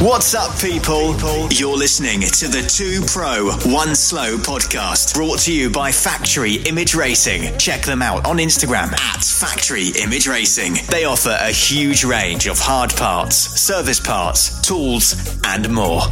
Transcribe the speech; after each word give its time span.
What's 0.00 0.34
up, 0.34 0.58
people? 0.60 1.16
You're 1.50 1.76
listening 1.76 2.20
to 2.20 2.48
the 2.48 2.62
Two 2.68 3.00
Pro, 3.06 3.50
One 3.72 3.94
Slow 3.94 4.36
podcast, 4.36 5.14
brought 5.14 5.38
to 5.40 5.52
you 5.54 5.70
by 5.70 5.90
Factory 5.90 6.56
Image 6.66 6.94
Racing. 6.94 7.56
Check 7.58 7.80
them 7.82 8.02
out 8.02 8.26
on 8.26 8.36
Instagram 8.36 8.92
at 8.92 9.24
Factory 9.24 9.88
Image 10.02 10.26
Racing. 10.28 10.74
They 10.90 11.04
offer 11.06 11.36
a 11.40 11.50
huge 11.50 12.04
range 12.04 12.46
of 12.46 12.58
hard 12.58 12.90
parts, 12.94 13.36
service 13.36 13.98
parts, 13.98 14.60
tools, 14.60 15.40
and 15.46 15.72
more. 15.72 16.02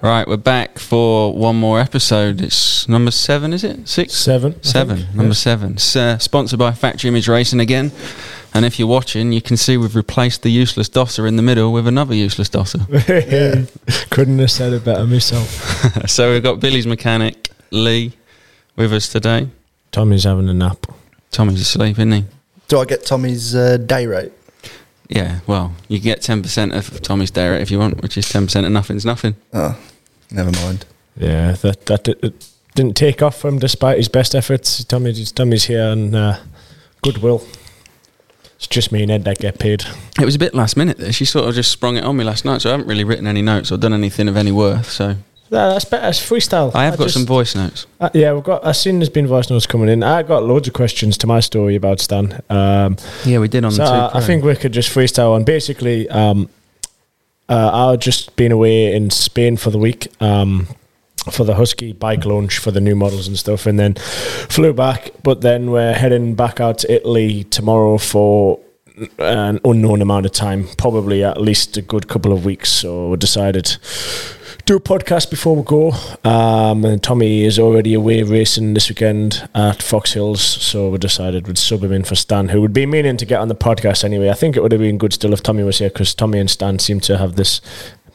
Right, 0.00 0.28
we're 0.28 0.36
back 0.36 0.78
for 0.78 1.32
one 1.34 1.56
more 1.56 1.80
episode. 1.80 2.40
It's 2.42 2.86
number 2.88 3.10
seven, 3.10 3.52
is 3.52 3.64
it? 3.64 3.88
Six? 3.88 4.12
Seven. 4.14 4.62
Seven. 4.62 5.06
Number 5.14 5.28
Yeah. 5.28 5.32
seven. 5.32 5.78
Uh, 5.96 6.18
sponsored 6.18 6.58
by 6.58 6.72
Factory 6.72 7.08
Image 7.08 7.28
Racing 7.28 7.60
again. 7.60 7.90
And 8.54 8.64
if 8.64 8.78
you're 8.78 8.88
watching, 8.88 9.32
you 9.32 9.42
can 9.42 9.56
see 9.56 9.76
we've 9.76 9.94
replaced 9.94 10.42
the 10.42 10.50
useless 10.50 10.88
dosser 10.88 11.26
in 11.26 11.36
the 11.36 11.42
middle 11.42 11.72
with 11.72 11.86
another 11.86 12.14
useless 12.14 12.48
dosser. 12.48 12.78
Couldn't 14.10 14.38
have 14.38 14.50
said 14.50 14.72
it 14.72 14.84
better 14.84 15.06
myself. 15.06 15.48
so 16.08 16.32
we've 16.32 16.42
got 16.42 16.58
Billy's 16.58 16.86
mechanic, 16.86 17.50
Lee, 17.70 18.12
with 18.74 18.92
us 18.92 19.08
today. 19.08 19.48
Tommy's 19.92 20.24
having 20.24 20.48
a 20.48 20.54
nap. 20.54 20.86
Tommy's 21.30 21.60
asleep, 21.60 21.98
isn't 21.98 22.12
he? 22.12 22.24
Do 22.68 22.80
I 22.80 22.84
get 22.84 23.04
Tommy's 23.04 23.54
uh, 23.54 23.76
day 23.76 24.06
rate? 24.06 24.32
Yeah, 25.08 25.40
well, 25.46 25.74
you 25.88 25.98
can 25.98 26.04
get 26.04 26.20
10% 26.20 26.76
of 26.76 27.00
Tommy's 27.00 27.30
day 27.30 27.48
rate 27.48 27.62
if 27.62 27.70
you 27.70 27.78
want, 27.78 28.02
which 28.02 28.18
is 28.18 28.26
10% 28.26 28.66
of 28.66 28.72
nothing's 28.72 29.06
nothing. 29.06 29.36
Oh, 29.54 29.78
never 30.30 30.50
mind. 30.52 30.84
Yeah, 31.18 31.52
that 31.52 31.86
that 31.86 32.04
di- 32.04 32.14
it 32.22 32.48
didn't 32.74 32.96
take 32.96 33.22
off 33.22 33.40
for 33.40 33.48
him 33.48 33.58
despite 33.58 33.96
his 33.96 34.08
best 34.08 34.34
efforts. 34.34 34.84
Tommy's 34.84 35.32
Tommy's 35.32 35.64
here 35.64 35.88
and 35.88 36.14
uh, 36.14 36.38
goodwill. 37.02 37.42
It's 38.58 38.66
just 38.66 38.90
me 38.90 39.02
and 39.02 39.10
Ed 39.10 39.24
that 39.24 39.38
get 39.38 39.58
paid. 39.60 39.84
It 40.20 40.24
was 40.24 40.34
a 40.34 40.38
bit 40.38 40.52
last 40.52 40.76
minute 40.76 40.98
there. 40.98 41.12
She 41.12 41.24
sort 41.24 41.48
of 41.48 41.54
just 41.54 41.70
sprung 41.70 41.96
it 41.96 42.02
on 42.04 42.16
me 42.16 42.24
last 42.24 42.44
night, 42.44 42.60
so 42.60 42.70
I 42.70 42.72
haven't 42.72 42.88
really 42.88 43.04
written 43.04 43.26
any 43.28 43.40
notes 43.40 43.70
or 43.70 43.76
done 43.78 43.92
anything 43.94 44.26
of 44.28 44.36
any 44.36 44.50
worth. 44.50 44.90
So 44.90 45.10
Yeah, 45.50 45.68
that's 45.68 45.84
better. 45.84 46.08
It's 46.08 46.18
freestyle. 46.18 46.74
I 46.74 46.84
have 46.86 46.98
got 46.98 47.04
just- 47.04 47.14
some 47.14 47.24
voice 47.24 47.54
notes. 47.54 47.86
Uh, 48.00 48.10
yeah, 48.12 48.32
we've 48.32 48.42
got. 48.42 48.66
I've 48.66 48.76
seen 48.76 48.98
there's 48.98 49.08
been 49.08 49.28
voice 49.28 49.48
notes 49.48 49.64
coming 49.66 49.88
in. 49.88 50.02
I 50.02 50.22
got 50.24 50.42
loads 50.42 50.66
of 50.66 50.74
questions 50.74 51.16
to 51.18 51.26
my 51.28 51.38
story 51.40 51.76
about 51.76 52.00
Stan. 52.00 52.42
Um, 52.50 52.96
Yeah, 53.24 53.38
we 53.38 53.46
did 53.48 53.64
on 53.64 53.70
so 53.70 53.84
the 53.84 53.88
two. 53.88 53.94
uh, 53.94 54.10
I 54.14 54.20
think 54.20 54.42
we 54.44 54.56
could 54.56 54.72
just 54.72 54.90
freestyle 54.92 55.34
on. 55.34 55.44
Basically, 55.44 56.08
um, 56.10 56.48
uh, 57.48 57.90
I've 57.92 58.00
just 58.00 58.34
been 58.36 58.50
away 58.52 58.92
in 58.92 59.10
Spain 59.10 59.56
for 59.56 59.70
the 59.70 59.78
week 59.78 60.08
um, 60.20 60.66
for 61.30 61.44
the 61.44 61.54
Husky 61.54 61.92
bike 61.92 62.24
launch 62.24 62.58
for 62.58 62.70
the 62.70 62.80
new 62.80 62.96
models 62.96 63.28
and 63.28 63.38
stuff, 63.38 63.66
and 63.66 63.78
then 63.78 63.94
flew 63.94 64.72
back. 64.72 65.10
But 65.22 65.40
then 65.40 65.70
we're 65.70 65.94
heading 65.94 66.34
back 66.34 66.60
out 66.60 66.78
to 66.78 66.94
Italy 66.94 67.44
tomorrow 67.44 67.98
for 67.98 68.60
an 69.18 69.60
unknown 69.64 70.02
amount 70.02 70.26
of 70.26 70.32
time, 70.32 70.68
probably 70.76 71.22
at 71.22 71.40
least 71.40 71.76
a 71.76 71.82
good 71.82 72.08
couple 72.08 72.32
of 72.32 72.44
weeks. 72.44 72.70
So 72.70 73.10
we 73.10 73.16
decided 73.16 73.76
do 74.68 74.76
a 74.76 74.80
podcast 74.80 75.30
before 75.30 75.56
we 75.56 75.62
go. 75.62 75.92
Um, 76.24 76.84
and 76.84 77.02
Tommy 77.02 77.44
is 77.44 77.58
already 77.58 77.94
away 77.94 78.22
racing 78.22 78.74
this 78.74 78.90
weekend 78.90 79.48
at 79.54 79.82
Fox 79.82 80.12
Hills, 80.12 80.42
so 80.42 80.90
we 80.90 80.98
decided 80.98 81.46
we'd 81.48 81.56
sub 81.56 81.82
him 81.82 81.92
in 81.92 82.04
for 82.04 82.14
Stan, 82.14 82.50
who 82.50 82.60
would 82.60 82.74
be 82.74 82.84
meaning 82.84 83.16
to 83.16 83.24
get 83.24 83.40
on 83.40 83.48
the 83.48 83.54
podcast 83.54 84.04
anyway. 84.04 84.28
I 84.28 84.34
think 84.34 84.56
it 84.56 84.62
would 84.62 84.72
have 84.72 84.80
been 84.82 84.98
good 84.98 85.14
still 85.14 85.32
if 85.32 85.42
Tommy 85.42 85.62
was 85.62 85.78
here 85.78 85.88
because 85.88 86.14
Tommy 86.14 86.38
and 86.38 86.50
Stan 86.50 86.78
seem 86.78 87.00
to 87.00 87.16
have 87.16 87.36
this 87.36 87.62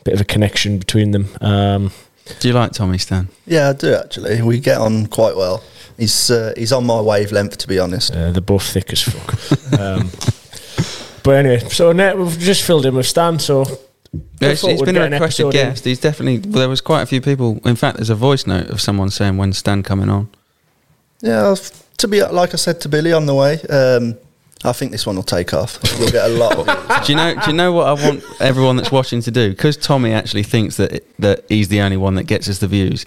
bit 0.03 0.13
of 0.13 0.21
a 0.21 0.25
connection 0.25 0.77
between 0.77 1.09
them. 1.09 1.29
Um, 1.41 1.91
Do 2.39 2.47
you 2.47 2.53
like 2.53 2.71
Tommy 2.71 2.97
Stan? 2.97 3.27
Yeah, 3.45 3.69
I 3.69 3.73
do 3.73 3.93
actually. 3.93 4.41
We 4.41 4.59
get 4.59 4.77
on 4.77 5.07
quite 5.07 5.35
well. 5.35 5.63
He's 5.97 6.31
uh, 6.31 6.53
he's 6.57 6.71
on 6.71 6.85
my 6.85 7.01
wavelength, 7.01 7.57
to 7.57 7.67
be 7.67 7.79
honest. 7.79 8.11
uh, 8.11 8.31
they're 8.31 8.41
both 8.41 8.63
thick 8.63 8.91
as 8.93 9.01
fuck. 9.01 9.79
um, 9.79 10.09
but 11.23 11.35
anyway, 11.35 11.59
so 11.69 11.91
net 11.91 12.17
we've 12.17 12.39
just 12.39 12.63
filled 12.63 12.85
in 12.85 12.95
with 12.95 13.07
Stan, 13.07 13.39
so. 13.39 13.65
Yeah, 14.39 14.49
I 14.49 14.51
he's, 14.51 14.61
thought 14.61 14.85
been 14.85 14.95
a 14.95 15.09
get 15.09 15.11
requested 15.13 15.47
episode 15.47 15.59
in. 15.59 15.69
guest. 15.69 15.85
He's 15.85 15.99
definitely. 15.99 16.47
Well, 16.49 16.59
there 16.59 16.69
was 16.69 16.81
quite 16.81 17.01
a 17.01 17.05
few 17.07 17.19
people. 17.19 17.59
In 17.65 17.75
fact, 17.75 17.97
there's 17.97 18.11
a 18.11 18.15
voice 18.15 18.45
note 18.45 18.69
of 18.69 18.79
someone 18.79 19.09
saying 19.09 19.37
when 19.37 19.53
Stan 19.53 19.81
coming 19.81 20.09
on. 20.09 20.29
Yeah, 21.21 21.55
to 21.97 22.07
be 22.07 22.21
like 22.23 22.53
I 22.53 22.57
said 22.57 22.79
to 22.81 22.89
Billy 22.89 23.11
on 23.11 23.25
the 23.25 23.33
way, 23.33 23.59
um, 23.69 24.17
I 24.65 24.71
think 24.73 24.91
this 24.91 25.05
one 25.05 25.15
will 25.15 25.23
take 25.23 25.53
off. 25.53 25.79
We'll 25.99 26.11
get 26.11 26.25
a 26.29 26.33
lot 26.33 26.55
of. 26.57 26.65
Do 27.05 27.11
you 27.11 27.17
know? 27.17 27.35
Do 27.35 27.51
you 27.51 27.53
know 27.57 27.71
what 27.73 27.87
I 27.87 27.93
want 27.93 28.23
everyone 28.39 28.75
that's 28.77 28.91
watching 28.91 29.21
to 29.21 29.31
do? 29.31 29.49
Because 29.49 29.75
Tommy 29.77 30.13
actually 30.13 30.43
thinks 30.43 30.77
that 30.77 31.03
that 31.19 31.45
he's 31.49 31.67
the 31.67 31.81
only 31.81 31.97
one 31.97 32.15
that 32.15 32.23
gets 32.23 32.47
us 32.49 32.59
the 32.59 32.67
views. 32.67 33.05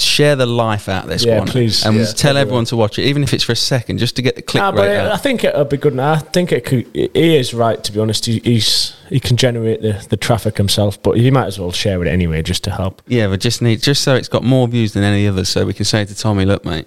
Share 0.00 0.36
the 0.36 0.46
life 0.46 0.88
out 0.88 1.08
this 1.08 1.24
Yeah, 1.24 1.40
one, 1.40 1.48
please. 1.48 1.84
and 1.84 1.96
Yeah, 1.96 2.04
tell 2.04 2.30
everywhere. 2.36 2.40
everyone 2.42 2.64
to 2.66 2.76
watch 2.76 3.00
it, 3.00 3.02
even 3.02 3.24
if 3.24 3.34
it's 3.34 3.42
for 3.42 3.50
a 3.50 3.56
second, 3.56 3.98
just 3.98 4.14
to 4.14 4.22
get 4.22 4.36
the 4.36 4.42
click 4.42 4.62
Ah, 4.62 4.68
rate 4.70 4.76
but 4.96 5.10
I 5.10 5.16
think 5.16 5.42
it'll 5.42 5.64
be 5.64 5.76
good. 5.76 5.92
Now. 5.92 6.12
I 6.12 6.18
think 6.18 6.52
it 6.52 6.64
could. 6.64 6.86
He 6.94 7.36
is 7.36 7.52
right, 7.52 7.82
to 7.82 7.90
be 7.90 7.98
honest. 7.98 8.26
He, 8.26 8.38
he's 8.44 8.94
he 9.08 9.18
can 9.18 9.36
generate 9.36 9.82
the, 9.82 10.06
the 10.08 10.16
traffic 10.16 10.56
himself, 10.56 11.02
but 11.02 11.16
he 11.18 11.32
might 11.32 11.46
as 11.46 11.58
well 11.58 11.72
share 11.72 12.00
it 12.00 12.06
anyway, 12.08 12.42
just 12.42 12.62
to 12.64 12.70
help. 12.70 13.02
Yeah, 13.08 13.26
but 13.26 13.40
just 13.40 13.60
need 13.60 13.82
just 13.82 14.02
so 14.04 14.14
it's 14.14 14.28
got 14.28 14.44
more 14.44 14.68
views 14.68 14.92
than 14.92 15.02
any 15.02 15.26
others, 15.26 15.48
so 15.48 15.66
we 15.66 15.74
can 15.74 15.84
say 15.84 16.04
to 16.04 16.14
Tommy, 16.14 16.44
"Look, 16.44 16.64
mate, 16.64 16.86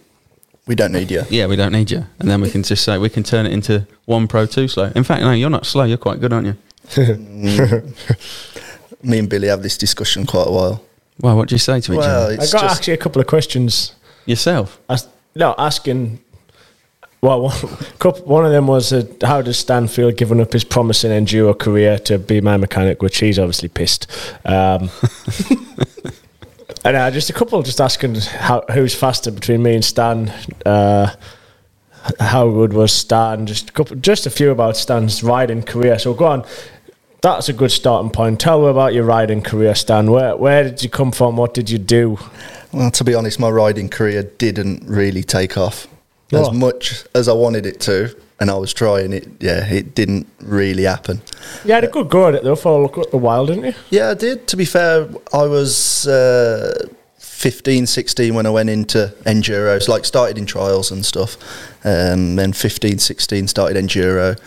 We 0.68 0.76
don't 0.76 0.92
need 0.92 1.10
you. 1.12 1.24
yeah, 1.30 1.48
we 1.48 1.56
don't 1.56 1.72
need 1.72 1.90
you," 1.92 2.06
and 2.20 2.30
then 2.30 2.40
we 2.42 2.50
can 2.50 2.62
just 2.64 2.84
say 2.84 2.98
we 2.98 3.10
can 3.10 3.24
turn 3.24 3.46
it 3.46 3.52
into 3.52 3.86
one 4.06 4.28
pro, 4.28 4.46
two 4.46 4.68
slow. 4.68 4.92
In 4.96 5.04
fact, 5.04 5.22
no, 5.22 5.32
you're 5.32 5.50
not 5.50 5.66
slow. 5.66 5.84
You're 5.84 5.98
quite 5.98 6.20
good, 6.22 6.32
aren't 6.32 6.48
you? 6.48 6.56
Me 9.04 9.18
and 9.20 9.28
Billy 9.30 9.48
have 9.48 9.64
this 9.64 9.78
discussion 9.78 10.26
quite 10.26 10.48
a 10.48 10.52
while. 10.52 10.84
Well, 11.20 11.36
what 11.38 11.50
do 11.50 11.56
you 11.56 11.60
say 11.60 11.82
to 11.82 11.94
each 11.94 11.98
Well, 11.98 12.26
other? 12.26 12.34
I 12.34 12.36
it's 12.36 12.54
got 12.54 12.62
just 12.62 12.78
actually 12.78 12.94
a 12.94 12.98
couple 12.98 13.20
of 13.22 13.28
questions. 13.28 13.96
Yourself. 14.26 14.80
As, 14.90 15.08
no, 15.36 15.56
asking. 15.58 16.20
Well, 17.22 17.42
one, 17.50 17.58
couple, 18.00 18.24
one 18.26 18.46
of 18.46 18.52
them 18.52 18.68
was 18.68 18.94
uh, 18.94 19.04
how 19.24 19.42
does 19.42 19.58
Stan 19.58 19.88
feel 19.88 20.12
giving 20.12 20.40
up 20.42 20.54
his 20.54 20.64
promising 20.64 21.12
enduro 21.12 21.58
career 21.58 21.98
to 22.00 22.18
be 22.20 22.40
my 22.42 22.58
mechanic, 22.58 23.02
which 23.02 23.18
he's 23.20 23.40
obviously 23.40 23.70
pissed. 23.70 24.08
Um, 24.46 24.90
and 26.84 26.96
uh, 26.96 27.12
just 27.12 27.30
a 27.30 27.34
couple 27.34 27.62
just 27.64 27.80
asking 27.80 28.16
how 28.16 28.64
who's 28.72 28.96
faster 28.96 29.31
between 29.31 29.64
me 29.64 29.75
and 29.75 29.86
Stan. 29.86 30.30
Uh, 30.66 31.14
how 32.19 32.50
good 32.50 32.74
was 32.74 32.92
Stan? 32.92 33.46
Just 33.46 33.69
a 33.69 33.74
couple, 33.74 33.96
just 33.97 34.25
a 34.25 34.31
few 34.31 34.50
about 34.50 34.75
Stan's 34.75 35.24
riding 35.24 35.62
career. 35.62 36.00
So 36.00 36.14
go 36.14 36.25
on. 36.25 36.46
That's 37.22 37.50
a 37.50 37.53
good 37.53 37.72
starting 37.72 38.09
point. 38.09 38.40
Tell 38.40 38.64
me 38.64 38.70
about 38.70 38.96
your 38.96 39.03
riding 39.03 39.44
career, 39.44 39.75
Stan. 39.75 40.09
Where 40.09 40.36
where 40.36 40.64
did 40.64 40.81
you 40.81 40.90
come 40.90 41.12
from? 41.12 41.38
What 41.38 41.53
did 41.53 41.70
you 41.70 41.78
do? 41.78 42.18
Well, 42.72 42.90
to 42.91 43.03
be 43.03 43.14
honest, 43.14 43.40
my 43.40 43.50
riding 43.50 43.90
career 43.90 44.24
didn't 44.24 44.88
really 44.88 45.24
take 45.24 45.58
off 45.58 45.88
as 46.31 46.52
much 46.52 47.03
as 47.14 47.28
I 47.28 47.34
wanted 47.34 47.66
it 47.66 47.80
to, 47.81 48.16
and 48.41 48.50
I 48.50 48.56
was 48.56 48.74
trying 48.74 49.13
it. 49.13 49.28
Yeah, 49.40 49.72
it 49.72 49.94
didn't 49.94 50.28
really 50.41 50.84
happen. 50.84 51.22
You 51.63 51.74
had 51.74 51.84
a 51.84 51.88
good 51.88 52.09
go 52.09 52.28
at 52.28 52.34
it 52.34 52.44
though 52.44 52.56
for 52.56 52.91
a 53.13 53.18
while, 53.18 53.46
didn't 53.46 53.66
you? 53.66 53.74
Yeah, 53.91 54.09
I 54.09 54.13
did. 54.16 54.47
To 54.47 54.57
be 54.57 54.66
fair, 54.66 55.07
I 55.31 55.46
was 55.46 56.07
uh, 56.07 56.88
15, 57.19 57.85
16 57.85 58.34
when 58.34 58.47
I 58.47 58.50
went 58.50 58.72
into 58.72 59.13
enduros, 59.28 59.88
like 59.88 60.06
started 60.06 60.40
in 60.40 60.47
trials 60.47 60.90
and 60.90 61.06
stuff. 61.06 61.38
Um, 61.85 62.35
then 62.35 62.52
15, 62.52 62.97
16 62.97 63.47
started 63.47 63.78
enduro. 63.78 64.40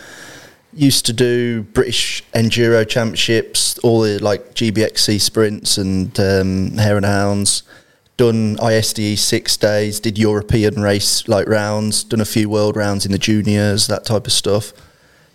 Used 0.73 1.05
to 1.05 1.13
do 1.13 1.63
British 1.63 2.21
enduro 2.33 2.85
championships, 2.85 3.77
all 3.79 4.01
the 4.01 4.19
like 4.19 4.55
GBXC 4.55 5.21
sprints 5.21 5.77
and 5.77 6.19
um, 6.19 6.71
Hare 6.77 6.97
and 6.97 7.05
Hounds. 7.05 7.63
Done 8.17 8.57
ISDE 8.61 9.17
six 9.17 9.57
days, 9.57 9.99
did 9.99 10.17
European 10.17 10.81
race 10.81 11.27
like 11.27 11.47
rounds, 11.47 12.03
done 12.03 12.21
a 12.21 12.25
few 12.25 12.49
world 12.49 12.77
rounds 12.77 13.05
in 13.05 13.11
the 13.11 13.17
juniors, 13.17 13.87
that 13.87 14.05
type 14.05 14.25
of 14.25 14.31
stuff. 14.31 14.71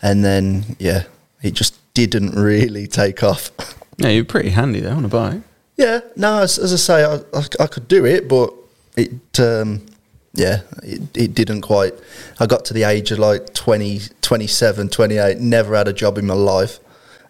And 0.00 0.24
then, 0.24 0.76
yeah, 0.78 1.04
it 1.42 1.52
just 1.52 1.78
didn't 1.92 2.32
really 2.32 2.86
take 2.86 3.22
off. 3.22 3.50
Yeah, 4.00 4.08
you're 4.08 4.24
pretty 4.24 4.48
handy 4.48 4.80
though 4.80 4.96
on 4.96 5.04
a 5.04 5.08
bike. 5.08 5.42
Yeah, 5.76 6.00
no, 6.16 6.40
as, 6.40 6.58
as 6.58 6.72
I 6.72 6.76
say, 6.76 7.04
I, 7.04 7.16
I, 7.38 7.44
I 7.64 7.66
could 7.66 7.86
do 7.86 8.06
it, 8.06 8.28
but 8.28 8.50
it, 8.96 9.38
um, 9.38 9.84
yeah, 10.32 10.60
it, 10.82 11.02
it 11.14 11.34
didn't 11.34 11.60
quite. 11.60 11.92
I 12.38 12.46
got 12.46 12.64
to 12.66 12.74
the 12.74 12.84
age 12.84 13.10
of 13.10 13.18
like 13.18 13.52
20, 13.52 14.00
27, 14.22 14.88
28, 14.88 15.38
never 15.40 15.76
had 15.76 15.86
a 15.86 15.92
job 15.92 16.18
in 16.18 16.26
my 16.26 16.34
life. 16.34 16.78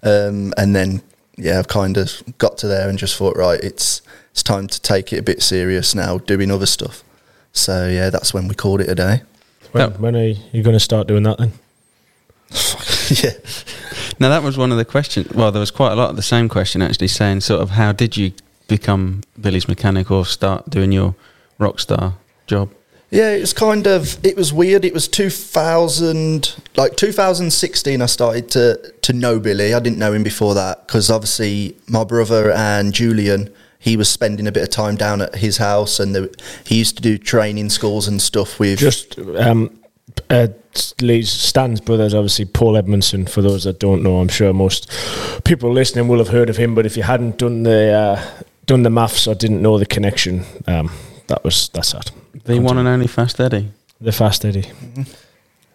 Um, 0.02 0.52
and 0.56 0.76
then, 0.76 1.02
yeah, 1.36 1.58
I've 1.58 1.68
kind 1.68 1.96
of 1.96 2.22
got 2.38 2.58
to 2.58 2.68
there 2.68 2.88
and 2.88 2.98
just 2.98 3.16
thought, 3.16 3.36
right, 3.36 3.60
it's, 3.60 4.02
it's 4.32 4.42
time 4.42 4.66
to 4.68 4.80
take 4.80 5.12
it 5.12 5.18
a 5.18 5.22
bit 5.22 5.42
serious 5.42 5.94
now, 5.94 6.18
doing 6.18 6.50
other 6.50 6.66
stuff. 6.66 7.02
So, 7.52 7.88
yeah, 7.88 8.10
that's 8.10 8.32
when 8.32 8.48
we 8.48 8.54
called 8.54 8.80
it 8.80 8.88
a 8.88 8.94
day. 8.94 9.22
When, 9.72 9.90
No. 9.90 9.96
when 9.98 10.16
are 10.16 10.26
you 10.26 10.62
going 10.62 10.74
to 10.76 10.80
start 10.80 11.06
doing 11.08 11.22
that 11.24 11.38
then? 11.38 11.52
yeah. 13.22 13.32
Now 14.18 14.28
that 14.28 14.42
was 14.42 14.58
one 14.58 14.72
of 14.72 14.78
the 14.78 14.84
questions. 14.84 15.30
Well, 15.32 15.52
there 15.52 15.60
was 15.60 15.70
quite 15.70 15.92
a 15.92 15.94
lot 15.96 16.10
of 16.10 16.16
the 16.16 16.22
same 16.22 16.48
question 16.48 16.82
actually, 16.82 17.08
saying 17.08 17.40
sort 17.40 17.60
of 17.60 17.70
how 17.70 17.92
did 17.92 18.16
you 18.16 18.32
become 18.68 19.22
Billy's 19.40 19.68
mechanic 19.68 20.10
or 20.10 20.26
start 20.26 20.68
doing 20.68 20.92
your 20.92 21.14
rock 21.58 21.78
star 21.80 22.14
job? 22.46 22.70
Yeah, 23.10 23.30
it 23.32 23.40
was 23.40 23.52
kind 23.52 23.86
of 23.86 24.24
it 24.24 24.36
was 24.36 24.52
weird. 24.52 24.84
It 24.84 24.92
was 24.94 25.08
2000 25.08 26.54
like 26.76 26.96
2016 26.96 28.02
I 28.02 28.06
started 28.06 28.50
to 28.50 28.92
to 29.02 29.12
know 29.12 29.40
Billy. 29.40 29.74
I 29.74 29.80
didn't 29.80 29.98
know 29.98 30.12
him 30.12 30.22
before 30.22 30.54
that 30.54 30.86
because 30.86 31.10
obviously 31.10 31.76
my 31.88 32.04
brother 32.04 32.52
and 32.52 32.92
Julian 32.92 33.52
he 33.80 33.96
was 33.96 34.08
spending 34.08 34.46
a 34.46 34.52
bit 34.52 34.62
of 34.62 34.70
time 34.70 34.94
down 34.94 35.22
at 35.22 35.34
his 35.34 35.56
house 35.56 35.98
and 35.98 36.14
the, 36.14 36.34
he 36.64 36.78
used 36.78 36.96
to 36.96 37.02
do 37.02 37.18
training 37.18 37.70
schools 37.70 38.06
and 38.06 38.20
stuff 38.20 38.60
with 38.60 38.78
Just 38.78 39.18
um, 39.18 39.80
uh, 40.28 40.48
Lee's 41.00 41.30
Stan's 41.30 41.80
brothers, 41.80 42.14
obviously 42.14 42.44
Paul 42.44 42.76
Edmondson. 42.76 43.26
For 43.26 43.42
those 43.42 43.64
that 43.64 43.80
don't 43.80 44.02
know, 44.02 44.18
I'm 44.18 44.28
sure 44.28 44.52
most 44.52 44.88
people 45.44 45.72
listening 45.72 46.08
will 46.08 46.18
have 46.18 46.28
heard 46.28 46.50
of 46.50 46.58
him. 46.58 46.74
But 46.74 46.86
if 46.86 46.96
you 46.96 47.02
hadn't 47.02 47.38
done 47.38 47.64
the 47.64 47.92
uh, 47.92 48.44
done 48.66 48.82
the 48.82 48.90
maths 48.90 49.26
or 49.26 49.34
didn't 49.34 49.62
know 49.62 49.78
the 49.78 49.86
connection, 49.86 50.44
um, 50.66 50.92
that 51.28 51.42
was 51.42 51.70
that's 51.70 51.92
that. 51.92 52.12
The 52.44 52.60
one 52.60 52.78
and 52.78 52.86
only 52.86 53.06
Fast 53.06 53.40
Eddie. 53.40 53.70
The 54.00 54.12
fast 54.12 54.46
Eddie, 54.46 54.66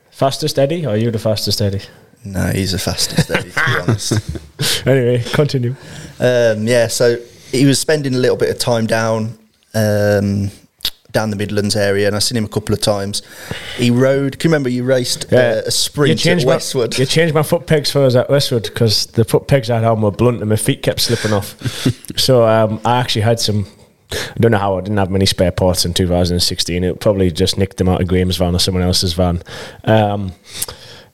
fastest 0.10 0.58
Eddie, 0.58 0.84
or 0.86 0.90
are 0.90 0.98
you 0.98 1.12
the 1.12 1.20
fastest 1.20 1.62
Eddie? 1.62 1.82
No, 2.24 2.48
he's 2.48 2.72
the 2.72 2.80
fastest 2.80 3.30
Eddie, 3.30 3.52
to 3.52 3.66
be 3.66 3.82
honest. 3.82 4.42
Anyway, 4.88 5.22
continue. 5.34 5.76
Um, 6.20 6.66
yeah, 6.68 6.88
so 6.88 7.18
he 7.56 7.66
was 7.66 7.80
spending 7.80 8.14
a 8.14 8.18
little 8.18 8.38
bit 8.38 8.50
of 8.50 8.60
time 8.60 8.88
down 8.88 9.38
um, 9.74 10.52
down 11.16 11.30
the 11.30 11.36
Midlands 11.36 11.76
area, 11.76 12.08
and 12.08 12.16
I 12.16 12.20
seen 12.20 12.38
him 12.38 12.46
a 12.46 12.50
couple 12.50 12.76
of 12.76 12.82
times. 12.82 13.22
He 13.78 13.90
rode. 13.90 14.38
Can 14.38 14.50
you 14.50 14.54
remember 14.54 14.70
you 14.70 14.84
raced 14.84 15.32
uh, 15.34 15.64
a 15.66 15.72
sprint 15.72 16.26
at 16.26 16.44
Westwood? 16.46 16.94
My, 16.94 16.98
you 17.00 17.06
changed 17.06 17.34
my 17.34 17.42
foot 17.42 17.66
pegs 17.66 17.90
for 17.90 18.04
us 18.04 18.16
at 18.16 18.30
Westwood 18.30 18.64
because 18.64 19.08
the 19.08 19.24
foot 19.24 19.48
pegs 19.48 19.70
I 19.70 19.76
had 19.76 19.86
on 19.86 20.02
were 20.02 20.12
blunt 20.12 20.42
and 20.42 20.50
my 20.50 20.58
feet 20.58 20.84
kept 20.84 21.00
slipping 21.00 21.34
off. 21.34 21.56
so 22.18 22.46
um, 22.48 22.80
I 22.86 23.00
actually 23.00 23.24
had 23.24 23.40
some. 23.40 23.66
I 24.12 24.38
don't 24.40 24.52
know 24.52 24.60
how 24.60 24.78
I 24.78 24.82
didn't 24.82 24.98
have 24.98 25.10
many 25.10 25.26
spare 25.26 25.52
parts 25.52 25.84
in 25.84 25.94
2016. 25.94 26.84
It 26.84 27.00
probably 27.00 27.32
just 27.32 27.58
nicked 27.58 27.78
them 27.78 27.90
out 27.90 28.02
of 28.02 28.08
Graham's 28.08 28.38
van 28.38 28.54
or 28.54 28.60
someone 28.60 28.84
else's 28.84 29.14
van. 29.14 29.42
Um, 29.84 30.34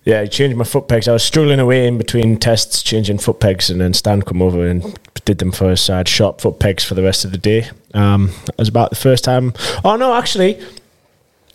yeah, 0.04 0.22
I 0.22 0.26
changed 0.26 0.58
my 0.58 0.64
foot 0.64 0.88
pegs. 0.88 1.08
I 1.08 1.14
was 1.14 1.24
struggling 1.24 1.60
away 1.60 1.88
in 1.88 1.98
between 1.98 2.38
tests, 2.38 2.82
changing 2.82 3.20
foot 3.20 3.40
pegs, 3.40 3.70
and 3.70 3.80
then 3.80 3.94
Stan 3.94 4.24
come 4.24 4.42
over 4.42 4.68
and 4.68 5.00
did 5.26 5.38
them 5.40 5.52
for. 5.52 5.68
I 5.72 5.98
had 5.98 6.08
sharp 6.08 6.42
foot 6.42 6.60
pegs 6.60 6.84
for 6.84 6.94
the 6.96 7.04
rest 7.04 7.26
of 7.26 7.32
the 7.32 7.38
day. 7.38 7.70
Um, 7.94 8.32
it 8.48 8.58
was 8.58 8.68
about 8.70 8.90
the 8.90 8.96
first 8.96 9.24
time. 9.24 9.54
Oh 9.84 9.96
no, 9.96 10.14
actually, 10.16 10.60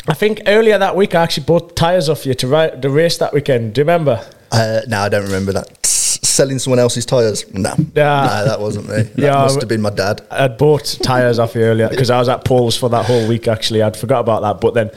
I 0.09 0.15
think 0.15 0.43
earlier 0.47 0.79
that 0.79 0.95
week 0.97 1.15
I 1.15 1.23
actually 1.23 1.45
bought 1.45 1.75
tyres 1.77 2.09
off 2.09 2.27
you 2.27 2.35
to 2.35 2.47
ride 2.47 2.83
the 2.83 2.91
race 2.91 3.19
that 3.19 3.33
weekend. 3.33 3.75
Do 3.75 3.81
you 3.81 3.85
remember? 3.85 4.25
Uh, 4.53 4.81
no, 4.87 5.01
I 5.01 5.09
don't 5.09 5.25
remember 5.25 5.53
that. 5.53 5.85
Selling 5.85 6.59
someone 6.59 6.79
else's 6.79 7.07
tyres? 7.07 7.45
No, 7.53 7.71
Yeah. 7.95 8.43
no, 8.45 8.45
that 8.45 8.61
wasn't 8.61 8.89
me. 8.89 9.03
That 9.03 9.19
Yeah, 9.19 9.33
must 9.37 9.59
have 9.61 9.69
been 9.69 9.81
my 9.81 9.91
dad. 9.91 10.21
I'd 10.31 10.59
bought 10.59 10.85
tyres 11.03 11.39
off 11.39 11.55
you 11.55 11.63
earlier 11.63 11.89
because 11.89 12.11
I 12.11 12.19
was 12.19 12.29
at 12.29 12.45
Paul's 12.45 12.77
for 12.77 12.89
that 12.91 13.07
whole 13.07 13.27
week. 13.27 13.49
Actually, 13.49 13.83
I'd 13.83 13.97
forgot 13.97 14.21
about 14.21 14.43
that. 14.43 14.61
But 14.61 14.75
then 14.75 14.91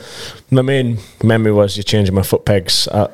my 0.52 0.62
main 0.62 1.00
memory 1.24 1.52
was 1.54 1.78
you 1.78 1.84
changing 1.84 2.14
my 2.14 2.24
foot 2.24 2.46
pegs 2.46 2.88
at, 2.90 3.12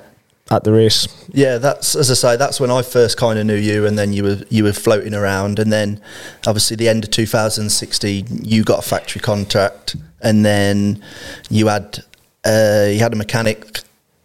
at 0.51 0.63
the 0.63 0.71
race. 0.71 1.07
Yeah, 1.33 1.57
that's 1.57 1.95
as 1.95 2.11
I 2.11 2.13
say. 2.13 2.37
That's 2.37 2.59
when 2.59 2.69
I 2.71 2.81
first 2.81 3.17
kind 3.17 3.39
of 3.39 3.45
knew 3.45 3.55
you, 3.55 3.85
and 3.85 3.97
then 3.97 4.13
you 4.13 4.23
were 4.23 4.41
you 4.49 4.63
were 4.63 4.73
floating 4.73 5.13
around, 5.13 5.59
and 5.59 5.71
then 5.71 6.01
obviously 6.45 6.75
the 6.75 6.89
end 6.89 7.03
of 7.03 7.11
2016, 7.11 8.41
you 8.43 8.63
got 8.63 8.79
a 8.79 8.87
factory 8.87 9.21
contract, 9.21 9.95
and 10.21 10.45
then 10.45 11.03
you 11.49 11.67
had 11.67 12.03
uh, 12.45 12.87
you 12.89 12.99
had 12.99 13.13
a 13.13 13.15
mechanic 13.15 13.81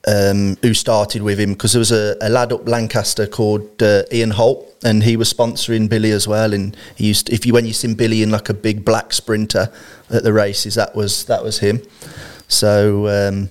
um, 0.06 0.56
who 0.62 0.74
started 0.74 1.22
with 1.22 1.38
him 1.38 1.52
because 1.52 1.72
there 1.72 1.80
was 1.80 1.92
a, 1.92 2.16
a 2.20 2.28
lad 2.28 2.52
up 2.52 2.68
Lancaster 2.68 3.26
called 3.26 3.82
uh, 3.82 4.02
Ian 4.12 4.30
Holt, 4.30 4.74
and 4.84 5.02
he 5.02 5.16
was 5.16 5.32
sponsoring 5.32 5.88
Billy 5.88 6.10
as 6.10 6.28
well. 6.28 6.52
And 6.52 6.76
he 6.96 7.08
used 7.08 7.30
if 7.30 7.46
you 7.46 7.54
when 7.54 7.64
you 7.64 7.72
seen 7.72 7.94
Billy 7.94 8.22
in 8.22 8.30
like 8.30 8.50
a 8.50 8.54
big 8.54 8.84
black 8.84 9.14
sprinter 9.14 9.72
at 10.10 10.22
the 10.22 10.34
races, 10.34 10.74
that 10.74 10.94
was 10.94 11.24
that 11.24 11.42
was 11.42 11.60
him. 11.60 11.80
So. 12.46 13.08
Um, 13.08 13.50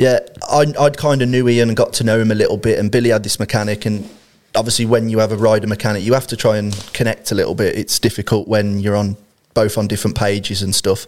yeah, 0.00 0.20
I, 0.48 0.64
I'd 0.80 0.96
kind 0.96 1.20
of 1.20 1.28
knew 1.28 1.46
Ian 1.46 1.68
and 1.68 1.76
got 1.76 1.92
to 1.94 2.04
know 2.04 2.18
him 2.18 2.30
a 2.30 2.34
little 2.34 2.56
bit, 2.56 2.78
and 2.78 2.90
Billy 2.90 3.10
had 3.10 3.22
this 3.22 3.38
mechanic, 3.38 3.84
and 3.84 4.08
obviously 4.54 4.86
when 4.86 5.10
you 5.10 5.18
have 5.18 5.30
a 5.30 5.36
rider 5.36 5.66
mechanic, 5.66 6.02
you 6.02 6.14
have 6.14 6.26
to 6.28 6.36
try 6.38 6.56
and 6.56 6.72
connect 6.94 7.30
a 7.32 7.34
little 7.34 7.54
bit. 7.54 7.76
It's 7.76 7.98
difficult 7.98 8.48
when 8.48 8.80
you're 8.80 8.96
on 8.96 9.18
both 9.52 9.76
on 9.76 9.86
different 9.88 10.16
pages 10.16 10.62
and 10.62 10.74
stuff. 10.74 11.06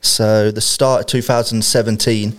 So 0.00 0.50
the 0.50 0.60
start 0.60 1.02
of 1.02 1.06
2017, 1.06 2.36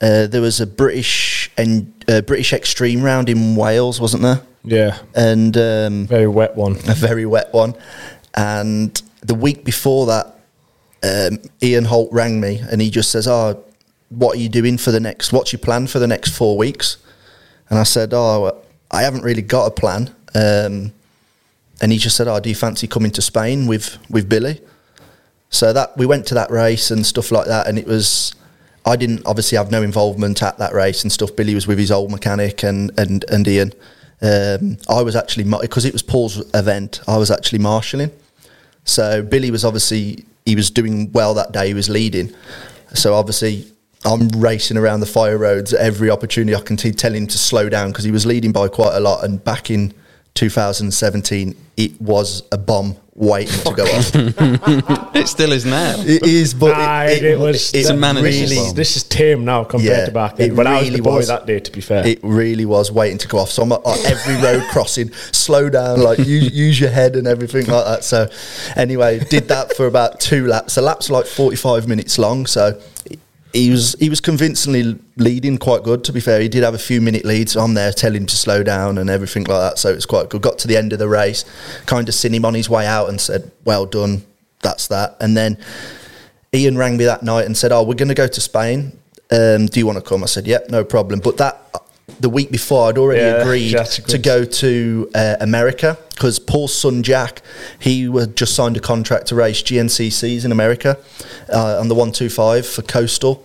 uh, 0.00 0.26
there 0.26 0.40
was 0.40 0.58
a 0.58 0.66
British 0.66 1.50
and 1.58 1.92
uh, 2.08 2.22
British 2.22 2.54
Extreme 2.54 3.02
round 3.02 3.28
in 3.28 3.56
Wales, 3.56 4.00
wasn't 4.00 4.22
there? 4.22 4.40
Yeah, 4.64 4.98
And 5.14 5.54
um, 5.58 6.06
very 6.06 6.28
wet 6.28 6.56
one. 6.56 6.76
a 6.88 6.94
very 6.94 7.26
wet 7.26 7.52
one. 7.52 7.74
And 8.34 9.00
the 9.20 9.34
week 9.34 9.64
before 9.64 10.06
that, 10.06 10.38
um, 11.02 11.42
Ian 11.62 11.84
Holt 11.84 12.10
rang 12.10 12.40
me 12.40 12.62
and 12.70 12.80
he 12.80 12.88
just 12.90 13.10
says, 13.10 13.28
"Oh, 13.28 13.62
what 14.10 14.36
are 14.36 14.40
you 14.40 14.48
doing 14.48 14.76
for 14.76 14.90
the 14.90 15.00
next? 15.00 15.32
What's 15.32 15.52
your 15.52 15.60
plan 15.60 15.86
for 15.86 15.98
the 15.98 16.06
next 16.06 16.36
four 16.36 16.58
weeks?" 16.58 16.98
And 17.70 17.78
I 17.78 17.84
said, 17.84 18.12
"Oh, 18.12 18.60
I 18.90 19.02
haven't 19.02 19.22
really 19.22 19.42
got 19.42 19.66
a 19.66 19.70
plan." 19.70 20.14
Um, 20.34 20.92
and 21.80 21.92
he 21.92 21.98
just 21.98 22.16
said, 22.16 22.28
"Oh, 22.28 22.38
do 22.40 22.48
you 22.48 22.54
fancy 22.54 22.86
coming 22.86 23.10
to 23.12 23.22
Spain 23.22 23.66
with 23.66 23.98
with 24.10 24.28
Billy?" 24.28 24.60
So 25.48 25.72
that 25.72 25.96
we 25.96 26.06
went 26.06 26.26
to 26.26 26.34
that 26.34 26.50
race 26.50 26.90
and 26.90 27.06
stuff 27.06 27.32
like 27.32 27.46
that, 27.46 27.66
and 27.66 27.78
it 27.78 27.86
was. 27.86 28.34
I 28.86 28.96
didn't 28.96 29.22
obviously 29.26 29.58
have 29.58 29.70
no 29.70 29.82
involvement 29.82 30.42
at 30.42 30.56
that 30.56 30.72
race 30.72 31.02
and 31.02 31.12
stuff. 31.12 31.36
Billy 31.36 31.54
was 31.54 31.66
with 31.66 31.78
his 31.78 31.90
old 31.90 32.10
mechanic 32.10 32.62
and 32.62 32.90
and 32.98 33.24
and 33.28 33.46
Ian. 33.46 33.72
Um, 34.22 34.78
I 34.88 35.02
was 35.02 35.16
actually 35.16 35.44
because 35.44 35.84
it 35.84 35.92
was 35.92 36.02
Paul's 36.02 36.42
event. 36.54 37.00
I 37.06 37.16
was 37.16 37.30
actually 37.30 37.58
marshalling. 37.58 38.10
So 38.84 39.22
Billy 39.22 39.50
was 39.50 39.64
obviously 39.64 40.24
he 40.46 40.56
was 40.56 40.70
doing 40.70 41.12
well 41.12 41.34
that 41.34 41.52
day. 41.52 41.68
He 41.68 41.74
was 41.74 41.88
leading. 41.88 42.34
So 42.94 43.14
obviously 43.14 43.70
I'm 44.04 44.28
racing 44.30 44.76
around 44.78 45.00
the 45.00 45.06
fire 45.06 45.36
roads 45.36 45.74
at 45.74 45.80
every 45.80 46.10
opportunity 46.10 46.54
I 46.56 46.60
can 46.60 46.76
t- 46.76 46.92
tell 46.92 47.14
him 47.14 47.26
to 47.26 47.36
slow 47.38 47.68
down 47.68 47.90
because 47.90 48.04
he 48.04 48.10
was 48.10 48.24
leading 48.24 48.50
by 48.52 48.68
quite 48.68 48.94
a 48.96 49.00
lot. 49.00 49.24
And 49.24 49.42
back 49.44 49.70
in 49.70 49.92
2017, 50.34 51.54
it 51.76 52.00
was 52.00 52.42
a 52.52 52.58
bomb 52.58 52.96
waiting 53.14 53.52
to 53.64 53.74
go 53.74 53.84
off. 53.84 54.10
It 55.14 55.28
still 55.28 55.52
is 55.52 55.66
now. 55.66 55.96
It 55.98 56.22
is, 56.22 56.54
but 56.54 56.72
Nah, 56.78 57.02
it, 57.04 57.22
it, 57.22 57.38
was. 57.38 57.74
it's 57.74 57.90
a 57.90 57.94
manageable 57.94 58.30
really, 58.30 58.56
bomb. 58.56 58.74
This 58.74 58.96
is 58.96 59.02
tame 59.02 59.44
now 59.44 59.64
compared 59.64 59.98
Yeah, 59.98 60.06
to 60.06 60.12
back 60.12 60.36
then. 60.36 60.52
it 60.52 60.56
But 60.56 60.66
I 60.66 60.74
was 60.78 60.84
really 60.84 60.96
the 60.96 61.02
boy 61.02 61.16
was. 61.16 61.28
that 61.28 61.44
day. 61.46 61.60
To 61.60 61.70
be 61.72 61.80
fair, 61.82 62.06
It 62.06 62.20
really 62.22 62.64
was 62.64 62.90
waiting 62.90 63.18
to 63.18 63.28
go 63.28 63.38
off. 63.38 63.50
So 63.50 63.62
I'm 63.64 63.72
at, 63.72 63.86
at 63.86 64.04
every 64.06 64.36
road 64.36 64.62
crossing, 64.70 65.12
slow 65.32 65.68
down, 65.68 66.00
like 66.00 66.18
use, 66.20 66.50
use 66.52 66.80
your 66.80 66.90
head 66.90 67.16
and 67.16 67.26
everything 67.26 67.66
like 67.66 67.84
that. 67.84 68.04
So 68.04 68.30
anyway, 68.76 69.18
did 69.28 69.48
that 69.48 69.76
for 69.76 69.86
about 69.86 70.20
two 70.20 70.46
laps. 70.46 70.76
The 70.76 70.82
laps 70.82 71.10
were 71.10 71.18
like 71.18 71.26
45 71.26 71.86
minutes 71.86 72.18
long. 72.18 72.46
So 72.46 72.80
he 73.52 73.70
was 73.70 73.96
he 73.98 74.08
was 74.08 74.20
convincingly 74.20 74.98
leading 75.16 75.58
quite 75.58 75.82
good. 75.82 76.04
To 76.04 76.12
be 76.12 76.20
fair, 76.20 76.40
he 76.40 76.48
did 76.48 76.62
have 76.62 76.74
a 76.74 76.78
few 76.78 77.00
minute 77.00 77.24
leads. 77.24 77.56
I'm 77.56 77.74
there 77.74 77.92
telling 77.92 78.22
him 78.22 78.26
to 78.26 78.36
slow 78.36 78.62
down 78.62 78.98
and 78.98 79.10
everything 79.10 79.44
like 79.44 79.60
that. 79.60 79.78
So 79.78 79.92
it's 79.92 80.06
quite 80.06 80.28
good. 80.28 80.42
Got 80.42 80.58
to 80.58 80.68
the 80.68 80.76
end 80.76 80.92
of 80.92 80.98
the 80.98 81.08
race, 81.08 81.44
kind 81.86 82.08
of 82.08 82.14
seen 82.14 82.34
him 82.34 82.44
on 82.44 82.54
his 82.54 82.70
way 82.70 82.86
out 82.86 83.08
and 83.08 83.20
said, 83.20 83.50
"Well 83.64 83.86
done, 83.86 84.24
that's 84.62 84.86
that." 84.88 85.16
And 85.20 85.36
then 85.36 85.58
Ian 86.54 86.78
rang 86.78 86.96
me 86.96 87.04
that 87.04 87.22
night 87.22 87.46
and 87.46 87.56
said, 87.56 87.72
"Oh, 87.72 87.82
we're 87.82 87.94
going 87.94 88.08
to 88.08 88.14
go 88.14 88.28
to 88.28 88.40
Spain. 88.40 88.98
Um, 89.30 89.66
do 89.66 89.80
you 89.80 89.86
want 89.86 89.98
to 89.98 90.02
come?" 90.02 90.22
I 90.22 90.26
said, 90.26 90.46
"Yep, 90.46 90.70
no 90.70 90.84
problem." 90.84 91.20
But 91.20 91.36
that 91.38 91.60
the 92.20 92.30
week 92.30 92.50
before, 92.50 92.88
I'd 92.88 92.98
already 92.98 93.20
Yeah, 93.20 93.42
agreed 93.42 93.76
to 94.08 94.18
go 94.18 94.44
to 94.44 95.10
uh, 95.14 95.36
America 95.40 95.98
because 96.10 96.38
Paul's 96.38 96.74
son 96.74 97.02
Jack, 97.02 97.42
he 97.78 98.04
had 98.12 98.36
just 98.36 98.54
signed 98.54 98.76
a 98.76 98.80
contract 98.80 99.26
to 99.28 99.34
race 99.34 99.62
GNCCs 99.62 100.44
in 100.44 100.52
America 100.52 100.98
uh, 101.52 101.78
on 101.80 101.88
the 101.88 101.94
one 101.94 102.12
two 102.12 102.28
five 102.28 102.66
for 102.66 102.82
Coastal. 102.82 103.44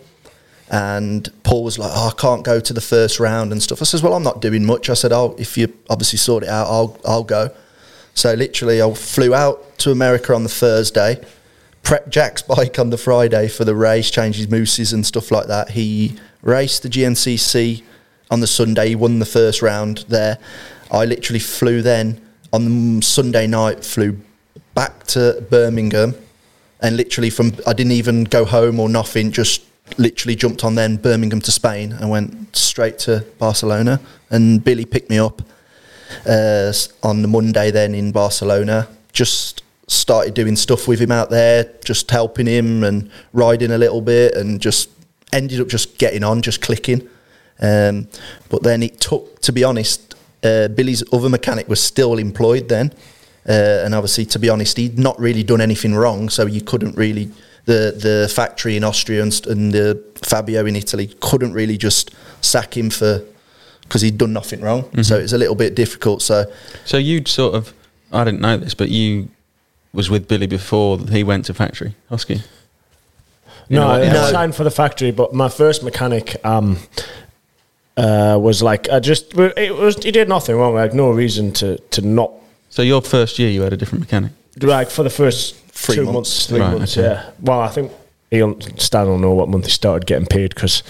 And 0.69 1.29
Paul 1.43 1.63
was 1.63 1.77
like, 1.77 1.91
"Oh, 1.93 2.09
I 2.09 2.19
can't 2.19 2.43
go 2.43 2.59
to 2.59 2.73
the 2.73 2.81
first 2.81 3.19
round 3.19 3.51
and 3.51 3.61
stuff." 3.61 3.81
I 3.81 3.85
says, 3.85 4.01
"Well, 4.01 4.13
I'm 4.13 4.23
not 4.23 4.41
doing 4.41 4.65
much." 4.65 4.89
I 4.89 4.95
said, 4.95 5.11
"Oh, 5.11 5.35
if 5.37 5.57
you 5.57 5.71
obviously 5.89 6.17
sort 6.17 6.43
it 6.43 6.49
out, 6.49 6.67
I'll 6.67 6.99
I'll 7.05 7.23
go." 7.23 7.51
So 8.15 8.33
literally, 8.33 8.81
I 8.81 8.91
flew 8.93 9.35
out 9.35 9.77
to 9.79 9.91
America 9.91 10.33
on 10.33 10.43
the 10.43 10.49
Thursday, 10.49 11.23
prepped 11.83 12.09
Jack's 12.09 12.41
bike 12.55 12.79
on 12.79 12.89
the 12.89 12.97
Friday 12.97 13.47
for 13.47 13.63
the 13.63 13.75
race, 13.75 14.09
changed 14.09 14.39
his 14.39 14.49
mousses 14.49 14.91
and 14.91 15.05
stuff 15.05 15.31
like 15.31 15.47
that. 15.47 15.71
He 15.71 16.17
raced 16.41 16.81
the 16.83 16.89
GNCC 16.89 17.83
on 18.35 18.41
the 18.41 18.47
Sunday. 18.47 18.89
He 18.89 18.95
won 18.95 19.19
the 19.19 19.25
first 19.25 19.61
round 19.61 20.03
there. 20.09 20.37
I 20.91 21.05
literally 21.05 21.39
flew 21.39 21.81
then 21.81 22.19
on 22.51 23.01
Sunday 23.01 23.47
night, 23.47 23.85
flew 23.85 24.19
back 24.73 25.05
to 25.07 25.41
Birmingham, 25.49 26.15
and 26.81 26.97
literally 26.97 27.29
from 27.29 27.53
I 27.65 27.71
didn't 27.71 27.93
even 27.93 28.25
go 28.25 28.43
home 28.43 28.77
or 28.77 28.89
nothing. 28.89 29.31
Just 29.31 29.63
literally 29.97 30.35
jumped 30.35 30.65
on 30.65 30.75
then 30.75 30.97
Birmingham 30.97 31.39
to 31.41 31.51
Spain 31.51 31.93
and 31.93 32.09
went 32.09 32.57
straight 32.57 32.99
to 32.99 33.25
Barcelona. 33.39 34.01
And 34.29 34.61
Billy 34.61 34.83
picked 34.83 35.09
me 35.09 35.17
up 35.17 35.41
uh, 36.27 36.73
on 37.03 37.21
the 37.21 37.29
Monday 37.29 37.71
then 37.71 37.95
in 37.95 38.11
Barcelona. 38.11 38.89
Just 39.13 39.63
started 39.87 40.33
doing 40.33 40.57
stuff 40.57 40.89
with 40.89 40.99
him 40.99 41.13
out 41.13 41.29
there, 41.29 41.71
just 41.85 42.11
helping 42.11 42.47
him 42.47 42.83
and 42.83 43.09
riding 43.31 43.71
a 43.71 43.77
little 43.77 44.01
bit 44.01 44.35
and 44.35 44.59
just 44.59 44.89
ended 45.31 45.61
up 45.61 45.69
just 45.69 45.97
getting 45.97 46.23
on, 46.25 46.41
just 46.41 46.61
clicking. 46.61 47.07
Um, 47.61 48.07
but 48.49 48.63
then 48.63 48.83
it 48.83 48.99
took, 48.99 49.41
to 49.41 49.51
be 49.51 49.63
honest, 49.63 50.15
uh, 50.43 50.67
Billy's 50.69 51.03
other 51.13 51.29
mechanic 51.29 51.67
was 51.67 51.81
still 51.81 52.17
employed 52.17 52.69
then. 52.69 52.91
Uh, 53.47 53.83
and 53.85 53.93
obviously, 53.93 54.25
to 54.25 54.39
be 54.39 54.49
honest, 54.49 54.77
he'd 54.77 54.97
not 54.97 55.19
really 55.19 55.43
done 55.43 55.61
anything 55.61 55.93
wrong, 55.95 56.29
so 56.29 56.45
you 56.45 56.61
couldn't 56.61 56.95
really. 56.97 57.31
The, 57.65 57.95
the 57.97 58.31
factory 58.31 58.77
in 58.77 58.83
Austria 58.83 59.23
and, 59.23 59.47
and 59.47 59.71
the 59.71 59.99
Fabio 60.21 60.67
in 60.67 60.75
Italy 60.75 61.07
couldn't 61.19 61.53
really 61.53 61.77
just 61.77 62.11
sack 62.41 62.77
him 62.77 62.91
for 62.91 63.23
because 63.81 64.01
he'd 64.01 64.19
done 64.19 64.33
nothing 64.33 64.61
wrong. 64.61 64.83
So 65.03 65.17
it's 65.17 65.33
a 65.33 65.37
little 65.37 65.55
bit 65.55 65.73
difficult. 65.75 66.21
So 66.21 66.45
So 66.85 66.97
you'd 66.97 67.27
sort 67.27 67.55
of, 67.55 67.73
I 68.11 68.23
didn't 68.23 68.41
know 68.41 68.57
this, 68.57 68.75
but 68.75 68.89
you 68.89 69.29
was 69.93 70.11
with 70.11 70.27
Billy 70.27 70.45
before 70.45 70.99
he 70.99 71.23
went 71.23 71.45
to 71.45 71.55
factory, 71.55 71.95
Husky. 72.09 72.35
You 73.67 73.79
No, 73.79 73.87
what, 73.87 74.03
I 74.03 74.13
No. 74.13 74.29
signed 74.31 74.53
for 74.55 74.63
the 74.63 74.69
factory, 74.71 75.09
but 75.11 75.33
my 75.33 75.49
first 75.49 75.81
mechanic 75.83 76.35
um, 76.45 76.77
uh, 77.97 78.37
was 78.41 78.61
like 78.61 78.89
I 78.89 78.99
just 78.99 79.33
it 79.37 79.75
was 79.75 79.95
he 80.03 80.11
did 80.11 80.27
nothing 80.27 80.55
wrong. 80.55 80.73
Like 80.75 80.93
no 80.93 81.11
reason 81.11 81.51
to 81.53 81.77
to 81.91 82.01
not 82.01 82.31
So 82.69 82.81
your 82.81 83.01
first 83.01 83.39
year, 83.39 83.49
you 83.49 83.61
had 83.63 83.73
a 83.73 83.77
different 83.77 84.01
mechanic. 84.01 84.31
like 84.61 84.89
for 84.89 85.03
the 85.03 85.09
first 85.09 85.55
Three 85.71 85.95
two 85.95 86.03
months. 86.05 86.15
months, 86.15 86.45
three 86.47 86.59
Right, 86.61 86.77
months. 86.77 86.97
okay. 86.97 87.07
Yeah. 87.07 87.29
Well, 87.41 87.59
I 87.59 87.67
think 87.67 87.91
he'll 88.31 88.59
Stan 88.77 89.07
will 89.07 89.17
know 89.19 89.33
what 89.33 89.49
month 89.49 89.65
he 89.65 89.71
started 89.71 90.05
getting 90.07 90.25
paid 90.25 90.53
because 90.55 90.83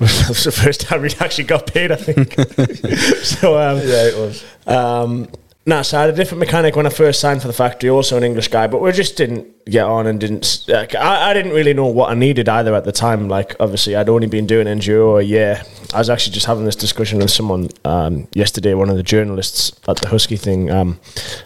it 0.00 0.28
was 0.28 0.44
the 0.44 0.52
first 0.52 0.80
time 0.82 1.02
he 1.04 1.14
actually 1.20 1.44
got 1.44 1.66
paid. 1.66 1.90
I 1.92 1.96
think. 1.96 2.34
so 3.24 3.58
um, 3.58 3.78
yeah, 3.78 4.08
it 4.08 4.16
was. 4.16 4.44
um, 4.66 5.28
no, 5.68 5.82
so 5.82 5.98
I 5.98 6.00
had 6.00 6.10
a 6.10 6.14
different 6.14 6.38
mechanic 6.38 6.76
when 6.76 6.86
I 6.86 6.88
first 6.88 7.20
signed 7.20 7.42
for 7.42 7.46
the 7.46 7.52
factory, 7.52 7.90
also 7.90 8.16
an 8.16 8.24
English 8.24 8.48
guy, 8.48 8.66
but 8.68 8.80
we 8.80 8.90
just 8.90 9.18
didn't 9.18 9.66
get 9.66 9.84
on 9.84 10.06
and 10.06 10.18
didn't. 10.18 10.64
Like, 10.66 10.94
I, 10.94 11.28
I 11.28 11.34
didn't 11.34 11.52
really 11.52 11.74
know 11.74 11.84
what 11.84 12.10
I 12.10 12.14
needed 12.14 12.48
either 12.48 12.74
at 12.74 12.86
the 12.86 12.92
time. 12.92 13.28
Like, 13.28 13.54
obviously, 13.60 13.94
I'd 13.94 14.08
only 14.08 14.28
been 14.28 14.46
doing 14.46 14.66
enduro 14.66 15.20
a 15.20 15.22
year. 15.22 15.62
I 15.92 15.98
was 15.98 16.08
actually 16.08 16.32
just 16.32 16.46
having 16.46 16.64
this 16.64 16.74
discussion 16.74 17.18
with 17.18 17.30
someone 17.30 17.68
um, 17.84 18.28
yesterday, 18.32 18.72
one 18.72 18.88
of 18.88 18.96
the 18.96 19.02
journalists 19.02 19.78
at 19.86 19.98
the 19.98 20.08
Husky 20.08 20.38
thing. 20.38 20.70
Um, 20.70 21.00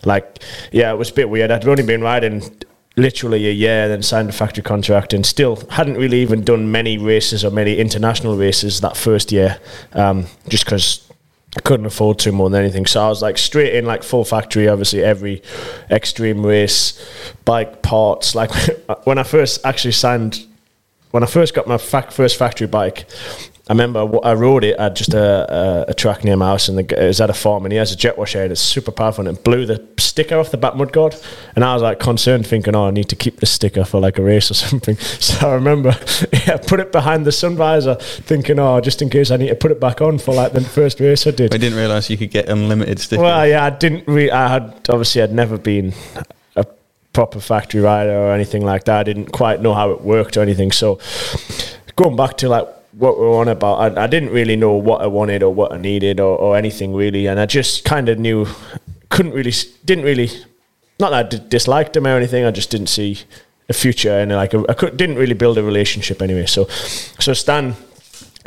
like, 0.05 0.39
yeah, 0.71 0.93
it 0.93 0.97
was 0.97 1.11
a 1.11 1.15
bit 1.15 1.29
weird. 1.29 1.51
I'd 1.51 1.67
only 1.67 1.83
been 1.83 2.01
riding 2.01 2.45
literally 2.97 3.49
a 3.49 3.53
year, 3.53 3.89
then 3.89 4.05
signed 4.05 4.29
a 4.29 4.33
factory 4.33 4.63
contract, 4.63 5.13
and 5.13 5.27
still 5.27 5.57
hadn't 5.71 5.97
really 5.97 6.23
even 6.23 6.45
done 6.45 6.71
many 6.71 6.97
races 6.97 7.45
or 7.45 7.51
many 7.51 7.77
international 7.77 8.37
races 8.37 8.83
that 8.83 8.97
first 8.97 9.33
year, 9.33 9.59
um, 9.95 10.27
just 10.49 10.65
because 10.65 11.12
I 11.57 11.61
couldn't 11.61 11.87
afford 11.87 12.19
to 12.21 12.33
more 12.33 12.49
than 12.49 12.63
anything. 12.63 12.87
So 12.87 13.05
I 13.05 13.09
was 13.09 13.21
like 13.21 13.37
straight 13.37 13.75
in, 13.75 13.85
like 13.85 14.03
full 14.03 14.25
factory. 14.25 14.69
Obviously, 14.69 15.03
every 15.03 15.43
extreme 15.91 16.45
race, 16.45 16.99
bike 17.45 17.83
parts. 17.83 18.35
Like 18.35 18.51
when 19.05 19.19
I 19.19 19.23
first 19.23 19.65
actually 19.65 19.93
signed, 19.93 20.47
when 21.11 21.23
I 21.23 21.27
first 21.27 21.53
got 21.53 21.67
my 21.67 21.77
first 21.77 22.39
factory 22.39 22.67
bike, 22.67 23.07
I 23.73 23.75
remember 23.75 24.19
I 24.23 24.35
rode 24.35 24.65
it 24.65 24.77
at 24.77 24.95
just 24.95 25.15
a, 25.15 25.51
a, 25.51 25.85
a 25.93 25.95
track 25.95 26.25
near 26.25 26.37
my 26.37 26.49
house, 26.49 26.69
and 26.69 26.77
the, 26.77 27.03
it 27.03 27.07
was 27.07 27.23
at 27.23 27.31
a 27.31 27.33
farm, 27.33 27.65
and 27.65 27.73
he 27.73 27.79
has 27.79 27.91
a 27.91 27.97
jet 27.97 28.19
wash 28.19 28.35
head. 28.35 28.51
It's 28.51 28.61
super 28.61 28.93
powerful, 28.93 29.27
and 29.27 29.39
it 29.39 29.45
blew 29.45 29.65
the 29.65 29.83
sticker 29.97 30.37
off 30.37 30.51
the 30.51 30.59
back 30.59 30.75
mudguard. 30.75 31.19
And 31.57 31.65
I 31.65 31.73
was 31.73 31.83
like 31.83 31.99
concerned, 31.99 32.47
thinking, 32.47 32.77
"Oh, 32.77 32.89
I 32.89 32.91
need 32.91 33.09
to 33.09 33.17
keep 33.17 33.41
the 33.41 33.47
sticker 33.47 33.87
for 33.87 33.99
like 33.99 34.19
a 34.19 34.23
race 34.23 34.51
or 34.51 34.55
something." 34.69 34.97
So 34.97 35.49
I 35.49 35.55
remember, 35.55 35.99
yeah, 36.47 36.59
put 36.59 36.81
it 36.81 36.93
behind 36.93 37.25
the 37.25 37.33
sun 37.33 37.57
visor, 37.57 37.95
thinking, 37.95 38.59
"Oh, 38.59 38.79
just 38.83 39.01
in 39.01 39.09
case 39.09 39.31
I 39.31 39.39
need 39.39 39.49
to 39.49 39.55
put 39.55 39.71
it 39.71 39.81
back 39.81 40.03
on 40.03 40.19
for 40.19 40.35
like 40.35 40.53
the 40.53 40.61
first 40.61 41.01
race 41.01 41.27
I 41.27 41.31
did." 41.31 41.55
I 41.55 41.57
didn't 41.57 41.79
realise 41.79 42.11
you 42.11 42.19
could 42.19 42.31
get 42.31 42.51
unlimited 42.51 42.99
stickers. 42.99 43.23
Well, 43.23 43.47
yeah, 43.47 43.65
I 43.65 43.71
didn't. 43.71 44.07
Re- 44.07 44.31
I 44.31 44.49
had 44.49 44.65
obviously 44.91 45.23
I'd 45.23 45.33
never 45.33 45.57
been 45.57 45.95
a 46.57 46.67
proper 47.15 47.41
factory 47.41 47.81
rider 47.81 48.15
or 48.15 48.33
anything 48.33 48.67
like 48.67 48.85
that. 48.85 48.99
I 48.99 49.03
didn't 49.03 49.33
quite 49.33 49.63
know 49.63 49.73
how 49.73 49.93
it 49.93 50.03
worked 50.03 50.37
or 50.37 50.43
anything. 50.43 50.73
So 50.73 50.99
going 51.97 52.17
back 52.17 52.37
to 52.37 52.51
like 52.51 52.69
what 52.93 53.19
we 53.19 53.25
we're 53.25 53.41
on 53.41 53.49
about, 53.49 53.99
I, 53.99 54.05
I 54.05 54.07
didn't 54.07 54.31
really 54.31 54.57
know 54.57 54.73
what 54.73 55.01
I 55.01 55.07
wanted 55.07 55.43
or 55.43 55.53
what 55.53 55.73
I 55.73 55.79
needed 55.79 56.21
or, 56.21 56.37
or 56.37 56.57
anything 56.57 56.95
really, 56.95 57.27
and 57.27 57.41
I 57.41 57.47
just 57.47 57.85
kind 57.85 58.09
of 58.09 58.19
knew, 58.19 58.47
couldn't 59.09 59.33
really, 59.33 59.53
didn't 59.85 60.05
really, 60.05 60.29
not 61.01 61.11
that 61.11 61.27
I 61.27 61.29
d- 61.29 61.45
disliked 61.49 61.97
him 61.97 62.07
or 62.07 62.17
anything. 62.17 62.45
I 62.45 62.51
just 62.51 62.71
didn't 62.71 62.89
see 62.89 63.21
a 63.69 63.73
future 63.73 64.19
and 64.19 64.33
like 64.33 64.55
a, 64.55 64.65
I 64.69 64.75
could, 64.75 64.97
didn't 64.97 65.17
really 65.17 65.35
build 65.35 65.59
a 65.59 65.63
relationship 65.63 66.21
anyway. 66.21 66.47
So, 66.47 66.67
so 66.67 67.33
Stan 67.33 67.75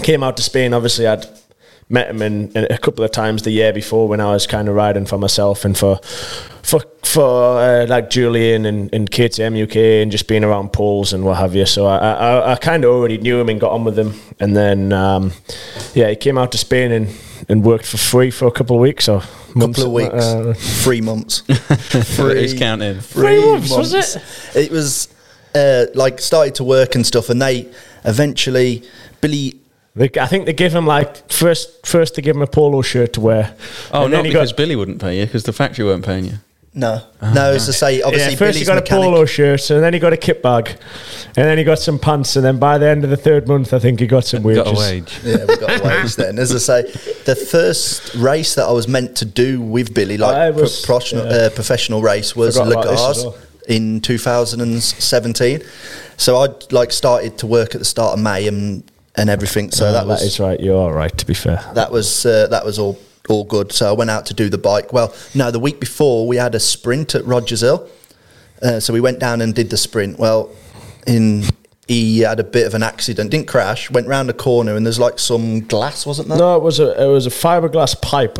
came 0.04 0.24
out 0.24 0.38
to 0.38 0.44
Spain. 0.44 0.74
Obviously, 0.74 1.08
I'd 1.08 1.26
met 1.90 2.10
him 2.10 2.22
in, 2.22 2.52
in 2.54 2.68
a 2.70 2.78
couple 2.78 3.04
of 3.04 3.12
times 3.12 3.44
the 3.44 3.52
year 3.52 3.72
before 3.72 4.08
when 4.08 4.20
I 4.20 4.32
was 4.32 4.48
kind 4.48 4.68
of 4.68 4.76
riding 4.76 5.06
for 5.06 5.18
myself 5.18 5.66
and 5.66 5.78
for 5.78 5.98
for 6.64 6.82
for 7.04 7.60
uh, 7.60 7.86
like 7.88 8.10
Julian 8.10 8.66
and, 8.66 8.94
and 8.94 9.10
KTM 9.10 9.62
UK 9.64 9.76
and 10.02 10.12
just 10.12 10.28
being 10.28 10.44
around 10.44 10.74
Pauls 10.74 11.14
and 11.14 11.24
what 11.24 11.38
have 11.38 11.56
you. 11.56 11.66
So 11.66 11.86
I 11.86 11.98
I, 11.98 12.52
I 12.54 12.56
kind 12.56 12.84
of 12.84 12.92
already 12.92 13.18
knew 13.18 13.40
him 13.40 13.50
and 13.50 13.60
got 13.60 13.72
on 13.72 13.84
with 13.84 13.98
him. 13.98 14.14
And 14.40 14.56
then 14.56 14.92
um, 14.92 15.32
yeah, 15.94 16.10
he 16.10 16.16
came 16.16 16.38
out 16.38 16.52
to 16.54 16.58
Spain 16.58 16.92
and, 16.92 17.16
and 17.48 17.64
worked 17.64 17.86
for 17.86 17.98
free 17.98 18.32
for 18.32 18.48
a 18.48 18.52
couple 18.52 18.76
of 18.76 18.82
weeks 18.82 19.08
or 19.08 19.22
months, 19.56 19.80
couple 19.80 19.86
of 19.86 19.92
weeks, 19.92 20.26
uh, 20.26 20.54
three 20.58 21.02
months, 21.02 21.44
it's 21.50 22.54
counted. 22.54 23.02
Three 23.02 23.40
months, 23.40 23.70
was 23.70 23.94
it? 23.94 24.18
It 24.56 24.72
was 24.72 25.08
uh, 25.54 25.86
like 25.94 26.20
started 26.20 26.56
to 26.56 26.64
work 26.64 26.96
and 26.96 27.06
stuff, 27.06 27.30
and 27.30 27.42
they 27.42 27.72
eventually 28.04 28.84
Billy. 29.22 29.60
They, 29.96 30.10
I 30.20 30.28
think 30.28 30.46
they 30.46 30.54
give 30.54 30.76
him 30.76 30.86
like 30.86 31.32
first 31.32 31.86
first 31.88 32.16
they 32.16 32.22
give 32.22 32.36
him 32.36 32.42
a 32.42 32.48
polo 32.48 32.82
shirt 32.82 33.14
to 33.14 33.22
wear. 33.22 33.56
Oh, 33.92 34.04
and 34.04 34.12
not 34.12 34.24
because 34.24 34.52
got, 34.52 34.58
Billy 34.58 34.76
wouldn't 34.76 35.00
pay 35.00 35.20
you, 35.20 35.26
because 35.26 35.44
the 35.44 35.54
factory 35.54 35.86
weren't 35.86 36.06
paying 36.06 36.26
you. 36.26 36.34
No, 36.78 37.02
no, 37.22 37.52
as 37.54 37.70
I 37.70 37.72
say, 37.72 38.02
obviously 38.02 38.34
yeah, 38.34 38.38
first 38.38 38.40
Billy's 38.40 38.60
he 38.60 38.66
got 38.66 38.76
mechanic. 38.76 39.06
a 39.06 39.10
polo 39.10 39.26
shirt, 39.26 39.70
and 39.70 39.82
then 39.82 39.94
he 39.94 40.00
got 40.00 40.12
a 40.12 40.18
kit 40.18 40.44
bag, 40.44 40.68
and 41.28 41.48
then 41.48 41.58
he 41.58 41.64
got 41.64 41.80
some 41.80 41.98
pants, 41.98 42.36
and 42.36 42.44
then 42.44 42.60
by 42.60 42.78
the 42.78 42.86
end 42.86 43.06
of 43.06 43.10
the 43.10 43.16
third 43.16 43.48
month, 43.48 43.74
I 43.74 43.80
think 43.80 44.02
he 44.02 44.08
got 44.08 44.26
some 44.26 44.44
wages. 44.44 44.64
Got 44.66 44.76
a 44.76 44.78
wage. 44.78 45.20
Yeah, 45.24 45.46
we 45.48 45.56
got 45.56 45.80
a 45.80 45.84
wage 45.88 46.18
then. 46.18 46.38
As 46.38 46.54
I 46.54 46.58
say, 46.58 46.82
the 47.24 47.36
first 47.50 48.14
race 48.16 48.56
that 48.56 48.66
I 48.66 48.74
was 48.74 48.90
meant 48.90 49.16
to 49.18 49.26
do 49.26 49.62
with 49.62 49.94
Billy, 49.94 50.18
like 50.18 50.54
was- 50.54 50.86
pro- 50.86 50.98
professional, 50.98 51.26
yeah. 51.28 51.32
uh, 51.32 51.50
professional 51.52 52.02
race, 52.02 52.36
was 52.36 52.58
Forgot 52.58 52.74
about 52.74 52.86
Lagares 52.88 53.42
in 53.70 54.02
2017. 54.02 55.62
So 56.18 56.36
I 56.36 56.48
like 56.72 56.92
started 56.92 57.38
to 57.38 57.48
work 57.48 57.74
at 57.74 57.80
the 57.80 57.86
start 57.86 58.18
of 58.18 58.24
May 58.24 58.50
and 58.50 58.84
and 59.18 59.30
everything. 59.30 59.72
So 59.72 59.88
Oh, 59.88 59.92
that 59.94 60.06
was 60.08 60.20
that 60.20 60.26
is 60.26 60.40
right. 60.40 60.60
You're 60.60 60.78
all 60.78 60.94
right. 60.94 61.16
To 61.18 61.26
be 61.26 61.34
fair, 61.34 61.64
that 61.74 61.92
was 61.92 62.26
uh, 62.26 62.48
that 62.48 62.66
was 62.66 62.78
all 62.80 62.98
all 63.30 63.44
good. 63.44 63.72
So 63.72 63.90
I 63.90 63.94
went 63.94 64.10
out 64.10 64.26
to 64.28 64.34
do 64.34 64.50
the 64.50 64.58
bike. 64.58 64.94
Well, 64.94 65.14
no, 65.34 65.52
the 65.52 65.60
week 65.60 65.80
before 65.80 66.28
we 66.28 66.38
had 66.38 66.54
a 66.56 66.60
sprint 66.60 67.16
at 67.16 67.26
Rogers 67.26 67.62
Hill. 67.62 67.88
Uh, 68.62 68.80
so 68.80 68.94
we 68.94 69.02
went 69.02 69.20
down 69.20 69.42
and 69.42 69.54
did 69.54 69.70
the 69.70 69.78
sprint. 69.78 70.18
Well, 70.18 70.50
in 71.06 71.44
he 71.88 72.20
had 72.22 72.40
a 72.40 72.44
bit 72.44 72.66
of 72.66 72.74
an 72.74 72.82
accident, 72.82 73.30
didn't 73.30 73.48
crash, 73.48 73.92
went 73.92 74.08
round 74.08 74.28
the 74.28 74.34
corner 74.34 74.76
and 74.76 74.86
there's 74.86 74.98
like 75.00 75.20
some 75.20 75.60
glass, 75.68 76.06
wasn't 76.06 76.28
there? 76.30 76.38
no, 76.38 76.56
it 76.56 76.64
was 76.64 76.80
a 76.80 77.04
it 77.04 77.08
was 77.08 77.28
a 77.28 77.30
fiberglass 77.30 78.00
pipe. 78.02 78.38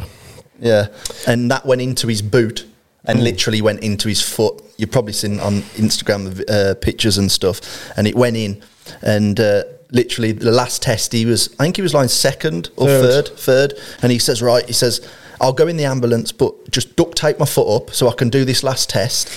Yeah, 0.60 0.88
and 1.28 1.52
that 1.52 1.66
went 1.66 1.82
into 1.82 2.08
his 2.08 2.22
boot 2.22 2.66
and 3.04 3.24
literally 3.24 3.62
went 3.62 3.82
into 3.82 4.08
his 4.08 4.22
foot. 4.22 4.64
You've 4.78 4.92
probably 4.92 5.14
seen 5.14 5.40
on 5.40 5.62
Instagram 5.78 6.44
uh, 6.50 6.76
pictures 6.76 7.18
and 7.18 7.32
stuff, 7.32 7.62
and 7.98 8.08
it 8.08 8.16
went 8.16 8.36
in. 8.38 8.64
And 9.02 9.40
uh, 9.40 9.64
literally, 9.92 10.32
the 10.32 10.52
last 10.52 10.82
test, 10.82 11.12
he 11.14 11.26
was, 11.26 11.54
I 11.60 11.64
think 11.64 11.76
he 11.76 11.82
was 11.82 11.94
lying 11.94 12.08
second 12.10 12.70
or 12.78 12.88
Third. 12.88 13.28
third, 13.30 13.38
third. 13.38 13.74
And 14.02 14.12
he 14.12 14.20
says, 14.20 14.42
right, 14.42 14.66
he 14.66 14.74
says, 14.74 15.08
I'll 15.42 15.54
go 15.54 15.68
in 15.68 15.78
the 15.78 15.86
ambulance, 15.86 16.32
but 16.32 16.72
just 16.72 16.96
duct 16.96 17.18
tape 17.18 17.40
my 17.40 17.46
foot 17.46 17.68
up 17.76 17.90
so 17.92 18.08
I 18.10 18.14
can 18.14 18.30
do 18.30 18.46
this 18.46 18.64
last 18.64 18.90
test. 18.90 19.30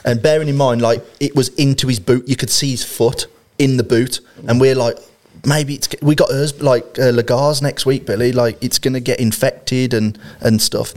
and 0.04 0.20
bearing 0.20 0.48
in 0.48 0.56
mind, 0.56 0.82
like 0.82 1.04
it 1.20 1.34
was 1.36 1.48
into 1.50 1.86
his 1.86 2.00
boot, 2.00 2.26
you 2.28 2.34
could 2.36 2.50
see 2.50 2.70
his 2.72 2.84
foot 2.84 3.26
in 3.58 3.76
the 3.76 3.84
boot, 3.84 4.20
and 4.48 4.60
we're 4.60 4.74
like. 4.74 4.96
Maybe 5.44 5.74
it's 5.74 5.88
we 6.02 6.16
got 6.16 6.30
hers 6.30 6.60
like 6.60 6.98
uh, 6.98 7.12
Lagares 7.12 7.62
next 7.62 7.86
week, 7.86 8.04
Billy. 8.04 8.32
Like 8.32 8.58
it's 8.64 8.80
gonna 8.80 8.98
get 8.98 9.20
infected 9.20 9.94
and 9.94 10.18
and 10.40 10.60
stuff. 10.60 10.92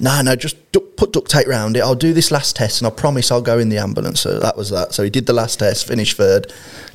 No, 0.00 0.22
no, 0.22 0.36
just 0.36 0.56
du- 0.72 0.80
put 0.80 1.12
duct 1.12 1.28
tape 1.30 1.46
around 1.46 1.76
it. 1.76 1.80
I'll 1.80 1.96
do 1.96 2.14
this 2.14 2.30
last 2.30 2.56
test, 2.56 2.80
and 2.80 2.86
I 2.86 2.90
promise 2.90 3.30
I'll 3.30 3.42
go 3.42 3.58
in 3.58 3.68
the 3.68 3.76
ambulance. 3.76 4.20
So 4.20 4.38
that 4.38 4.56
was 4.56 4.70
that. 4.70 4.94
So 4.94 5.02
he 5.02 5.10
did 5.10 5.26
the 5.26 5.34
last 5.34 5.58
test, 5.58 5.86
finished 5.86 6.16
third, 6.16 6.50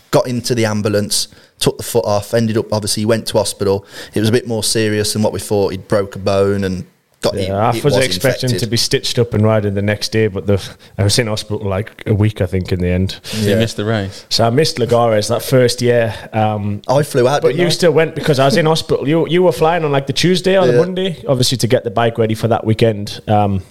got 0.09 0.25
into 0.25 0.55
the 0.55 0.65
ambulance, 0.65 1.27
took 1.59 1.77
the 1.77 1.83
foot 1.83 2.05
off. 2.05 2.33
Ended 2.33 2.57
up 2.57 2.71
obviously 2.71 3.01
he 3.01 3.05
went 3.05 3.27
to 3.27 3.37
hospital. 3.37 3.85
It 4.13 4.19
was 4.19 4.29
a 4.29 4.31
bit 4.31 4.47
more 4.47 4.63
serious 4.63 5.13
than 5.13 5.21
what 5.23 5.33
we 5.33 5.39
thought. 5.39 5.71
He'd 5.71 5.87
broke 5.87 6.15
a 6.15 6.19
bone 6.19 6.63
and 6.63 6.85
got. 7.21 7.35
Yeah, 7.35 7.41
it, 7.41 7.51
I 7.51 7.77
it 7.77 7.83
was, 7.83 7.97
expecting 7.97 8.49
infected. 8.49 8.59
to 8.59 8.67
be 8.67 8.77
stitched 8.77 9.19
up 9.19 9.33
and 9.33 9.43
riding 9.43 9.73
the 9.73 9.81
next 9.81 10.09
day, 10.09 10.27
but 10.27 10.47
the 10.47 10.75
I 10.97 11.03
was 11.03 11.17
in 11.19 11.27
hospital 11.27 11.67
like 11.67 12.03
a 12.05 12.13
week, 12.13 12.41
I 12.41 12.45
think, 12.45 12.71
in 12.71 12.79
the 12.79 12.89
end. 12.89 13.19
Yeah. 13.33 13.51
You 13.51 13.55
missed 13.57 13.77
the 13.77 13.85
race. 13.85 14.25
So 14.29 14.45
I 14.45 14.49
missed 14.49 14.77
Lagares 14.77 15.29
that 15.29 15.41
first 15.41 15.81
year. 15.81 16.13
Um, 16.33 16.81
I 16.87 17.03
flew 17.03 17.27
out, 17.27 17.41
But 17.41 17.55
you 17.55 17.65
I? 17.65 17.69
still 17.69 17.91
went 17.91 18.15
because 18.15 18.39
I 18.39 18.45
was 18.45 18.57
in 18.57 18.65
hospital. 18.65 19.07
You 19.07 19.27
you 19.27 19.43
were 19.43 19.51
flying 19.51 19.83
on 19.83 19.91
like 19.91 20.07
the 20.07 20.13
Tuesday 20.13 20.57
or 20.57 20.67
the 20.67 20.77
Monday, 20.77 21.23
obviously 21.27 21.57
to 21.59 21.67
get 21.67 21.83
the 21.83 21.91
bike 21.91 22.17
ready 22.17 22.35
for 22.35 22.47
that 22.47 22.65
weekend. 22.65 23.21
Um, 23.27 23.63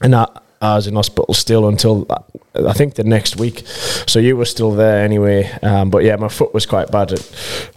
and 0.00 0.14
I, 0.14 0.26
I 0.64 0.74
was 0.76 0.86
in 0.86 0.94
hospital 0.94 1.34
still 1.34 1.68
until 1.68 2.06
I 2.54 2.72
think 2.72 2.94
the 2.94 3.04
next 3.04 3.36
week. 3.36 3.62
So 4.06 4.18
you 4.18 4.36
were 4.36 4.44
still 4.44 4.72
there 4.72 5.04
anyway. 5.04 5.50
Um, 5.62 5.90
but 5.90 6.04
yeah, 6.04 6.16
my 6.16 6.28
foot 6.28 6.54
was 6.54 6.66
quite 6.66 6.90
bad. 6.90 7.12
It, 7.12 7.20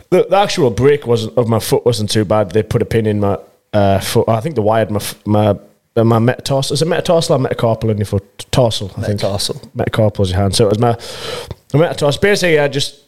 the, 0.10 0.26
the 0.30 0.38
actual 0.38 0.70
break 0.70 1.06
wasn't 1.06 1.38
of 1.38 1.48
my 1.50 1.60
foot 1.60 1.86
wasn't 1.86 2.10
too 2.12 2.26
bad. 2.26 2.52
They 2.52 2.64
put 2.64 2.82
a 2.82 2.86
pin 2.86 3.06
in 3.06 3.20
my 3.20 3.38
uh, 3.74 4.00
foot. 4.00 4.30
I 4.30 4.40
think 4.40 4.56
they 4.56 4.62
wired 4.62 4.92
my 4.92 5.02
my 5.26 5.58
uh, 5.98 6.04
my 6.04 6.20
metatarsal. 6.20 6.74
Is 6.76 6.82
it 6.82 6.88
metatarsal 6.88 7.36
or 7.36 7.40
metacarpal 7.40 7.90
in 7.90 7.98
your 7.98 8.06
foot? 8.06 8.46
Tarsal, 8.52 8.90
I 8.98 9.02
think. 9.02 9.22
Metatarsal. 9.22 9.56
Metacarpal 9.76 10.22
is 10.22 10.30
your 10.32 10.40
hand. 10.40 10.56
So 10.56 10.68
it 10.68 10.70
was 10.70 10.80
my, 10.80 10.98
my 11.74 11.88
metatarsal. 11.88 12.22
Basically, 12.22 12.60
I 12.60 12.68
just 12.68 13.02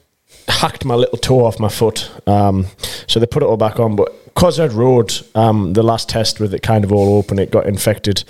hacked 0.50 0.86
my 0.86 0.96
little 0.96 1.18
toe 1.18 1.46
off 1.46 1.60
my 1.60 1.70
foot. 1.70 2.12
Um, 2.28 2.68
so 3.08 3.20
they 3.20 3.26
put 3.26 3.44
it 3.44 3.46
all 3.46 3.58
back 3.58 3.80
on, 3.80 3.96
but 3.96 4.12
because 4.26 4.60
I'd 4.60 4.74
rode 4.74 5.14
um, 5.36 5.74
the 5.74 5.84
last 5.84 6.10
test 6.10 6.40
with 6.40 6.54
it 6.54 6.62
kind 6.62 6.84
of 6.84 6.92
all 6.92 7.18
open, 7.18 7.40
it 7.40 7.52
got 7.52 7.66
infected 7.66 8.24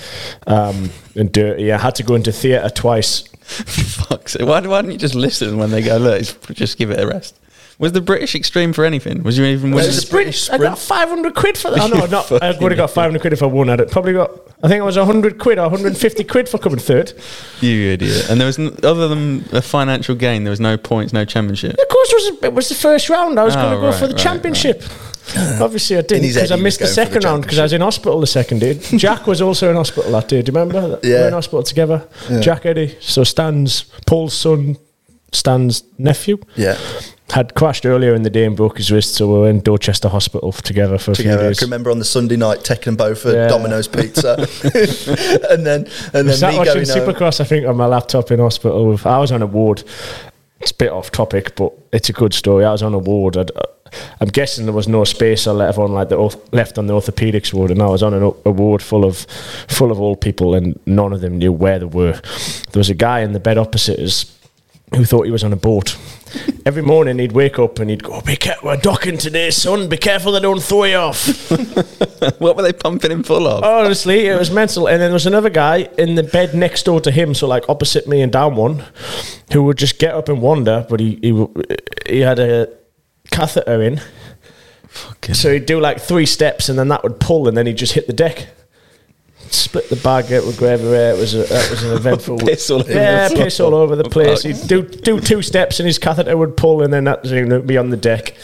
um, 0.48 0.90
and 1.16 1.32
dirty. 1.32 1.72
I 1.72 1.78
had 1.78 1.96
to 1.96 2.04
go 2.04 2.16
into 2.16 2.32
theatre 2.32 2.70
twice. 2.70 3.22
Fuck. 3.44 4.30
So 4.30 4.46
why, 4.46 4.60
why 4.62 4.82
don't 4.82 4.92
you 4.92 4.98
just 4.98 5.16
listen 5.16 5.58
when 5.58 5.72
they 5.72 5.82
go, 5.82 5.98
look, 5.98 6.24
just 6.54 6.78
give 6.78 6.92
it 6.92 7.00
a 7.00 7.08
rest? 7.08 7.40
Was 7.80 7.94
the 7.94 8.02
British 8.02 8.36
extreme 8.36 8.74
for 8.74 8.84
anything? 8.84 9.24
Was 9.24 9.38
you 9.38 9.46
even? 9.46 9.72
Was 9.72 9.98
It 10.04 10.08
a 10.10 10.12
British 10.12 10.50
I 10.50 10.58
got 10.58 10.78
500 10.78 11.34
quid 11.34 11.58
for 11.58 11.72
that. 11.72 11.80
Oh, 11.82 11.88
no, 11.88 12.06
not, 12.08 12.30
I 12.44 12.52
would 12.60 12.72
have 12.74 12.78
got 12.78 12.90
500 12.92 13.22
quid 13.22 13.32
if 13.34 13.42
I 13.42 13.46
won 13.46 13.70
at 13.70 13.80
it. 13.80 13.90
Probably 13.90 14.12
got, 14.12 14.32
I 14.62 14.68
think 14.68 14.80
it 14.82 14.84
was 14.84 14.98
100 14.98 15.40
quid 15.40 15.58
or 15.58 15.64
150 15.64 16.24
quid 16.26 16.50
for 16.50 16.58
coming 16.58 16.78
third. 16.80 17.14
you 17.62 17.92
idiot? 17.92 18.30
And 18.30 18.38
there 18.40 18.48
was 18.48 18.60
n- 18.60 18.76
other 18.84 19.08
than 19.08 19.46
a 19.54 19.62
financial 19.62 20.14
gain, 20.16 20.44
there 20.44 20.52
was 20.52 20.60
no 20.60 20.76
points, 20.78 21.14
no 21.14 21.24
championship. 21.24 21.72
Of 21.72 21.88
course, 21.88 22.12
it 22.12 22.16
was, 22.16 22.44
it 22.44 22.54
was 22.54 22.68
the 22.70 22.76
first 22.76 23.10
round. 23.10 23.40
I 23.40 23.46
was 23.46 23.56
Oh, 23.56 23.62
going 23.62 23.76
to 23.76 23.80
go 23.80 23.90
right, 23.92 23.96
for 24.00 24.08
the 24.08 24.14
right, 24.14 24.22
championship. 24.24 24.84
Obviously, 25.62 25.96
I 25.98 26.02
didn't 26.02 26.28
because 26.28 26.52
I 26.52 26.56
missed 26.58 26.80
the 26.80 26.86
for 26.86 26.90
the 26.90 26.94
second 26.96 27.24
round 27.24 27.44
because 27.44 27.60
I 27.60 27.64
was 27.64 27.72
in 27.74 27.82
hospital 27.82 28.20
the 28.20 28.28
second 28.28 28.60
day. 28.60 28.74
Jack 28.98 29.26
was 29.26 29.42
also 29.42 29.70
in 29.70 29.76
hospital 29.78 30.12
that 30.12 30.28
day. 30.28 30.42
Do 30.42 30.52
you 30.52 30.58
remember? 30.60 30.98
that? 30.98 31.02
We 31.04 31.12
Yeah. 31.14 31.22
were 31.22 31.28
in 31.28 31.34
hospital 31.34 31.64
together. 31.64 32.08
Jack 32.42 32.66
Eddie. 32.66 32.98
So 33.00 33.24
Stan's, 33.24 33.84
Paul's 34.06 34.34
son, 34.34 34.76
Stan's 35.32 35.84
nephew, 35.98 36.40
Yeah, 36.56 36.78
had 37.32 37.54
crashed 37.56 37.86
earlier 37.86 38.14
in 38.16 38.24
the 38.24 38.30
day 38.30 38.46
and 38.46 38.56
broke 38.56 38.78
his 38.78 38.92
wrist. 38.92 39.16
So 39.16 39.28
we 39.28 39.40
were 39.40 39.50
in 39.50 39.60
Dorchester 39.62 40.10
Hospital 40.10 40.52
together 40.52 40.98
for 40.98 41.12
a 41.12 41.16
together. 41.16 41.42
few 41.44 41.50
I 41.50 41.54
can 41.54 41.66
remember 41.68 41.92
on 41.92 42.00
the 42.00 42.06
Sunday 42.06 42.36
night 42.38 42.64
taking 42.64 42.86
them 42.86 42.96
both 42.96 43.22
for 43.22 43.32
Yeah. 43.34 43.48
Domino's 43.48 43.88
Pizza, 43.88 44.36
and 45.52 45.66
then 45.66 45.88
and 46.14 46.28
then 46.28 46.36
Sat 46.36 46.52
me 46.54 46.58
watching. 46.60 46.82
Supercross, 46.84 47.40
I 47.40 47.44
think, 47.44 47.68
on 47.68 47.78
my 47.78 47.86
laptop 47.86 48.32
in 48.32 48.40
hospital. 48.40 48.86
With, 48.88 49.06
I 49.06 49.20
was 49.20 49.32
on 49.32 49.42
a 49.42 49.48
ward. 49.48 49.84
It's 50.62 50.72
a 50.72 50.76
bit 50.76 50.92
off 50.92 51.12
topic, 51.12 51.56
but 51.56 51.72
it's 51.94 52.10
a 52.10 52.14
good 52.14 52.34
story. 52.34 52.66
I 52.66 52.72
was 52.72 52.84
on 52.84 52.94
a 52.94 53.00
ward. 53.00 53.38
I'd, 53.38 53.50
uh, 53.56 53.62
I'm 54.20 54.28
guessing 54.28 54.66
there 54.66 54.74
was 54.74 54.88
no 54.90 55.04
space 55.06 55.48
or 55.48 55.54
left 55.54 55.78
on 55.78 55.94
like 55.94 56.10
the 56.10 56.18
left 56.52 56.78
on 56.78 56.88
the 56.88 56.94
orthopedics 56.94 57.54
ward, 57.54 57.72
and 57.72 57.82
I 57.82 57.88
was 57.88 58.04
on 58.04 58.14
an, 58.14 58.24
o- 58.24 58.38
a 58.46 58.52
ward 58.52 58.82
full 58.82 59.06
of 59.06 59.20
full 59.70 59.92
of 59.92 60.00
old 60.02 60.20
people, 60.20 60.56
and 60.56 60.78
none 60.86 61.14
of 61.14 61.22
them 61.22 61.38
knew 61.38 61.54
where 61.54 61.80
they 61.80 61.86
were. 61.86 62.14
There 62.72 62.80
was 62.80 62.90
a 62.90 62.94
guy 62.96 63.22
in 63.22 63.32
the 63.32 63.40
bed 63.40 63.58
opposite 63.58 64.00
us 64.00 64.26
who 64.96 65.06
thought 65.06 65.26
he 65.26 65.32
was 65.32 65.44
on 65.44 65.54
a 65.54 65.58
boat. 65.58 65.98
Every 66.66 66.84
morning 66.84 67.18
he'd 67.20 67.32
wake 67.32 67.58
up 67.58 67.80
and 67.80 67.90
he'd 67.90 68.04
go, 68.04 68.22
"Be 68.22 68.36
careful, 68.36 68.70
we're 68.70 68.78
docking 68.78 69.18
today, 69.18 69.50
son. 69.52 69.90
Be 69.90 69.98
careful 69.98 70.32
they 70.32 70.40
don't 70.40 70.62
throw 70.62 70.84
you 70.84 70.96
off." 70.96 71.50
what 72.40 72.56
were 72.56 72.62
they 72.62 72.74
pumping 72.74 73.12
him 73.12 73.24
full 73.24 73.48
of? 73.48 73.64
Honestly, 73.64 74.28
it 74.28 74.38
was 74.38 74.52
mental. 74.52 74.88
And 74.88 75.02
then 75.02 75.10
there 75.10 75.14
was 75.14 75.26
another 75.26 75.50
guy 75.50 75.90
in 75.98 76.16
the 76.16 76.24
bed 76.24 76.54
next 76.54 76.84
door 76.84 77.02
to 77.02 77.12
him, 77.12 77.34
so 77.34 77.48
like 77.48 77.68
opposite 77.70 78.08
me 78.08 78.22
and 78.22 78.32
down 78.32 78.56
one, 78.56 78.84
who 79.52 79.64
would 79.64 79.78
just 79.78 79.98
get 80.00 80.14
up 80.14 80.30
and 80.30 80.42
wander, 80.42 80.86
but 80.90 81.00
he 81.00 81.20
he, 81.22 81.48
he 82.08 82.20
had 82.20 82.40
a 82.40 82.70
catheter 83.32 83.82
in, 83.82 84.02
Fucking- 84.88 85.36
so 85.36 85.54
he'd 85.54 85.66
do 85.66 85.80
like 85.80 86.00
three 86.00 86.26
steps, 86.26 86.70
and 86.70 86.78
then 86.78 86.88
that 86.90 87.04
would 87.04 87.20
pull, 87.20 87.48
and 87.48 87.56
then 87.58 87.66
he'd 87.66 87.78
just 87.78 87.94
hit 87.94 88.08
the 88.08 88.14
deck. 88.14 88.48
Split 89.52 89.90
the 89.90 89.96
bag, 89.98 90.32
it 90.32 90.46
would 90.46 90.58
go 90.58 90.68
everywhere. 90.68 91.14
It 91.14 91.20
was 91.20 91.34
a, 91.34 91.44
that 91.44 91.70
was 91.72 91.84
an 91.84 91.92
eventful. 91.96 92.40
Piss 92.40 92.70
all 92.70 92.82
over 92.82 92.92
yeah, 92.92 93.28
the 93.28 93.36
piss 93.36 93.60
all 93.60 93.74
over 93.74 93.96
the 93.96 94.04
place. 94.04 94.44
He'd 94.44 94.68
do 94.68 94.84
do 94.84 95.20
two 95.20 95.42
steps, 95.42 95.80
and 95.80 95.88
his 95.88 95.98
catheter 95.98 96.36
would 96.38 96.56
pull, 96.58 96.84
and 96.84 96.94
then 96.94 97.06
that 97.06 97.24
would 97.24 97.68
be 97.68 97.78
on 97.78 97.90
the 97.90 97.98
deck. 97.98 98.36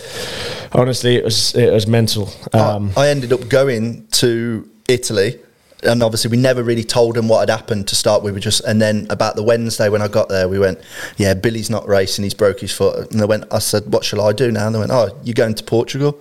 Honestly, 0.72 1.16
it 1.16 1.24
was 1.24 1.56
it 1.56 1.72
was 1.72 1.88
mental. 1.88 2.30
Um, 2.54 2.92
I, 2.98 3.06
I 3.06 3.10
ended 3.10 3.34
up 3.34 3.48
going 3.50 4.08
to 4.14 4.70
Italy, 4.88 5.40
and 5.84 6.04
obviously 6.04 6.32
we 6.32 6.38
never 6.38 6.64
really 6.64 6.84
told 6.84 7.18
him 7.18 7.28
what 7.28 7.48
had 7.48 7.50
happened 7.50 7.88
to 7.90 7.96
start. 7.96 8.24
We 8.24 8.32
were 8.32 8.40
just, 8.40 8.64
and 8.66 8.82
then 8.82 9.08
about 9.10 9.36
the 9.36 9.44
Wednesday 9.44 9.90
when 9.90 10.02
I 10.02 10.08
got 10.08 10.30
there, 10.30 10.50
we 10.50 10.60
went, 10.60 10.80
"Yeah, 11.18 11.34
Billy's 11.34 11.70
not 11.70 11.88
racing. 11.88 12.24
He's 12.24 12.34
broke 12.34 12.60
his 12.60 12.72
foot." 12.72 13.12
And 13.12 13.20
they 13.20 13.26
went, 13.26 13.46
"I 13.52 13.60
said, 13.60 13.92
what 13.92 14.04
shall 14.04 14.22
I 14.22 14.34
do 14.34 14.52
now?" 14.52 14.68
And 14.68 14.76
they 14.76 14.80
went, 14.80 14.92
"Oh, 14.92 15.16
you're 15.24 15.34
going 15.34 15.56
to 15.56 15.64
Portugal." 15.64 16.20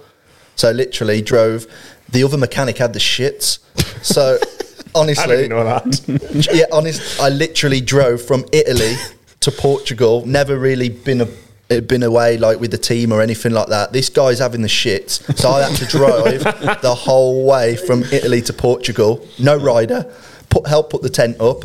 So 0.56 0.70
literally 0.70 1.20
drove. 1.22 1.66
The 2.08 2.22
other 2.22 2.38
mechanic 2.38 2.78
had 2.78 2.92
the 2.92 2.98
shits. 2.98 3.58
So 4.04 4.38
honestly, 4.94 5.32
I 5.32 5.36
didn't 5.36 5.50
know 5.50 5.64
that. 5.64 6.48
yeah, 6.54 6.64
honest. 6.72 7.20
I 7.20 7.28
literally 7.28 7.80
drove 7.80 8.22
from 8.22 8.44
Italy 8.52 8.94
to 9.40 9.50
Portugal. 9.50 10.24
Never 10.26 10.58
really 10.58 10.88
been 10.88 11.20
a 11.20 11.28
uh, 11.70 11.80
been 11.80 12.02
away 12.02 12.36
like 12.36 12.60
with 12.60 12.70
the 12.70 12.78
team 12.78 13.12
or 13.12 13.22
anything 13.22 13.52
like 13.52 13.68
that. 13.68 13.92
This 13.92 14.10
guy's 14.10 14.38
having 14.38 14.60
the 14.60 14.68
shits, 14.68 15.22
so 15.36 15.50
I 15.50 15.62
had 15.62 15.76
to 15.78 15.86
drive 15.86 16.42
the 16.82 16.94
whole 16.94 17.46
way 17.46 17.76
from 17.76 18.02
Italy 18.04 18.42
to 18.42 18.52
Portugal. 18.52 19.26
No 19.38 19.56
rider. 19.56 20.12
Put 20.50 20.66
help 20.66 20.90
put 20.90 21.02
the 21.02 21.10
tent 21.10 21.40
up. 21.40 21.64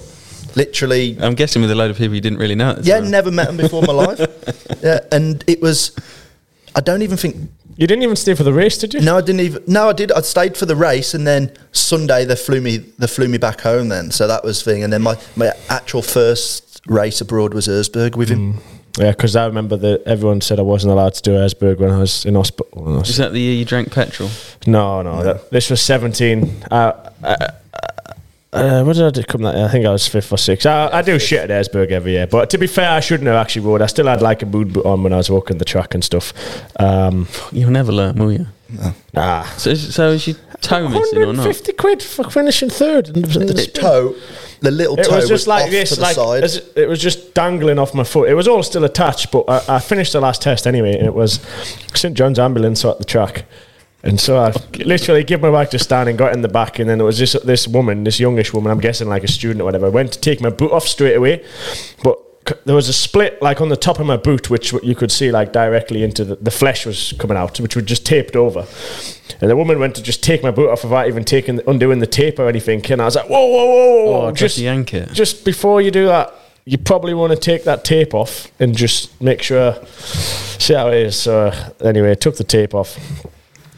Literally, 0.56 1.18
I'm 1.20 1.36
guessing 1.36 1.62
with 1.62 1.70
a 1.70 1.76
load 1.76 1.92
of 1.92 1.98
people 1.98 2.16
you 2.16 2.22
didn't 2.22 2.40
really 2.40 2.56
know. 2.56 2.72
At 2.72 2.84
the 2.84 2.84
yeah, 2.84 3.00
time. 3.00 3.12
never 3.12 3.30
met 3.30 3.48
them 3.48 3.58
before 3.58 3.82
in 3.82 3.88
my 3.88 3.94
life. 3.94 4.20
Yeah, 4.82 5.02
and 5.12 5.44
it 5.46 5.62
was. 5.62 5.94
I 6.74 6.80
don't 6.80 7.02
even 7.02 7.18
think 7.18 7.36
You 7.80 7.88
didn't 7.88 8.04
even 8.04 8.18
stay 8.18 8.34
for 8.36 8.44
the 8.44 8.52
race, 8.52 8.78
did 8.78 8.94
you? 8.94 9.00
no, 9.00 9.18
I 9.18 9.22
didn't 9.22 9.40
even. 9.40 9.64
No, 9.66 9.88
I 9.90 9.94
did. 9.94 10.12
I 10.12 10.20
stayed 10.22 10.58
for 10.58 10.66
the 10.66 10.76
race, 10.76 11.14
and 11.14 11.26
then 11.26 11.50
Sunday 11.72 12.26
they 12.26 12.36
flew 12.36 12.60
me. 12.60 12.78
They 12.78 13.08
flew 13.08 13.30
me 13.30 13.38
back 13.38 13.62
home. 13.62 13.88
Then, 13.88 14.12
so 14.12 14.28
that 14.28 14.44
was 14.44 14.62
thing. 14.62 14.84
And 14.84 14.92
then 14.92 15.02
my 15.02 15.18
my 15.38 15.54
actual 15.70 16.02
first 16.02 16.82
race 16.88 17.22
abroad 17.22 17.54
was 17.54 17.68
Erzberg 17.70 18.18
with 18.18 18.28
him. 18.30 18.58
Yeah, 18.98 19.12
because 19.12 19.38
I 19.38 19.46
remember 19.46 19.78
that 19.78 20.04
everyone 20.06 20.42
said 20.42 20.60
I 20.60 20.64
wasn't 20.64 20.92
allowed 20.92 21.14
to 21.14 21.22
do 21.22 21.32
Erzberg 21.32 21.80
when 21.80 21.92
I 21.92 22.00
was 22.00 22.26
in 22.26 22.36
hospital. 22.36 22.86
And 22.86 22.96
I 22.96 23.00
was- 23.00 23.10
Is 23.12 23.18
that 23.18 23.32
the 23.32 23.40
year 23.40 23.54
you 23.54 23.64
drank 23.64 23.94
petrol? 23.94 24.30
no, 24.68 25.02
no, 25.02 25.24
that, 25.24 25.50
this 25.52 25.70
was 25.70 25.80
17. 25.80 26.64
Uh, 26.70 26.76
uh, 27.24 27.48
uh, 28.52 28.84
what 28.84 28.96
did 28.96 29.06
I 29.06 29.10
do 29.12 29.24
come 29.24 29.42
that 29.44 29.56
year? 29.56 29.66
I 29.66 29.68
think 29.70 29.86
I 29.86 29.92
was 29.92 30.08
fifth 30.08 30.32
or 30.32 30.38
sixth. 30.38 30.66
I, 30.66 30.88
I 30.92 31.02
do 31.02 31.20
shit 31.20 31.50
at 31.50 31.66
Erzberg 31.66 31.92
every 31.92 32.14
year, 32.14 32.26
but 32.28 32.50
to 32.52 32.58
be 32.58 32.68
fair, 32.68 32.90
I 32.90 33.00
shouldn't 33.00 33.28
have 33.28 33.36
actually 33.36 33.66
rode. 33.66 33.82
I 33.82 33.86
still 33.86 34.08
had 34.08 34.22
like 34.22 34.42
a 34.42 34.46
mood 34.46 34.74
boot 34.74 34.86
on 34.86 35.04
when 35.04 35.14
I 35.14 35.18
was 35.18 35.30
walking 35.30 35.58
the 35.60 35.66
track 35.66 35.94
and 35.94 36.04
stuff. 36.04 36.34
Um, 36.80 37.28
You'll 37.52 37.72
never 37.72 37.92
learn, 37.92 38.16
will 38.18 38.32
you? 38.32 38.48
nah. 39.14 39.44
So, 39.58 39.70
is- 39.72 39.94
so 39.96 40.10
is 40.12 40.28
your 40.28 40.38
toe 40.62 40.88
missing 40.90 41.20
or 41.20 41.34
not? 41.34 41.46
150 41.46 41.74
quid 41.74 42.02
for 42.04 42.30
finishing 42.30 42.70
third. 42.70 43.10
in 43.10 43.22
the- 43.22 43.28
the 43.40 43.54
The 43.54 43.66
toe, 43.68 44.16
the 44.62 44.72
little 44.72 45.00
It 45.00 45.04
toe 45.06 45.16
was 45.16 45.28
just 45.30 45.48
like 45.48 45.66
off 45.66 45.70
this, 45.72 45.90
to 45.90 45.96
the 45.96 46.02
like 46.02 46.16
side. 46.16 46.44
as 46.44 46.58
it, 46.58 46.74
it 46.76 46.90
was 46.90 47.00
just 47.00 47.34
dangling 47.34 47.78
off 47.80 47.94
my 47.94 48.04
foot. 48.04 48.30
It 48.30 48.34
was 48.36 48.48
all 48.48 48.62
still 48.64 48.84
attached, 48.84 49.32
but 49.32 49.46
I, 49.48 49.76
I 49.76 49.80
finished 49.80 50.14
the 50.14 50.22
last 50.22 50.42
test 50.42 50.66
anyway, 50.68 50.96
and 50.98 51.06
it 51.08 51.14
was 51.14 51.40
St 51.94 52.16
John's 52.16 52.38
ambulance 52.40 52.84
at 52.86 52.98
the 53.00 53.06
track, 53.06 53.46
and 54.04 54.20
so 54.20 54.38
I 54.38 54.54
literally 54.78 55.24
gave 55.24 55.42
my 55.42 55.52
bag 55.52 55.70
to 55.72 55.80
Stan 55.80 56.08
and 56.08 56.18
got 56.18 56.34
in 56.34 56.42
the 56.42 56.48
back, 56.48 56.80
and 56.80 56.90
then 56.90 57.00
it 57.02 57.04
was 57.04 57.20
this 57.20 57.34
this 57.44 57.68
woman, 57.68 58.04
this 58.04 58.20
youngish 58.20 58.54
woman, 58.54 58.72
I'm 58.72 58.80
guessing 58.80 59.10
like 59.10 59.24
a 59.24 59.28
student 59.28 59.62
or 59.62 59.66
whatever, 59.66 59.90
went 59.90 60.14
to 60.14 60.20
take 60.20 60.42
my 60.42 60.50
boot 60.50 60.72
off 60.72 60.88
straight 60.88 61.16
away, 61.16 61.46
but. 62.04 62.18
There 62.66 62.74
was 62.74 62.90
a 62.90 62.94
split 62.94 63.40
like 63.44 63.62
on 63.62 63.70
the 63.70 63.76
top 63.78 64.00
of 64.00 64.08
my 64.08 64.18
boot, 64.18 64.50
which 64.50 64.74
you 64.82 64.96
could 64.96 65.12
see 65.12 65.30
like 65.32 65.54
directly 65.54 66.02
into 66.04 66.26
the, 66.26 66.36
the 66.38 66.50
flesh 66.50 66.84
was 66.84 67.14
coming 67.20 67.38
out, 67.38 67.60
which 67.60 67.76
was 67.76 67.86
just 67.86 68.08
taped 68.08 68.36
over. 68.36 68.66
And 69.40 69.52
the 69.52 69.56
woman 69.56 69.78
went 69.78 69.94
to 69.98 70.02
just 70.02 70.24
take 70.24 70.42
my 70.42 70.50
boot 70.50 70.68
off 70.72 70.84
without 70.84 71.08
even 71.08 71.24
taking 71.26 71.60
undoing 71.68 72.00
the 72.00 72.08
tape 72.08 72.40
or 72.40 72.48
anything. 72.50 72.84
And 72.92 73.04
I 73.04 73.06
was 73.06 73.16
like, 73.16 73.30
whoa, 73.30 73.46
whoa, 73.46 73.66
whoa, 73.66 74.06
whoa, 74.06 74.28
Oh, 74.28 74.32
just 74.32 74.58
yank 74.58 74.96
it. 74.96 75.12
just 75.12 75.46
before 75.46 75.80
you 75.80 75.92
do 75.92 76.08
that, 76.08 76.34
you 76.66 76.80
probably 76.80 77.14
want 77.14 77.34
to 77.34 77.38
take 77.38 77.66
that 77.66 77.84
tape 77.84 78.16
off 78.16 78.52
and 78.60 78.76
just 78.76 79.22
make 79.22 79.44
sure, 79.44 79.76
see 79.86 80.74
how 80.74 80.88
it 80.88 80.98
is. 81.06 81.18
So, 81.20 81.52
anyway, 81.82 82.12
I 82.12 82.16
took 82.16 82.38
the 82.38 82.44
tape 82.44 82.74
off. 82.74 82.98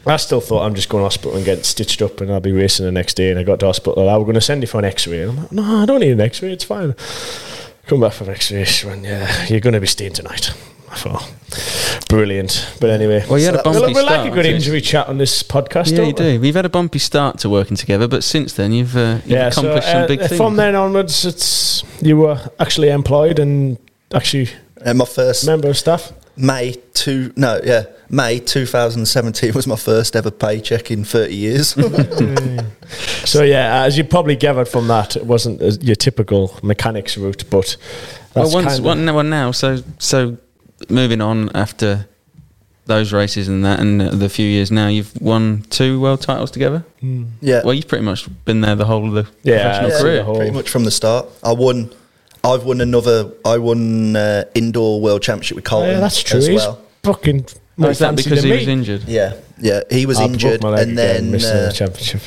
I 0.06 0.16
still 0.16 0.40
thought 0.40 0.64
I'm 0.64 0.74
just 0.74 0.88
going 0.88 1.00
to 1.00 1.04
hospital 1.04 1.36
and 1.36 1.44
get 1.44 1.64
stitched 1.64 2.02
up 2.02 2.20
and 2.20 2.32
I'll 2.32 2.40
be 2.40 2.50
racing 2.52 2.86
the 2.86 2.92
next 2.92 3.14
day. 3.14 3.30
And 3.30 3.38
I 3.38 3.44
got 3.44 3.60
to 3.60 3.66
hospital. 3.66 4.02
And 4.02 4.10
I 4.10 4.16
was 4.16 4.24
going 4.24 4.34
to 4.34 4.40
send 4.40 4.62
you 4.62 4.66
for 4.66 4.78
an 4.78 4.84
x 4.84 5.06
ray. 5.06 5.22
And 5.22 5.30
I'm 5.30 5.36
like, 5.36 5.52
no, 5.52 5.62
I 5.82 5.86
don't 5.86 6.00
need 6.00 6.10
an 6.12 6.20
x 6.20 6.42
ray. 6.42 6.52
It's 6.52 6.64
fine. 6.64 6.94
Come 7.86 8.00
back 8.00 8.12
for 8.12 8.24
an 8.24 8.30
x 8.30 8.50
ray. 8.50 8.64
She 8.64 8.86
went, 8.86 9.04
yeah, 9.04 9.46
you're 9.46 9.60
going 9.60 9.74
to 9.74 9.80
be 9.80 9.86
staying 9.86 10.14
tonight. 10.14 10.50
I 10.90 10.96
thought, 10.96 11.32
brilliant. 12.08 12.68
But 12.80 12.90
anyway, 12.90 13.24
Well, 13.28 13.38
you 13.38 13.46
had 13.46 13.54
a 13.54 13.58
So 13.58 13.72
that- 13.72 13.78
bumpy 13.80 13.94
we 13.94 13.94
we 13.94 14.02
like 14.02 14.12
start. 14.12 14.26
a 14.26 14.30
good 14.30 14.42
to 14.42 14.48
it. 14.50 14.54
injury 14.56 14.80
chat 14.82 15.08
on 15.08 15.16
this 15.18 15.42
podcast. 15.42 15.90
Yeah, 15.90 15.96
don't 15.98 16.06
you 16.08 16.14
we? 16.26 16.32
do. 16.34 16.40
We've 16.40 16.54
had 16.54 16.66
a 16.66 16.68
bumpy 16.68 16.98
start 16.98 17.38
to 17.38 17.48
working 17.48 17.76
together, 17.78 18.06
but 18.08 18.22
since 18.24 18.52
then 18.52 18.72
you've, 18.72 18.94
uh, 18.96 19.16
you've 19.24 19.26
Yeah, 19.26 19.48
so 19.50 19.62
accomplished 19.62 19.88
uh, 19.88 19.92
some 19.92 20.06
big 20.08 20.18
things. 20.20 20.36
from 20.36 20.56
then 20.56 20.74
onwards, 20.74 21.24
it's 21.24 21.82
you 22.02 22.18
were 22.18 22.38
actually 22.60 22.90
employed 22.90 23.38
and 23.38 23.78
actually 24.12 24.50
and 24.84 24.98
my 24.98 25.04
first 25.06 25.46
member 25.46 25.68
of 25.70 25.78
staff. 25.78 26.12
May 26.36 26.76
two 26.94 27.32
no 27.36 27.60
yeah 27.62 27.84
May 28.08 28.38
2017 28.40 29.52
was 29.54 29.66
my 29.66 29.76
first 29.76 30.16
ever 30.16 30.30
paycheck 30.30 30.90
in 30.90 31.04
30 31.04 31.34
years. 31.34 31.76
So 33.24 33.42
yeah, 33.42 33.84
as 33.84 33.96
you 33.96 34.04
probably 34.04 34.36
gathered 34.36 34.68
from 34.68 34.88
that, 34.88 35.16
it 35.16 35.24
wasn't 35.24 35.62
as 35.62 35.82
your 35.82 35.94
typical 35.94 36.58
mechanics 36.62 37.16
route, 37.16 37.44
but 37.48 37.76
well, 38.34 38.44
that's 38.44 38.54
once, 38.54 38.66
kind 38.66 39.08
of- 39.08 39.14
well, 39.14 39.24
now, 39.24 39.50
so 39.52 39.82
so 39.98 40.36
moving 40.90 41.20
on 41.22 41.48
after 41.56 42.06
those 42.84 43.12
races 43.12 43.48
and 43.48 43.64
that, 43.64 43.80
and 43.80 44.00
the 44.00 44.28
few 44.28 44.46
years 44.46 44.70
now, 44.70 44.88
you've 44.88 45.18
won 45.22 45.62
two 45.70 46.00
world 46.00 46.20
titles 46.20 46.50
together. 46.50 46.84
Hmm. 47.00 47.24
yeah, 47.40 47.62
Well, 47.64 47.72
you've 47.74 47.88
pretty 47.88 48.04
much 48.04 48.28
been 48.44 48.60
there 48.60 48.74
the 48.74 48.84
whole 48.84 49.06
of 49.06 49.14
the 49.14 49.32
Yeah, 49.44 49.62
professional 49.62 49.90
yeah, 49.90 50.00
career. 50.00 50.24
the 50.24 50.34
pretty 50.34 50.50
much 50.50 50.68
from 50.68 50.84
the 50.84 50.90
start. 50.90 51.26
I 51.42 51.52
won. 51.52 51.94
I've 52.44 52.64
won 52.64 52.80
another. 52.80 53.32
I 53.44 53.58
won 53.58 54.16
uh, 54.16 54.44
indoor 54.54 55.00
world 55.00 55.22
championship 55.22 55.56
with 55.56 55.72
Oh, 55.72 55.84
yeah, 55.84 56.00
that's 56.00 56.22
true. 56.22 56.38
as 56.38 56.46
He's 56.46 56.60
well. 56.60 56.80
fucking 57.02 57.46
more 57.76 57.90
is 57.90 57.98
that 58.00 58.08
fancy 58.08 58.24
because 58.24 58.42
than 58.42 58.50
he 58.50 58.56
me. 58.56 58.58
was 58.58 58.68
injured? 58.68 59.04
Yeah, 59.04 59.34
yeah, 59.58 59.80
he 59.90 60.06
was 60.06 60.18
I 60.18 60.22
broke 60.26 60.32
injured, 60.32 60.62
my 60.62 60.70
leg 60.70 60.88
and 60.88 60.98
again, 60.98 61.22
then 61.22 61.30
missing 61.30 61.56
uh, 61.56 61.66
the 61.66 61.72
championship. 61.72 62.20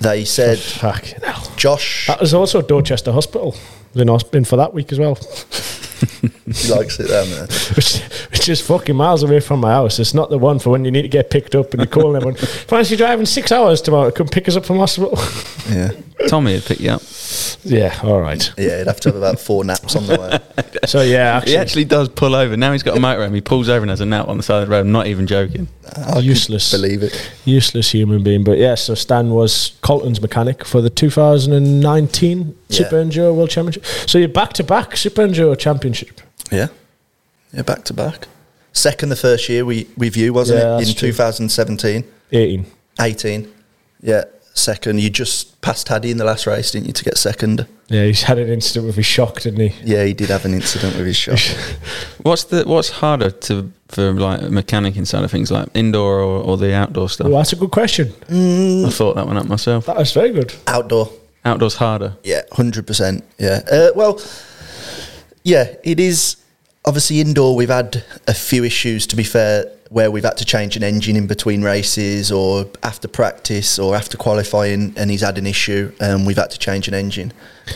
they 0.00 0.24
said 0.24 0.58
Fuck 0.58 1.04
hell. 1.04 1.52
Josh. 1.56 2.06
That 2.06 2.20
was 2.20 2.32
also 2.34 2.62
Dorchester 2.62 3.12
Hospital. 3.12 3.54
Was 3.92 4.02
in, 4.02 4.08
hosp- 4.08 4.34
in 4.34 4.44
for 4.44 4.56
that 4.56 4.72
week 4.72 4.92
as 4.92 4.98
well. 4.98 5.14
he 6.20 6.68
likes 6.72 6.98
it 7.00 7.08
down 7.08 7.28
there. 7.30 7.46
which, 7.76 7.98
which 8.30 8.48
is 8.48 8.60
fucking 8.60 8.94
miles 8.96 9.22
away 9.22 9.40
from 9.40 9.60
my 9.60 9.72
house. 9.72 9.98
It's 9.98 10.14
not 10.14 10.30
the 10.30 10.38
one 10.38 10.58
for 10.58 10.70
when 10.70 10.84
you 10.84 10.90
need 10.90 11.02
to 11.02 11.08
get 11.08 11.28
picked 11.28 11.54
up 11.54 11.72
and 11.72 11.80
you're 11.80 11.86
calling 11.88 12.16
everyone. 12.16 12.36
Fancy 12.36 12.96
driving 12.96 13.26
six 13.26 13.50
hours 13.52 13.82
tomorrow 13.82 14.10
to 14.10 14.16
come 14.16 14.28
pick 14.28 14.48
us 14.48 14.56
up 14.56 14.64
from 14.64 14.78
hospital? 14.78 15.18
Yeah, 15.68 15.90
Tommy 16.28 16.54
would 16.54 16.64
pick 16.64 16.80
you 16.80 16.90
up. 16.90 17.02
Yeah, 17.64 17.98
all 18.02 18.20
right. 18.20 18.52
yeah. 18.58 18.78
He'd 18.78 18.86
have 18.86 19.00
to 19.00 19.08
have 19.10 19.16
about 19.16 19.38
four 19.40 19.64
naps 19.64 19.96
on 19.96 20.06
the 20.06 20.18
way. 20.20 20.38
So 20.86 21.02
yeah, 21.02 21.36
actually, 21.36 21.52
He 21.52 21.58
actually 21.58 21.84
does 21.84 22.08
pull 22.08 22.34
over. 22.34 22.56
Now 22.56 22.72
he's 22.72 22.82
got 22.82 22.96
a 22.96 23.00
motorhome. 23.00 23.34
He 23.34 23.40
pulls 23.42 23.68
over 23.68 23.82
and 23.82 23.90
has 23.90 24.00
a 24.00 24.06
nap 24.06 24.28
on 24.28 24.38
the 24.38 24.42
side 24.42 24.62
of 24.62 24.68
the 24.68 24.72
road. 24.72 24.80
I'm 24.80 24.92
not 24.92 25.06
even 25.06 25.26
joking. 25.26 25.68
I 25.94 26.18
Useless. 26.20 26.70
Believe 26.72 27.02
it. 27.02 27.30
useless 27.44 27.90
human 27.92 28.22
being. 28.22 28.42
But 28.44 28.58
yeah, 28.58 28.74
so 28.76 28.94
Stan 28.94 29.30
was 29.30 29.76
Colton's 29.82 30.20
mechanic 30.20 30.64
for 30.64 30.80
the 30.80 30.90
2019 30.90 32.56
Super 32.70 32.96
Yeah. 32.98 33.04
Enduro 33.04 33.34
World 33.34 33.50
Championship. 33.50 33.84
So 34.08 34.18
you're 34.18 34.28
back 34.28 34.52
to 34.54 34.64
back 34.64 34.96
Super 34.96 35.22
Enduro 35.26 35.56
Championship. 35.58 36.20
Yeah, 36.50 36.68
yeah. 37.52 37.62
Back 37.62 37.84
to 37.84 37.94
back. 37.94 38.26
Second 38.72 39.10
the 39.10 39.16
first 39.16 39.48
year 39.48 39.64
we 39.64 39.86
with 39.96 40.16
you 40.16 40.32
wasn't 40.32 40.60
Yeah, 40.60 40.78
it 40.78 40.88
in 40.88 40.94
2017, 40.94 42.04
18. 42.32 42.66
18. 43.00 43.52
Yeah, 44.02 44.24
second. 44.60 45.00
You 45.00 45.10
just 45.10 45.60
passed 45.60 45.88
Haddy 45.88 46.10
in 46.10 46.16
the 46.18 46.24
last 46.24 46.46
race, 46.46 46.70
didn't 46.70 46.86
you, 46.86 46.92
to 46.92 47.04
get 47.04 47.18
second? 47.18 47.66
Yeah, 47.88 48.04
he's 48.04 48.22
had 48.22 48.38
an 48.38 48.48
incident 48.48 48.86
with 48.86 48.96
his 48.96 49.06
shock, 49.06 49.40
didn't 49.40 49.68
he? 49.70 49.74
Yeah, 49.84 50.04
he 50.04 50.12
did 50.12 50.28
have 50.30 50.44
an 50.44 50.54
incident 50.54 50.96
with 50.96 51.06
his 51.06 51.16
shock. 51.24 51.38
What's 52.22 52.44
the 52.44 52.64
what's 52.64 52.90
harder 52.90 53.30
to 53.30 53.72
for 53.88 54.12
like 54.12 54.42
mechanic 54.42 54.96
inside 54.96 55.24
of 55.24 55.30
things 55.30 55.50
like 55.50 55.68
indoor 55.74 56.20
or, 56.20 56.42
or 56.42 56.56
the 56.56 56.72
outdoor 56.74 57.08
stuff? 57.08 57.26
Well, 57.28 57.38
that's 57.38 57.52
a 57.52 57.56
good 57.56 57.72
question. 57.72 58.08
I 58.28 58.90
thought 58.90 59.14
that 59.16 59.26
one 59.26 59.36
up 59.36 59.46
myself. 59.46 59.86
That 59.86 59.96
was 59.96 60.12
very 60.12 60.30
good. 60.30 60.54
Outdoor. 60.66 61.10
Outdoors 61.44 61.74
harder. 61.74 62.16
Yeah, 62.22 62.42
hundred 62.52 62.86
percent. 62.86 63.24
Yeah. 63.38 63.60
Uh, 63.70 63.88
well, 63.96 64.20
yeah, 65.42 65.74
it 65.82 65.98
is. 65.98 66.36
Obviously, 66.84 67.20
indoor 67.20 67.56
we've 67.56 67.68
had 67.68 68.04
a 68.26 68.34
few 68.34 68.64
issues. 68.64 69.06
To 69.08 69.16
be 69.16 69.24
fair, 69.24 69.64
where 69.90 70.08
we've 70.10 70.24
had 70.24 70.36
to 70.38 70.44
change 70.44 70.76
an 70.76 70.82
engine 70.84 71.16
in 71.16 71.26
between 71.26 71.62
races, 71.62 72.30
or 72.32 72.66
after 72.82 73.08
practice, 73.08 73.76
or 73.78 73.94
after 73.96 74.16
qualifying, 74.16 74.94
and 74.96 75.10
he's 75.10 75.20
had 75.20 75.36
an 75.36 75.46
issue, 75.46 75.92
and 76.00 76.26
we've 76.26 76.36
had 76.36 76.50
to 76.50 76.58
change 76.58 76.86
an 76.88 76.94
engine. 76.94 77.32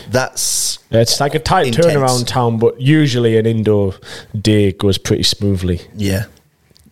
That's 0.09 0.79
Yeah, 0.89 1.01
it's 1.01 1.19
like 1.19 1.35
a 1.35 1.39
tight 1.39 1.67
Intense. 1.67 1.87
turnaround 1.87 2.25
town, 2.27 2.57
but 2.57 2.79
usually 2.79 3.37
an 3.37 3.45
indoor 3.45 3.95
day 4.39 4.71
goes 4.71 4.97
pretty 4.97 5.23
smoothly. 5.23 5.81
yeah. 5.95 6.25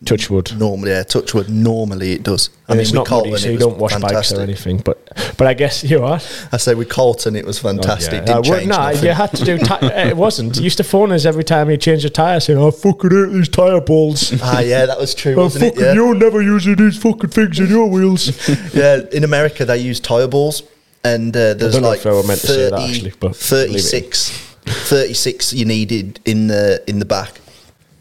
Touch 0.04 0.30
wood. 0.30 0.52
Normally, 0.58 0.90
yeah, 0.90 1.02
touch 1.02 1.34
wood. 1.34 1.48
Normally, 1.50 2.12
it 2.12 2.22
does. 2.22 2.50
I 2.68 2.72
And 2.72 2.80
it's 2.80 2.90
with 2.90 3.10
not 3.10 3.10
muddy, 3.10 3.36
so 3.36 3.48
you 3.50 3.58
don't 3.58 3.78
wash 3.78 3.92
bikes 3.92 4.02
fantastic. 4.04 4.38
or 4.38 4.42
anything. 4.42 4.78
But 4.78 4.98
but 5.36 5.46
I 5.46 5.54
guess 5.54 5.82
you 5.84 6.04
are. 6.04 6.20
I 6.52 6.56
say 6.56 6.74
with 6.74 6.88
Colton, 6.88 7.36
it 7.36 7.44
was 7.44 7.58
fantastic. 7.58 8.12
Oh, 8.12 8.16
yeah. 8.16 8.42
Didn't 8.42 8.46
Uh, 8.46 8.56
change 8.56 8.68
nah, 8.68 8.90
you 8.90 9.10
had 9.12 9.30
to 9.34 9.44
do. 9.44 9.54
Uh, 9.58 9.78
it 10.10 10.16
wasn't. 10.16 10.56
You 10.56 10.62
used 10.64 10.76
to 10.78 10.84
phone 10.84 11.12
us 11.12 11.24
every 11.24 11.44
time 11.44 11.70
you 11.70 11.76
changed 11.76 12.04
a 12.04 12.10
tire, 12.10 12.40
saying, 12.40 12.58
"I 12.58 12.70
fucking 12.70 13.10
hate 13.10 13.32
these 13.32 13.48
tire 13.48 13.80
balls." 13.80 14.32
Ah, 14.42 14.60
yeah, 14.60 14.86
that 14.86 14.98
was 14.98 15.14
true, 15.14 15.34
Oh, 15.34 15.44
wasn't 15.44 15.64
it? 15.64 15.80
Yeah. 15.80 15.92
you're 15.94 16.14
never 16.14 16.40
using 16.42 16.76
these 16.76 16.96
fucking 16.96 17.30
things 17.30 17.58
in 17.60 17.68
your 17.68 17.86
wheels. 17.88 18.30
yeah, 18.74 19.00
in 19.12 19.24
America 19.24 19.64
they 19.64 19.78
use 19.78 20.00
tire 20.00 20.26
balls, 20.28 20.62
and 21.04 21.36
uh, 21.36 21.54
there's 21.54 21.80
like 21.80 22.00
if 22.00 22.06
I 22.06 22.10
were 22.12 22.22
meant 22.22 22.40
to 22.40 22.46
say 22.46 22.70
that, 22.70 22.80
actually, 22.80 23.12
but 23.20 23.36
36, 23.36 24.30
36 24.64 25.52
you 25.52 25.64
needed 25.64 26.20
in 26.24 26.46
the 26.48 26.82
in 26.86 26.98
the 26.98 27.04
back. 27.04 27.40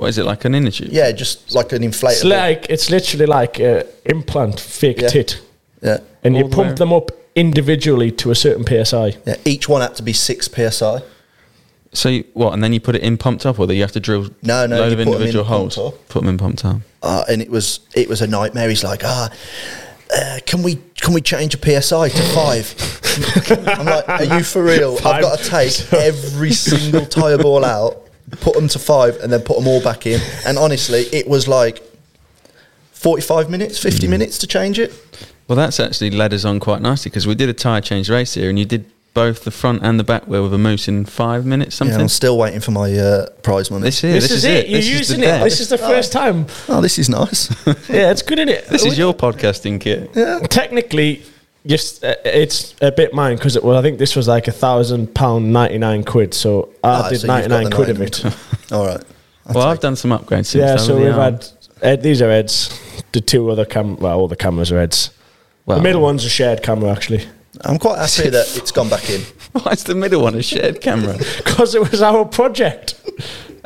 What 0.03 0.09
is 0.09 0.17
it 0.17 0.25
like 0.25 0.43
an 0.43 0.53
inner 0.53 0.69
tube? 0.69 0.89
Yeah, 0.91 1.13
just 1.13 1.55
like 1.55 1.71
an 1.71 1.81
inflatable. 1.81 2.11
It's 2.11 2.23
like 2.25 2.65
it's 2.69 2.89
literally 2.89 3.25
like 3.25 3.57
a 3.61 3.85
implant 4.03 4.59
fake 4.59 4.99
Yeah. 4.99 5.07
tit, 5.07 5.39
yeah, 5.81 5.99
and 6.25 6.35
you 6.35 6.43
All 6.43 6.49
the 6.49 6.55
pump 6.57 6.69
way. 6.71 6.75
them 6.75 6.91
up 6.91 7.11
individually 7.35 8.11
to 8.11 8.29
a 8.31 8.35
certain 8.35 8.65
psi. 8.65 9.15
yeah. 9.25 9.37
Each 9.45 9.69
one 9.69 9.81
had 9.81 9.95
to 9.95 10.03
be 10.03 10.11
six 10.11 10.49
psi. 10.53 11.01
So 11.93 12.09
you, 12.09 12.25
what? 12.33 12.51
And 12.53 12.61
then 12.61 12.73
you 12.73 12.81
put 12.81 12.95
it 12.95 13.01
in 13.01 13.15
pumped 13.17 13.45
up, 13.45 13.59
or 13.59 13.65
that 13.67 13.75
you 13.75 13.81
have 13.81 13.93
to 13.93 14.01
drill 14.01 14.29
No, 14.41 14.65
no, 14.65 14.75
load 14.79 14.91
you 14.91 14.91
of 14.91 14.97
put 14.97 15.01
'em 15.01 15.07
in 15.07 15.13
individual 15.13 15.45
pumped 15.45 15.77
up. 15.77 16.09
Put 16.09 16.19
them 16.19 16.27
in 16.29 16.37
pumped 16.37 16.65
up. 16.65 16.81
uh, 17.01 17.23
and 17.29 17.41
it 17.41 17.49
was 17.49 17.79
it 17.95 18.09
was 18.09 18.21
a 18.21 18.27
nightmare. 18.27 18.67
He's 18.67 18.83
like, 18.83 19.03
ah, 19.05 19.29
uh, 20.13 20.39
can 20.45 20.63
we 20.63 20.79
can 20.99 21.13
we 21.13 21.21
change 21.21 21.55
a 21.55 21.81
psi 21.81 22.09
to 22.09 22.23
five? 22.35 22.75
I'm 23.69 23.85
like, 23.85 24.09
are 24.09 24.37
you 24.37 24.43
for 24.43 24.61
real? 24.63 24.97
I've 25.05 25.21
got 25.21 25.39
to 25.39 25.49
take 25.49 25.93
every 26.11 26.51
single 26.51 27.05
tire 27.05 27.37
ball 27.37 27.63
out, 27.63 28.02
put 28.41 28.53
them 28.55 28.67
to 28.69 28.79
five, 28.79 29.17
and 29.17 29.31
then 29.31 29.41
put 29.41 29.57
them 29.57 29.67
all 29.67 29.81
back 29.81 30.05
in. 30.05 30.19
And 30.45 30.57
honestly, 30.57 31.01
it 31.11 31.27
was 31.27 31.47
like 31.47 31.81
45 32.93 33.49
minutes, 33.49 33.79
50 33.79 34.07
minutes 34.07 34.37
to 34.39 34.47
change 34.47 34.79
it. 34.79 34.93
Well, 35.47 35.55
that's 35.57 35.79
actually 35.79 36.11
led 36.11 36.33
us 36.33 36.45
on 36.45 36.59
quite 36.59 36.81
nicely 36.81 37.09
because 37.09 37.27
we 37.27 37.35
did 37.35 37.49
a 37.49 37.53
tyre 37.53 37.81
change 37.81 38.09
race 38.09 38.33
here, 38.33 38.49
and 38.49 38.57
you 38.57 38.65
did 38.65 38.85
both 39.13 39.43
the 39.43 39.51
front 39.51 39.83
and 39.83 39.99
the 39.99 40.03
back 40.03 40.27
wheel 40.27 40.41
with 40.43 40.53
a 40.53 40.57
mousse 40.57 40.87
in 40.87 41.05
five 41.05 41.45
minutes. 41.45 41.75
Something. 41.75 41.89
Yeah, 41.91 41.93
Something. 41.97 42.03
I'm 42.05 42.09
still 42.09 42.37
waiting 42.37 42.61
for 42.61 42.71
my 42.71 42.91
uh, 42.97 43.29
prize 43.43 43.69
money. 43.69 43.83
this 43.83 44.01
here, 44.01 44.13
This, 44.13 44.31
is, 44.31 44.43
it. 44.43 44.67
You're 44.67 44.79
This 44.79 44.89
using 44.89 45.19
day. 45.21 45.39
it. 45.39 45.43
This 45.43 45.59
is 45.59 45.69
the 45.69 45.77
first 45.77 46.11
time. 46.11 46.47
oh, 46.69 46.81
this 46.81 46.97
is 46.97 47.09
nice. 47.09 47.49
Yeah, 47.89 48.09
it's 48.11 48.23
good 48.23 48.39
in 48.39 48.49
it. 48.49 48.65
This 48.67 48.85
is 48.85 48.97
your 48.97 49.13
podcasting 49.13 49.79
kit. 49.79 50.09
Yeah. 50.15 50.39
technically 50.49 51.21
just 51.65 52.03
uh, 52.03 52.15
it's 52.25 52.75
a 52.81 52.91
bit 52.91 53.13
mine 53.13 53.35
because 53.37 53.59
well, 53.61 53.77
I 53.77 53.81
think 53.81 53.97
this 53.97 54.15
was 54.15 54.27
like 54.27 54.47
a 54.47 54.51
thousand 54.51 55.13
pound 55.15 55.51
ninety 55.53 55.77
nine 55.77 56.03
quid. 56.03 56.33
So 56.33 56.69
I 56.83 56.89
Ah, 56.89 57.09
did 57.09 57.19
so 57.21 57.27
you've 57.27 57.27
ninety 57.27 57.49
got 57.49 57.55
nine 57.61 57.69
the 57.69 57.75
quid 57.75 57.89
of 57.89 58.01
it. 58.01 58.25
All 58.71 58.85
right. 58.85 59.03
I'll 59.47 59.55
Well, 59.55 59.67
I've 59.67 59.79
done 59.79 59.95
some 59.95 60.11
upgrades 60.11 60.47
since. 60.47 60.55
yeah, 60.55 60.67
then, 60.75 60.79
so 60.79 60.93
with 60.95 61.03
the 61.03 61.09
we've 61.09 61.17
arm. 61.19 61.33
had 61.33 61.47
Ed, 61.81 62.01
these 62.01 62.21
are 62.21 62.29
Ed's. 62.29 62.69
The 63.11 63.21
two 63.21 63.49
other 63.51 63.65
cam, 63.65 63.97
well, 63.97 64.17
all 64.19 64.27
the 64.27 64.35
cameras 64.35 64.71
are 64.71 64.79
Ed's. 64.79 65.11
Well, 65.65 65.77
the 65.77 65.83
middle 65.83 66.01
one's 66.01 66.25
a 66.25 66.29
shared 66.29 66.63
camera 66.63 66.91
actually, 66.91 67.25
I'm 67.61 67.77
quite 67.77 67.99
happy 67.99 68.29
that 68.29 68.57
it's 68.57 68.71
gone 68.71 68.89
back 68.89 69.09
in. 69.09 69.21
Why 69.53 69.73
is 69.73 69.83
the 69.83 69.93
middle 69.95 70.21
one 70.23 70.35
a 70.35 70.41
shared 70.41 70.81
camera? 70.81 71.17
because 71.37 71.75
it 71.75 71.91
was 71.91 72.01
our 72.01 72.25
project. 72.25 72.95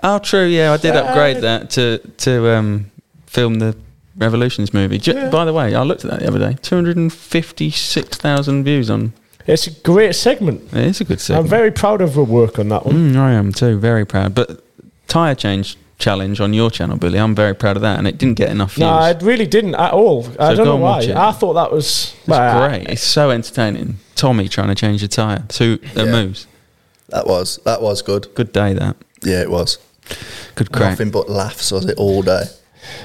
oh, 0.04 0.20
true. 0.20 0.46
Yeah, 0.46 0.74
I 0.74 0.78
did 0.78 0.96
upgrade 0.96 1.38
that 1.38 1.70
to 1.72 2.00
to 2.00 2.50
um, 2.56 2.92
film 3.28 3.56
the 3.56 3.76
Revolutions 4.18 4.74
movie. 4.74 4.98
Ju- 4.98 5.30
By 5.30 5.46
the 5.46 5.54
way, 5.54 5.76
I 5.76 5.84
looked 5.84 6.04
at 6.06 6.12
that 6.12 6.20
the 6.22 6.28
other 6.28 6.40
day. 6.40 6.58
Two 6.62 6.76
hundred 6.76 6.98
and 6.98 7.12
fifty-six 7.14 8.18
thousand 8.18 8.64
views 8.64 8.90
on. 8.90 9.14
It's 9.46 9.68
a 9.68 9.72
great 9.72 10.14
segment. 10.16 10.74
It 10.74 10.86
is 10.86 11.00
a 11.02 11.06
good 11.06 11.22
segment. 11.22 11.46
I'm 11.46 11.50
very 11.50 11.72
proud 11.72 12.02
of 12.02 12.16
the 12.16 12.24
work 12.24 12.60
on 12.60 12.70
that 12.70 12.86
one. 12.86 13.14
Mm, 13.14 13.16
I 13.18 13.32
am 13.34 13.52
too. 13.54 13.78
Very 13.80 14.06
proud. 14.06 14.36
But 14.36 14.64
tire 15.08 15.36
change 15.36 15.78
challenge 16.00 16.40
on 16.42 16.54
your 16.54 16.70
channel, 16.70 16.98
Billy. 16.98 17.18
I'm 17.20 17.34
very 17.34 17.54
proud 17.56 17.76
of 17.76 17.82
that, 17.82 17.98
and 17.98 18.08
it 18.08 18.18
didn't 18.18 18.36
get 18.36 18.50
enough 18.50 18.74
views. 18.74 18.82
No, 18.82 18.90
I 18.90 19.12
really 19.22 19.48
didn't 19.48 19.76
at 19.76 19.94
all. 19.94 20.28
I 20.40 20.54
don't 20.54 20.66
know 20.66 20.76
why. 20.76 21.00
I 21.16 21.32
thought 21.32 21.54
that 21.54 21.72
was 21.72 22.14
it's 22.20 22.28
well, 22.28 22.64
I- 22.64 22.68
great. 22.70 22.90
It's 22.90 23.04
so 23.04 23.30
entertaining. 23.32 23.98
Tommy 24.16 24.48
trying 24.50 24.68
to 24.70 24.76
change 24.76 25.02
a 25.04 25.08
tire 25.08 25.44
to 25.50 25.80
a 25.96 26.06
Yeah. 26.06 26.12
mousse. 26.12 26.46
That 27.10 27.26
was 27.28 27.60
that 27.66 27.82
was 27.82 28.02
good. 28.02 28.28
Good 28.36 28.52
day 28.52 28.74
that. 28.74 28.98
Yeah, 29.24 29.42
it 29.42 29.50
was. 29.52 29.78
Good 30.56 30.72
crack. 30.72 30.92
Nothing 30.92 31.12
but 31.12 31.30
laughs 31.30 31.72
was 31.72 31.86
it 31.86 31.98
all 31.98 32.22
day. 32.22 32.44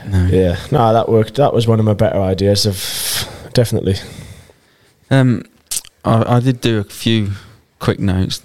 Yeah, 0.07 0.57
no, 0.71 0.93
that 0.93 1.09
worked. 1.09 1.35
That 1.37 1.53
was 1.53 1.67
one 1.67 1.79
of 1.79 1.85
my 1.85 1.95
better 1.95 2.21
ideas 2.21 2.67
of 2.67 3.51
definitely. 3.53 3.95
Um, 5.11 5.45
I, 6.05 6.37
I 6.37 6.41
did 6.41 6.61
do 6.61 6.79
a 6.79 6.85
few 6.85 7.31
quick 7.79 7.99
notes. 8.01 8.41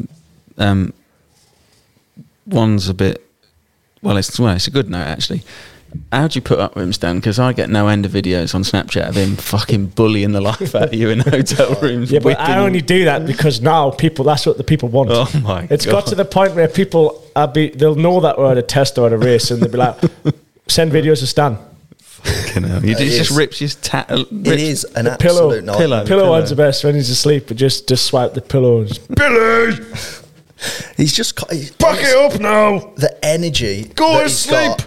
Um, 0.57 0.93
one's 2.45 2.89
a 2.89 2.93
bit. 2.93 3.23
Well, 4.01 4.17
it's 4.17 4.39
well, 4.39 4.55
it's 4.55 4.67
a 4.67 4.71
good 4.71 4.89
note 4.89 5.07
actually. 5.07 5.43
How 6.11 6.27
do 6.27 6.37
you 6.37 6.41
put 6.41 6.59
up 6.59 6.75
with 6.75 6.83
him, 6.83 6.91
Stan? 6.93 7.15
Because 7.15 7.39
I 7.39 7.53
get 7.53 7.69
no 7.69 7.87
end 7.87 8.05
of 8.05 8.11
videos 8.11 8.53
on 8.53 8.63
Snapchat 8.63 9.07
of 9.07 9.15
him 9.15 9.37
fucking 9.37 9.87
bullying 9.87 10.33
the 10.33 10.41
life 10.41 10.75
out 10.75 10.83
of 10.89 10.93
you 10.93 11.09
in 11.09 11.19
hotel 11.21 11.75
rooms. 11.81 12.11
Yeah, 12.11 12.19
but 12.19 12.37
I 12.39 12.57
only 12.59 12.81
do 12.81 13.05
that 13.05 13.25
because 13.25 13.61
now 13.61 13.91
people. 13.91 14.25
That's 14.25 14.45
what 14.45 14.57
the 14.57 14.65
people 14.65 14.89
want. 14.89 15.09
Oh 15.11 15.29
my 15.41 15.65
It's 15.71 15.85
God. 15.85 15.91
got 15.93 16.07
to 16.07 16.15
the 16.15 16.25
point 16.25 16.55
where 16.55 16.67
people 16.67 17.23
are 17.37 17.47
be. 17.47 17.69
They'll 17.69 17.95
know 17.95 18.19
that 18.19 18.37
we're 18.37 18.51
at 18.51 18.57
a 18.57 18.61
test 18.61 18.97
or 18.97 19.07
at 19.07 19.13
a 19.13 19.17
race, 19.17 19.49
and 19.49 19.61
they'll 19.61 19.71
be 19.71 19.77
like, 19.77 19.97
"Send 20.67 20.91
videos 20.91 21.19
to 21.19 21.27
Stan." 21.27 21.57
Fucking 22.01 22.63
hell. 22.63 22.79
He 22.81 22.91
It 22.91 22.97
just 22.97 23.31
is. 23.31 23.37
rips 23.37 23.59
his 23.59 23.75
tat. 23.75 24.07
Uh, 24.11 24.25
it 24.43 24.59
is 24.59 24.83
an 24.95 25.05
The 25.05 25.17
pillow- 25.17 25.45
absolute 25.47 25.63
nightmare. 25.65 25.77
pillow. 25.87 26.05
Pillow 26.05 26.21
pillow. 26.23 26.29
one's 26.31 26.49
the 26.49 26.55
best 26.55 26.83
when 26.83 26.95
he's 26.95 27.09
asleep. 27.09 27.45
But 27.47 27.57
just 27.57 27.87
just 27.87 28.05
swipe 28.05 28.33
the 28.33 28.41
pillows. 28.41 28.97
pillow. 29.15 29.65
And 29.67 29.75
just, 29.75 30.21
Billy, 30.21 30.23
He's 30.97 31.13
just 31.13 31.35
ca- 31.35 31.45
he's- 31.51 31.69
back 31.71 31.99
it 32.01 32.15
up 32.17 32.39
now. 32.41 32.91
the 32.97 33.13
energy. 33.23 33.91
Go 33.95 34.13
that 34.13 34.17
to 34.17 34.23
he's 34.23 34.37
sleep. 34.39 34.77
got, 34.77 34.85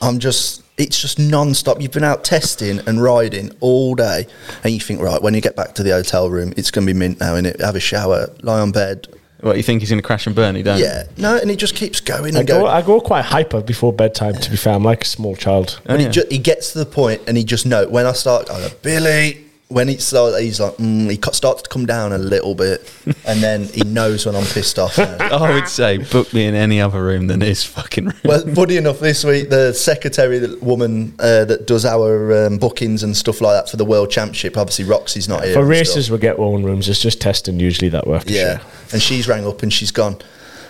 I'm 0.00 0.18
just. 0.18 0.60
It's 0.78 1.00
just 1.00 1.18
non-stop. 1.18 1.80
You've 1.80 1.92
been 1.92 2.02
out 2.02 2.24
testing 2.24 2.80
and 2.86 3.00
riding 3.00 3.52
all 3.60 3.94
day, 3.94 4.26
and 4.64 4.72
you 4.72 4.80
think, 4.80 5.00
right, 5.00 5.20
when 5.22 5.34
you 5.34 5.40
get 5.42 5.54
back 5.54 5.74
to 5.74 5.82
the 5.82 5.90
hotel 5.90 6.28
room, 6.30 6.52
it's 6.56 6.70
going 6.72 6.86
to 6.86 6.92
be 6.92 6.98
mint 6.98 7.20
now, 7.20 7.34
innit? 7.34 7.60
Have 7.60 7.76
a 7.76 7.80
shower, 7.80 8.30
lie 8.42 8.58
on 8.58 8.72
bed. 8.72 9.06
What 9.42 9.56
you 9.56 9.62
think 9.64 9.80
he's 9.80 9.90
going 9.90 10.00
to 10.00 10.06
crash 10.06 10.26
and 10.26 10.34
burn? 10.36 10.54
He 10.54 10.62
don't. 10.62 10.78
Yeah, 10.78 11.04
no, 11.16 11.36
and 11.36 11.50
he 11.50 11.56
just 11.56 11.74
keeps 11.74 12.00
going 12.00 12.36
I 12.36 12.38
and 12.40 12.48
go, 12.48 12.60
going. 12.60 12.70
I 12.72 12.80
go 12.80 13.00
quite 13.00 13.24
hyper 13.24 13.60
before 13.60 13.92
bedtime. 13.92 14.34
To 14.34 14.50
be 14.50 14.56
fair, 14.56 14.72
I'm 14.74 14.84
like 14.84 15.02
a 15.02 15.06
small 15.06 15.34
child. 15.34 15.80
Oh, 15.80 15.82
But 15.86 16.00
yeah. 16.00 16.06
he, 16.06 16.12
ju- 16.12 16.24
he 16.30 16.38
gets 16.38 16.72
to 16.72 16.78
the 16.78 16.86
point, 16.86 17.22
and 17.26 17.36
he 17.36 17.42
just 17.42 17.66
know 17.66 17.88
when 17.88 18.06
I 18.06 18.12
start. 18.12 18.48
I 18.50 18.60
go, 18.60 18.68
Billy. 18.82 19.44
When 19.72 19.88
he 19.88 19.96
starts, 19.96 20.38
he's 20.38 20.60
like, 20.60 20.76
mm, 20.76 21.10
he 21.10 21.18
starts 21.32 21.62
to 21.62 21.68
come 21.68 21.86
down 21.86 22.12
a 22.12 22.18
little 22.18 22.54
bit, 22.54 22.92
and 23.26 23.42
then 23.42 23.64
he 23.64 23.82
knows 23.82 24.26
when 24.26 24.36
I'm 24.36 24.44
pissed 24.44 24.78
off. 24.78 24.98
I 24.98 25.54
would 25.54 25.68
say 25.68 25.98
book 25.98 26.32
me 26.34 26.44
in 26.44 26.54
any 26.54 26.80
other 26.80 27.02
room 27.02 27.26
than 27.26 27.40
his 27.40 27.64
fucking 27.64 28.06
room. 28.06 28.20
Well, 28.24 28.46
funny 28.54 28.76
enough, 28.76 29.00
this 29.00 29.24
week 29.24 29.48
the 29.48 29.72
secretary, 29.72 30.38
the 30.38 30.58
woman 30.58 31.14
uh, 31.18 31.44
that 31.46 31.66
does 31.66 31.84
our 31.84 32.46
um, 32.46 32.58
bookings 32.58 33.02
and 33.02 33.16
stuff 33.16 33.40
like 33.40 33.54
that 33.64 33.70
for 33.70 33.76
the 33.76 33.84
World 33.84 34.10
Championship, 34.10 34.56
obviously 34.56 34.84
Roxy's 34.84 35.28
not 35.28 35.44
here. 35.44 35.54
For 35.54 35.64
races, 35.64 36.10
we 36.10 36.18
get 36.18 36.38
own 36.38 36.62
rooms. 36.64 36.88
It's 36.88 37.00
just 37.00 37.20
testing 37.20 37.58
usually 37.58 37.88
that 37.90 38.06
works. 38.06 38.30
yeah. 38.30 38.62
And 38.92 39.00
she's 39.00 39.26
rang 39.26 39.46
up 39.46 39.62
and 39.62 39.72
she's 39.72 39.90
gone. 39.90 40.18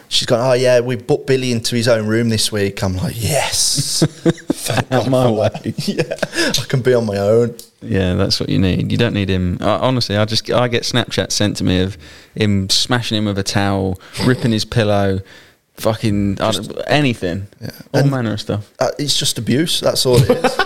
she's 0.08 0.26
gone, 0.26 0.40
oh 0.40 0.52
yeah, 0.52 0.80
we 0.80 0.94
booked 0.96 1.26
Billy 1.26 1.50
into 1.52 1.74
his 1.74 1.88
own 1.88 2.06
room 2.06 2.28
this 2.28 2.52
week. 2.52 2.82
I'm 2.82 2.96
like, 2.96 3.14
yes, 3.20 4.04
Thank 4.52 4.92
Out 4.92 5.04
God 5.04 5.10
my 5.10 5.30
way. 5.30 5.74
yeah, 5.78 6.14
I 6.22 6.64
can 6.68 6.82
be 6.82 6.94
on 6.94 7.06
my 7.06 7.16
own. 7.18 7.56
Yeah, 7.82 8.14
that's 8.14 8.38
what 8.40 8.48
you 8.48 8.58
need. 8.58 8.90
You 8.92 8.98
don't 8.98 9.14
need 9.14 9.28
him. 9.28 9.58
I, 9.60 9.76
honestly, 9.76 10.16
I 10.16 10.24
just 10.24 10.50
I 10.50 10.68
get 10.68 10.82
Snapchat 10.84 11.32
sent 11.32 11.56
to 11.58 11.64
me 11.64 11.80
of 11.80 11.96
him 12.34 12.68
smashing 12.70 13.18
him 13.18 13.24
with 13.26 13.38
a 13.38 13.42
towel, 13.42 14.00
ripping 14.24 14.52
his 14.52 14.64
pillow, 14.64 15.20
fucking 15.74 16.36
don't- 16.36 16.80
anything, 16.86 17.48
all 17.92 18.00
And- 18.02 18.10
manner 18.10 18.32
of 18.34 18.40
stuff. 18.40 18.72
Uh, 18.78 18.90
it's 18.98 19.16
just 19.18 19.38
abuse. 19.38 19.80
That's 19.80 20.06
all 20.06 20.16
it 20.16 20.30
is. 20.30 20.58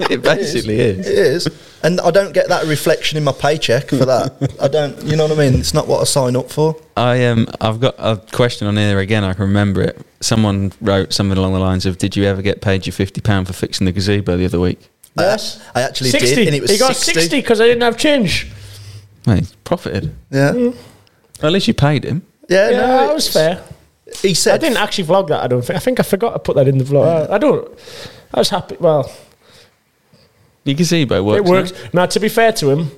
it 0.10 0.22
basically 0.22 0.80
is. 0.80 1.06
It 1.06 1.18
is. 1.18 1.48
And 1.82 1.98
I 2.00 2.10
don't 2.10 2.34
get 2.34 2.48
that 2.48 2.66
reflection 2.66 3.16
in 3.16 3.24
my 3.24 3.32
paycheck 3.32 3.88
for 3.88 4.04
that. 4.04 4.54
I 4.60 4.68
don't, 4.68 5.02
you 5.04 5.16
know 5.16 5.26
what 5.26 5.38
I 5.38 5.48
mean? 5.48 5.58
It's 5.58 5.72
not 5.72 5.86
what 5.86 6.00
I 6.00 6.04
sign 6.04 6.36
up 6.36 6.50
for. 6.50 6.76
I 6.96 7.24
um 7.26 7.48
I've 7.60 7.80
got 7.80 7.94
a 7.98 8.20
question 8.32 8.66
on 8.68 8.76
here 8.76 8.98
again. 8.98 9.24
I 9.24 9.32
can 9.32 9.42
remember 9.46 9.80
it. 9.80 9.98
Someone 10.20 10.72
wrote 10.82 11.14
something 11.14 11.38
along 11.38 11.54
the 11.54 11.58
lines 11.60 11.86
of, 11.86 11.96
"Did 11.96 12.16
you 12.16 12.24
ever 12.24 12.42
get 12.42 12.60
paid 12.60 12.84
your 12.86 12.92
fifty 12.92 13.22
pound 13.22 13.46
for 13.46 13.54
fixing 13.54 13.86
the 13.86 13.92
gazebo 13.92 14.36
the 14.36 14.44
other 14.44 14.60
week?" 14.60 14.89
Yes. 15.16 15.60
I, 15.74 15.80
I 15.80 15.82
actually 15.82 16.10
60. 16.10 16.34
did, 16.34 16.46
and 16.48 16.56
it 16.56 16.62
was 16.62 16.70
he 16.70 16.78
got 16.78 16.94
60. 16.96 17.12
60 17.20 17.40
because 17.40 17.60
I 17.60 17.66
didn't 17.66 17.82
have 17.82 17.96
change. 17.96 18.50
Mate, 19.26 19.40
he's 19.40 19.52
profited. 19.64 20.14
Yeah. 20.30 20.52
Mm. 20.52 20.72
Well, 20.74 21.46
at 21.48 21.52
least 21.52 21.68
you 21.68 21.74
paid 21.74 22.04
him. 22.04 22.22
Yeah, 22.48 22.70
Yeah, 22.70 22.76
no, 22.80 22.86
that 23.06 23.14
was 23.14 23.28
fair. 23.32 23.62
He 24.22 24.34
said, 24.34 24.54
I 24.54 24.58
didn't 24.58 24.78
actually 24.78 25.04
vlog 25.04 25.28
that. 25.28 25.42
I 25.42 25.46
don't 25.46 25.62
think. 25.62 25.76
I 25.76 25.80
think 25.80 26.00
I 26.00 26.02
forgot 26.02 26.32
to 26.32 26.38
put 26.40 26.56
that 26.56 26.66
in 26.68 26.78
the 26.78 26.84
vlog. 26.84 27.30
I, 27.30 27.34
I 27.34 27.38
don't. 27.38 27.68
I 28.34 28.40
was 28.40 28.48
happy. 28.50 28.76
Well, 28.80 29.10
Your 30.64 30.74
gazebo 30.76 31.22
works. 31.22 31.38
it 31.38 31.50
worked. 31.50 31.94
Now, 31.94 32.06
to 32.06 32.20
be 32.20 32.28
fair 32.28 32.52
to 32.54 32.70
him, 32.70 32.90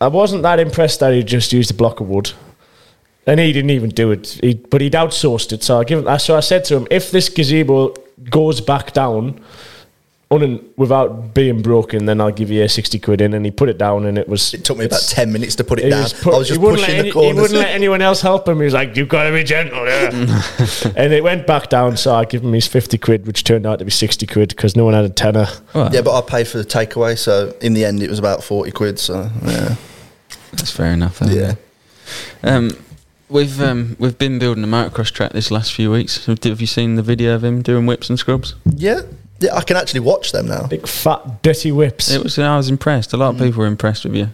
I 0.00 0.08
wasn't 0.08 0.42
that 0.44 0.60
impressed 0.60 1.00
that 1.00 1.12
he 1.12 1.22
just 1.24 1.52
used 1.52 1.70
a 1.70 1.74
block 1.74 2.00
of 2.00 2.08
wood, 2.08 2.32
and 3.26 3.40
he 3.40 3.52
didn't 3.52 3.70
even 3.70 3.90
do 3.90 4.10
it. 4.12 4.38
He, 4.42 4.54
but 4.54 4.80
he'd 4.80 4.92
outsourced 4.92 5.52
it. 5.52 5.62
So 5.64 5.80
I 5.80 5.84
give. 5.84 6.06
him- 6.06 6.18
So 6.18 6.36
I 6.36 6.40
said 6.40 6.64
to 6.66 6.76
him, 6.76 6.86
if 6.90 7.10
this 7.10 7.28
gazebo 7.28 7.94
goes 8.30 8.60
back 8.60 8.92
down, 8.92 9.40
un, 10.30 10.64
without 10.76 11.34
being 11.34 11.62
broken, 11.62 12.06
then 12.06 12.20
I'll 12.20 12.30
give 12.30 12.50
you 12.50 12.62
a 12.62 12.68
sixty 12.68 12.98
quid 12.98 13.20
in. 13.20 13.34
And 13.34 13.44
he 13.44 13.50
put 13.50 13.68
it 13.68 13.78
down, 13.78 14.06
and 14.06 14.18
it 14.18 14.28
was. 14.28 14.54
it 14.54 14.64
took 14.64 14.78
me 14.78 14.84
about 14.84 15.00
10 15.00 15.32
minutes 15.32 15.56
to 15.56 15.64
put 15.64 15.78
it 15.78 15.90
down. 15.90 16.02
was 16.02 16.12
put- 16.12 16.34
I 16.34 16.38
was 16.38 16.48
just 16.48 16.60
he 16.60 16.64
wouldn't 16.64 16.80
pushing 16.80 16.96
let 16.96 17.02
the 17.02 17.08
any- 17.08 17.12
corners. 17.12 17.34
He 17.34 17.40
wouldn't 17.40 17.60
let 17.60 17.70
anyone 17.74 18.02
else 18.02 18.20
help 18.20 18.48
him. 18.48 18.58
He 18.58 18.64
was 18.64 18.74
like, 18.74 18.96
"You've 18.96 19.08
got 19.08 19.24
to 19.24 19.32
be 19.32 19.44
gentle." 19.44 19.86
Yeah. 19.86 20.10
and 20.96 21.12
it 21.12 21.22
went 21.22 21.46
back 21.46 21.68
down, 21.70 21.96
so 21.96 22.14
I 22.14 22.24
give 22.24 22.42
him 22.42 22.52
his 22.52 22.66
fifty 22.66 22.98
quid, 22.98 23.26
which 23.26 23.44
turned 23.44 23.66
out 23.66 23.78
to 23.78 23.84
be 23.84 23.90
sixty 23.90 24.26
quid 24.26 24.50
because 24.50 24.76
no 24.76 24.84
one 24.84 24.94
had 24.94 25.04
a 25.04 25.10
tenner. 25.10 25.46
Well, 25.74 25.92
yeah, 25.92 26.02
but 26.02 26.16
I 26.16 26.20
paid 26.22 26.48
for 26.48 26.58
the 26.58 26.64
takeaway, 26.64 27.16
so 27.16 27.54
in 27.60 27.74
the 27.74 27.84
end 27.84 28.02
it 28.02 28.10
was 28.10 28.18
about 28.18 28.42
40 28.44 28.70
quid, 28.72 28.98
so 28.98 29.30
yeah. 29.44 29.76
that's 30.52 30.70
fair 30.70 30.92
enough. 30.92 31.18
then. 31.20 31.34
Yeah. 31.34 31.54
Um, 32.42 32.70
we've 33.28 33.60
um, 33.60 33.96
we've 33.98 34.18
been 34.18 34.38
building 34.38 34.64
a 34.64 34.66
motocross 34.66 35.10
track 35.10 35.32
this 35.32 35.50
last 35.50 35.72
few 35.72 35.90
weeks. 35.90 36.26
Have 36.26 36.42
have 36.44 36.60
you 36.60 36.66
seen 36.66 36.96
the 36.96 37.02
video 37.02 37.34
of 37.34 37.44
him 37.44 37.62
doing 37.62 37.86
whips 37.86 38.08
and 38.08 38.18
scrubs? 38.18 38.54
Yeah, 38.64 39.02
yeah, 39.40 39.54
I 39.54 39.62
can 39.62 39.76
actually 39.76 40.00
watch 40.00 40.32
them 40.32 40.46
now. 40.48 40.66
Big 40.66 40.86
fat 40.86 41.42
dirty 41.42 41.72
whips. 41.72 42.10
It 42.10 42.22
was. 42.22 42.38
I 42.38 42.56
was 42.56 42.68
impressed. 42.68 43.12
A 43.12 43.16
lot 43.16 43.34
of 43.34 43.40
people 43.40 43.60
were 43.60 43.66
impressed 43.66 44.04
with 44.04 44.14
you. 44.14 44.28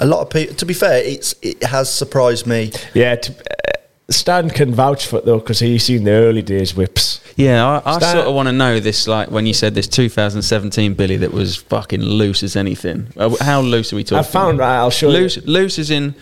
A 0.00 0.06
lot 0.06 0.20
of 0.20 0.30
people, 0.30 0.54
to 0.54 0.66
be 0.66 0.74
fair, 0.74 1.02
it's 1.02 1.34
it 1.42 1.62
has 1.64 1.92
surprised 1.92 2.46
me. 2.46 2.72
yeah, 2.94 3.16
to, 3.16 3.32
uh, 3.32 3.78
Stan 4.10 4.48
can 4.48 4.72
vouch 4.74 5.06
for 5.06 5.18
it 5.18 5.24
though 5.26 5.38
because 5.38 5.58
he's 5.58 5.84
seen 5.84 6.04
the 6.04 6.12
early 6.12 6.42
days 6.42 6.74
whips. 6.74 7.20
Yeah, 7.36 7.64
I, 7.84 7.94
I 7.94 7.98
Stan- 7.98 8.14
sort 8.16 8.26
of 8.26 8.34
want 8.34 8.48
to 8.48 8.52
know 8.52 8.80
this. 8.80 9.06
Like 9.06 9.30
when 9.30 9.44
you 9.46 9.54
said 9.54 9.74
this 9.74 9.86
2017 9.86 10.94
Billy 10.94 11.16
that 11.18 11.32
was 11.32 11.56
fucking 11.56 12.00
loose 12.02 12.42
as 12.42 12.56
anything. 12.56 13.08
Uh, 13.16 13.36
How 13.40 13.60
loose 13.60 13.92
are 13.92 13.96
we 13.96 14.04
talking? 14.04 14.18
I 14.18 14.22
found 14.22 14.58
right. 14.58 14.78
I'll 14.78 14.90
show 14.90 15.08
loose. 15.08 15.36
you. 15.36 15.42
Loose 15.42 15.78
as 15.78 15.90
in 15.90 16.14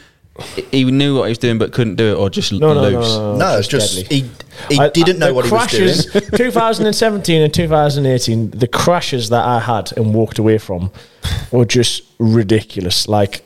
he 0.70 0.84
knew 0.84 1.16
what 1.16 1.24
he 1.24 1.30
was 1.30 1.38
doing 1.38 1.58
but 1.58 1.72
couldn't 1.72 1.96
do 1.96 2.12
it, 2.12 2.14
or 2.14 2.28
just 2.30 2.52
No, 2.52 2.74
no, 2.74 2.82
no, 2.82 2.90
no, 2.90 3.00
no, 3.00 3.36
No, 3.36 3.58
it's 3.58 3.68
just 3.68 3.96
deadly. 4.08 4.16
he 4.20 4.30
he 4.74 4.80
I- 4.80 4.88
didn't 4.90 5.16
I- 5.22 5.26
know 5.26 5.26
the 5.28 5.34
what 5.34 5.44
he 5.46 5.50
was 5.50 5.60
crashes, 5.68 6.06
doing. 6.06 6.24
2017 6.36 7.42
and 7.42 7.52
2018, 7.54 8.50
the 8.50 8.68
crashes 8.68 9.28
that 9.30 9.44
I 9.44 9.60
had 9.60 9.92
and 9.96 10.14
walked 10.14 10.38
away 10.38 10.58
from 10.58 10.90
were 11.52 11.64
just 11.64 12.02
ridiculous. 12.18 13.08
Like, 13.08 13.42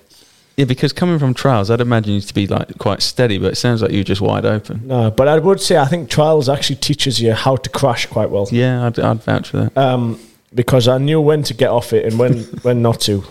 Yeah, 0.57 0.65
because 0.67 0.93
coming 0.93 1.19
from 1.19 1.33
trials, 1.35 1.71
I'd 1.71 1.81
imagine 1.81 2.15
you 2.15 2.21
to 2.21 2.35
be 2.35 2.47
like 2.47 2.77
quite 2.79 3.03
steady, 3.03 3.39
but 3.39 3.53
it 3.53 3.57
sounds 3.57 3.83
like 3.83 3.93
you're 3.93 4.05
just 4.05 4.21
wide 4.21 4.45
open. 4.45 4.83
no, 4.85 5.11
but 5.11 5.27
I 5.29 5.39
would 5.39 5.61
say 5.61 5.77
I 5.79 5.87
think 5.87 6.09
trials 6.11 6.49
actually 6.49 6.77
teaches 6.77 7.21
you 7.21 7.33
how 7.33 7.57
to 7.57 7.71
crash 7.71 8.07
quite 8.07 8.31
well. 8.31 8.47
Yeah, 8.51 8.87
I'd, 8.87 8.99
I'd 8.99 9.23
vouch 9.23 9.49
for 9.51 9.57
that. 9.65 9.77
um, 9.79 10.19
because 10.55 10.89
I 10.89 10.99
knew 10.99 11.21
when 11.21 11.43
to 11.45 11.55
get 11.55 11.71
off 11.71 11.93
it 11.93 12.05
and 12.07 12.19
when 12.19 12.39
when 12.63 12.83
not 12.83 13.01
to. 13.03 13.25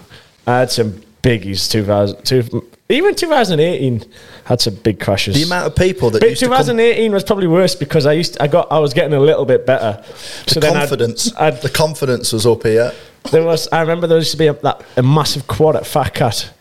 I 0.47 0.59
had 0.59 0.71
some 0.71 1.01
biggies. 1.21 1.69
2000, 1.69 2.23
two, 2.23 2.65
even 2.89 3.13
2018 3.15 4.03
had 4.45 4.59
some 4.61 4.75
big 4.75 4.99
crashes. 4.99 5.35
The 5.35 5.43
amount 5.43 5.67
of 5.67 5.75
people 5.75 6.09
that 6.09 6.19
But 6.21 6.29
used 6.29 6.39
to 6.39 6.47
come, 6.47 6.57
2018 6.57 7.11
was 7.11 7.23
probably 7.23 7.47
worse 7.47 7.75
because 7.75 8.05
I 8.05 8.13
used 8.13 8.37
I 8.41 8.47
got 8.47 8.71
I 8.71 8.79
was 8.79 8.93
getting 8.93 9.13
a 9.13 9.19
little 9.19 9.45
bit 9.45 9.65
better. 9.65 10.03
the 10.47 10.59
then 10.59 10.75
I'd- 10.75 11.31
I'd, 11.37 11.61
the 11.61 11.69
confidence 11.69 12.33
was 12.33 12.45
up 12.45 12.63
here. 12.63 12.91
there 13.31 13.43
was 13.43 13.67
I 13.71 13.81
remember 13.81 14.07
there 14.07 14.17
used 14.17 14.31
to 14.31 14.37
be 14.37 14.47
a, 14.47 14.53
that, 14.53 14.81
a 14.97 15.03
massive 15.03 15.47
quad 15.47 15.75
at 15.75 15.85
Fat 15.85 16.13
Cat. 16.15 16.51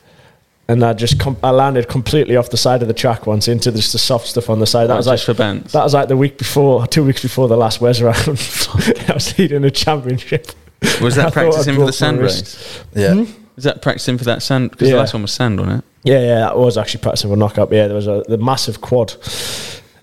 And 0.70 0.84
I 0.84 0.92
just 0.92 1.18
com- 1.18 1.38
I 1.42 1.48
landed 1.50 1.88
completely 1.88 2.36
off 2.36 2.50
the 2.50 2.58
side 2.58 2.82
of 2.82 2.88
the 2.88 2.94
track 2.94 3.26
once 3.26 3.48
into 3.48 3.72
just 3.72 3.92
the 3.92 3.98
soft 3.98 4.26
stuff 4.26 4.50
on 4.50 4.58
the 4.60 4.66
side. 4.66 4.88
That 4.88 4.96
was 4.98 5.06
like 5.06 5.14
just 5.16 5.24
for 5.24 5.32
bounce? 5.32 5.72
That 5.72 5.82
was 5.82 5.94
like 5.94 6.08
the 6.08 6.16
week 6.18 6.36
before, 6.36 6.86
two 6.86 7.02
weeks 7.06 7.22
before 7.22 7.48
the 7.48 7.56
last 7.56 7.80
Wes 7.80 8.02
round. 8.02 8.16
I 9.08 9.14
was 9.14 9.38
leading 9.38 9.64
a 9.64 9.70
championship. 9.70 10.52
Was 11.00 11.14
that 11.14 11.32
practicing 11.32 11.74
for 11.76 11.80
the 11.80 11.84
my 11.86 11.90
sand 11.90 12.18
wrist. 12.20 12.44
race? 12.44 12.84
Yeah, 12.94 13.14
hmm? 13.24 13.47
Was 13.58 13.64
that 13.64 13.82
practicing 13.82 14.16
for 14.18 14.24
that 14.24 14.40
sand? 14.40 14.70
Because 14.70 14.86
Yeah. 14.86 14.94
the 14.94 15.00
last 15.00 15.12
one 15.14 15.22
was 15.22 15.32
sand 15.32 15.58
on 15.58 15.68
it. 15.68 15.84
Yeah, 16.04 16.20
yeah, 16.20 16.34
that 16.36 16.56
was 16.56 16.78
actually 16.78 17.00
practicing 17.00 17.28
for 17.28 17.36
knockout. 17.36 17.72
Yeah, 17.72 17.88
there 17.88 17.96
was 17.96 18.06
a 18.06 18.22
the 18.28 18.38
massive 18.38 18.80
quad. 18.80 19.14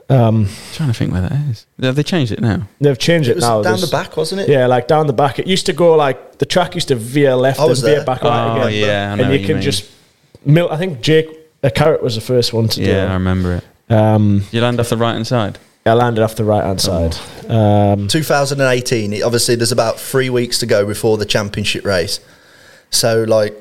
Um, 0.10 0.50
trying 0.74 0.90
to 0.90 0.94
think 0.94 1.14
where 1.14 1.22
that 1.22 1.32
is. 1.50 1.66
Have 1.82 1.96
they 1.96 2.04
changed 2.04 2.32
it 2.34 2.42
now? 2.42 2.68
they've 2.82 2.98
changed 3.00 3.30
it, 3.30 3.32
it 3.32 3.36
was 3.38 3.44
now. 3.46 3.64
down 3.64 3.80
the 3.80 3.88
back, 3.88 4.18
wasn't 4.18 4.42
it? 4.42 4.50
Yeah, 4.50 4.68
like 4.68 4.88
down 4.90 5.08
the 5.08 5.14
back. 5.14 5.40
It 5.40 5.48
used 5.48 5.66
to 5.68 5.74
go 5.74 5.96
like 5.96 6.38
the 6.38 6.46
track 6.46 6.76
used 6.76 6.90
to 6.90 6.96
veer 6.96 7.34
left 7.34 7.60
I 7.62 7.66
and 7.66 7.76
veer 7.78 7.96
there. 7.96 8.04
back 8.06 8.22
right 8.24 8.62
Oh, 8.62 8.68
again. 8.68 8.80
yeah, 8.88 9.12
I 9.14 9.16
know 9.16 9.24
and 9.24 9.32
what 9.32 9.34
you 9.36 9.40
you 9.40 9.46
can 9.48 9.56
mean. 9.56 9.64
just 9.64 9.86
mil- 10.46 10.70
I 10.70 10.78
think 10.78 11.00
Jake 11.02 11.30
a 11.64 11.72
carrot 11.72 12.04
was 12.04 12.16
the 12.16 12.22
first 12.22 12.54
one 12.54 12.68
to 12.68 12.76
do 12.76 12.84
it. 12.84 12.94
Yeah, 12.94 13.10
I 13.10 13.14
remember 13.14 13.54
it. 13.56 13.64
it. 13.90 13.96
Um, 13.96 14.44
You 14.52 14.62
land 14.62 14.80
off 14.82 14.90
the 14.90 14.98
right 14.98 15.14
hand 15.14 15.26
side. 15.28 15.58
I 15.88 15.94
landed 15.94 16.24
off 16.24 16.36
the 16.36 16.44
right 16.44 16.64
hand 16.64 16.82
side. 16.82 17.16
Um, 17.50 18.08
2018. 18.08 19.24
Obviously, 19.24 19.56
there's 19.56 19.72
about 19.72 20.00
three 20.00 20.30
weeks 20.30 20.60
to 20.60 20.66
go 20.66 20.86
before 20.86 21.18
the 21.18 21.26
championship 21.26 21.86
race. 21.86 22.20
So, 22.92 23.24
like, 23.24 23.54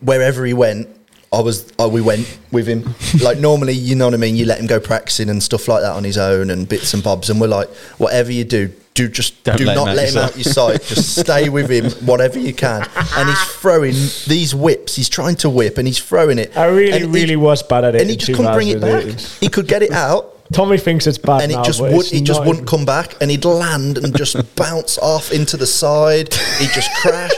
wherever 0.00 0.44
he 0.44 0.54
went, 0.54 0.88
I 1.32 1.40
was. 1.40 1.72
Oh, 1.78 1.88
we 1.88 2.00
went 2.00 2.38
with 2.50 2.66
him. 2.66 2.92
like 3.22 3.38
normally, 3.38 3.74
you 3.74 3.94
know 3.94 4.06
what 4.06 4.14
I 4.14 4.18
mean. 4.18 4.36
You 4.36 4.46
let 4.46 4.58
him 4.58 4.66
go 4.66 4.80
practicing 4.80 5.28
and 5.30 5.42
stuff 5.42 5.68
like 5.68 5.82
that 5.82 5.92
on 5.92 6.04
his 6.04 6.18
own 6.18 6.50
and 6.50 6.68
bits 6.68 6.92
and 6.94 7.02
bobs. 7.02 7.30
And 7.30 7.40
we're 7.40 7.46
like, 7.46 7.68
whatever 7.98 8.32
you 8.32 8.42
do, 8.44 8.72
do 8.94 9.08
just 9.08 9.44
Don't 9.44 9.56
do 9.58 9.64
let 9.64 9.76
him 9.76 9.84
not 9.84 9.88
out 9.90 9.96
let 9.96 10.08
him 10.08 10.14
your 10.16 10.24
out 10.24 10.36
your 10.36 10.44
sight. 10.52 10.82
Just 10.82 11.20
stay 11.20 11.48
with 11.48 11.70
him, 11.70 11.90
whatever 12.06 12.38
you 12.40 12.52
can. 12.52 12.82
And 13.16 13.28
he's 13.28 13.42
throwing 13.44 13.94
these 14.26 14.54
whips. 14.56 14.96
He's 14.96 15.08
trying 15.08 15.36
to 15.36 15.48
whip 15.50 15.78
and 15.78 15.86
he's 15.86 16.00
throwing 16.00 16.38
it. 16.40 16.56
I 16.56 16.66
really, 16.66 16.92
And 16.92 17.04
he- 17.14 17.20
really 17.22 17.36
was 17.36 17.62
bad 17.62 17.84
at 17.84 17.94
it. 17.94 18.00
And 18.00 18.10
he 18.10 18.16
just 18.16 18.32
couldn't 18.36 18.52
bring 18.52 18.68
it 18.68 18.80
back. 18.80 19.02
2018. 19.04 19.40
He 19.40 19.48
could 19.48 19.68
get 19.68 19.82
it 19.82 19.92
out 19.92 20.36
Tommy 20.52 20.78
thinks 20.78 21.06
it's 21.06 21.16
bad 21.16 21.42
and 21.42 21.52
now, 21.52 21.62
it 21.62 21.64
just 21.64 21.80
would 21.80 21.92
it's 21.92 22.12
it 22.12 22.24
just 22.24 22.40
not 22.40 22.46
wouldn't 22.48 22.68
even- 22.68 22.78
come 22.78 22.84
back 22.84 23.14
and 23.20 23.30
he'd 23.30 23.44
land 23.44 23.98
and 23.98 24.16
just 24.16 24.34
bounce 24.56 24.98
off 24.98 25.30
into 25.30 25.56
the 25.56 25.66
side 25.66 26.34
he'd 26.58 26.70
just 26.70 26.90
crash 27.02 27.30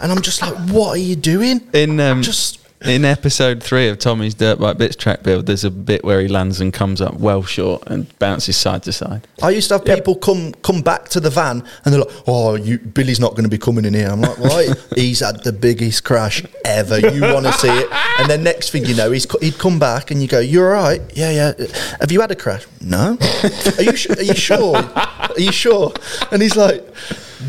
and 0.00 0.12
i'm 0.12 0.22
just 0.22 0.42
like 0.42 0.54
what 0.70 0.90
are 0.90 0.96
you 0.98 1.16
doing? 1.16 1.60
In 1.72 2.00
um, 2.00 2.22
just 2.22 2.60
in 2.84 3.04
episode 3.04 3.62
three 3.62 3.88
of 3.88 3.98
Tommy's 3.98 4.34
Dirt 4.34 4.58
Bike 4.58 4.76
Bits 4.78 4.96
track 4.96 5.22
build, 5.22 5.46
there's 5.46 5.64
a 5.64 5.70
bit 5.70 6.04
where 6.04 6.20
he 6.20 6.28
lands 6.28 6.60
and 6.60 6.72
comes 6.72 7.00
up 7.00 7.14
well 7.14 7.42
short 7.42 7.82
and 7.86 8.16
bounces 8.18 8.56
side 8.56 8.82
to 8.82 8.92
side. 8.92 9.26
i 9.42 9.50
used 9.50 9.68
to 9.68 9.74
have 9.74 9.84
people 9.84 10.14
come 10.14 10.52
come 10.62 10.82
back 10.82 11.08
to 11.08 11.20
the 11.20 11.30
van 11.30 11.64
and 11.84 11.94
they're 11.94 12.02
like 12.02 12.14
oh 12.26 12.54
you 12.54 12.78
billy's 12.78 13.18
not 13.18 13.30
going 13.32 13.44
to 13.44 13.50
be 13.50 13.58
coming 13.58 13.84
in 13.84 13.94
here. 13.94 14.08
I'm 14.08 14.20
like 14.20 14.38
why 14.38 14.68
he's 14.94 15.20
had 15.20 15.42
the 15.42 15.52
biggest 15.52 16.04
crash 16.04 16.44
ever. 16.64 16.98
You 16.98 17.22
want 17.22 17.46
to 17.46 17.52
see 17.52 17.68
it? 17.68 17.88
And 18.18 18.28
then 18.28 18.42
next 18.42 18.70
thing 18.70 18.84
you 18.84 18.94
know 18.94 19.10
he's 19.10 19.26
co- 19.26 19.38
he'd 19.40 19.58
come 19.58 19.78
back 19.78 20.10
and 20.10 20.20
you 20.20 20.28
go 20.28 20.38
you're 20.40 20.76
all 20.76 20.82
right? 20.84 21.00
Yeah 21.14 21.30
yeah. 21.30 21.66
Have 22.00 22.12
you 22.12 22.20
had 22.20 22.30
a 22.30 22.36
crash? 22.36 22.66
No. 22.80 23.18
Are 23.78 23.82
you 23.82 23.96
su- 23.96 24.14
are 24.16 24.22
you 24.22 24.34
sure? 24.34 24.76
Are 24.76 25.30
you 25.40 25.52
sure? 25.52 25.92
And 26.30 26.42
he's 26.42 26.56
like 26.56 26.84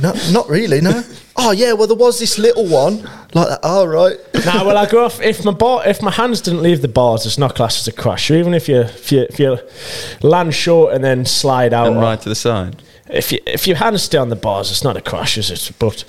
no, 0.02 0.14
not 0.32 0.50
really 0.50 0.82
no 0.82 1.04
oh 1.38 1.52
yeah 1.52 1.74
well 1.74 1.88
there 1.88 1.96
was 1.98 2.20
this 2.20 2.38
little 2.38 2.66
one 2.68 2.98
like 3.34 3.48
that 3.50 3.60
all 3.64 3.88
right 3.88 4.18
Nah, 4.46 4.64
well, 4.66 4.78
I 4.78 4.86
go 4.86 5.04
off 5.06 5.20
if 5.22 5.44
my 5.44 5.52
bar, 5.52 5.86
if 5.88 6.02
my 6.02 6.12
hands 6.12 6.40
didn't 6.42 6.62
leave 6.62 6.82
the 6.82 6.88
bars, 6.88 7.26
it's 7.26 7.38
not 7.38 7.54
classed 7.56 7.80
as 7.80 7.88
a 7.88 7.92
crash. 7.92 8.28
So 8.30 8.34
even 8.36 8.54
if 8.54 8.70
you 8.70 8.82
if 8.82 9.12
you 9.12 9.22
if 9.24 9.40
you 9.40 9.58
land 10.22 10.54
short 10.56 10.94
and 10.94 11.04
then 11.04 11.26
slide 11.26 11.74
out, 11.74 11.88
And 11.88 11.98
or- 11.98 12.02
ride 12.02 12.22
to 12.22 12.30
the 12.30 12.36
side. 12.36 12.82
if 13.10 13.32
you 13.34 13.40
if 13.46 13.68
your 13.68 13.76
hands 13.78 14.04
stay 14.04 14.18
on 14.18 14.30
the 14.30 14.36
bars, 14.38 14.72
it's 14.72 14.84
not 14.86 14.96
a 14.96 15.02
crash, 15.02 15.38
is 15.38 15.50
it? 15.52 15.72
But 15.80 16.06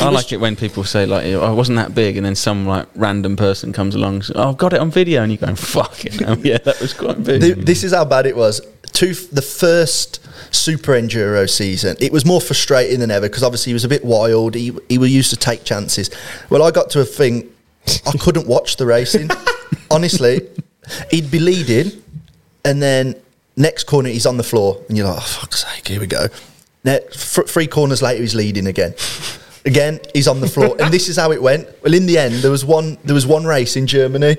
I 0.00 0.10
like 0.10 0.30
it 0.32 0.36
when 0.38 0.54
people 0.56 0.84
say 0.84 1.04
like, 1.06 1.24
"Oh, 1.26 1.40
"I 1.40 1.50
wasn't 1.50 1.76
that 1.78 1.94
big," 1.94 2.16
and 2.16 2.24
then 2.24 2.36
some 2.36 2.64
like 2.66 2.86
random 2.94 3.34
person 3.36 3.72
comes 3.72 3.94
along, 3.96 4.14
and 4.16 4.24
says, 4.26 4.36
"Oh, 4.36 4.50
I've 4.50 4.58
got 4.58 4.72
it 4.72 4.78
on 4.80 4.90
video," 4.90 5.22
and 5.22 5.32
you 5.32 5.38
go, 5.38 5.52
"Fucking 5.54 6.12
hell, 6.24 6.38
yeah, 6.38 6.58
that 6.58 6.80
was 6.80 6.92
quite 6.92 7.24
big." 7.24 7.40
Th- 7.40 7.56
this 7.56 7.82
is 7.82 7.92
how 7.92 8.04
bad 8.04 8.26
it 8.26 8.36
was. 8.36 8.60
Two, 8.94 9.12
the 9.12 9.42
first 9.42 10.20
Super 10.50 10.92
Enduro 10.92 11.48
season, 11.48 11.96
it 12.00 12.10
was 12.10 12.24
more 12.24 12.40
frustrating 12.40 13.00
than 13.00 13.10
ever 13.10 13.28
because 13.28 13.42
obviously 13.42 13.70
he 13.70 13.74
was 13.74 13.84
a 13.84 13.88
bit 13.88 14.04
wild. 14.04 14.54
He 14.54 14.72
he 14.88 14.96
was 14.96 15.12
used 15.12 15.30
to 15.30 15.36
take 15.36 15.64
chances. 15.64 16.10
Well, 16.48 16.62
I 16.62 16.70
got 16.70 16.88
to 16.90 17.00
a 17.00 17.04
thing, 17.04 17.52
I 18.06 18.12
couldn't 18.18 18.46
watch 18.46 18.76
the 18.76 18.86
racing. 18.86 19.28
Honestly, 19.90 20.48
he'd 21.10 21.30
be 21.30 21.38
leading, 21.38 21.90
and 22.64 22.80
then 22.80 23.16
Next 23.56 23.84
corner, 23.84 24.08
he's 24.08 24.26
on 24.26 24.36
the 24.36 24.42
floor, 24.42 24.82
and 24.88 24.98
you're 24.98 25.06
like, 25.06 25.16
oh, 25.16 25.20
fuck's 25.20 25.64
sake, 25.64 25.86
here 25.86 26.00
we 26.00 26.08
go. 26.08 26.26
Next, 26.82 27.34
th- 27.34 27.48
three 27.48 27.68
corners 27.68 28.02
later, 28.02 28.20
he's 28.20 28.34
leading 28.34 28.66
again. 28.66 28.94
Again, 29.64 30.00
he's 30.12 30.26
on 30.26 30.40
the 30.40 30.48
floor, 30.48 30.76
and 30.80 30.92
this 30.92 31.08
is 31.08 31.16
how 31.16 31.30
it 31.30 31.40
went. 31.40 31.68
Well, 31.82 31.94
in 31.94 32.06
the 32.06 32.18
end, 32.18 32.34
there 32.36 32.50
was 32.50 32.64
one. 32.64 32.98
There 33.04 33.14
was 33.14 33.26
one 33.26 33.44
race 33.44 33.76
in 33.76 33.86
Germany. 33.86 34.36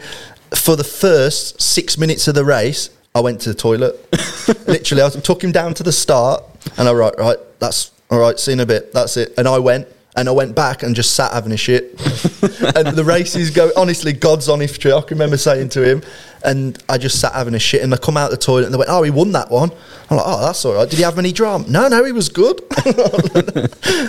For 0.54 0.76
the 0.76 0.84
first 0.84 1.62
six 1.62 1.98
minutes 1.98 2.28
of 2.28 2.36
the 2.36 2.46
race, 2.46 2.90
I 3.16 3.22
went 3.22 3.40
to 3.42 3.50
the 3.50 3.56
toilet. 3.56 3.96
Literally, 4.68 5.02
I 5.02 5.10
took 5.10 5.42
him 5.42 5.54
down 5.54 5.74
to 5.76 5.84
the 5.84 5.94
start, 5.94 6.44
and 6.78 6.90
I 6.90 6.94
right, 6.94 7.14
right, 7.18 7.38
that's 7.60 7.92
all 8.12 8.20
right. 8.20 8.38
See 8.38 8.52
you 8.52 8.54
in 8.54 8.60
a 8.60 8.66
bit. 8.66 8.92
That's 8.92 9.16
it. 9.16 9.34
And 9.38 9.48
I 9.48 9.58
went, 9.58 9.88
and 10.16 10.30
I 10.30 10.32
went 10.32 10.56
back 10.56 10.84
and 10.84 10.96
just 10.96 11.16
sat 11.16 11.34
having 11.34 11.52
a 11.52 11.58
shit. 11.58 11.92
and 12.76 12.88
the 12.96 13.04
races 13.06 13.52
go. 13.52 13.72
Honestly, 13.76 14.14
God's 14.14 14.48
honest 14.48 14.80
truth. 14.82 14.94
I 14.94 15.02
can 15.02 15.18
remember 15.18 15.38
saying 15.38 15.70
to 15.70 15.84
him, 15.84 16.04
and 16.44 16.82
I 16.88 16.98
just 16.98 17.20
sat 17.20 17.34
having 17.34 17.54
a 17.54 17.60
shit. 17.60 17.82
And 17.82 17.94
I 17.94 17.98
come 17.98 18.16
out 18.16 18.32
the 18.32 18.38
toilet, 18.38 18.66
and 18.66 18.74
they 18.74 18.78
went, 18.78 18.90
"Oh, 18.90 19.04
he 19.04 19.12
won 19.12 19.32
that 19.34 19.52
one." 19.52 19.72
I'm 20.10 20.18
like, 20.18 20.26
"Oh, 20.26 20.46
that's 20.46 20.64
all 20.64 20.76
right." 20.76 20.90
Did 20.90 20.98
he 20.98 21.04
have 21.04 21.20
any 21.20 21.32
drama? 21.32 21.66
No, 21.68 21.88
no, 21.88 22.04
he 22.04 22.12
was 22.12 22.30
good. 22.30 22.62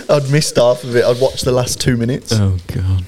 I'd 0.09 0.31
missed 0.31 0.55
half 0.55 0.83
of 0.83 0.95
it. 0.95 1.03
I'd 1.03 1.19
watched 1.19 1.43
the 1.43 1.51
last 1.51 1.81
two 1.81 1.97
minutes. 1.97 2.31
Oh 2.33 2.57
god. 2.67 3.03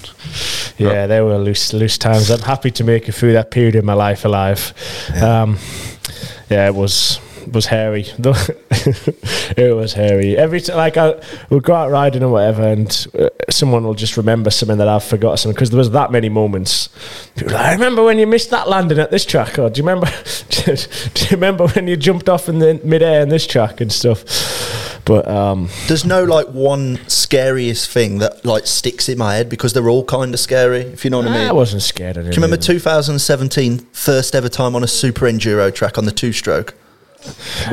Yeah, 0.77 1.07
they 1.07 1.21
were 1.21 1.37
loose, 1.37 1.73
loose 1.73 1.97
times. 1.97 2.29
I'm 2.29 2.39
happy 2.39 2.71
to 2.71 2.83
make 2.83 3.09
it 3.09 3.11
through 3.13 3.33
that 3.33 3.51
period 3.51 3.75
of 3.75 3.83
my 3.83 3.93
life 3.93 4.23
alive. 4.23 4.73
Um, 5.21 5.57
yeah, 6.49 6.67
it 6.67 6.75
was 6.75 7.19
was 7.51 7.65
hairy. 7.65 8.05
it 8.19 9.75
was 9.75 9.93
hairy. 9.93 10.37
Every 10.37 10.61
time, 10.61 10.77
like 10.77 10.97
I 10.97 11.21
would 11.49 11.63
go 11.63 11.73
out 11.73 11.91
riding 11.91 12.23
or 12.23 12.29
whatever, 12.29 12.63
and 12.63 13.07
uh, 13.17 13.29
someone 13.49 13.83
will 13.83 13.93
just 13.93 14.17
remember 14.17 14.49
something 14.49 14.77
that 14.77 14.87
I've 14.87 15.03
forgotten 15.03 15.37
something 15.37 15.55
because 15.55 15.69
there 15.69 15.77
was 15.77 15.91
that 15.91 16.11
many 16.11 16.29
moments. 16.29 16.89
People 17.35 17.53
like, 17.53 17.65
I 17.65 17.73
remember 17.73 18.03
when 18.03 18.19
you 18.19 18.27
missed 18.27 18.49
that 18.51 18.67
landing 18.67 18.99
at 18.99 19.11
this 19.11 19.25
track, 19.25 19.59
or 19.59 19.69
do 19.69 19.81
you 19.81 19.87
remember? 19.87 20.11
do 20.49 20.71
you 20.73 21.31
remember 21.31 21.67
when 21.67 21.87
you 21.87 21.97
jumped 21.97 22.29
off 22.29 22.49
in 22.49 22.59
the 22.59 22.79
midair 22.83 23.21
in 23.21 23.29
this 23.29 23.45
track 23.45 23.81
and 23.81 23.91
stuff? 23.91 24.25
But 25.09 25.27
um, 25.27 25.69
There's 25.87 26.05
no 26.05 26.23
like 26.23 26.49
one 26.49 26.99
scariest 27.07 27.89
thing 27.89 28.19
that 28.19 28.45
like 28.45 28.67
sticks 28.67 29.09
in 29.09 29.17
my 29.17 29.33
head 29.35 29.49
because 29.49 29.73
they're 29.73 29.89
all 29.89 30.05
kind 30.05 30.35
of 30.35 30.39
scary. 30.39 30.81
If 30.81 31.03
you 31.03 31.09
know 31.09 31.17
what 31.17 31.27
I 31.27 31.33
mean. 31.33 31.47
I 31.47 31.51
wasn't 31.51 31.81
scared 31.81 32.17
of. 32.17 32.25
Do 32.25 32.29
you 32.29 32.35
remember 32.35 32.57
2017 32.57 33.79
first 33.91 34.35
ever 34.35 34.49
time 34.49 34.75
on 34.75 34.83
a 34.83 34.87
super 34.87 35.25
enduro 35.25 35.73
track 35.73 35.97
on 35.97 36.05
the 36.05 36.11
two 36.11 36.31
stroke? 36.31 36.75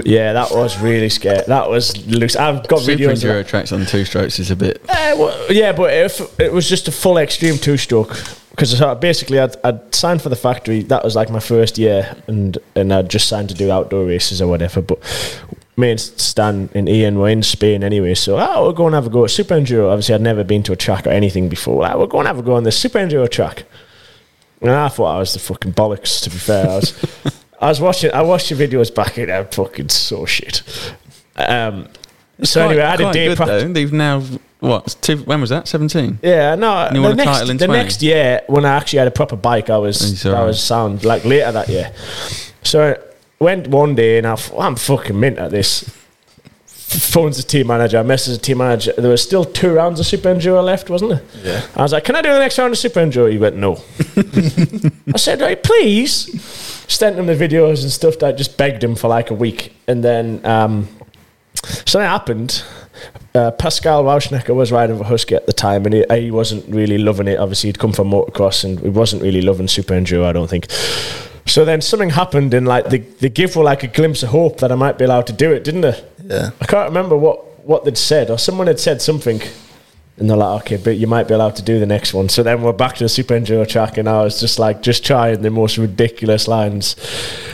Yeah, 0.04 0.32
that 0.32 0.50
was 0.50 0.78
really 0.80 1.09
scary. 1.09 1.42
That 1.46 1.70
was 1.70 2.06
loose. 2.06 2.37
I've 2.37 2.66
got 2.68 2.80
Super 2.80 3.02
videos. 3.02 3.24
enduro 3.24 3.46
tracks 3.46 3.72
on 3.72 3.87
two 3.87 4.04
strokes 4.04 4.38
is 4.38 4.50
a 4.50 4.56
bit. 4.56 4.82
Uh, 4.88 5.14
well, 5.16 5.52
yeah, 5.52 5.72
but 5.72 5.92
if 5.92 6.40
it 6.40 6.52
was 6.52 6.68
just 6.68 6.88
a 6.88 6.92
full 6.92 7.18
extreme 7.18 7.56
two 7.56 7.76
stroke, 7.76 8.16
because 8.50 8.80
basically 8.96 9.38
I'd, 9.38 9.54
I'd 9.64 9.94
signed 9.94 10.22
for 10.22 10.28
the 10.30 10.37
factory. 10.37 10.82
That 10.82 11.04
was 11.04 11.14
like 11.14 11.30
my 11.30 11.40
first 11.40 11.78
year, 11.78 12.16
and 12.26 12.59
and 12.74 12.92
I'd 12.92 13.09
just 13.09 13.28
signed 13.28 13.48
to 13.50 13.54
do 13.54 13.70
outdoor 13.70 14.04
races 14.04 14.42
or 14.42 14.48
whatever. 14.48 14.82
But 14.82 14.98
me 15.76 15.90
and 15.92 16.00
Stan 16.00 16.68
and 16.74 16.88
Ian 16.88 17.18
were 17.18 17.28
in 17.28 17.42
Spain 17.42 17.85
anyway, 17.85 18.14
so 18.14 18.38
oh, 18.38 18.66
we're 18.66 18.72
going 18.72 18.92
to 18.92 18.96
have 18.96 19.06
a 19.06 19.11
go 19.11 19.24
at 19.24 19.30
super 19.30 19.54
enduro. 19.54 19.90
Obviously, 19.90 20.14
I'd 20.14 20.22
never 20.22 20.42
been 20.42 20.62
to 20.64 20.72
a 20.72 20.76
track 20.76 21.06
or 21.06 21.11
anything 21.11 21.48
before. 21.48 21.82
Like, 21.82 21.96
we're 21.96 22.06
going 22.06 22.24
to 22.24 22.28
have 22.28 22.38
a 22.38 22.42
go 22.42 22.54
on 22.54 22.64
this 22.64 22.78
super 22.78 22.98
enduro 22.98 23.30
track. 23.30 23.64
And 24.62 24.70
I 24.70 24.88
thought 24.88 25.16
I 25.16 25.18
was 25.18 25.35
the 25.35 25.38
fucking 25.38 25.74
bollocks. 25.74 26.22
To 26.24 26.30
be 26.30 26.37
fair, 26.37 26.68
I 26.68 26.76
was. 26.76 27.42
I 27.60 27.68
was 27.68 27.80
watching. 27.80 28.12
I 28.12 28.22
watched 28.22 28.50
your 28.50 28.58
videos 28.58 28.94
back, 28.94 29.16
and 29.18 29.30
I'm 29.30 29.46
fucking 29.48 29.88
so 29.88 30.26
shit. 30.26 30.62
Um, 31.36 31.88
so 32.42 32.60
Quite- 32.60 32.70
anyway, 32.70 32.84
I 32.84 32.90
had 32.90 33.00
a 33.00 33.12
day 33.12 33.28
good, 33.28 33.36
practice. 33.36 33.62
though. 33.62 33.72
They've 33.72 33.92
now 33.92 34.22
what? 34.60 34.96
Two, 35.00 35.18
when 35.18 35.40
was 35.40 35.50
that? 35.50 35.68
Seventeen. 35.68 36.18
Yeah, 36.22 36.54
no. 36.54 36.86
you 36.88 36.94
the 36.94 37.02
won 37.02 37.12
a 37.12 37.14
next, 37.16 37.30
title 37.30 37.50
in 37.50 37.56
the 37.56 37.66
20? 37.66 37.82
next 37.82 38.02
year, 38.02 38.42
when 38.46 38.64
I 38.64 38.76
actually 38.76 39.00
had 39.00 39.08
a 39.08 39.12
proper 39.12 39.36
bike, 39.36 39.70
I 39.70 39.78
was 39.78 40.24
I 40.26 40.44
was 40.44 40.62
sound 40.62 41.04
like 41.04 41.24
later 41.24 41.52
that 41.52 41.68
year. 41.68 41.92
So 42.62 42.92
I 42.92 42.96
went 43.38 43.68
one 43.68 43.94
day 43.94 44.18
and 44.18 44.26
I, 44.26 44.36
am 44.58 44.76
fucking 44.76 45.18
mint 45.18 45.38
at 45.38 45.50
this. 45.50 45.90
Phones 46.87 47.37
the 47.37 47.42
team 47.42 47.66
manager. 47.66 47.99
I 47.99 48.03
messaged 48.03 48.35
the 48.35 48.38
team 48.38 48.59
manager. 48.59 48.92
There 48.96 49.11
was 49.11 49.20
still 49.20 49.44
two 49.44 49.75
rounds 49.75 49.99
of 49.99 50.07
Super 50.07 50.33
Enduro 50.33 50.64
left, 50.64 50.88
wasn't 50.88 51.11
there? 51.11 51.22
Yeah. 51.42 51.66
I 51.75 51.83
was 51.83 51.92
like, 51.92 52.05
"Can 52.05 52.14
I 52.14 52.22
do 52.22 52.33
the 52.33 52.38
next 52.38 52.59
round 52.59 52.72
of 52.72 52.79
Super 52.79 53.01
Enduro?" 53.01 53.31
He 53.31 53.38
went, 53.38 53.57
"No." 53.57 53.72
I 55.12 55.16
said, 55.18 55.40
"Right, 55.40 55.61
please." 55.62 56.31
Sent 56.88 57.18
him 57.18 57.27
the 57.27 57.35
videos 57.35 57.83
and 57.83 57.90
stuff. 57.90 58.20
That 58.20 58.29
I 58.29 58.33
just 58.33 58.57
begged 58.57 58.85
him 58.85 58.94
for 58.94 59.09
like 59.09 59.31
a 59.31 59.35
week, 59.35 59.75
and 59.88 60.05
then 60.05 60.40
um, 60.46 60.88
something 61.64 62.09
happened. 62.09 62.62
Uh, 63.35 63.51
Pascal 63.51 64.05
Rauchenecker 64.05 64.55
was 64.55 64.70
riding 64.70 64.96
for 64.96 65.05
Husky 65.05 65.35
at 65.35 65.46
the 65.46 65.53
time, 65.53 65.85
and 65.85 65.94
he, 65.94 66.05
he 66.11 66.31
wasn't 66.31 66.64
really 66.72 66.96
loving 66.99 67.27
it. 67.27 67.38
Obviously, 67.38 67.68
he'd 67.68 67.81
come 67.81 67.92
from 67.92 68.11
motocross, 68.11 68.64
and 68.64 68.79
he 68.79 68.88
wasn't 68.88 69.22
really 69.22 69.42
loving 69.42 69.66
Super 69.66 69.94
Enduro. 69.94 70.25
I 70.25 70.33
don't 70.33 70.49
think. 70.49 70.70
So 71.46 71.64
then 71.64 71.81
something 71.81 72.11
happened, 72.11 72.55
and 72.55 72.66
like 72.66 72.87
they, 72.87 72.99
they 72.99 73.29
give 73.29 73.57
were 73.57 73.64
like 73.64 73.83
a 73.83 73.88
glimpse 73.88 74.22
of 74.22 74.31
hope 74.31 74.59
that 74.59 74.70
I 74.70 74.75
might 74.77 74.96
be 74.99 75.05
allowed 75.05 75.27
to 75.27 75.33
do 75.33 75.53
it, 75.53 75.64
didn't 75.64 75.83
they? 75.83 76.05
Yeah. 76.28 76.50
I 76.60 76.66
can't 76.66 76.88
remember 76.88 77.16
what 77.16 77.44
what 77.66 77.84
they'd 77.84 77.98
said, 77.98 78.30
or 78.30 78.38
someone 78.38 78.66
had 78.68 78.78
said 78.80 79.02
something, 79.02 79.40
and 80.18 80.30
they're 80.30 80.36
like, 80.36 80.62
"Okay, 80.62 80.76
but 80.76 80.96
you 80.96 81.06
might 81.06 81.26
be 81.28 81.34
allowed 81.34 81.56
to 81.56 81.62
do 81.62 81.78
the 81.80 81.86
next 81.86 82.14
one." 82.14 82.28
So 82.28 82.42
then 82.42 82.62
we're 82.62 82.72
back 82.72 82.96
to 82.96 83.04
the 83.04 83.08
Super 83.08 83.34
Enduro 83.34 83.66
track, 83.68 83.98
and 83.98 84.08
I 84.08 84.22
was 84.22 84.40
just 84.40 84.58
like, 84.58 84.82
just 84.82 85.04
trying 85.04 85.42
the 85.42 85.50
most 85.50 85.78
ridiculous 85.78 86.46
lines. 86.48 86.96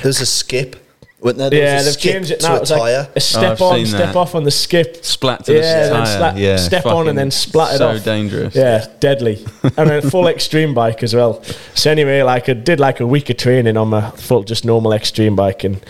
There's 0.03 0.21
a 0.21 0.27
skip. 0.27 0.77
Wasn't 1.21 1.39
there? 1.39 1.51
There 1.51 1.61
yeah, 1.63 1.77
was 1.77 1.87
a 1.87 1.91
they've 1.91 2.01
changed 2.01 2.31
it 2.33 2.43
now. 2.43 2.57
a 2.57 2.61
It's 2.63 2.71
like 2.73 3.11
a 3.17 3.21
step 3.21 3.61
oh, 3.61 3.71
I've 3.71 3.79
on, 3.81 3.87
step 3.87 3.99
that. 4.07 4.17
off 4.17 4.35
on 4.35 4.43
the 4.43 4.51
skip. 4.51 5.05
Splat 5.05 5.45
to 5.45 5.53
the 5.53 5.59
Yeah, 5.59 5.83
then 5.89 5.93
tyre. 6.05 6.17
slap- 6.19 6.37
yeah, 6.37 6.57
step 6.57 6.85
on 6.87 7.07
and 7.09 7.17
then 7.17 7.31
splat 7.31 7.75
it 7.75 7.79
so 7.79 7.91
off. 7.91 8.05
dangerous. 8.05 8.57
Yeah, 8.57 8.87
deadly. 8.99 9.47
and 9.77 9.89
a 9.89 10.03
full 10.11 10.27
extreme 10.37 10.75
bike 10.75 11.05
as 11.05 11.15
well. 11.15 11.41
So 11.75 11.93
anyway, 11.93 12.23
like 12.23 12.49
I 12.49 12.55
did 12.55 12.81
like 12.81 12.99
a 12.99 13.07
week 13.07 13.31
of 13.31 13.37
training 13.37 13.77
on 13.77 13.89
my 13.91 14.11
full 14.11 14.43
just 14.43 14.65
normal 14.65 14.93
extreme 14.93 15.37
bike 15.37 15.63
and 15.63 15.81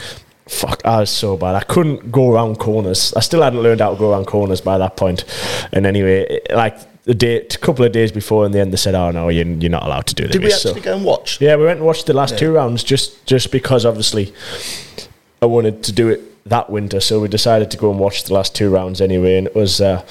fuck, 0.46 0.82
I 0.84 1.00
was 1.00 1.10
so 1.10 1.36
bad. 1.36 1.54
I 1.54 1.60
couldn't 1.64 2.10
go 2.12 2.32
around 2.32 2.58
corners. 2.58 3.12
I 3.16 3.20
still 3.20 3.42
hadn't 3.42 3.62
learned 3.62 3.80
how 3.80 3.92
to 3.92 3.98
go 3.98 4.10
around 4.12 4.26
corners 4.26 4.60
by 4.60 4.78
that 4.78 4.96
point. 4.96 5.24
And 5.72 5.86
anyway, 5.86 6.26
it- 6.28 6.46
like 6.54 6.76
the 7.04 7.14
day, 7.14 7.36
a 7.40 7.58
couple 7.58 7.84
of 7.84 7.90
days 7.92 8.12
before 8.12 8.46
in 8.46 8.52
the 8.52 8.60
end, 8.60 8.72
they 8.72 8.76
said, 8.76 8.94
"Oh 8.94 9.10
no, 9.10 9.28
you're, 9.28 9.46
you're 9.46 9.70
not 9.70 9.84
allowed 9.84 10.06
to 10.06 10.14
do 10.14 10.24
this." 10.24 10.32
Did 10.32 10.42
we 10.44 10.50
So- 10.50 10.68
actually 10.70 10.82
go 10.82 10.94
and 10.96 11.04
watch? 11.04 11.40
yeah, 11.40 11.56
we 11.56 11.64
went 11.64 11.78
and 11.78 11.86
watched 11.86 12.06
the 12.06 12.12
last 12.14 12.32
Yeah. 12.32 12.38
two 12.38 12.52
rounds 12.52 12.84
just 12.84 13.24
just 13.26 13.50
because 13.50 13.84
obviously 13.84 14.32
I 15.40 15.46
wanted 15.46 15.82
to 15.84 15.92
do 15.92 16.08
it 16.08 16.20
that 16.48 16.70
winter, 16.70 17.00
so 17.00 17.20
we 17.20 17.28
decided 17.28 17.70
to 17.72 17.76
go 17.76 17.90
and 17.90 17.98
watch 17.98 18.24
the 18.24 18.34
last 18.34 18.54
two 18.54 18.68
rounds 18.70 19.00
anyway, 19.00 19.36
and 19.38 19.46
it 19.48 19.54
was 19.54 19.80
uh, 19.80 20.02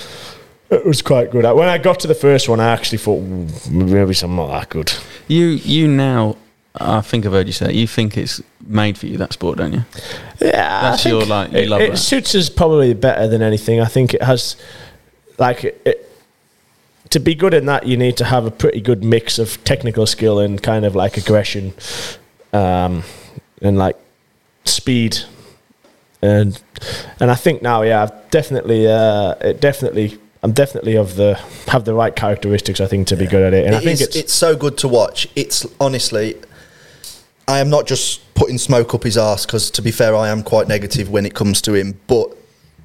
it 0.69 0.85
was 0.85 1.01
quite 1.01 1.31
good. 1.31 1.43
When 1.43 1.67
I 1.69 1.77
got 1.77 1.99
to 2.01 2.07
the 2.07 2.15
first 2.15 2.47
one, 2.49 2.59
I 2.59 2.69
actually 2.71 2.97
thought 2.99 3.21
maybe 3.69 4.13
I'm 4.23 4.35
not 4.35 4.47
that 4.51 4.69
good. 4.69 4.91
You 5.27 5.45
you 5.47 5.87
now. 5.87 6.35
I 6.79 7.01
think 7.01 7.25
I've 7.25 7.33
heard 7.33 7.47
you 7.47 7.53
say 7.53 7.67
it, 7.69 7.75
you 7.75 7.85
think 7.87 8.17
it's 8.17 8.41
made 8.65 8.97
for 8.97 9.05
you 9.07 9.17
that 9.17 9.33
sport, 9.33 9.57
don't 9.57 9.73
you? 9.73 9.83
Yeah, 10.39 10.79
I 10.83 10.89
That's 10.91 11.03
think 11.03 11.11
your, 11.13 11.25
like, 11.25 11.51
you 11.51 11.57
it, 11.59 11.67
love 11.69 11.81
it 11.81 11.91
that. 11.91 11.97
suits 11.97 12.33
us 12.33 12.49
probably 12.49 12.93
better 12.93 13.27
than 13.27 13.41
anything. 13.41 13.81
I 13.81 13.85
think 13.85 14.13
it 14.13 14.21
has 14.23 14.55
like 15.37 15.63
it, 15.65 16.07
to 17.09 17.19
be 17.19 17.35
good 17.35 17.53
in 17.53 17.65
that, 17.65 17.85
you 17.87 17.97
need 17.97 18.15
to 18.17 18.25
have 18.25 18.45
a 18.45 18.51
pretty 18.51 18.79
good 18.79 19.03
mix 19.03 19.37
of 19.37 19.61
technical 19.65 20.05
skill 20.05 20.39
and 20.39 20.63
kind 20.63 20.85
of 20.85 20.95
like 20.95 21.17
aggression, 21.17 21.73
um, 22.53 23.03
and 23.61 23.77
like 23.77 23.97
speed, 24.63 25.17
and 26.21 26.61
and 27.19 27.29
I 27.29 27.35
think 27.35 27.61
now, 27.61 27.81
yeah, 27.81 28.03
I've 28.03 28.29
definitely, 28.31 28.87
uh, 28.87 29.35
it 29.41 29.59
definitely, 29.59 30.17
I'm 30.41 30.53
definitely 30.53 30.95
of 30.95 31.15
the 31.15 31.35
have 31.67 31.83
the 31.83 31.93
right 31.93 32.15
characteristics. 32.15 32.79
I 32.79 32.85
think 32.87 33.07
to 33.09 33.17
be 33.17 33.27
good 33.27 33.43
at 33.43 33.53
it, 33.53 33.65
and 33.65 33.75
I 33.75 33.79
think 33.79 33.95
is- 33.95 34.01
it's, 34.01 34.15
it's 34.15 34.33
so 34.33 34.55
good 34.55 34.77
to 34.77 34.87
watch. 34.87 35.27
It's 35.35 35.65
honestly, 35.81 36.35
I 37.51 37.59
am 37.59 37.69
not 37.69 37.85
just 37.85 38.33
putting 38.33 38.57
smoke 38.57 38.93
up 38.95 39.03
his 39.03 39.17
ass 39.17 39.45
because, 39.45 39.69
to 39.71 39.81
be 39.81 39.91
fair, 39.91 40.15
I 40.15 40.29
am 40.29 40.41
quite 40.41 40.69
negative 40.69 41.09
when 41.09 41.25
it 41.25 41.33
comes 41.35 41.61
to 41.63 41.73
him. 41.73 41.99
But 42.07 42.29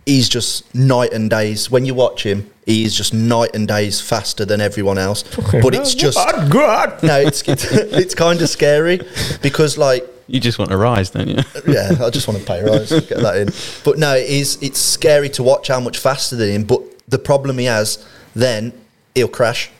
he's 0.07 0.29
just 0.29 0.74
night 0.74 1.12
and 1.12 1.31
days. 1.31 1.70
When 1.70 1.85
you 1.85 1.94
watch 1.94 2.24
him, 2.24 2.50
he 2.64 2.85
is 2.85 2.92
just 2.92 3.14
night 3.14 3.50
and 3.55 3.68
days 3.68 4.00
faster 4.00 4.44
than 4.44 4.61
everyone 4.61 4.98
else. 4.98 5.22
But 5.62 5.74
it's 5.74 5.94
just 5.94 6.16
God, 6.16 6.50
God. 6.50 7.02
no, 7.05 7.20
it's 7.20 7.42
it's, 7.48 7.64
it's 7.70 8.14
kind 8.16 8.42
of 8.42 8.48
scary 8.48 9.00
because 9.40 9.79
like 9.79 10.05
You 10.26 10.40
just 10.40 10.59
want 10.59 10.72
to 10.72 10.76
rise, 10.76 11.11
don't 11.11 11.29
you? 11.29 11.42
yeah, 11.68 11.92
I 12.00 12.11
just 12.11 12.26
want 12.26 12.40
to 12.40 12.44
pay 12.44 12.64
rise, 12.64 12.90
get 12.90 13.20
that 13.20 13.37
in. 13.37 13.48
But 13.85 13.98
no, 13.98 14.16
it 14.16 14.29
is 14.29 14.59
it's 14.61 14.81
scary 14.81 15.29
to 15.31 15.44
watch 15.44 15.69
how 15.69 15.79
much 15.79 15.98
faster 15.98 16.35
than 16.35 16.50
him. 16.50 16.64
But 16.64 16.81
the 17.08 17.19
problem 17.21 17.58
he 17.58 17.67
has, 17.67 18.04
then 18.35 18.73
he'll 19.14 19.29
crash. 19.29 19.71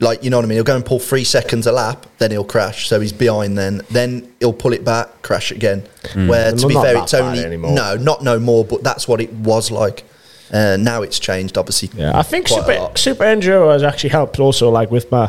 Like 0.00 0.24
you 0.24 0.30
know 0.30 0.38
what 0.38 0.44
I 0.44 0.48
mean? 0.48 0.56
He'll 0.56 0.64
go 0.64 0.74
and 0.76 0.84
pull 0.84 0.98
three 0.98 1.24
seconds 1.24 1.66
a 1.66 1.72
lap, 1.72 2.06
then 2.18 2.32
he'll 2.32 2.44
crash. 2.44 2.88
So 2.88 3.00
he's 3.00 3.12
behind. 3.12 3.56
Then 3.56 3.82
then 3.90 4.32
he'll 4.40 4.52
pull 4.52 4.72
it 4.72 4.84
back, 4.84 5.22
crash 5.22 5.52
again. 5.52 5.84
Where 6.14 6.26
Well, 6.26 6.56
to 6.56 6.66
be 6.68 6.74
fair, 6.74 6.96
it's 7.02 7.14
only 7.14 7.44
anymore. 7.44 7.72
no, 7.72 7.96
not 7.96 8.22
no 8.22 8.38
more. 8.40 8.64
But 8.64 8.82
that's 8.82 9.06
what 9.06 9.20
it 9.20 9.32
was 9.32 9.70
like. 9.70 10.04
Uh, 10.52 10.76
now 10.78 11.02
it's 11.02 11.18
changed, 11.18 11.56
obviously. 11.56 11.90
Yeah, 11.98 12.16
I 12.16 12.22
think 12.22 12.48
Super, 12.48 12.74
lot. 12.74 12.98
Super 12.98 13.24
Enduro 13.24 13.72
has 13.72 13.82
actually 13.82 14.10
helped 14.10 14.38
also 14.38 14.68
like 14.70 14.90
with 14.90 15.10
my 15.10 15.28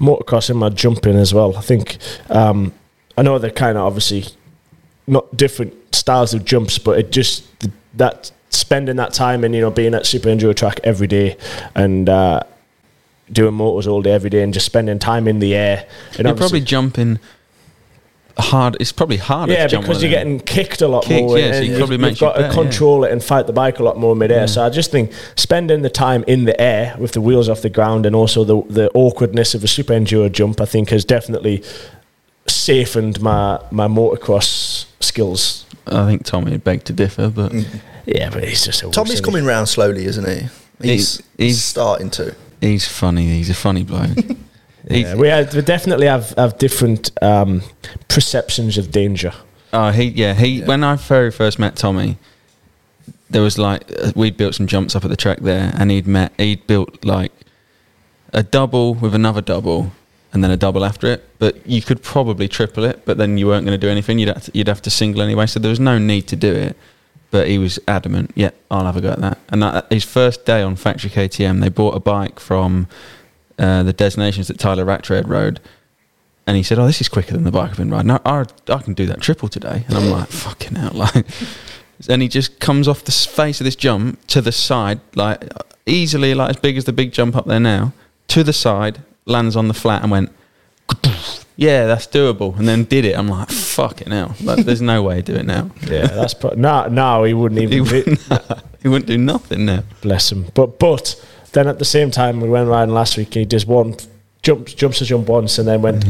motocross 0.00 0.50
and 0.50 0.58
my 0.58 0.68
jumping 0.68 1.16
as 1.16 1.34
well. 1.34 1.56
I 1.56 1.60
think 1.60 1.98
um, 2.30 2.72
I 3.18 3.22
know 3.22 3.38
they're 3.38 3.50
kind 3.50 3.76
of 3.76 3.84
obviously 3.84 4.24
not 5.06 5.36
different 5.36 5.74
styles 5.94 6.32
of 6.32 6.44
jumps, 6.44 6.78
but 6.78 6.98
it 6.98 7.10
just 7.10 7.44
that 7.94 8.30
spending 8.50 8.96
that 8.96 9.12
time 9.12 9.44
and 9.44 9.54
you 9.54 9.60
know 9.60 9.70
being 9.70 9.94
at 9.94 10.06
Super 10.06 10.28
Enduro 10.28 10.54
track 10.54 10.80
every 10.84 11.06
day 11.06 11.36
and 11.74 12.08
uh, 12.08 12.42
doing 13.32 13.54
motors 13.54 13.86
all 13.86 14.02
day 14.02 14.12
every 14.12 14.30
day 14.30 14.42
and 14.42 14.52
just 14.52 14.66
spending 14.66 14.98
time 14.98 15.26
in 15.26 15.38
the 15.38 15.54
air. 15.54 15.86
And 16.18 16.26
You're 16.26 16.36
probably 16.36 16.60
jumping 16.60 17.18
hard. 18.38 18.76
It's 18.80 18.92
probably 18.92 19.16
harder. 19.18 19.52
Yeah, 19.52 19.66
to 19.68 19.78
because 19.80 19.96
one 20.02 20.10
you're 20.10 20.18
them. 20.18 20.38
getting 20.38 20.40
kicked 20.40 20.82
a 20.82 20.88
lot 20.88 21.04
Kicked, 21.04 21.22
more, 21.26 21.38
yeah, 21.38 21.46
and 21.46 21.54
it 21.64 21.68
you've, 21.68 21.78
probably 21.78 21.94
you've 21.94 22.00
makes 22.00 22.20
you 22.20 22.26
got 22.26 22.34
to 22.34 22.40
better, 22.42 22.54
yeah. 22.54 22.62
control 22.62 23.04
it 23.04 23.12
and 23.12 23.22
fight 23.22 23.46
the 23.46 23.52
bike 23.52 23.78
a 23.78 23.82
lot 23.82 23.98
more 23.98 24.14
midair. 24.16 24.46
So 24.48 24.64
I 24.64 24.70
just 24.70 24.90
think 24.90 25.12
spending 25.36 25.82
the 25.82 25.90
time 25.90 26.24
in 26.26 26.44
the 26.44 26.58
air 26.60 26.96
with 26.98 27.12
the 27.12 27.20
wheels 27.20 27.48
off 27.48 27.62
the 27.62 27.70
ground 27.70 28.06
and 28.06 28.14
also 28.16 28.44
the 28.44 28.62
the 28.72 28.90
awkwardness 28.94 29.54
of 29.54 29.64
a 29.64 29.68
super 29.68 29.92
enduro 29.92 30.30
jump, 30.30 30.60
I 30.60 30.64
think, 30.66 30.90
has 30.90 31.04
definitely 31.04 31.62
safened 32.46 33.20
my 33.20 33.60
my 33.70 33.86
motocross 33.86 34.86
skills. 35.00 35.66
I 35.86 36.06
think 36.06 36.24
Tommy 36.24 36.52
would 36.52 36.64
beg 36.64 36.84
to 36.84 36.92
differ, 36.92 37.28
but 37.28 37.52
mm-hmm. 37.52 37.78
Yeah, 38.06 38.30
but 38.30 38.44
he's 38.44 38.64
just 38.64 38.82
a 38.82 38.90
Tommy's 38.90 39.20
coming 39.20 39.44
round 39.44 39.68
slowly, 39.68 40.06
isn't 40.06 40.26
he? 40.28 40.48
He's, 40.82 41.18
He- 41.36 41.44
he's- 41.46 41.58
starting 41.62 42.10
to. 42.10 42.34
He's 42.62 42.86
funny. 42.86 43.26
He's 43.26 43.50
a 43.50 43.54
funny 43.54 43.84
bloke. 43.84 44.16
Yeah, 44.90 45.14
we, 45.14 45.28
have, 45.28 45.54
we 45.54 45.62
definitely 45.62 46.08
have, 46.08 46.30
have 46.30 46.58
different 46.58 47.12
um, 47.22 47.62
perceptions 48.08 48.76
of 48.78 48.90
danger. 48.90 49.32
Oh, 49.72 49.90
he 49.90 50.06
yeah 50.06 50.34
he. 50.34 50.60
When 50.62 50.82
I 50.84 50.96
very 50.96 51.30
first 51.30 51.58
met 51.58 51.76
Tommy, 51.76 52.18
there 53.30 53.42
was 53.42 53.58
like 53.58 53.90
uh, 53.92 54.12
we'd 54.14 54.36
built 54.36 54.54
some 54.54 54.66
jumps 54.66 54.96
up 54.96 55.04
at 55.04 55.08
the 55.08 55.16
track 55.16 55.38
there, 55.38 55.72
and 55.78 55.90
he'd 55.90 56.06
met 56.06 56.32
he'd 56.36 56.66
built 56.66 57.04
like 57.04 57.32
a 58.32 58.42
double 58.42 58.94
with 58.94 59.14
another 59.14 59.40
double, 59.40 59.92
and 60.32 60.42
then 60.42 60.50
a 60.50 60.56
double 60.56 60.84
after 60.84 61.06
it. 61.06 61.28
But 61.38 61.64
you 61.66 61.80
could 61.80 62.02
probably 62.02 62.48
triple 62.48 62.84
it, 62.84 63.04
but 63.04 63.18
then 63.18 63.38
you 63.38 63.46
weren't 63.46 63.64
going 63.64 63.78
to 63.78 63.86
do 63.86 63.90
anything. 63.90 64.18
You'd 64.18 64.28
have 64.28 64.44
to, 64.44 64.50
you'd 64.52 64.68
have 64.68 64.82
to 64.82 64.90
single 64.90 65.22
anyway, 65.22 65.46
so 65.46 65.60
there 65.60 65.70
was 65.70 65.80
no 65.80 65.96
need 65.96 66.26
to 66.28 66.36
do 66.36 66.52
it. 66.52 66.76
But 67.32 67.48
he 67.48 67.58
was 67.58 67.80
adamant. 67.88 68.30
Yeah, 68.36 68.50
I'll 68.70 68.84
have 68.84 68.96
a 68.96 69.00
go 69.00 69.10
at 69.10 69.20
that. 69.20 69.38
And 69.48 69.62
that, 69.62 69.90
his 69.90 70.04
first 70.04 70.44
day 70.44 70.62
on 70.62 70.76
factory 70.76 71.10
KTM, 71.10 71.60
they 71.60 71.70
bought 71.70 71.96
a 71.96 72.00
bike 72.00 72.38
from 72.38 72.86
uh, 73.58 73.82
the 73.82 73.92
destinations 73.92 74.48
that 74.48 74.58
Tyler 74.58 74.84
Rattred 74.84 75.28
rode. 75.28 75.58
And 76.46 76.56
he 76.56 76.62
said, 76.62 76.78
"Oh, 76.78 76.86
this 76.86 77.00
is 77.00 77.08
quicker 77.08 77.32
than 77.32 77.44
the 77.44 77.50
bike 77.50 77.70
I've 77.70 77.76
been 77.78 77.90
riding. 77.90 78.10
I, 78.10 78.20
I, 78.24 78.44
I 78.68 78.82
can 78.82 78.94
do 78.94 79.06
that 79.06 79.20
triple 79.20 79.48
today." 79.48 79.84
And 79.88 79.96
I'm 79.96 80.10
like, 80.10 80.28
"Fucking 80.28 80.76
hell!" 80.76 80.92
Like, 80.94 81.26
and 82.08 82.20
he 82.20 82.28
just 82.28 82.58
comes 82.58 82.88
off 82.88 83.04
the 83.04 83.12
face 83.12 83.60
of 83.60 83.64
this 83.64 83.76
jump 83.76 84.26
to 84.26 84.40
the 84.40 84.52
side, 84.52 85.00
like 85.14 85.44
easily, 85.86 86.34
like 86.34 86.50
as 86.50 86.56
big 86.56 86.76
as 86.76 86.84
the 86.84 86.92
big 86.92 87.12
jump 87.12 87.36
up 87.36 87.46
there 87.46 87.60
now, 87.60 87.92
to 88.28 88.42
the 88.42 88.52
side, 88.52 89.02
lands 89.24 89.56
on 89.56 89.68
the 89.68 89.74
flat, 89.74 90.02
and 90.02 90.10
went, 90.10 90.32
"Yeah, 91.56 91.86
that's 91.86 92.06
doable." 92.06 92.58
And 92.58 92.66
then 92.68 92.84
did 92.84 93.04
it. 93.04 93.16
I'm 93.16 93.28
like, 93.28 93.50
"Fucking 93.50 94.10
hell!" 94.10 94.34
Like, 94.42 94.64
there's 94.64 94.82
no 94.82 95.02
way 95.02 95.16
to 95.16 95.22
do 95.22 95.34
it 95.34 95.46
now. 95.46 95.70
Yeah, 95.86 96.06
that's 96.06 96.34
pro- 96.34 96.54
no, 96.54 96.88
Now 96.88 97.24
he 97.24 97.34
wouldn't 97.34 97.60
even. 97.60 97.84
be- 97.84 97.90
wouldn't, 97.90 98.20
he 98.82 98.88
wouldn't 98.88 99.06
do 99.06 99.18
nothing 99.18 99.64
now. 99.66 99.84
Bless 100.00 100.30
him. 100.32 100.46
But 100.54 100.78
but 100.78 101.14
then 101.52 101.68
at 101.68 101.78
the 101.78 101.84
same 101.84 102.10
time, 102.10 102.40
we 102.40 102.48
went 102.48 102.68
riding 102.68 102.94
last 102.94 103.16
week. 103.16 103.34
He 103.34 103.44
does 103.44 103.66
one 103.66 103.96
jumps 104.42 104.74
jumps 104.74 105.00
a 105.00 105.04
jump 105.04 105.28
once, 105.28 105.58
and 105.58 105.68
then 105.68 105.82
went 105.82 106.04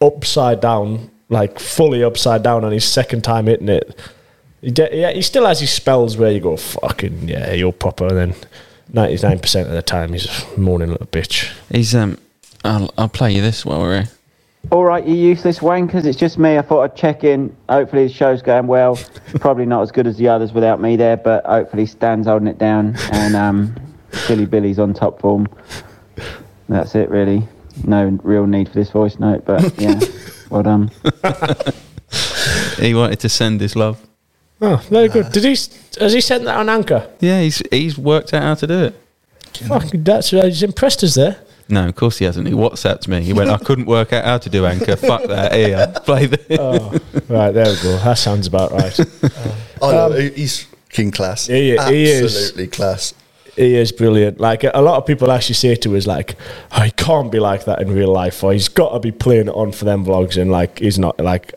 upside 0.00 0.60
down, 0.60 1.10
like 1.28 1.58
fully 1.58 2.02
upside 2.02 2.42
down 2.42 2.64
on 2.64 2.72
his 2.72 2.84
second 2.84 3.22
time 3.22 3.46
hitting 3.46 3.68
it. 3.68 3.98
He 4.60 4.70
de- 4.70 4.96
yeah, 4.96 5.10
he 5.12 5.22
still 5.22 5.46
has 5.46 5.60
his 5.60 5.70
spells 5.70 6.16
where 6.16 6.30
you 6.30 6.40
go 6.40 6.56
fucking 6.56 7.28
yeah, 7.28 7.52
you're 7.52 7.72
proper, 7.72 8.06
and 8.06 8.16
then 8.16 8.34
ninety 8.92 9.20
nine 9.26 9.38
percent 9.40 9.68
of 9.68 9.74
the 9.74 9.82
time 9.82 10.12
he's 10.12 10.26
a 10.26 10.58
moaning 10.60 10.90
little 10.90 11.06
bitch. 11.08 11.52
He's 11.70 11.94
um, 11.94 12.18
I'll, 12.64 12.92
I'll 12.96 13.08
play 13.08 13.32
you 13.32 13.42
this 13.42 13.64
while 13.66 13.80
we're 13.80 14.02
here. 14.02 14.10
All 14.70 14.84
right, 14.84 15.06
you 15.06 15.14
useless 15.14 15.58
wankers. 15.58 16.04
It's 16.06 16.18
just 16.18 16.38
me. 16.38 16.56
I 16.56 16.62
thought 16.62 16.82
I'd 16.82 16.96
check 16.96 17.24
in. 17.24 17.54
Hopefully, 17.68 18.06
the 18.06 18.12
show's 18.12 18.40
going 18.42 18.66
well. 18.66 18.98
Probably 19.40 19.66
not 19.66 19.82
as 19.82 19.90
good 19.92 20.06
as 20.06 20.16
the 20.16 20.28
others 20.28 20.52
without 20.52 20.80
me 20.80 20.96
there, 20.96 21.16
but 21.16 21.44
hopefully, 21.44 21.84
Stan's 21.84 22.26
holding 22.26 22.48
it 22.48 22.58
down 22.58 22.96
and 23.12 23.36
um, 23.36 23.74
Silly 24.12 24.46
Billy's 24.46 24.78
on 24.78 24.94
top 24.94 25.20
form. 25.20 25.46
That's 26.68 26.94
it, 26.94 27.10
really. 27.10 27.46
No 27.84 28.18
real 28.22 28.46
need 28.46 28.68
for 28.68 28.74
this 28.74 28.90
voice 28.90 29.18
note, 29.18 29.44
but 29.44 29.78
yeah, 29.78 30.00
well 30.50 30.62
done. 30.62 30.90
He 32.78 32.94
wanted 32.94 33.20
to 33.20 33.28
send 33.28 33.60
his 33.60 33.76
love. 33.76 34.00
Oh, 34.60 34.76
very 34.88 35.08
good. 35.08 35.32
Did 35.32 35.44
he? 35.44 35.52
s- 35.52 35.96
Has 35.98 36.12
he 36.12 36.20
sent 36.20 36.44
that 36.44 36.56
on 36.56 36.68
Anchor? 36.68 37.10
Yeah, 37.20 37.40
he's 37.42 37.62
he's 37.70 37.98
worked 37.98 38.32
out 38.32 38.42
how 38.42 38.54
to 38.54 38.66
do 38.66 38.84
it. 38.84 38.94
Fucking, 39.68 40.02
that's 40.04 40.32
right. 40.32 40.44
He's 40.46 40.62
impressed 40.62 41.02
us 41.04 41.14
there. 41.14 41.38
No, 41.68 41.88
of 41.88 41.94
course 41.94 42.18
he 42.18 42.24
hasn't. 42.24 42.46
He 42.48 42.54
WhatsApped 42.54 43.08
me. 43.08 43.22
He 43.22 43.32
went, 43.32 43.50
I 43.50 43.56
couldn't 43.58 43.86
work 43.86 44.12
out 44.12 44.24
how 44.24 44.38
to 44.38 44.50
do 44.50 44.66
anchor. 44.66 44.96
Fuck 44.96 45.24
that. 45.24 45.52
Here, 45.54 45.92
play 46.04 46.26
the. 46.26 46.60
Oh, 46.60 46.90
right 47.28 47.50
there 47.52 47.66
we 47.66 47.82
go. 47.82 47.98
That 47.98 48.18
sounds 48.18 48.46
about 48.46 48.72
right. 48.72 48.98
I 49.82 49.92
know, 49.92 50.10
he's 50.12 50.66
king 50.90 51.10
class. 51.10 51.48
Um, 51.48 51.54
He- 51.56 51.70
he 51.78 52.04
is. 52.04 52.22
Absolutely 52.36 52.66
class. 52.68 53.14
He 53.56 53.74
is 53.76 53.92
brilliant. 53.92 54.40
Like 54.40 54.64
a 54.64 54.80
lot 54.80 54.96
of 54.96 55.06
people 55.06 55.30
actually 55.30 55.56
say 55.56 55.74
to 55.74 55.94
us, 55.96 56.06
like, 56.06 56.36
oh, 56.72 56.80
he 56.82 56.90
can't 56.90 57.30
be 57.30 57.38
like 57.38 57.66
that 57.66 57.82
in 57.82 57.92
real 57.92 58.10
life, 58.10 58.42
or 58.42 58.52
he's 58.54 58.68
got 58.68 58.92
to 58.94 58.98
be 58.98 59.12
playing 59.12 59.48
it 59.48 59.54
on 59.54 59.72
for 59.72 59.84
them 59.84 60.06
vlogs, 60.06 60.40
and 60.40 60.50
like 60.50 60.78
he's 60.78 60.98
not. 60.98 61.20
Like, 61.20 61.52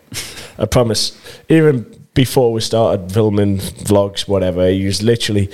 I 0.57 0.65
promise. 0.65 1.17
Even 1.47 1.85
before 2.13 2.51
we 2.51 2.59
started 2.59 3.11
filming 3.13 3.57
vlogs, 3.59 4.27
whatever, 4.27 4.67
he 4.69 4.85
was 4.85 5.03
literally 5.03 5.49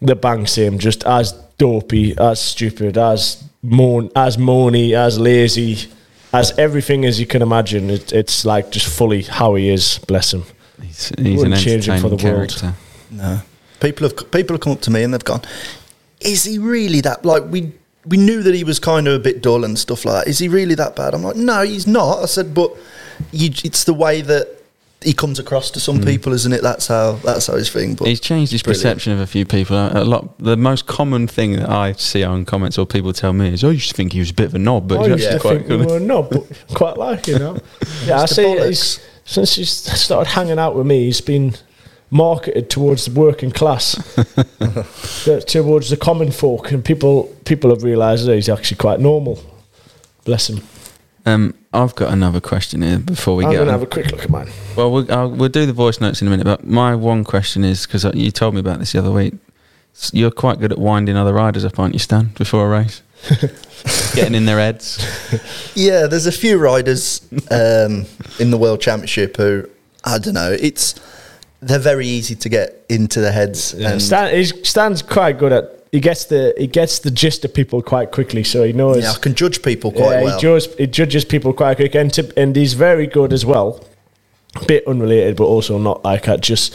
the 0.00 0.14
bang 0.16 0.46
same, 0.46 0.78
just 0.78 1.04
as 1.04 1.32
dopey, 1.58 2.16
as 2.18 2.40
stupid, 2.40 2.96
as 2.96 3.44
moan, 3.62 4.10
as 4.16 4.36
moany, 4.36 4.92
as 4.94 5.18
lazy, 5.18 5.90
as 6.32 6.56
everything 6.58 7.04
as 7.04 7.20
you 7.20 7.26
can 7.26 7.42
imagine. 7.42 7.90
It, 7.90 8.12
it's 8.12 8.44
like 8.44 8.70
just 8.70 8.86
fully 8.86 9.22
how 9.22 9.54
he 9.56 9.68
is. 9.68 9.98
Bless 10.06 10.32
him. 10.32 10.44
He's, 10.82 11.08
he's 11.08 11.18
an 11.18 11.36
Wouldn't 11.36 11.56
change 11.60 11.88
him 11.88 12.00
for 12.00 12.08
the 12.08 12.16
world. 12.16 12.48
character. 12.56 12.74
No, 13.10 13.40
people 13.80 14.08
have 14.08 14.30
people 14.30 14.54
have 14.54 14.60
come 14.60 14.72
up 14.72 14.80
to 14.82 14.90
me 14.90 15.02
and 15.02 15.12
they've 15.12 15.24
gone, 15.24 15.42
"Is 16.20 16.44
he 16.44 16.58
really 16.58 17.00
that? 17.02 17.24
Like 17.24 17.44
we 17.50 17.72
we 18.06 18.16
knew 18.16 18.42
that 18.42 18.54
he 18.54 18.64
was 18.64 18.78
kind 18.78 19.06
of 19.06 19.14
a 19.14 19.18
bit 19.18 19.42
dull 19.42 19.64
and 19.64 19.78
stuff 19.78 20.04
like 20.04 20.24
that. 20.24 20.30
Is 20.30 20.38
he 20.38 20.48
really 20.48 20.74
that 20.76 20.96
bad?" 20.96 21.12
I'm 21.12 21.22
like, 21.22 21.36
"No, 21.36 21.62
he's 21.62 21.86
not." 21.86 22.22
I 22.22 22.26
said, 22.26 22.54
"But 22.54 22.70
you, 23.32 23.50
it's 23.64 23.84
the 23.84 23.92
way 23.92 24.22
that 24.22 24.59
he 25.02 25.12
comes 25.14 25.38
across 25.38 25.70
to 25.70 25.80
some 25.80 26.02
people, 26.02 26.32
isn't 26.34 26.52
it? 26.52 26.62
That's 26.62 26.86
how 26.88 27.12
that's 27.24 27.46
how 27.46 27.56
his 27.56 27.70
thing." 27.70 27.94
But 27.94 28.08
He's 28.08 28.20
changed 28.20 28.52
his 28.52 28.62
brilliant. 28.62 28.82
perception 28.82 29.12
of 29.14 29.20
a 29.20 29.26
few 29.26 29.44
people. 29.46 29.76
A 29.76 30.04
lot. 30.04 30.38
The 30.38 30.56
most 30.56 30.86
common 30.86 31.26
thing 31.26 31.52
that 31.56 31.68
I 31.70 31.92
see 31.92 32.22
on 32.22 32.44
comments 32.44 32.76
or 32.78 32.86
people 32.86 33.12
tell 33.12 33.32
me 33.32 33.52
is, 33.54 33.64
"Oh, 33.64 33.68
you 33.68 33.74
used 33.74 33.90
to 33.90 33.94
think 33.96 34.12
he 34.12 34.18
was 34.18 34.30
a 34.30 34.34
bit 34.34 34.46
of 34.46 34.54
a 34.54 34.58
knob, 34.58 34.88
but 34.88 35.00
I 35.00 35.08
he's 35.08 35.24
actually 35.24 35.32
to 35.32 35.40
quite 35.40 35.56
think 35.58 35.68
we 35.68 35.76
good." 35.78 35.86
were 35.90 36.00
not, 36.00 36.30
but 36.30 36.44
quite 36.74 36.96
like 36.98 37.26
you 37.28 37.38
know. 37.38 37.56
Yeah, 38.06 38.20
I 38.20 38.24
Mr. 38.24 38.28
say 38.28 38.44
Bollocks. 38.44 38.66
he's, 38.68 39.00
since 39.24 39.54
he's 39.54 39.70
started 39.70 40.30
hanging 40.30 40.58
out 40.58 40.74
with 40.76 40.86
me, 40.86 41.04
he's 41.06 41.20
been 41.20 41.54
marketed 42.10 42.68
towards 42.68 43.04
the 43.04 43.12
working 43.18 43.52
class, 43.52 43.94
towards 45.46 45.90
the 45.90 45.96
common 45.96 46.30
folk, 46.30 46.72
and 46.72 46.84
people 46.84 47.24
people 47.44 47.70
have 47.70 47.82
realised 47.82 48.26
that 48.26 48.34
he's 48.34 48.48
actually 48.48 48.76
quite 48.76 49.00
normal. 49.00 49.38
Bless 50.24 50.50
him. 50.50 50.60
Um, 51.26 51.54
I've 51.72 51.94
got 51.94 52.12
another 52.12 52.40
question 52.40 52.82
here 52.82 52.98
before 52.98 53.36
we 53.36 53.44
I'm 53.44 53.52
get 53.52 53.58
going 53.58 53.68
to 53.68 53.74
on. 53.74 53.78
have 53.80 53.88
a 53.88 53.90
quick 53.90 54.10
look 54.10 54.24
at 54.24 54.30
mine. 54.30 54.48
Well, 54.76 54.90
we'll, 54.90 55.12
I'll, 55.12 55.30
we'll 55.30 55.48
do 55.48 55.66
the 55.66 55.72
voice 55.72 56.00
notes 56.00 56.20
in 56.20 56.26
a 56.26 56.30
minute, 56.30 56.44
but 56.44 56.66
my 56.66 56.96
one 56.96 57.22
question 57.22 57.62
is 57.62 57.86
because 57.86 58.04
you 58.14 58.30
told 58.32 58.54
me 58.54 58.60
about 58.60 58.80
this 58.80 58.92
the 58.92 58.98
other 58.98 59.12
week. 59.12 59.34
You're 60.12 60.30
quite 60.30 60.58
good 60.58 60.72
at 60.72 60.78
winding 60.78 61.16
other 61.16 61.32
riders 61.32 61.64
up, 61.64 61.78
aren't 61.78 61.94
you, 61.94 61.98
Stan, 61.98 62.26
before 62.36 62.66
a 62.66 62.80
race? 62.80 63.02
Getting 64.14 64.34
in 64.34 64.46
their 64.46 64.58
heads. 64.58 64.98
Yeah, 65.74 66.06
there's 66.06 66.26
a 66.26 66.32
few 66.32 66.58
riders 66.58 67.20
um, 67.50 68.06
in 68.38 68.50
the 68.50 68.58
World 68.58 68.80
Championship 68.80 69.36
who 69.36 69.68
I 70.04 70.18
don't 70.18 70.34
know. 70.34 70.56
It's 70.58 70.94
they're 71.60 71.78
very 71.78 72.06
easy 72.06 72.34
to 72.34 72.48
get 72.48 72.84
into 72.88 73.20
the 73.20 73.30
heads. 73.30 73.74
And 73.74 74.00
Stan, 74.00 74.34
he's, 74.34 74.68
Stan's 74.68 75.02
quite 75.02 75.38
good 75.38 75.52
at. 75.52 75.79
He 75.92 75.98
gets 75.98 76.26
the 76.26 76.54
he 76.56 76.68
gets 76.68 77.00
the 77.00 77.10
gist 77.10 77.44
of 77.44 77.52
people 77.52 77.82
quite 77.82 78.12
quickly, 78.12 78.44
so 78.44 78.62
he 78.62 78.72
knows. 78.72 79.02
yeah, 79.02 79.12
I 79.12 79.18
can 79.18 79.34
judge 79.34 79.60
people 79.62 79.90
quite 79.90 80.10
yeah, 80.10 80.22
well. 80.22 80.36
he, 80.36 80.40
judges, 80.40 80.74
he 80.76 80.86
judges 80.86 81.24
people 81.24 81.52
quite 81.52 81.76
quick, 81.76 81.96
and, 81.96 82.12
to, 82.14 82.32
and 82.36 82.54
he's 82.54 82.74
very 82.74 83.08
good 83.08 83.32
as 83.32 83.44
well. 83.44 83.84
A 84.54 84.64
bit 84.64 84.86
unrelated, 84.86 85.36
but 85.36 85.44
also 85.44 85.78
not 85.78 86.04
like 86.04 86.28
at 86.28 86.42
just 86.42 86.74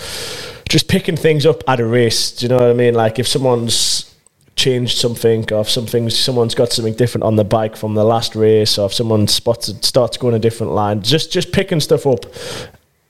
just 0.68 0.89
picking 0.89 1.16
things 1.16 1.45
up 1.45 1.63
at 1.68 1.80
a 1.80 1.86
race. 1.86 2.32
Do 2.32 2.45
you 2.45 2.49
know 2.49 2.57
what 2.57 2.70
I 2.70 2.74
mean? 2.74 2.93
Like 2.93 3.18
if 3.18 3.28
someone's 3.28 4.13
changed 4.57 4.97
something, 4.97 5.45
or 5.51 5.61
if 5.61 5.70
something 5.70 6.09
someone's 6.09 6.55
got 6.55 6.74
something 6.74 6.93
different 6.93 7.24
on 7.24 7.38
the 7.38 7.43
bike 7.45 7.78
from 7.78 7.93
the 7.93 8.03
last 8.03 8.36
race, 8.36 8.78
or 8.78 8.88
if 8.88 8.93
someone 8.93 9.28
spots 9.28 9.74
starts 9.82 10.18
going 10.18 10.36
a 10.36 10.39
different 10.39 10.74
line, 10.74 11.01
just 11.01 11.32
just 11.32 11.53
picking 11.53 11.80
stuff 11.80 12.05
up 12.05 12.26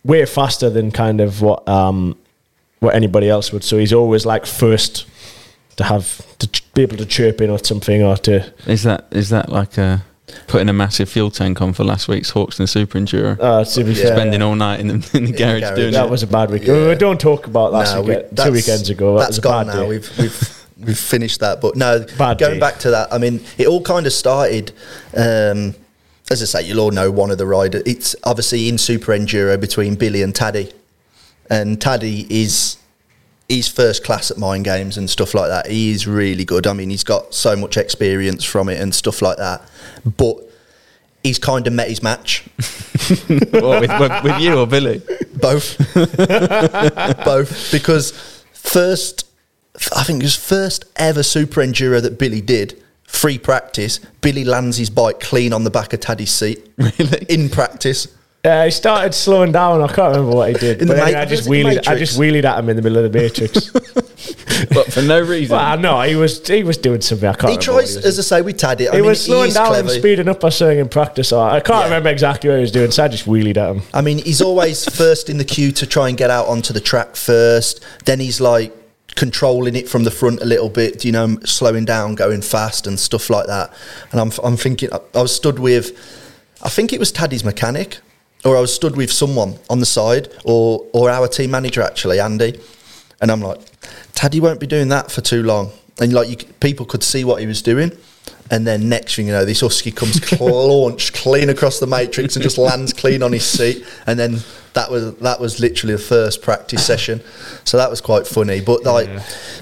way 0.03 0.23
faster 0.25 0.69
than 0.69 0.91
kind 0.91 1.19
of 1.19 1.41
what 1.41 1.67
um 1.67 2.15
what 2.79 2.93
anybody 2.93 3.27
else 3.29 3.51
would. 3.51 3.63
So 3.63 3.77
he's 3.79 3.93
always 3.93 4.25
like 4.25 4.45
first 4.45 5.07
to 5.77 5.83
have 5.83 6.37
to 6.39 6.47
ch- 6.47 6.73
be 6.73 6.81
able 6.83 6.97
to 6.97 7.05
chirp 7.05 7.41
in 7.41 7.49
or 7.49 7.59
something 7.63 8.01
or 8.03 8.17
to 8.17 8.51
Is 8.67 8.83
that 8.83 9.05
is 9.11 9.29
that 9.29 9.49
like 9.49 9.77
a 9.77 10.03
putting 10.47 10.69
a 10.69 10.73
massive 10.73 11.07
fuel 11.09 11.29
tank 11.29 11.61
on 11.61 11.71
for 11.73 11.83
last 11.83 12.07
week's 12.07 12.31
Hawkstone 12.31 12.67
Super 12.67 12.97
Enduro? 12.99 13.37
Uh, 13.39 13.63
to 13.63 13.83
be 13.83 13.93
fair, 13.93 14.15
Spending 14.15 14.41
all 14.41 14.55
night 14.55 14.79
in 14.79 14.87
the, 14.87 14.93
in 15.13 15.25
the 15.25 15.31
garage, 15.33 15.61
garage. 15.61 15.75
doing 15.75 15.93
that 15.93 16.05
it. 16.05 16.11
was 16.11 16.23
a 16.23 16.27
bad 16.27 16.49
week. 16.49 16.63
Yeah. 16.65 16.87
We 16.89 16.95
don't 16.95 17.19
talk 17.19 17.47
about 17.47 17.71
last 17.73 17.93
No, 17.95 18.01
we- 18.01 18.07
weekend, 18.09 18.29
two 18.29 18.35
that's- 18.35 18.53
weekends 18.53 18.89
ago. 18.89 19.13
That 19.13 19.19
that's 19.19 19.29
was 19.29 19.37
a 19.37 19.41
gone 19.41 19.67
bad 19.67 19.75
now. 19.75 19.81
day. 19.83 19.87
We've 19.89 20.17
we've 20.17 20.65
we've 20.79 20.97
finished 20.99 21.39
that. 21.41 21.61
But 21.61 21.75
no, 21.75 22.05
Bad 22.17 22.37
going 22.39 22.55
day. 22.55 22.59
back 22.59 22.79
to 22.79 22.91
that, 22.91 23.13
I 23.13 23.17
mean, 23.17 23.41
it 23.57 23.67
all 23.67 23.81
kind 23.81 24.05
of 24.07 24.13
started. 24.13 24.71
Um, 25.15 25.75
as 26.31 26.41
I 26.41 26.45
say, 26.45 26.67
you'll 26.67 26.79
all 26.79 26.91
know 26.91 27.11
one 27.11 27.29
of 27.29 27.37
the 27.37 27.45
riders. 27.45 27.83
It's 27.85 28.15
obviously 28.23 28.67
in 28.67 28.77
Super 28.79 29.11
Enduro 29.11 29.59
between 29.61 29.93
Billy 29.95 30.23
and 30.23 30.33
Taddy, 30.33 30.71
and 31.51 31.79
Taddy 31.79 32.25
is 32.31 32.77
he's 33.47 33.67
first 33.67 34.03
class 34.03 34.31
at 34.31 34.37
mind 34.37 34.65
games 34.65 34.97
and 34.97 35.09
stuff 35.09 35.33
like 35.33 35.49
that. 35.49 35.67
He 35.67 35.91
is 35.91 36.07
really 36.07 36.45
good. 36.45 36.67
I 36.67 36.73
mean, 36.73 36.89
he's 36.89 37.03
got 37.03 37.33
so 37.33 37.55
much 37.55 37.77
experience 37.77 38.43
from 38.43 38.69
it 38.69 38.81
and 38.81 38.93
stuff 38.93 39.21
like 39.21 39.37
that. 39.37 39.61
But 40.17 40.37
he's 41.23 41.39
kind 41.39 41.65
of 41.67 41.73
met 41.73 41.89
his 41.89 42.01
match. 42.03 42.43
With, 43.09 44.23
with 44.23 44.39
you 44.39 44.57
or 44.57 44.65
Billy? 44.65 45.01
Both. 45.35 45.77
Both. 47.25 47.71
Because 47.71 48.11
first, 48.51 49.27
I 49.95 50.03
think 50.03 50.23
it 50.23 50.25
was 50.25 50.35
first 50.35 50.85
ever 50.95 51.21
super 51.21 51.61
enduro 51.61 52.01
that 52.01 52.17
Billy 52.17 52.41
did. 52.41 52.81
Free 53.03 53.37
practice. 53.37 53.99
Billy 54.21 54.43
lands 54.43 54.77
his 54.77 54.89
bike 54.89 55.19
clean 55.19 55.53
on 55.53 55.63
the 55.63 55.69
back 55.69 55.93
of 55.93 55.99
Taddy's 55.99 56.31
seat. 56.31 56.67
Really? 56.77 57.25
In 57.29 57.49
practice. 57.49 58.07
Uh, 58.45 58.65
he 58.65 58.71
started 58.71 59.13
slowing 59.13 59.51
down. 59.51 59.81
I 59.81 59.87
can't 59.87 60.15
remember 60.15 60.35
what 60.35 60.49
he 60.49 60.53
did. 60.57 60.81
In 60.81 60.87
but 60.87 60.95
the 60.97 61.01
anyway, 61.03 61.13
Ma- 61.17 61.21
I 61.21 61.25
just 61.25 61.49
was 61.49 61.57
it 61.57 61.65
wheelied. 61.65 61.87
I 61.87 61.95
just 61.97 62.19
wheelied 62.19 62.43
at 62.43 62.59
him 62.59 62.69
in 62.69 62.75
the 62.75 62.81
middle 62.81 63.03
of 63.03 63.11
the 63.11 63.17
matrix. 63.19 63.71
But 64.73 64.91
for 64.91 65.01
no 65.01 65.19
reason. 65.21 65.55
well, 65.55 65.77
no, 65.77 66.01
he 66.01 66.15
was 66.15 66.45
he 66.47 66.63
was 66.63 66.77
doing 66.77 67.01
something. 67.01 67.27
I 67.27 67.33
can't. 67.33 67.51
He 67.51 67.57
remember 67.57 67.73
what 67.73 67.79
tries, 67.81 67.89
he 67.91 67.95
was 67.97 68.05
as 68.05 68.19
I 68.19 68.37
say, 68.37 68.41
with 68.41 68.57
Taddy. 68.57 68.87
I 68.87 68.91
he 68.93 68.97
mean, 69.01 69.09
was 69.09 69.23
slowing 69.25 69.49
is 69.49 69.53
down 69.53 69.67
clever. 69.67 69.89
and 69.89 69.99
speeding 69.99 70.27
up 70.29 70.43
or 70.43 70.49
something 70.51 70.79
in 70.79 70.87
practice. 70.89 71.31
Or 71.33 71.47
I 71.47 71.59
can't 71.59 71.79
Yeah. 71.79 71.83
remember 71.85 72.09
exactly 72.09 72.49
what 72.49 72.55
he 72.55 72.61
was 72.61 72.71
doing, 72.71 72.89
so 72.91 73.03
I 73.03 73.07
just 73.09 73.25
wheelied 73.25 73.57
at 73.57 73.75
him. 73.75 73.81
I 73.93 74.01
mean, 74.01 74.19
he's 74.19 74.41
always 74.41 74.85
first 74.95 75.29
in 75.29 75.37
the 75.37 75.43
queue 75.43 75.71
to 75.73 75.85
try 75.85 76.07
and 76.09 76.17
get 76.17 76.29
out 76.29 76.47
onto 76.47 76.71
the 76.73 76.79
track 76.79 77.15
first. 77.17 77.83
Then 78.05 78.19
he's 78.21 78.39
like 78.39 78.73
controlling 79.15 79.75
it 79.75 79.87
from 79.89 80.03
the 80.05 80.11
front 80.11 80.41
a 80.41 80.45
little 80.45 80.69
bit, 80.69 81.03
you 81.05 81.11
know, 81.11 81.37
slowing 81.43 81.83
down, 81.85 82.15
going 82.15 82.41
fast 82.41 82.87
and 82.87 82.97
stuff 82.99 83.29
like 83.29 83.47
that. 83.47 83.73
And 84.11 84.21
I'm, 84.21 84.31
I'm 84.43 84.55
thinking, 84.57 84.89
I 84.93 84.99
I 85.13 85.21
was 85.21 85.35
stood 85.35 85.59
with, 85.59 85.91
I 86.63 86.69
think 86.69 86.93
it 86.93 86.99
was 86.99 87.11
Taddy's 87.11 87.43
mechanic, 87.43 87.99
or 88.45 88.55
I 88.55 88.61
was 88.61 88.73
stood 88.73 88.95
with 88.95 89.11
someone 89.11 89.55
on 89.69 89.79
the 89.79 89.85
side, 89.85 90.29
or 90.43 90.85
or 90.93 91.09
our 91.09 91.27
team 91.27 91.51
manager 91.51 91.81
actually, 91.81 92.19
Andy. 92.19 92.59
And 93.21 93.31
I'm 93.31 93.41
like, 93.41 93.59
Taddy 94.13 94.39
won't 94.39 94.59
be 94.59 94.67
doing 94.67 94.89
that 94.89 95.11
for 95.11 95.21
too 95.21 95.41
long. 95.41 95.71
And 95.99 96.13
like, 96.13 96.29
you, 96.29 96.37
people 96.59 96.85
could 96.85 97.03
see 97.03 97.23
what 97.23 97.39
he 97.39 97.47
was 97.47 97.61
doing. 97.61 97.91
And 98.51 98.67
then 98.67 98.89
next 98.89 99.15
thing 99.15 99.25
you 99.25 99.31
know, 99.31 99.43
this 99.43 99.61
husky 99.61 99.91
comes 99.91 100.31
launched 100.39 101.15
clean 101.15 101.49
across 101.49 101.79
the 101.79 101.87
matrix 101.87 102.35
and 102.35 102.43
just 102.43 102.59
lands 102.59 102.93
clean 102.93 103.23
on 103.23 103.33
his 103.33 103.45
seat. 103.45 103.83
And 104.05 104.19
then 104.19 104.39
that 104.73 104.91
was 104.91 105.15
that 105.17 105.39
was 105.39 105.59
literally 105.59 105.93
the 105.95 106.01
first 106.01 106.43
practice 106.43 106.85
session. 106.91 107.21
So 107.63 107.77
that 107.77 107.89
was 107.89 108.01
quite 108.01 108.27
funny. 108.27 108.61
But 108.61 108.83
like, 108.83 109.09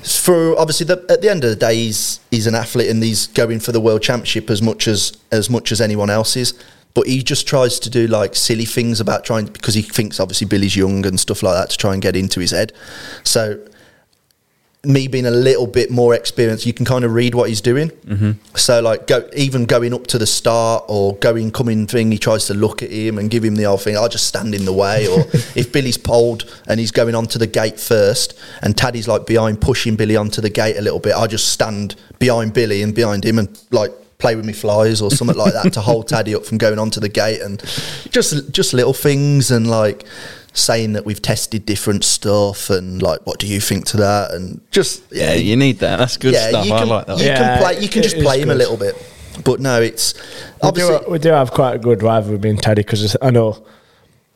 for 0.04 0.60
obviously 0.60 0.88
the, 0.88 1.06
at 1.10 1.22
the 1.22 1.30
end 1.30 1.46
of 1.46 1.50
the 1.52 1.56
day, 1.56 1.76
he's 1.76 2.20
he's 2.30 2.48
an 2.48 2.56
athlete 2.56 2.90
and 2.90 3.02
he's 3.02 3.28
going 3.28 3.62
for 3.62 3.72
the 3.72 3.80
world 3.80 4.02
championship 4.02 4.50
as 4.50 4.62
much 4.62 4.88
as 4.90 5.14
as 5.32 5.50
much 5.50 5.72
as 5.72 5.80
anyone 5.80 6.10
else 6.10 6.36
is. 6.36 6.54
But 6.94 7.08
he 7.08 7.24
just 7.24 7.48
tries 7.48 7.80
to 7.80 7.90
do 7.90 8.08
like 8.08 8.36
silly 8.36 8.66
things 8.66 9.00
about 9.00 9.26
trying 9.26 9.48
because 9.48 9.74
he 9.74 9.82
thinks 9.82 10.20
obviously 10.20 10.48
Billy's 10.48 10.76
young 10.76 11.06
and 11.06 11.20
stuff 11.20 11.42
like 11.42 11.56
that 11.56 11.72
to 11.72 11.78
try 11.78 11.94
and 11.94 12.02
get 12.02 12.16
into 12.16 12.40
his 12.40 12.52
head. 12.52 12.72
So 13.24 13.60
me 14.86 15.08
being 15.08 15.26
a 15.26 15.32
little 15.32 15.66
bit 15.66 15.90
more 15.90 16.14
experienced, 16.14 16.66
you 16.66 16.74
can 16.74 16.86
kind 16.86 17.06
of 17.06 17.14
read 17.14 17.34
what 17.34 17.48
he's 17.48 17.62
doing. 17.62 17.90
Mm-hmm. 17.90 18.32
So 18.56 18.82
like 18.82 19.08
go 19.08 19.30
even 19.34 19.64
going 19.64 19.94
up 19.94 20.08
to 20.08 20.18
the 20.18 20.28
start 20.28 20.84
or 20.90 21.16
going 21.16 21.52
coming 21.52 21.88
thing, 21.88 22.12
he 22.12 22.18
tries 22.18 22.48
to 22.48 22.54
look 22.54 22.84
at 22.84 22.92
him 22.92 23.18
and 23.18 23.30
give 23.30 23.46
him 23.46 23.56
the 23.56 23.66
old 23.66 23.82
thing. 23.82 23.96
I'll 23.96 24.10
just 24.10 24.28
stand 24.28 24.54
in 24.54 24.66
the 24.66 24.74
way. 24.74 25.08
Or 25.08 25.20
if 25.56 25.72
Billy's 25.72 25.98
poled 25.98 26.54
and 26.68 26.82
he's 26.82 26.92
going 26.92 27.16
onto 27.16 27.40
the 27.40 27.48
gate 27.48 27.80
first, 27.80 28.38
and 28.62 28.76
Taddy's 28.76 29.08
like 29.08 29.26
behind 29.26 29.62
pushing 29.62 29.96
Billy 29.96 30.18
onto 30.18 30.42
the 30.42 30.50
gate 30.50 30.76
a 30.76 30.82
little 30.82 31.00
bit, 31.00 31.16
I 31.16 31.28
just 31.28 31.48
stand 31.48 31.96
behind 32.20 32.54
Billy 32.54 32.84
and 32.84 32.94
behind 32.94 33.26
him 33.26 33.40
and 33.40 33.58
like 33.72 33.92
play 34.24 34.36
with 34.38 34.46
me 34.46 34.54
flies 34.54 35.02
or 35.02 35.12
something 35.12 35.36
like 35.36 35.52
that 35.52 35.74
to 35.74 35.82
hold 35.82 36.08
Taddy 36.08 36.34
up 36.34 36.46
from 36.46 36.58
going 36.58 36.80
onto 36.80 37.02
the 37.02 37.10
gate 37.10 37.42
and 37.42 37.60
just 38.10 38.52
just 38.52 38.74
little 38.74 38.94
things 38.94 39.52
and 39.52 39.70
like 39.70 40.06
saying 40.54 40.94
that 40.94 41.04
we've 41.04 41.22
tested 41.22 41.66
different 41.66 42.06
stuff 42.06 42.70
and 42.70 43.02
like 43.02 43.20
what 43.26 43.38
do 43.38 43.48
you 43.48 43.60
think 43.60 43.86
to 43.86 43.98
that 43.98 44.32
and 44.32 44.62
just 44.72 45.04
yeah, 45.12 45.34
you 45.34 45.58
need 45.58 45.80
that. 45.80 45.98
That's 45.98 46.16
good 46.16 46.36
stuff. 46.36 46.66
you 46.66 46.74
I 46.74 46.80
can, 46.80 46.88
like 46.88 47.06
that. 47.08 47.18
You 47.20 47.26
Yeah, 47.26 47.38
can 47.38 47.58
play. 47.62 47.80
You 47.82 47.90
can 47.90 48.02
just 48.02 48.18
play 48.18 48.40
him 48.40 48.50
a 48.50 48.56
little 48.56 48.78
bit, 48.78 48.96
but 49.44 49.60
no, 49.60 49.82
it's 49.82 50.14
We 50.64 50.72
do, 50.72 51.00
we 51.10 51.20
do 51.20 51.30
have 51.30 51.52
quite 51.52 51.76
a 51.76 51.80
good 51.80 52.02
rivalry 52.02 52.36
with 52.36 52.44
me 52.46 52.52
and 52.52 52.64
Teddy 52.64 52.84
because 52.84 53.18
I 53.22 53.30
know 53.30 53.62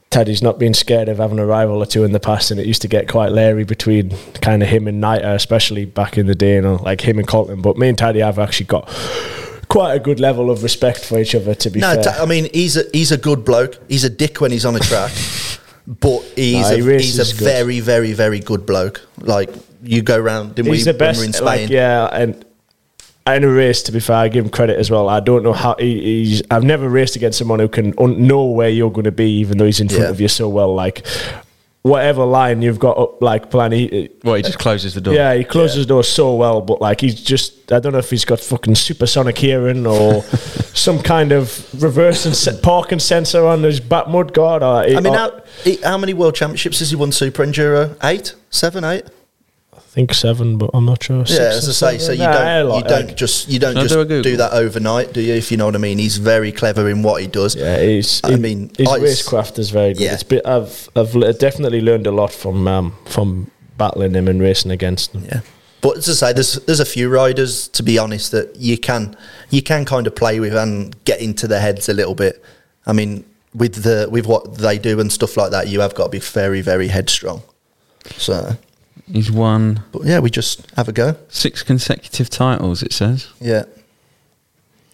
Teddy's 0.10 0.42
not 0.42 0.60
been 0.60 0.74
scared 0.74 1.08
of 1.08 1.18
having 1.18 1.40
a 1.40 1.46
rival 1.46 1.82
or 1.82 1.86
two 1.86 2.04
in 2.04 2.12
the 2.12 2.20
past, 2.20 2.52
and 2.52 2.60
it 2.60 2.66
used 2.66 2.82
to 2.82 2.88
get 2.90 3.08
quite 3.08 3.32
leery 3.32 3.64
between 3.64 4.16
kind 4.42 4.62
of 4.64 4.70
him 4.70 4.88
and 4.88 5.00
Nita, 5.00 5.32
especially 5.34 5.86
back 5.86 6.18
in 6.18 6.28
the 6.28 6.36
day, 6.36 6.56
you 6.56 6.62
know, 6.62 6.76
like 6.76 7.02
him 7.02 7.20
and 7.20 7.28
Colton. 7.28 7.62
But 7.62 7.78
me 7.78 7.88
and 7.90 7.98
Teddy 7.98 8.20
have 8.20 8.40
actually 8.40 8.68
got 8.68 8.90
quite 9.78 9.93
a 9.93 9.99
good 9.99 10.19
level 10.19 10.49
of 10.49 10.63
respect 10.63 11.05
for 11.05 11.19
each 11.19 11.36
other. 11.36 11.53
To 11.55 11.69
be 11.69 11.80
no. 11.80 11.93
fair, 11.93 12.03
Ta- 12.03 12.23
I 12.23 12.25
mean, 12.25 12.47
he's 12.53 12.78
a 12.78 12.84
he's 12.93 13.11
a 13.11 13.17
good 13.17 13.43
bloke. 13.45 13.73
He's 13.88 14.03
a 14.03 14.09
dick 14.09 14.41
when 14.41 14.51
he's 14.51 14.65
on 14.65 14.75
a 14.75 14.80
track, 14.80 15.11
but 15.88 16.21
he's 16.36 16.61
Nah, 16.69 16.75
he 16.75 16.95
a, 16.95 16.99
he's 16.99 17.19
a 17.19 17.36
good. 17.38 17.43
very 17.43 17.80
very 17.80 18.13
very 18.13 18.39
good 18.39 18.65
bloke. 18.65 19.01
Like 19.19 19.49
you 19.84 20.01
go 20.01 20.17
round, 20.19 20.55
didn't 20.55 20.73
he's 20.73 20.86
we? 20.86 20.91
the 20.91 20.97
best. 20.97 21.19
we 21.19 21.25
in 21.28 21.32
Like 21.45 21.59
Spain. 21.59 21.69
yeah, 21.69 22.05
and. 22.11 22.43
In 23.28 23.43
a 23.43 23.49
race, 23.51 23.84
to 23.84 23.91
be 23.91 23.99
fair, 23.99 24.15
I 24.15 24.30
give 24.30 24.45
him 24.45 24.49
credit 24.49 24.80
as 24.80 24.89
well. 24.89 25.09
I 25.09 25.19
don't 25.19 25.43
know 25.43 25.51
how 25.51 25.75
he, 25.78 25.99
he's. 26.23 26.41
I've 26.49 26.63
never 26.63 26.88
raced 26.88 27.17
against 27.17 27.38
someone 27.38 27.59
who 27.59 27.67
can 27.67 27.93
un- 27.99 28.25
know 28.25 28.45
where 28.45 28.69
you're 28.69 28.89
going 28.89 29.03
to 29.03 29.11
be, 29.11 29.30
even 29.41 29.57
though 29.57 29.65
he's 29.65 29.82
in 29.82 29.89
front 29.89 30.03
Yeah. 30.03 30.09
of 30.11 30.21
you 30.21 30.30
so 30.30 30.47
well. 30.47 30.73
Like 30.73 31.05
whatever 31.88 32.26
line 32.26 32.62
you've 32.62 32.80
got 32.80 32.98
up, 32.98 33.22
like 33.22 33.50
plan, 33.50 33.72
he, 33.72 34.10
Well, 34.24 34.36
he 34.36 34.42
just 34.44 34.60
closes 34.60 34.94
the 34.94 35.02
door. 35.02 35.14
Yeah, 35.14 35.34
he 35.36 35.44
closes 35.44 35.86
the 35.86 35.90
door 35.94 36.04
so 36.04 36.36
well, 36.36 36.62
but 36.62 36.82
like 36.82 37.02
he's 37.02 37.16
just 37.22 37.72
I 37.72 37.80
don't 37.80 37.94
know 37.94 38.00
if 38.00 38.10
he's 38.10 38.26
got 38.26 38.40
fucking 38.40 38.76
supersonic 38.76 39.38
hearing 39.38 39.86
or 39.88 40.22
some 40.74 41.00
kind 41.02 41.32
of 41.32 41.66
reverse 41.82 42.26
and 42.26 42.36
se- 42.36 42.60
parking 42.62 43.00
sensor 43.00 43.46
on 43.46 43.64
his 43.64 43.80
back 43.80 44.08
mud 44.08 44.34
guard. 44.34 44.64
Or, 44.64 44.84
I 44.84 44.88
mean, 45.00 45.08
or- 45.08 45.16
how, 45.18 45.42
he- 45.64 45.78
how 45.78 45.98
many 45.98 46.14
world 46.14 46.36
championships 46.36 46.80
has 46.80 46.90
he 46.92 46.96
won? 46.96 47.12
Super 47.12 47.44
Enduro, 47.46 47.96
eight, 48.04 48.36
seven, 48.50 48.84
eight. 48.84 49.06
I 49.98 50.02
think 50.02 50.14
seven, 50.14 50.60
but 50.60 50.70
I'm 50.76 50.86
not 50.86 51.02
sure. 51.02 51.24
Yeah, 51.26 51.54
as 51.58 51.68
I 51.68 51.72
say, 51.93 51.98
so 51.98 52.12
you 52.12 52.20
Nah, 52.20 52.32
don't 52.34 52.48
a 52.48 52.64
lot, 52.66 52.84
you 52.84 52.88
don't 52.89 53.08
like- 53.08 53.18
just 53.18 53.50
you 53.50 53.58
don't 53.58 53.74
just 53.74 53.95
do 54.08 54.22
do, 54.22 54.38
that 54.38 54.54
overnight, 54.54 55.12
do 55.12 55.22
you? 55.22 55.34
If 55.34 55.50
you 55.50 55.58
know 55.58 55.66
what 55.66 55.74
I 55.74 55.80
mean. 55.80 55.98
He's 55.98 56.18
very 56.18 56.52
clever 56.52 56.88
in 56.88 57.02
what 57.02 57.20
he 57.20 57.26
does. 57.28 57.56
Yeah, 57.56 57.82
he's. 57.82 58.22
I 58.24 58.30
he- 58.32 58.36
mean, 58.36 58.70
his 58.78 58.88
I- 58.88 59.00
racecraft 59.00 59.58
is 59.58 59.72
very 59.72 59.93
good. 59.93 60.04
Yeah. 60.04 60.14
It's 60.14 60.22
been, 60.22 60.41
I've 60.45 60.88
I've 60.95 61.39
definitely 61.39 61.82
learned 61.82 62.06
a 62.06 62.12
lot 62.12 62.32
from 62.32 62.68
um, 62.68 62.93
from 63.06 63.50
battling 63.80 64.14
him 64.14 64.28
and 64.28 64.39
racing 64.39 64.70
against 64.70 65.14
him. 65.16 65.26
Yeah. 65.26 65.39
But 65.82 65.98
as 65.98 66.10
I 66.10 66.14
say, 66.28 66.34
there's 66.34 66.54
there's 66.68 66.80
a 66.80 66.86
few 66.86 67.10
riders, 67.10 67.68
to 67.70 67.82
be 67.82 67.98
honest, 67.98 68.30
that 68.34 68.56
you 68.58 68.78
can 68.78 69.18
you 69.50 69.64
can 69.64 69.84
kind 69.84 70.06
of 70.06 70.14
play 70.16 70.39
with 70.39 70.54
and 70.56 70.95
get 71.06 71.22
into 71.22 71.48
their 71.48 71.60
heads 71.62 71.89
a 71.89 71.93
little 71.95 72.14
bit. 72.14 72.43
I 72.86 72.93
mean, 72.93 73.26
with 73.56 73.82
the 73.82 74.08
with 74.12 74.28
what 74.28 74.60
they 74.60 74.78
do 74.78 75.00
and 75.00 75.12
stuff 75.12 75.38
like 75.38 75.50
that, 75.50 75.70
you 75.70 75.80
have 75.80 75.95
got 75.95 76.04
to 76.04 76.10
be 76.12 76.20
very 76.20 76.62
very 76.62 76.89
headstrong. 76.89 77.41
So, 78.18 78.56
He's 79.12 79.32
won 79.32 79.82
but 79.91 80.03
yeah, 80.05 80.20
we 80.20 80.30
just 80.30 80.70
have 80.76 80.88
a 80.89 80.91
go. 80.91 81.16
six 81.30 81.64
consecutive 81.64 82.30
titles. 82.30 82.84
It 82.84 82.91
says. 82.93 83.28
Yeah. 83.39 83.64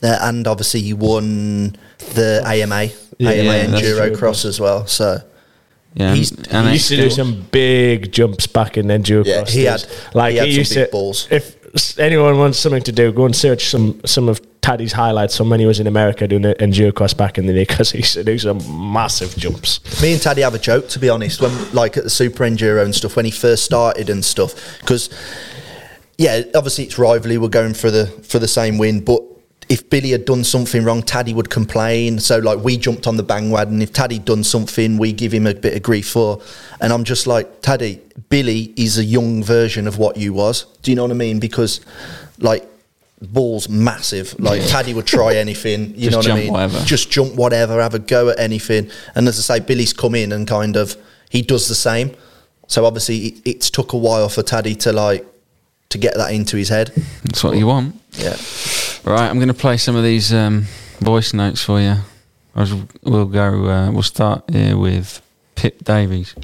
Uh, 0.01 0.17
and 0.21 0.45
obviously, 0.47 0.81
you 0.81 0.95
won 0.97 1.75
the 2.13 2.41
AMA 2.45 2.89
Yeah, 3.17 3.29
AMA 3.29 3.43
yeah, 3.43 3.67
that's 3.67 3.81
Enduro 3.87 4.07
true, 4.09 4.15
Cross 4.17 4.45
as 4.45 4.59
well. 4.59 4.85
So 4.87 5.21
Yeah, 5.95 6.15
He's- 6.15 6.31
he 6.49 6.71
used 6.73 6.87
to 6.89 6.95
do 6.97 7.09
some 7.11 7.45
big 7.51 8.11
jumps 8.11 8.47
back 8.47 8.77
in 8.77 8.87
enduro 8.87 9.23
Yeah, 9.25 9.37
cross 9.43 9.51
he 9.53 9.63
had- 9.65 9.85
like 10.15 10.31
he 10.31 10.37
had 10.39 10.45
some 10.47 10.57
used 10.57 10.73
big 10.75 10.85
to 10.87 10.91
balls. 10.91 11.27
if 11.29 11.45
s- 11.49 11.62
anyone 11.97 12.37
wants 12.37 12.59
something 12.59 12.83
to 12.83 12.91
do 12.91 13.11
go 13.11 13.25
and 13.25 13.35
search 13.35 13.69
some 13.69 13.99
some 14.05 14.29
of 14.29 14.41
Taddy's 14.61 14.93
highlights 14.93 15.35
from 15.35 15.49
when 15.49 15.59
he 15.59 15.65
was 15.65 15.79
in 15.79 15.87
America 15.87 16.27
doing 16.27 16.43
the 16.43 16.55
enduro 16.55 16.93
cross 16.93 17.13
back 17.13 17.37
in 17.37 17.47
the 17.47 17.53
day 17.53 17.63
because 17.63 17.91
he 17.91 17.97
used 17.97 18.13
to 18.13 18.23
do 18.23 18.37
some 18.37 18.59
massive 18.93 19.35
jumps 19.35 19.79
me 20.01 20.13
and 20.13 20.21
Taddy 20.21 20.41
have 20.41 20.53
a 20.53 20.59
joke, 20.59 20.87
to 20.89 20.99
be 20.99 21.09
honest, 21.09 21.41
when 21.41 21.71
like 21.73 21.97
at 21.97 22.03
the 22.03 22.09
Super 22.09 22.43
Enduro 22.43 22.83
and 22.83 22.93
stuff 22.93 23.15
when 23.15 23.25
he 23.25 23.31
first 23.31 23.63
started 23.63 24.09
and 24.09 24.23
stuff. 24.23 24.79
Because 24.79 25.09
yeah, 26.17 26.43
obviously 26.55 26.85
it's 26.85 26.97
rivalry. 26.97 27.37
We're 27.37 27.49
going 27.49 27.73
for 27.73 27.91
the 27.91 28.07
for 28.07 28.39
the 28.39 28.47
same 28.47 28.77
win, 28.77 29.03
but 29.03 29.21
if 29.73 29.89
Billy 29.89 30.11
had 30.11 30.25
done 30.25 30.43
something 30.43 30.83
wrong, 30.83 31.01
Taddy 31.01 31.33
would 31.33 31.49
complain. 31.49 32.19
So 32.19 32.37
like 32.37 32.59
we 32.59 32.77
jumped 32.77 33.07
on 33.07 33.17
the 33.17 33.23
bandwagon. 33.23 33.81
If 33.81 33.91
Taddy'd 33.91 34.23
done 34.23 34.43
something, 34.43 34.99
we 34.99 35.11
give 35.13 35.31
him 35.31 35.47
a 35.47 35.55
bit 35.55 35.75
of 35.75 35.81
grief 35.81 36.09
for. 36.09 36.39
And 36.79 36.93
I'm 36.93 37.03
just 37.03 37.25
like 37.25 37.63
Taddy. 37.63 37.99
Billy 38.29 38.71
is 38.77 38.99
a 38.99 39.03
young 39.03 39.43
version 39.43 39.87
of 39.87 39.97
what 39.97 40.15
you 40.15 40.31
was. 40.31 40.65
Do 40.83 40.91
you 40.91 40.95
know 40.95 41.01
what 41.01 41.09
I 41.09 41.15
mean? 41.15 41.39
Because 41.39 41.81
like 42.37 42.63
balls 43.19 43.67
massive. 43.67 44.39
Like 44.39 44.61
Taddy 44.67 44.93
would 44.93 45.07
try 45.07 45.35
anything. 45.47 45.95
You 45.95 46.11
know 46.11 46.17
what 46.17 46.27
I 46.27 46.29
jump 46.29 46.41
mean? 46.43 46.53
whatever. 46.53 46.79
Just 46.85 47.09
jump 47.09 47.33
whatever, 47.33 47.81
have 47.81 47.95
a 47.95 47.99
go 47.99 48.29
at 48.29 48.39
anything. 48.39 48.91
And 49.15 49.27
as 49.27 49.39
I 49.39 49.57
say, 49.57 49.65
Billy's 49.65 49.91
come 49.91 50.13
in 50.13 50.33
and 50.33 50.47
kind 50.47 50.75
of 50.75 50.95
he 51.31 51.41
does 51.41 51.67
the 51.67 51.73
same. 51.73 52.15
So 52.67 52.85
obviously 52.85 53.17
it, 53.17 53.41
it's 53.43 53.69
took 53.71 53.93
a 53.93 53.97
while 53.97 54.29
for 54.29 54.43
Taddy 54.43 54.75
to 54.75 54.91
like 54.91 55.25
to 55.89 55.97
get 55.97 56.13
that 56.13 56.31
into 56.31 56.57
his 56.57 56.69
head. 56.69 56.89
That's 57.23 57.43
what 57.43 57.57
you 57.57 57.65
want. 57.65 57.99
Yeah. 58.11 58.35
Right, 59.05 59.29
I'm 59.29 59.35
going 59.35 59.47
to 59.49 59.53
play 59.53 59.77
some 59.77 59.95
of 59.95 60.03
these 60.03 60.33
um, 60.33 60.65
voice 60.99 61.33
notes 61.33 61.63
for 61.63 61.79
you. 61.81 61.95
I 62.55 62.59
was- 62.59 62.73
We'll 63.03 63.25
go. 63.25 63.65
Uh, 63.69 63.91
we'll 63.91 64.01
start 64.03 64.43
here 64.49 64.77
with 64.77 65.21
Pip 65.55 65.83
Davies. 65.83 66.35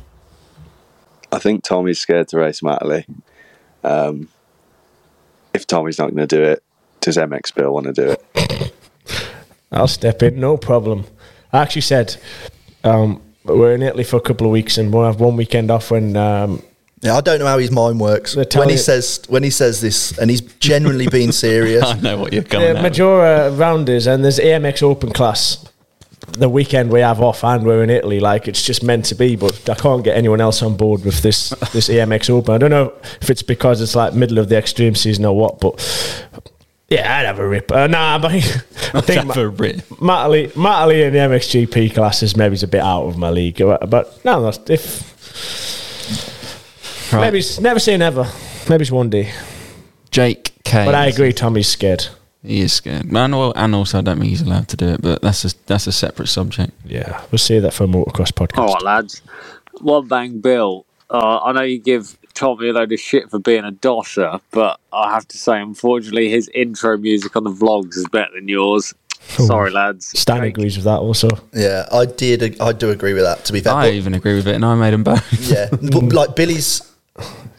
I 1.32 1.39
think 1.39 1.64
Tommy's 1.64 1.99
scared 1.99 2.28
to 2.30 2.38
race 2.38 2.62
Matterley. 2.62 3.05
Um, 3.84 4.28
if 5.53 5.66
Tommy's 5.66 5.97
not 5.99 6.14
going 6.14 6.28
to 6.28 6.36
do 6.36 6.43
it, 6.43 6.64
does 6.99 7.16
MX 7.18 7.55
Bill 7.55 7.74
want 7.74 7.86
to 7.86 7.93
do 7.93 8.16
it? 8.36 8.74
I'll 9.72 9.88
step 9.88 10.22
in 10.24 10.39
no 10.39 10.57
problem 10.57 11.05
I 11.53 11.60
actually 11.60 11.84
said 11.84 12.18
um, 12.84 13.22
we're 13.45 13.74
in 13.76 13.84
Italy 13.84 14.03
for 14.03 14.18
a 14.18 14.22
couple 14.22 14.47
of 14.47 14.51
weeks 14.51 14.78
and 14.80 14.91
we'll 14.93 15.05
have 15.05 15.20
one 15.22 15.38
weekend 15.38 15.70
off 15.72 15.91
when 15.91 16.18
um, 16.18 16.62
Yeah, 17.02 17.16
I 17.16 17.22
don't 17.22 17.39
know 17.39 17.45
how 17.45 17.58
his 17.58 17.72
mind 17.72 18.00
works. 18.00 18.34
The 18.36 18.45
When 18.56 18.70
he 18.70 18.78
says 18.78 19.22
when 19.30 19.43
he 19.43 19.50
says 19.50 19.80
this 19.80 20.18
and 20.18 20.30
he's 20.30 20.41
genuinely 20.41 21.08
being 21.08 21.32
serious. 21.47 21.84
I 21.84 21.93
know 22.00 22.18
what 22.18 22.34
you're 22.34 22.43
the 22.43 22.50
coming 22.50 22.76
at. 22.76 22.82
Majora 22.82 23.52
round 23.52 23.88
is 23.89 24.06
and 24.08 24.24
there's 24.24 24.39
EMX 24.39 24.84
Open 24.84 25.12
class 25.12 25.66
the 26.34 26.50
weekend 26.50 26.91
we 26.91 27.00
have 27.00 27.22
off 27.22 27.43
and 27.43 27.66
we're 27.66 27.84
in 27.84 27.89
Italy. 27.89 28.20
Like 28.20 28.47
it's 28.47 28.62
just 28.64 28.84
meant 28.84 29.06
to 29.06 29.16
be. 29.16 29.36
But 29.38 29.70
I 29.70 29.76
can't 29.76 30.04
get 30.04 30.18
anyone 30.18 30.41
else 30.41 30.62
on 30.62 30.76
board 30.76 31.06
with 31.06 31.22
this 31.22 31.50
this 31.74 31.88
EMX 31.89 32.30
Open. 32.30 32.54
I 32.54 32.58
don't 32.58 32.70
know 32.72 32.93
if 33.22 33.30
it's 33.30 33.43
because 33.43 33.82
it's 33.82 33.95
like 33.95 34.14
middle 34.14 34.38
of 34.38 34.50
the 34.50 34.58
extreme 34.58 34.95
season 34.95 35.26
or 35.26 35.36
what, 35.36 35.60
but. 35.60 36.26
Yeah, 36.89 37.20
I'd 37.20 37.28
have 37.28 37.38
a 37.38 37.47
rip. 37.47 37.72
Uh, 37.72 37.86
nah, 37.86 38.18
but 38.22 38.32
I 38.32 38.41
think 39.02 39.28
Have 39.28 39.38
a 39.38 39.47
rip. 39.47 39.78
Matterley, 40.02 40.47
Matterley 40.54 41.06
in 41.06 41.14
the 41.14 41.20
MXGP 41.20 41.93
classes 41.93 42.36
maybe 42.36 42.56
is 42.56 42.64
a 42.64 42.68
bit 42.68 42.82
out 42.82 43.04
of 43.06 43.16
my 43.16 43.30
league. 43.30 43.60
But 43.60 43.88
but 43.91 44.26
no, 44.26 44.41
that's- 44.41 44.70
if 44.72 45.88
Right. 47.12 47.22
maybe 47.22 47.39
it's 47.39 47.60
never 47.60 47.80
say 47.80 47.97
never. 47.97 48.28
Maybe 48.70 48.82
it's 48.84 48.91
one 48.91 49.10
day. 49.10 49.32
Jake 50.12 50.51
K. 50.64 50.86
But 50.86 50.95
I 50.95 51.07
agree, 51.07 51.34
Tommy's 51.34 51.68
scared. 51.68 52.07
He 52.43 52.62
is 52.62 52.72
scared. 52.74 53.12
Man, 53.12 53.32
well, 53.36 53.51
and 53.55 53.76
also 53.76 53.99
I 53.99 54.01
don't 54.01 54.18
think 54.20 54.30
he's 54.30 54.41
allowed 54.41 54.68
to 54.70 54.78
do 54.78 54.88
it, 54.89 55.01
but 55.01 55.22
that's 55.22 55.43
a 55.45 55.49
that's 55.66 55.88
a 55.88 55.91
separate 55.91 56.28
subject. 56.28 56.72
Yeah, 56.86 57.22
we'll 57.32 57.39
say 57.39 57.60
that 57.60 57.74
for 57.74 57.84
a 57.84 57.88
motocross 57.88 58.32
podcast. 58.32 58.60
All 58.60 58.74
right, 58.74 58.84
lads. 58.84 59.22
One 59.82 60.07
bang 60.07 60.39
Bill. 60.39 60.86
Uh, 61.10 61.39
I 61.43 61.51
know 61.53 61.62
you 61.64 61.80
give 61.80 62.18
Tommy 62.36 62.70
a 62.70 62.74
load 62.74 62.91
of 62.91 62.99
shit 62.99 63.30
for 63.30 63.39
being 63.39 63.64
a 63.66 63.72
dosser, 63.72 64.39
but 64.51 64.80
I 64.93 65.12
have 65.12 65.28
to 65.30 65.38
say, 65.38 65.60
unfortunately, 65.60 66.30
his 66.30 66.47
intro 66.53 66.97
music 66.97 67.36
on 67.36 67.43
the 67.43 67.49
vlogs 67.51 67.97
is 67.97 68.05
better 68.12 68.32
than 68.36 68.47
yours. 68.47 68.93
Sorry, 69.22 69.70
lads. 69.70 70.07
Stan 70.18 70.43
agrees 70.43 70.76
with 70.78 70.86
that 70.86 70.99
also. 70.99 71.28
Yeah, 71.53 71.88
I 71.91 72.05
did. 72.05 72.60
I 72.62 72.72
do 72.72 72.89
agree 72.89 73.14
with 73.14 73.24
that. 73.24 73.43
To 73.45 73.53
be 73.53 73.60
fair, 73.60 73.74
I 73.74 73.88
But- 73.88 73.93
even 73.95 74.14
agree 74.14 74.36
with 74.36 74.47
it, 74.47 74.55
and 74.55 74.64
I 74.66 74.76
made 74.76 74.93
him 74.93 75.03
both. 75.03 75.51
yeah, 75.51 75.68
but 75.72 76.03
like 76.14 76.36
Billy's. 76.36 76.82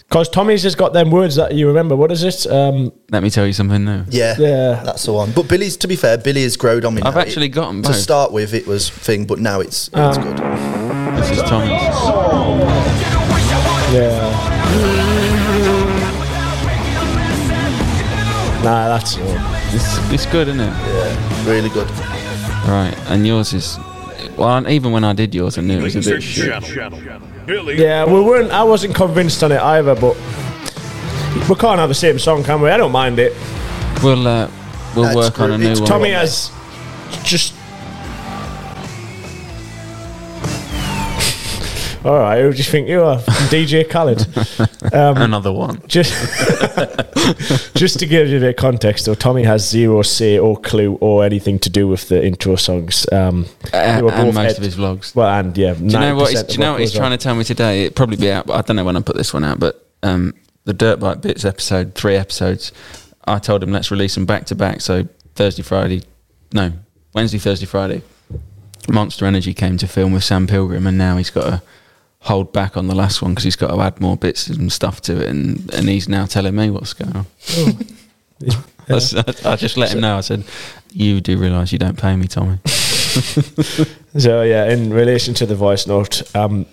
Because 0.08 0.28
Tommy's 0.28 0.64
has 0.64 0.74
got 0.74 0.92
them 0.92 1.10
words 1.12 1.36
that 1.36 1.54
you 1.54 1.68
remember. 1.68 1.94
What 1.94 2.10
is 2.10 2.24
it? 2.24 2.44
Um, 2.50 2.90
Let 3.12 3.22
me 3.22 3.30
tell 3.30 3.46
you 3.46 3.52
something 3.52 3.84
new. 3.84 4.04
Yeah, 4.10 4.34
Yeah. 4.38 4.82
that's 4.84 5.04
the 5.04 5.12
one. 5.12 5.30
But 5.30 5.46
Billy's, 5.48 5.76
to 5.78 5.86
be 5.88 5.94
fair, 5.94 6.18
Billy 6.18 6.42
has 6.42 6.56
grown 6.56 6.84
on 6.84 6.94
me. 6.94 7.02
I've 7.02 7.14
now. 7.14 7.20
actually 7.20 7.46
It- 7.46 7.50
got 7.50 7.68
'em 7.68 7.82
To 7.82 7.90
both. 7.90 7.96
start 7.98 8.32
with, 8.32 8.52
it 8.52 8.66
was 8.66 8.88
thing, 8.90 9.24
but 9.24 9.38
now 9.38 9.60
it's 9.60 9.86
it's 9.94 10.16
Um, 10.18 10.22
good. 10.24 10.36
This 11.16 11.30
is 11.30 11.42
Tommy. 11.48 11.68
yeah. 13.94 14.36
Nah, 18.64 18.88
that's 18.88 19.16
It's, 19.72 20.12
it's 20.12 20.26
good, 20.26 20.48
isn't 20.48 20.60
it? 20.60 20.66
Yeah, 20.66 21.48
really 21.50 21.70
good. 21.70 21.88
Right, 22.68 22.94
and 23.08 23.26
yours 23.26 23.52
is. 23.54 23.78
Well, 24.36 24.68
even 24.68 24.92
when 24.92 25.04
I 25.04 25.12
did 25.14 25.34
yours, 25.34 25.56
I 25.56 25.62
knew 25.62 25.78
it 25.78 25.82
was 25.82 25.96
a 25.96 26.10
bit 26.10 26.22
shit. 26.22 26.52
Yeah. 27.78 28.04
We 28.04 28.20
weren't. 28.20 28.50
I 28.50 28.62
wasn't 28.62 28.94
convinced 28.94 29.42
on 29.42 29.52
it 29.52 29.60
either, 29.60 29.94
but 29.94 30.16
we 31.48 31.54
can't 31.56 31.78
have 31.78 31.88
the 31.88 31.94
same 31.94 32.18
song, 32.18 32.42
can 32.44 32.60
we? 32.60 32.70
I 32.70 32.76
don't 32.76 32.92
mind 32.92 33.18
it. 33.18 33.32
We'll 34.02 34.26
uh, 34.26 34.50
we'll 34.94 35.04
That's 35.04 35.16
work 35.16 35.40
on 35.40 35.50
a 35.52 35.58
new 35.58 35.70
It's 35.70 35.80
one. 35.80 35.88
Tommy 35.88 36.10
has 36.10 36.50
just. 37.24 37.54
All 42.02 42.18
right, 42.18 42.40
who 42.40 42.50
do 42.50 42.56
you 42.56 42.64
think 42.64 42.88
you 42.88 43.02
are? 43.02 43.18
DJ 43.50 43.88
Khaled. 43.88 44.26
Um, 44.92 45.18
Another 45.18 45.52
one. 45.52 45.80
just, 45.86 46.10
just 47.76 48.00
to 48.00 48.06
give 48.06 48.28
you 48.28 48.38
a 48.38 48.40
bit 48.40 48.48
of 48.50 48.56
context, 48.56 49.06
though, 49.06 49.14
Tommy 49.14 49.44
has 49.44 49.68
zero 49.68 50.02
say 50.02 50.36
or 50.36 50.56
clue 50.56 50.94
or 51.00 51.22
anything 51.24 51.60
to 51.60 51.70
do 51.70 51.86
with 51.86 52.08
the 52.08 52.24
intro 52.26 52.56
songs. 52.56 53.06
Um, 53.12 53.46
Uh, 53.72 53.76
and 53.76 54.34
most 54.34 54.38
ed- 54.38 54.56
of 54.56 54.64
his 54.64 54.74
vlogs. 54.74 55.14
Well, 55.14 55.28
and 55.28 55.56
yeah, 55.56 55.74
Do 55.74 55.84
you 55.84 55.90
know 55.90 56.16
what? 56.16 56.30
He's, 56.30 56.42
do 56.42 56.54
you 56.54 56.58
know 56.58 56.72
what 56.72 56.80
he's 56.80 56.92
trying 56.92 57.12
to 57.12 57.18
tell 57.18 57.36
me 57.36 57.44
today? 57.44 57.82
It'd 57.82 57.94
probably 57.94 58.16
be 58.16 58.32
out, 58.32 58.46
but 58.46 58.54
I 58.54 58.62
don't 58.62 58.74
know 58.74 58.84
when 58.84 58.96
I 58.96 59.00
put 59.00 59.14
this 59.16 59.32
one 59.32 59.44
out. 59.44 59.60
But 59.60 59.86
um, 60.02 60.34
the 60.64 60.72
Dirt 60.72 60.98
Bike 60.98 61.20
Bits 61.20 61.44
episode, 61.44 61.94
three 61.94 62.16
episodes. 62.16 62.72
I 63.26 63.38
told 63.38 63.62
him 63.62 63.70
let's 63.70 63.92
release 63.92 64.14
them 64.16 64.26
back 64.26 64.46
to 64.46 64.56
back. 64.56 64.80
So 64.80 65.06
Thursday, 65.36 65.62
Friday, 65.62 66.02
no, 66.52 66.72
Wednesday, 67.12 67.38
Thursday, 67.38 67.66
Friday. 67.66 68.02
Monster 68.88 69.24
Energy 69.26 69.54
came 69.54 69.76
to 69.76 69.86
film 69.86 70.12
with 70.12 70.24
Sam 70.24 70.48
Pilgrim, 70.48 70.86
and 70.88 70.98
now 70.98 71.16
he's 71.16 71.30
got 71.30 71.42
to 71.44 71.62
hold 72.20 72.52
back 72.52 72.76
on 72.76 72.86
the 72.86 72.94
last 72.94 73.22
one 73.22 73.32
because 73.32 73.44
he's 73.44 73.56
got 73.56 73.68
to 73.74 73.80
add 73.80 74.00
more 74.00 74.16
bits 74.16 74.46
and 74.48 74.70
stuff 74.72 75.00
to 75.02 75.20
it, 75.22 75.28
and 75.28 75.72
and 75.74 75.88
he's 75.88 76.08
now 76.08 76.26
telling 76.26 76.54
me 76.54 76.70
what's 76.70 76.92
going 76.92 77.16
on. 77.16 77.26
I 78.90 79.56
just 79.56 79.76
let 79.76 79.92
him 79.92 80.00
know. 80.00 80.16
I 80.18 80.20
said, 80.20 80.44
"You 80.92 81.20
do 81.20 81.36
realise 81.38 81.72
you 81.72 81.78
don't 81.78 81.98
pay 81.98 82.16
me, 82.16 82.26
Tommy." 82.26 82.58
So 84.18 84.42
yeah, 84.42 84.68
in 84.68 84.92
relation 84.92 85.34
to 85.34 85.46
the 85.46 85.54
voice 85.54 85.86
note, 85.86 86.22
um, 86.34 86.66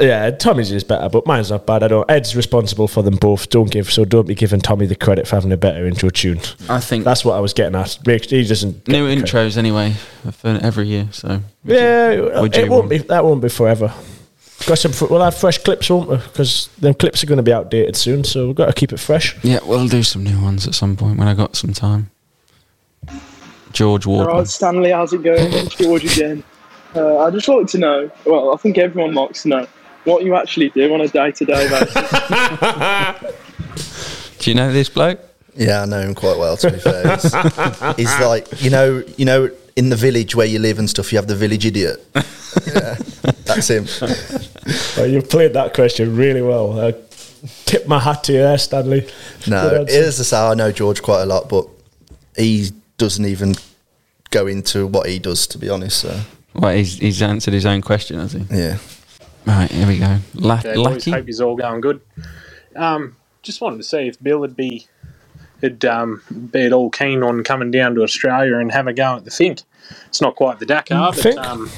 yeah, 0.00 0.28
Tommy's 0.32 0.72
is 0.72 0.82
better, 0.82 1.08
but 1.08 1.24
mine's 1.24 1.50
not 1.52 1.66
bad. 1.66 1.84
I 1.84 1.88
don't. 1.88 2.10
Ed's 2.10 2.34
responsible 2.34 2.88
for 2.88 3.02
them 3.02 3.14
both. 3.14 3.48
Don't 3.48 3.70
give 3.70 3.92
so 3.92 4.04
don't 4.04 4.26
be 4.26 4.34
giving 4.34 4.60
Tommy 4.60 4.86
the 4.86 4.96
credit 4.96 5.28
for 5.28 5.36
having 5.36 5.52
a 5.52 5.56
better 5.56 5.86
intro 5.86 6.10
tune. 6.10 6.40
I 6.68 6.80
think 6.80 7.04
That's 7.04 7.24
what 7.24 7.34
I 7.34 7.40
was 7.40 7.52
getting 7.52 7.76
at. 7.76 7.96
He 8.04 8.42
doesn't 8.44 8.88
new 8.88 9.06
the 9.06 9.14
credit. 9.22 9.30
intros 9.30 9.56
anyway 9.56 9.92
for 10.32 10.48
every 10.60 10.88
year. 10.88 11.08
So 11.12 11.40
Yeah, 11.64 12.10
you 12.10 12.26
it 12.28 12.68
won't 12.68 12.70
want- 12.70 12.88
be. 12.90 12.98
That 12.98 13.24
won't 13.24 13.40
be 13.40 13.48
forever. 13.48 13.94
Got 14.66 14.78
some. 14.78 14.92
fr- 14.92 15.06
We'll 15.06 15.22
have 15.22 15.36
fresh 15.36 15.58
clips, 15.58 15.88
won't 15.88 16.08
we? 16.08 16.16
Because 16.16 16.68
them 16.78 16.94
clips 16.94 17.22
are 17.22 17.26
going 17.26 17.36
to 17.38 17.42
be 17.42 17.52
outdated 17.52 17.96
soon, 17.96 18.24
so 18.24 18.46
we've 18.48 18.56
got 18.56 18.66
to 18.66 18.72
keep 18.72 18.92
it 18.92 18.98
fresh. 18.98 19.36
Yeah, 19.44 19.60
we'll 19.64 19.88
do 19.88 20.02
some 20.02 20.24
new 20.24 20.40
ones 20.42 20.66
at 20.66 20.74
some 20.74 20.96
point 20.96 21.18
when 21.18 21.28
I 21.28 21.34
got 21.34 21.54
some 21.56 21.72
time. 21.72 22.10
George 23.72 24.06
All 24.06 24.14
Ward. 24.16 24.26
right, 24.28 24.46
Stanley, 24.48 24.90
how's 24.90 25.12
it 25.12 25.22
going? 25.22 25.52
It's 25.52 25.74
George 25.76 26.04
again. 26.04 26.42
Uh, 26.96 27.18
I'd 27.18 27.34
just 27.34 27.46
like 27.48 27.66
to 27.68 27.78
know, 27.78 28.10
well, 28.24 28.52
I 28.52 28.56
think 28.56 28.78
everyone 28.78 29.14
likes 29.14 29.42
to 29.42 29.48
know, 29.48 29.66
what 30.04 30.24
you 30.24 30.34
actually 30.36 30.70
do 30.70 30.92
on 30.94 31.02
a 31.02 31.08
day 31.08 31.30
to 31.32 31.44
day 31.44 31.68
basis. 31.68 31.94
Do 34.38 34.50
you 34.50 34.54
know 34.56 34.72
this 34.72 34.88
bloke? 34.88 35.20
Yeah, 35.54 35.82
I 35.82 35.84
know 35.86 36.00
him 36.00 36.14
quite 36.14 36.38
well. 36.38 36.56
To 36.56 36.70
be 36.70 36.78
fair, 36.78 37.16
he's, 37.16 37.96
he's 37.96 38.20
like 38.20 38.62
you 38.62 38.70
know, 38.70 39.02
you 39.16 39.24
know, 39.24 39.50
in 39.78 39.90
the 39.90 39.96
village 39.96 40.34
where 40.34 40.46
you 40.46 40.58
live 40.58 40.78
and 40.80 40.90
stuff, 40.90 41.12
you 41.12 41.18
have 41.18 41.28
the 41.28 41.36
village 41.36 41.64
idiot. 41.64 42.04
yeah, 42.66 42.96
that's 43.44 43.68
him. 43.70 43.86
Well, 44.96 45.06
you've 45.06 45.30
played 45.30 45.52
that 45.54 45.72
question 45.74 46.16
really 46.16 46.42
well. 46.42 46.78
I 46.80 46.94
tip 47.64 47.86
my 47.86 48.00
hat 48.00 48.24
to 48.24 48.32
you 48.32 48.38
there, 48.40 48.58
Stanley. 48.58 49.08
No, 49.46 49.70
Good 49.70 49.88
it 49.90 50.04
answer. 50.06 50.24
say 50.24 50.36
I 50.36 50.54
know 50.54 50.72
George 50.72 51.00
quite 51.02 51.22
a 51.22 51.26
lot, 51.26 51.48
but 51.48 51.66
he 52.36 52.70
doesn't 52.96 53.24
even 53.24 53.54
go 54.30 54.46
into 54.48 54.86
what 54.86 55.08
he 55.08 55.18
does. 55.20 55.46
To 55.46 55.58
be 55.58 55.68
honest, 55.70 56.00
so 56.00 56.20
Well, 56.54 56.74
he's, 56.74 56.98
he's 56.98 57.22
answered 57.22 57.54
his 57.54 57.64
own 57.66 57.80
question, 57.80 58.18
has 58.18 58.32
he? 58.32 58.44
yeah. 58.50 58.78
Right, 59.46 59.70
here 59.70 59.86
we 59.86 59.98
go. 59.98 60.18
La- 60.34 60.58
Okay, 60.58 60.74
boys, 60.74 60.84
Lucky? 60.84 61.10
hope 61.12 61.24
you're 61.28 61.46
all 61.46 61.56
going 61.56 61.80
good. 61.80 62.00
Um, 62.76 63.16
just 63.42 63.60
wanted 63.60 63.76
to 63.78 63.82
see 63.84 64.08
if 64.08 64.22
Bill 64.22 64.40
would 64.40 64.56
be, 64.56 64.86
would 65.60 65.84
um, 65.84 66.22
be 66.52 66.66
at 66.66 66.72
all 66.72 66.90
keen 66.90 67.22
on 67.22 67.44
coming 67.44 67.70
down 67.70 67.94
to 67.94 68.02
Australia 68.02 68.58
and 68.58 68.72
have 68.72 68.86
a 68.86 68.92
go 68.92 69.16
at 69.16 69.24
the 69.24 69.30
Finke. 69.30 69.64
It's 70.06 70.20
not 70.20 70.36
quite 70.36 70.58
the 70.58 70.66
Dakar, 70.66 71.12
but 71.12 71.22
Think? 71.22 71.38
um, 71.38 71.70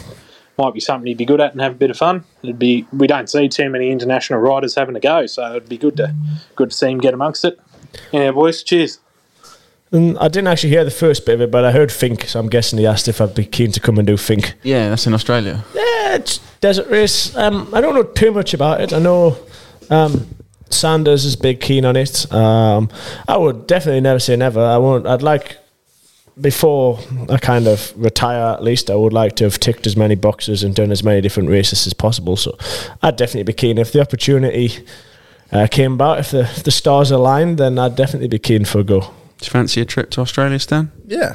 might 0.59 0.74
be 0.74 0.81
something 0.81 1.07
he'd 1.07 1.16
be 1.16 1.24
good 1.24 1.41
at 1.41 1.53
and 1.53 1.61
have 1.61 1.72
a 1.72 1.76
bit 1.76 1.91
of 1.91 1.97
fun. 1.97 2.24
It'd 2.43 2.59
be 2.59 2.87
we 2.93 3.07
don't 3.07 3.31
see 3.31 3.49
too 3.49 3.70
many 3.70 3.91
international 3.91 4.41
riders 4.41 4.74
having 4.74 4.97
a 4.97 5.01
go, 5.01 5.26
so 5.26 5.51
it'd 5.51 5.68
be 5.68 5.78
good 5.78 5.97
to 5.97 6.14
good 6.57 6.70
to 6.70 6.76
see 6.76 6.91
him 6.91 6.99
get 6.99 7.14
amongst 7.14 7.45
it. 7.45 7.59
Yeah, 8.12 8.31
boys, 8.33 8.62
cheers. 8.62 8.99
And 9.93 10.16
I 10.18 10.28
didn't 10.28 10.47
actually 10.47 10.70
hear 10.70 10.85
the 10.85 10.91
first 10.93 11.26
bit 11.26 11.35
of 11.35 11.41
it, 11.41 11.51
but 11.51 11.64
I 11.64 11.72
heard 11.72 11.89
Finke, 11.89 12.24
so 12.28 12.39
I'm 12.39 12.49
guessing 12.49 12.78
he 12.78 12.87
asked 12.87 13.09
if 13.09 13.20
I'd 13.20 13.35
be 13.35 13.45
keen 13.45 13.72
to 13.72 13.81
come 13.81 13.99
and 13.99 14.07
do 14.07 14.14
Finke. 14.14 14.55
Yeah, 14.62 14.89
that's 14.89 15.07
in 15.07 15.14
Australia. 15.14 15.64
Yeah, 15.74 16.14
it's 16.14 16.39
desert 16.61 16.89
race. 16.89 17.35
Um, 17.37 17.68
I 17.74 17.81
don't 17.81 17.95
know 17.95 18.05
too 18.05 18.31
much 18.31 18.55
about 18.55 18.81
it. 18.81 18.93
I 18.93 19.01
know 19.01 19.37
um, 19.91 20.28
Sanders 20.71 21.25
is 21.25 21.37
big 21.37 21.61
keen 21.61 21.85
on 21.85 21.97
it. 21.97 22.31
Um, 22.33 22.89
I 23.29 23.37
would 23.37 23.66
definitely 23.66 24.01
never 24.01 24.18
say 24.21 24.37
never. 24.37 24.61
I 24.61 24.79
won't. 24.79 25.07
I'd 25.07 25.23
like 25.23 25.57
before 26.41 26.99
I 27.29 27.37
kind 27.39 27.66
of 27.66 27.93
retire. 27.97 28.55
At 28.55 28.62
least 28.62 28.91
I 28.91 28.95
would 28.95 29.12
like 29.12 29.37
to 29.37 29.45
have 29.45 29.59
ticked 29.59 29.87
as 29.87 29.97
many 29.97 30.14
boxes 30.14 30.62
and 30.62 30.75
done 30.75 30.91
as 30.93 31.03
many 31.03 31.21
different 31.21 31.49
races 31.49 31.87
as 31.87 31.93
possible. 31.93 32.37
So 32.37 32.57
I'd 33.03 33.16
definitely 33.16 33.45
be 33.45 33.53
keen 33.53 33.79
if 33.79 33.93
the 33.93 34.01
opportunity 34.01 34.87
uh, 35.53 35.66
came 35.71 35.95
about. 35.95 36.18
If 36.21 36.31
the 36.31 36.41
if 36.43 36.62
the 36.62 36.71
stars 36.71 37.11
aligned, 37.11 37.59
then 37.59 37.79
I'd 37.79 37.97
definitely 37.97 38.29
be 38.29 38.39
keen 38.39 38.64
for 38.64 38.79
a 38.81 38.85
go. 38.85 39.01
Do 39.01 39.07
you 39.47 39.51
fancy 39.51 39.81
a 39.81 39.85
trip 39.85 40.11
to 40.11 40.21
Australia, 40.21 40.59
Stan? 40.59 40.91
Yeah. 41.07 41.35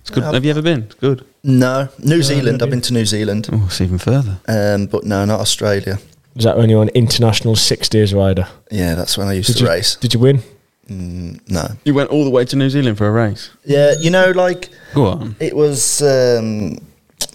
It's 0.00 0.10
good. 0.10 0.22
Yeah, 0.22 0.32
Have 0.32 0.44
you 0.44 0.50
ever 0.52 0.62
been? 0.62 0.82
It's 0.84 0.94
good. 0.94 1.24
No, 1.42 1.88
New 1.98 2.22
Zealand. 2.22 2.62
I've 2.62 2.70
been 2.70 2.80
to 2.82 2.92
New 2.92 3.04
Zealand, 3.04 3.48
Oh, 3.52 3.64
it's 3.66 3.80
even 3.80 3.98
further. 3.98 4.38
um, 4.46 4.86
but 4.86 5.02
no, 5.04 5.24
not 5.24 5.40
Australia. 5.40 5.98
Is 6.36 6.44
that 6.44 6.56
when 6.56 6.70
you're 6.70 6.82
an 6.82 6.88
international 6.90 7.56
six 7.56 7.88
days 7.88 8.14
rider? 8.14 8.48
Yeah, 8.70 8.94
that's 8.94 9.18
when 9.18 9.28
I 9.28 9.34
used 9.34 9.48
Did 9.48 9.58
to 9.58 9.64
you 9.64 9.68
race. 9.70 9.96
Did 9.96 10.14
you 10.14 10.20
win? 10.20 10.40
Mm, 10.88 11.40
no. 11.48 11.68
You 11.84 11.94
went 11.94 12.10
all 12.10 12.24
the 12.24 12.30
way 12.30 12.44
to 12.44 12.56
New 12.56 12.70
Zealand 12.70 12.98
for 12.98 13.06
a 13.06 13.12
race. 13.12 13.50
Yeah, 13.64 13.94
you 14.00 14.10
know, 14.10 14.30
like 14.30 14.70
Go 14.94 15.06
on. 15.06 15.36
it 15.40 15.54
was. 15.54 16.02
Um, 16.02 16.78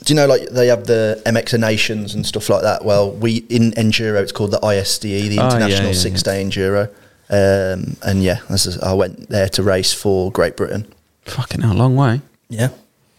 do 0.04 0.14
you 0.14 0.16
know, 0.16 0.26
like 0.26 0.50
they 0.50 0.68
have 0.68 0.86
the 0.86 1.22
MX 1.26 1.60
Nations 1.60 2.14
and 2.16 2.26
stuff 2.26 2.50
like 2.50 2.62
that? 2.62 2.84
Well, 2.86 3.12
we 3.12 3.38
in 3.50 3.72
enduro, 3.74 4.22
it's 4.22 4.32
called 4.32 4.52
the 4.52 4.60
ISDE, 4.60 5.02
the 5.02 5.39
Oh, 5.39 5.43
yeah, 5.43 5.45
International 5.45 5.88
yeah, 5.88 5.93
Six 5.93 6.24
Day 6.24 6.43
Enduro. 6.43 6.89
Um, 7.30 7.98
and 8.04 8.24
yeah, 8.24 8.39
this 8.50 8.66
is, 8.66 8.80
I 8.80 8.93
went 8.93 9.28
there 9.30 9.50
to 9.50 9.64
race 9.64 9.93
for 9.93 10.32
Great 10.32 10.56
Britain. 10.56 10.88
Fucking 11.26 11.62
hell, 11.62 11.74
long 11.74 11.95
way. 11.95 12.22
Yeah, 12.50 12.70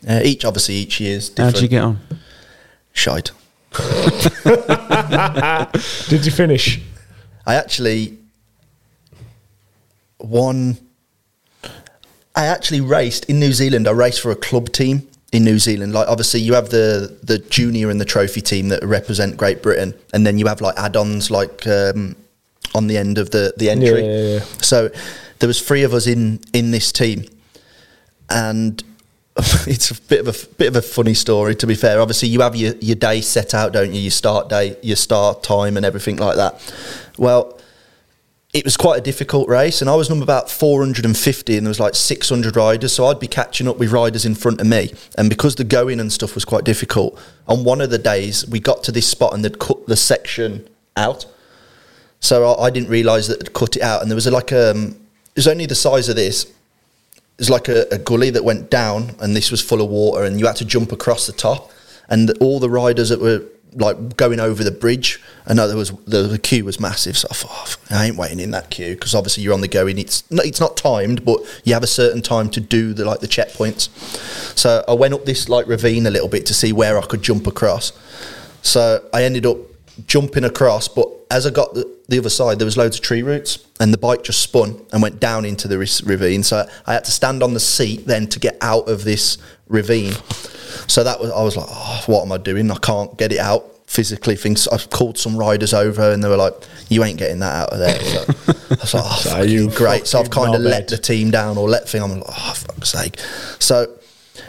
uh, 0.09 0.21
each 0.25 0.45
obviously 0.45 0.77
each 0.77 0.99
year's 1.01 1.29
different. 1.29 1.55
How'd 1.57 1.63
you 1.63 1.69
get 1.69 1.83
on? 1.83 2.01
Shite. 2.93 3.33
Did 6.09 6.25
you 6.25 6.33
finish? 6.33 6.81
I 7.47 7.55
actually 7.55 8.19
won. 10.19 10.79
I 12.35 12.47
actually 12.47 12.81
raced 12.81 13.25
in 13.27 13.41
New 13.41 13.53
Zealand. 13.53 13.89
I 13.89 13.93
raced 13.93 14.21
for 14.21 14.31
a 14.31 14.37
club 14.37 14.71
team, 14.71 15.09
in 15.33 15.45
New 15.45 15.59
Zealand. 15.59 15.93
Like 15.93 16.09
obviously 16.09 16.41
you 16.41 16.55
have 16.55 16.71
the 16.71 17.17
the 17.23 17.39
junior 17.39 17.91
and 17.91 18.01
the 18.01 18.05
trophy 18.05 18.41
team 18.41 18.69
that 18.69 18.83
represent 18.83 19.37
Great 19.37 19.63
Britain, 19.63 19.95
and 20.13 20.27
then 20.27 20.39
you 20.39 20.47
have 20.47 20.61
like 20.61 20.79
add-ons 20.79 21.31
like 21.31 21.67
um, 21.67 22.17
on 22.75 22.87
the 22.87 22.97
end 22.97 23.19
of 23.19 23.31
the 23.31 23.53
the 23.57 23.71
entry. 23.71 24.05
Yeah, 24.05 24.21
yeah, 24.21 24.35
yeah. 24.35 24.45
So 24.63 24.91
there 25.39 25.47
was 25.47 25.61
three 25.61 25.83
of 25.83 25.95
us 25.95 26.07
in 26.07 26.41
in 26.53 26.71
this 26.71 26.93
team, 26.93 27.25
and 28.31 28.83
it's 29.69 29.93
a 29.93 30.01
bit 30.03 30.27
of 30.27 30.29
a 30.29 30.47
bit 30.55 30.69
of 30.69 30.77
a 30.77 30.83
funny 30.83 31.15
story. 31.15 31.55
To 31.57 31.67
be 31.67 31.77
fair, 31.77 32.01
obviously 32.01 32.29
you 32.29 32.41
have 32.41 32.57
your 32.57 32.75
your 32.81 32.97
day 32.97 33.21
set 33.21 33.55
out, 33.55 33.73
don't 33.73 33.93
you? 33.93 34.01
Your 34.01 34.11
start 34.11 34.49
day, 34.49 34.77
your 34.83 34.97
start 34.97 35.43
time, 35.43 35.77
and 35.77 35.87
everything 35.87 36.17
like 36.17 36.37
that. 36.37 36.75
Well. 37.17 37.55
It 38.55 38.65
was 38.65 38.79
quite 38.79 38.99
a 38.99 39.03
difficult 39.03 39.47
race, 39.47 39.83
and 39.83 39.91
I 39.91 39.95
was 39.95 40.09
number 40.09 40.23
about 40.23 40.51
450, 40.51 41.59
and 41.59 41.67
there 41.67 41.69
was 41.69 41.79
like 41.79 41.95
600 41.95 42.57
riders. 42.57 42.95
So 42.95 43.05
I'd 43.05 43.21
be 43.21 43.29
catching 43.29 43.69
up 43.69 43.77
with 43.77 43.93
riders 43.93 44.25
in 44.25 44.35
front 44.35 44.63
of 44.63 44.67
me, 44.67 44.91
and 45.19 45.29
because 45.29 45.57
the 45.57 45.65
going 45.65 46.01
and 46.01 46.11
stuff 46.11 46.35
was 46.35 46.47
quite 46.47 46.65
difficult, 46.65 47.21
on 47.47 47.63
one 47.63 47.83
of 47.83 47.91
the 47.91 47.99
days 47.99 48.49
we 48.49 48.59
got 48.59 48.83
to 48.85 48.91
this 48.91 49.07
spot 49.07 49.35
and 49.35 49.45
they'd 49.45 49.59
cut 49.59 49.87
the 49.87 49.97
section 49.97 50.67
out. 50.97 51.27
So 52.21 52.53
I, 52.53 52.65
I 52.65 52.71
didn't 52.71 52.89
realise 52.89 53.27
that 53.29 53.39
they'd 53.39 53.53
cut 53.53 53.77
it 53.77 53.83
out, 53.83 54.01
and 54.01 54.11
there 54.11 54.17
was 54.17 54.27
a, 54.27 54.31
like 54.31 54.51
um, 54.51 54.97
it 55.27 55.37
was 55.37 55.47
only 55.47 55.67
the 55.67 55.75
size 55.75 56.09
of 56.09 56.17
this. 56.17 56.51
There's 57.39 57.51
like 57.51 57.69
a, 57.69 57.87
a 57.91 57.99
gully 57.99 58.31
that 58.31 58.45
went 58.45 58.71
down, 58.71 59.15
and 59.21 59.35
this 59.35 59.51
was 59.51 59.63
full 59.63 59.81
of 59.81 59.89
water, 59.89 60.25
and 60.25 60.39
you 60.39 60.47
had 60.47 60.57
to 60.57 60.65
jump 60.65 60.93
across 60.93 61.27
the 61.27 61.33
top. 61.33 61.71
And 62.09 62.31
all 62.41 62.59
the 62.59 62.71
riders 62.71 63.09
that 63.11 63.21
were 63.21 63.45
like 63.75 64.17
going 64.17 64.41
over 64.41 64.65
the 64.65 64.71
bridge, 64.71 65.21
I 65.47 65.55
know 65.55 65.69
there 65.69 65.77
was 65.77 65.93
the, 66.07 66.23
the 66.23 66.39
queue 66.39 66.65
was 66.65 66.81
massive. 66.81 67.17
So 67.17 67.29
I 67.31 67.35
thought, 67.35 67.77
"Oh, 67.91 67.97
I 67.97 68.07
ain't 68.07 68.17
waiting 68.17 68.41
in 68.41 68.51
that 68.53 68.71
queue 68.71 68.95
because 68.95 69.15
obviously 69.15 69.43
you're 69.43 69.55
on 69.55 69.61
the 69.61 69.69
going. 69.69 69.99
It's 69.99 70.29
no, 70.31 70.43
it's 70.43 70.61
not 70.61 70.77
timed, 70.77 71.25
but 71.25 71.41
you 71.65 71.75
have 71.75 71.83
a 71.83 71.89
certain 71.89 72.23
time 72.23 72.51
to 72.51 72.61
do 72.61 72.93
the 72.93 73.05
like 73.05 73.21
the 73.21 73.29
checkpoints. 73.29 73.89
So 74.59 74.85
I 74.89 74.95
went 74.95 75.15
up 75.15 75.25
this 75.25 75.49
like 75.49 75.67
ravine 75.67 76.07
a 76.07 76.11
little 76.11 76.29
bit 76.29 76.47
to 76.47 76.55
see 76.55 76.73
where 76.73 76.99
I 76.99 77.03
could 77.03 77.23
jump 77.23 77.47
across. 77.47 77.93
So 78.63 79.09
I 79.13 79.23
ended 79.25 79.47
up 79.47 79.59
jumping 80.07 80.45
across, 80.45 80.89
but 80.89 81.09
as 81.31 81.47
I 81.47 81.51
got 81.51 81.75
the, 81.75 81.91
the 82.09 82.19
other 82.19 82.31
side, 82.31 82.59
there 82.59 82.65
was 82.65 82.77
loads 82.77 82.97
of 82.97 83.03
tree 83.03 83.23
roots, 83.23 83.65
and 83.81 83.93
the 83.93 83.99
bike 83.99 84.23
just 84.23 84.41
spun 84.41 84.81
and 84.93 85.03
went 85.03 85.21
down 85.21 85.45
into 85.45 85.69
the 85.69 85.79
ravine. 85.79 86.43
So 86.43 86.69
I 86.87 86.95
had 86.95 87.05
to 87.05 87.11
stand 87.11 87.43
on 87.43 87.55
the 87.55 87.61
seat 87.61 88.07
then 88.07 88.27
to 88.29 88.39
get 88.41 88.57
out 88.61 88.89
of 88.89 89.05
this 89.05 89.39
ravine. 89.69 90.15
So 90.87 91.05
that 91.05 91.21
was 91.21 91.31
I 91.31 91.43
was 91.43 91.57
like, 91.57 91.67
oh, 91.69 92.03
what 92.07 92.23
am 92.23 92.33
I 92.33 92.39
doing? 92.39 92.71
I 92.71 92.79
can't 92.79 93.17
get 93.19 93.33
it 93.33 93.39
out 93.39 93.65
physically. 93.87 94.37
Things 94.37 94.69
I 94.69 94.79
called 94.79 95.19
some 95.19 95.37
riders 95.37 95.75
over, 95.75 96.13
and 96.13 96.23
they 96.23 96.29
were 96.29 96.37
like, 96.37 96.55
you 96.89 97.05
ain't 97.05 97.19
getting 97.19 97.41
that 97.41 97.55
out 97.55 97.71
of 97.71 97.79
there. 97.79 98.01
So 98.01 98.25
I 98.71 98.75
was 98.81 98.95
like, 98.95 99.05
oh, 99.05 99.19
So 99.21 99.43
you 99.43 99.71
great. 99.71 100.07
So 100.07 100.21
I've 100.21 100.31
kind 100.31 100.55
of 100.55 100.61
let 100.63 100.89
the 100.89 100.99
team 100.99 101.31
down 101.31 101.59
or 101.59 101.69
let 101.69 101.89
thing. 101.89 102.03
I'm 102.03 102.13
like, 102.13 102.25
oh 102.27 102.55
fuck's 102.55 102.91
sake. 102.91 103.19
So 103.59 103.99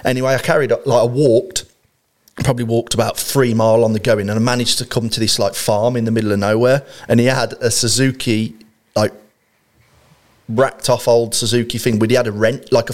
anyway, 0.06 0.36
I 0.36 0.38
carried 0.38 0.72
up 0.72 0.86
like 0.86 1.02
I 1.02 1.06
walked 1.06 1.66
probably 2.44 2.64
walked 2.66 2.94
about 2.94 3.18
three 3.18 3.54
mile 3.54 3.84
on 3.84 3.94
the 3.94 4.00
going 4.00 4.30
and 4.30 4.32
I 4.32 4.40
managed 4.40 4.78
to 4.80 4.86
come 4.86 5.10
to 5.10 5.20
this 5.20 5.40
like 5.40 5.56
farm 5.56 5.96
in 5.96 6.06
the 6.06 6.12
middle 6.12 6.32
of 6.32 6.40
nowhere 6.40 6.86
and 7.08 7.20
he 7.20 7.28
had 7.28 7.54
a 7.62 7.70
Suzuki 7.72 8.56
like 8.96 9.14
racked 10.48 10.90
off 10.90 11.08
old 11.08 11.36
Suzuki 11.36 11.78
thing 11.78 12.00
but 12.00 12.10
he 12.10 12.16
had 12.16 12.28
a 12.28 12.32
rent 12.32 12.72
like 12.72 12.90
a 12.90 12.94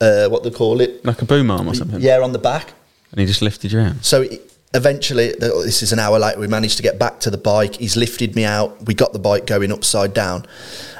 uh, 0.00 0.28
what 0.28 0.42
they 0.42 0.50
call 0.50 0.80
it 0.80 1.04
Like 1.04 1.22
a 1.22 1.24
boom 1.24 1.50
arm 1.50 1.68
or 1.68 1.74
something. 1.74 2.00
yeah 2.00 2.18
on 2.20 2.32
the 2.32 2.38
back 2.38 2.72
And 3.12 3.20
he 3.20 3.26
just 3.26 3.40
lifted 3.42 3.72
you 3.72 3.80
out. 3.80 4.04
so 4.04 4.22
it, 4.22 4.51
eventually 4.74 5.32
this 5.38 5.82
is 5.82 5.92
an 5.92 5.98
hour 5.98 6.18
later 6.18 6.40
we 6.40 6.46
managed 6.46 6.78
to 6.78 6.82
get 6.82 6.98
back 6.98 7.20
to 7.20 7.30
the 7.30 7.38
bike. 7.38 7.76
He's 7.76 7.96
lifted 7.96 8.34
me 8.34 8.44
out. 8.44 8.86
We 8.86 8.94
got 8.94 9.12
the 9.12 9.18
bike 9.18 9.46
going 9.46 9.70
upside 9.70 10.14
down. 10.14 10.46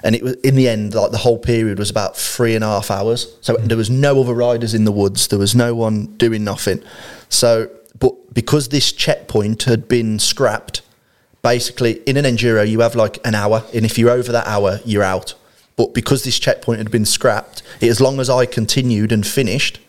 And 0.05 0.14
it 0.14 0.23
was 0.23 0.35
in 0.37 0.57
the 0.57 0.68
end 0.68 0.95
like 0.95 1.11
the 1.11 1.18
whole 1.18 1.39
period 1.39 1.79
was 1.79 1.91
about 1.91 2.16
three 2.16 2.55
and 2.55 2.62
a 2.62 2.66
half 2.66 2.91
hours. 2.91 3.35
So 3.41 3.55
mm-hmm. 3.55 3.68
there 3.68 3.77
was 3.77 3.89
no 3.89 4.20
other 4.20 4.35
riders 4.35 4.75
in 4.75 4.85
the 4.85 4.93
woods. 4.93 5.29
There 5.29 5.39
was 5.39 5.55
no 5.55 5.75
one 5.75 6.07
doing 6.18 6.45
nothing. 6.45 6.83
So 7.29 7.70
but 7.99 8.35
because 8.35 8.68
this 8.68 8.93
checkpoint 8.93 9.62
had 9.62 9.89
been 9.89 10.18
scrapped 10.18 10.83
basically 11.43 11.95
in 12.07 12.16
an 12.16 12.25
enduro 12.25 12.68
you 12.68 12.81
have 12.81 12.95
like 12.95 13.27
an 13.27 13.35
hour. 13.35 13.64
And 13.75 13.87
if 13.87 13.97
you're 13.97 14.11
over 14.11 14.33
that 14.33 14.47
hour 14.47 14.81
you're 14.85 15.03
out. 15.03 15.35
But 15.77 15.95
because 15.95 16.25
this 16.25 16.39
checkpoint 16.39 16.79
had 16.79 16.91
been 16.91 17.07
scrapped 17.07 17.62
it, 17.81 17.89
as 17.89 17.99
long 17.99 18.20
as 18.20 18.29
i 18.29 18.45
continued 18.45 19.11
and 19.11 19.27
finished 19.27 19.81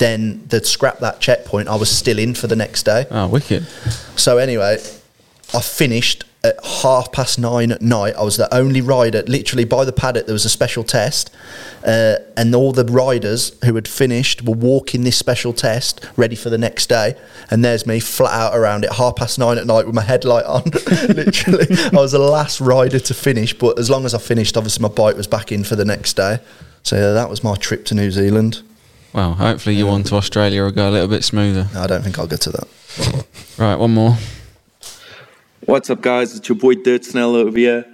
then 0.00 0.42
they'd 0.48 0.66
scrap 0.66 0.98
that 0.98 1.20
checkpoint 1.20 1.68
i 1.68 1.76
was 1.76 1.88
still 1.90 2.18
in 2.18 2.34
for 2.34 2.46
the 2.48 2.56
next 2.56 2.82
day 2.82 3.06
Oh, 3.10 3.28
wicked. 3.28 3.64
so 4.16 4.38
anyway, 4.38 4.78
I 5.54 5.60
finished 5.60 6.24
at 6.42 6.54
half 6.64 7.12
past 7.12 7.38
nine 7.38 7.70
at 7.70 7.82
night. 7.82 8.14
I 8.16 8.22
was 8.22 8.36
the 8.38 8.48
only 8.54 8.80
rider, 8.80 9.22
literally 9.26 9.64
by 9.66 9.84
the 9.84 9.92
paddock. 9.92 10.24
There 10.26 10.32
was 10.32 10.46
a 10.46 10.48
special 10.60 10.84
test, 10.84 11.30
uh, 11.84 12.14
and 12.36 12.54
all 12.54 12.72
the 12.72 12.84
riders 12.84 13.52
who 13.64 13.74
had 13.74 13.86
finished 13.88 14.42
were 14.42 14.54
walking 14.54 15.02
this 15.04 15.18
special 15.18 15.52
test, 15.52 16.00
ready 16.16 16.36
for 16.36 16.48
the 16.48 16.56
next 16.56 16.88
day. 16.88 17.14
And 17.50 17.62
there's 17.64 17.84
me, 17.86 18.00
flat 18.00 18.32
out 18.32 18.56
around 18.56 18.84
it, 18.84 18.92
half 18.92 19.16
past 19.16 19.38
nine 19.38 19.58
at 19.58 19.66
night 19.66 19.84
with 19.86 19.94
my 19.94 20.02
headlight 20.02 20.46
on. 20.46 20.62
literally, 21.08 21.66
I 21.92 21.96
was 21.96 22.12
the 22.12 22.18
last 22.20 22.58
rider 22.60 23.00
to 23.00 23.12
finish. 23.12 23.52
But 23.52 23.78
as 23.78 23.90
long 23.90 24.06
as 24.06 24.14
I 24.14 24.18
finished, 24.18 24.56
obviously 24.56 24.82
my 24.82 24.88
bike 24.88 25.16
was 25.16 25.26
back 25.26 25.52
in 25.52 25.62
for 25.64 25.76
the 25.76 25.84
next 25.84 26.14
day. 26.14 26.38
So 26.84 26.96
yeah, 26.96 27.12
that 27.12 27.28
was 27.28 27.44
my 27.44 27.56
trip 27.56 27.84
to 27.86 27.94
New 27.94 28.10
Zealand. 28.10 28.62
Well, 29.12 29.34
hopefully 29.34 29.74
you 29.76 29.88
on 29.88 30.04
to 30.04 30.14
Australia 30.16 30.62
will 30.62 30.70
go 30.70 30.88
a 30.88 30.92
little 30.92 31.08
bit 31.08 31.24
smoother. 31.24 31.68
No, 31.74 31.82
I 31.82 31.86
don't 31.86 32.02
think 32.02 32.18
I'll 32.18 32.26
get 32.26 32.40
to 32.42 32.50
that. 32.50 32.68
Right, 33.58 33.74
one 33.76 33.90
more. 33.92 34.16
What's 35.66 35.90
up, 35.90 36.00
guys? 36.00 36.34
It's 36.34 36.48
your 36.48 36.56
boy 36.56 36.76
Dirt 36.76 37.04
Snell 37.04 37.34
over 37.34 37.58
here. 37.58 37.84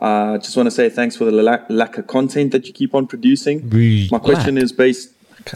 Uh, 0.00 0.38
just 0.38 0.56
want 0.56 0.68
to 0.68 0.70
say 0.70 0.88
thanks 0.88 1.16
for 1.16 1.24
the 1.24 1.32
lack, 1.32 1.68
lack 1.68 1.98
of 1.98 2.06
content 2.06 2.52
that 2.52 2.64
you 2.68 2.72
keep 2.72 2.94
on 2.94 3.08
producing. 3.08 3.68
My 4.08 4.20
question 4.20 4.54
Lack? 4.54 4.62
is 4.64 4.70
based 4.72 5.10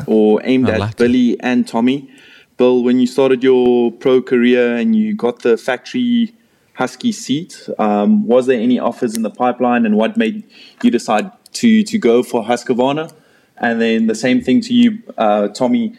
or 0.08 0.40
aimed 0.42 0.68
Oh, 0.68 0.72
at 0.72 0.80
lack. 0.80 0.96
Billy 0.96 1.38
and 1.40 1.68
Tommy. 1.68 2.10
Bill, 2.56 2.82
when 2.82 2.98
you 2.98 3.06
started 3.06 3.44
your 3.44 3.92
pro 3.92 4.20
career 4.20 4.74
and 4.74 4.96
you 4.96 5.14
got 5.14 5.42
the 5.42 5.56
factory 5.56 6.34
Husky 6.74 7.12
seat, 7.12 7.68
um, 7.78 8.26
was 8.26 8.46
there 8.46 8.58
any 8.58 8.80
offers 8.80 9.14
in 9.14 9.22
the 9.22 9.30
pipeline, 9.30 9.86
and 9.86 9.96
what 9.96 10.16
made 10.16 10.42
you 10.82 10.90
decide 10.90 11.30
to 11.52 11.84
to 11.84 11.96
go 11.98 12.24
for 12.24 12.42
Husqvarna? 12.42 13.12
And 13.61 13.80
then 13.80 14.06
the 14.06 14.14
same 14.14 14.40
thing 14.40 14.61
to 14.62 14.74
you, 14.74 15.02
uh, 15.18 15.48
Tommy. 15.48 15.96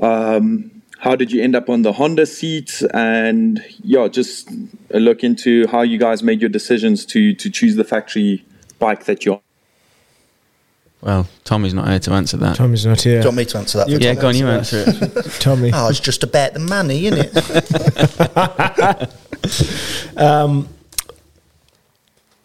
Um, 0.00 0.70
how 0.98 1.16
did 1.16 1.30
you 1.32 1.42
end 1.42 1.54
up 1.54 1.68
on 1.68 1.82
the 1.82 1.92
Honda 1.92 2.26
seat? 2.26 2.82
And 2.92 3.64
yeah, 3.82 4.08
just 4.08 4.50
a 4.90 5.00
look 5.00 5.24
into 5.24 5.66
how 5.68 5.82
you 5.82 5.98
guys 5.98 6.22
made 6.22 6.40
your 6.40 6.50
decisions 6.50 7.04
to 7.06 7.34
to 7.34 7.50
choose 7.50 7.76
the 7.76 7.84
factory 7.84 8.44
bike 8.78 9.04
that 9.04 9.24
you're. 9.24 9.36
On? 9.36 9.40
Well, 11.02 11.28
Tommy's 11.44 11.74
not 11.74 11.88
here 11.88 11.98
to 12.00 12.12
answer 12.12 12.36
that. 12.38 12.56
Tommy's 12.56 12.84
not 12.84 13.00
here. 13.00 13.20
Do 13.20 13.24
you 13.24 13.28
want 13.28 13.36
me 13.36 13.44
to 13.44 13.58
answer 13.58 13.78
that? 13.78 13.88
You 13.88 13.98
yeah, 13.98 14.14
can 14.14 14.22
go 14.22 14.28
on, 14.28 14.36
you 14.36 14.48
answer 14.48 14.84
answer 14.86 15.18
it. 15.18 15.24
Tommy. 15.40 15.70
Oh, 15.72 15.88
it's 15.88 16.00
just 16.00 16.24
about 16.24 16.54
the 16.54 16.58
money, 16.58 17.06
isn't 17.06 17.30
it? 17.32 19.12
Um, 20.16 20.68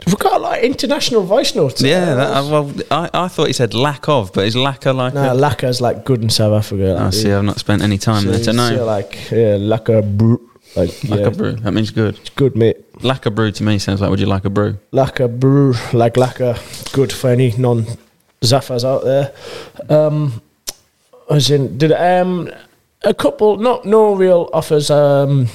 we've 0.06 0.20
got 0.20 0.42
like 0.42 0.64
international 0.64 1.24
voice 1.24 1.56
notes. 1.56 1.82
yeah, 1.82 2.16
that, 2.16 2.38
uh, 2.38 2.48
well, 2.50 2.74
I, 2.90 3.10
I 3.14 3.28
thought 3.28 3.48
he 3.48 3.54
said 3.54 3.74
lack 3.74 4.08
of, 4.08 4.34
but 4.34 4.46
is 4.46 4.56
lacquer 4.56 4.94
like 4.94 5.14
Nah, 5.14 5.34
a... 5.34 5.68
is 5.68 5.82
like 5.82 6.06
good 6.06 6.22
in 6.22 6.30
South 6.30 6.54
Africa. 6.54 6.96
I 6.98 7.04
Like, 7.06 7.14
see, 7.14 7.32
I've 7.32 7.44
not 7.44 7.60
spent 7.60 7.82
any 7.82 7.98
time 7.98 8.26
there 8.26 8.40
to 8.40 8.54
know. 8.54 8.86
like 8.86 9.30
yeah, 9.32 9.58
lacquer 9.60 10.02
brew. 10.02 10.48
Like 10.76 11.04
yeah, 11.04 11.30
brew, 11.30 11.54
that 11.54 11.74
means 11.74 11.92
good. 11.92 12.16
it's 12.16 12.30
good, 12.30 12.56
mate. 12.56 12.78
A 13.04 13.32
brew 13.32 13.52
to 13.52 13.64
me 13.64 13.78
sounds 13.78 14.00
like 14.00 14.10
would 14.10 14.20
you 14.20 14.26
like 14.26 14.46
a 14.46 14.50
brew? 14.50 14.78
Lacquer 14.92 15.28
brew, 15.28 15.74
like 15.92 16.16
lacquer, 16.16 16.56
good 16.94 17.12
for 17.12 17.30
any 17.30 17.52
non 17.58 17.86
Zaffas 18.42 18.84
out 18.86 19.04
there. 19.04 19.34
Um, 19.90 20.42
as 21.30 21.52
in, 21.52 21.78
did 21.78 21.92
um 21.92 22.50
a 23.04 23.14
couple, 23.14 23.58
not 23.58 23.86
no 23.86 24.14
real 24.14 24.50
offers. 24.54 24.90
Um, 24.90 25.48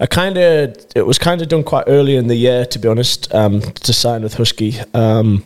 I 0.00 0.06
kind 0.06 0.36
of 0.36 0.76
it 0.94 1.06
was 1.06 1.18
kind 1.18 1.42
of 1.42 1.48
done 1.48 1.62
quite 1.62 1.84
early 1.86 2.16
in 2.16 2.28
the 2.28 2.34
year, 2.34 2.66
to 2.66 2.78
be 2.78 2.88
honest, 2.88 3.32
um, 3.34 3.60
to 3.60 3.92
sign 3.92 4.22
with 4.22 4.34
Husky. 4.34 4.78
Um, 4.94 5.44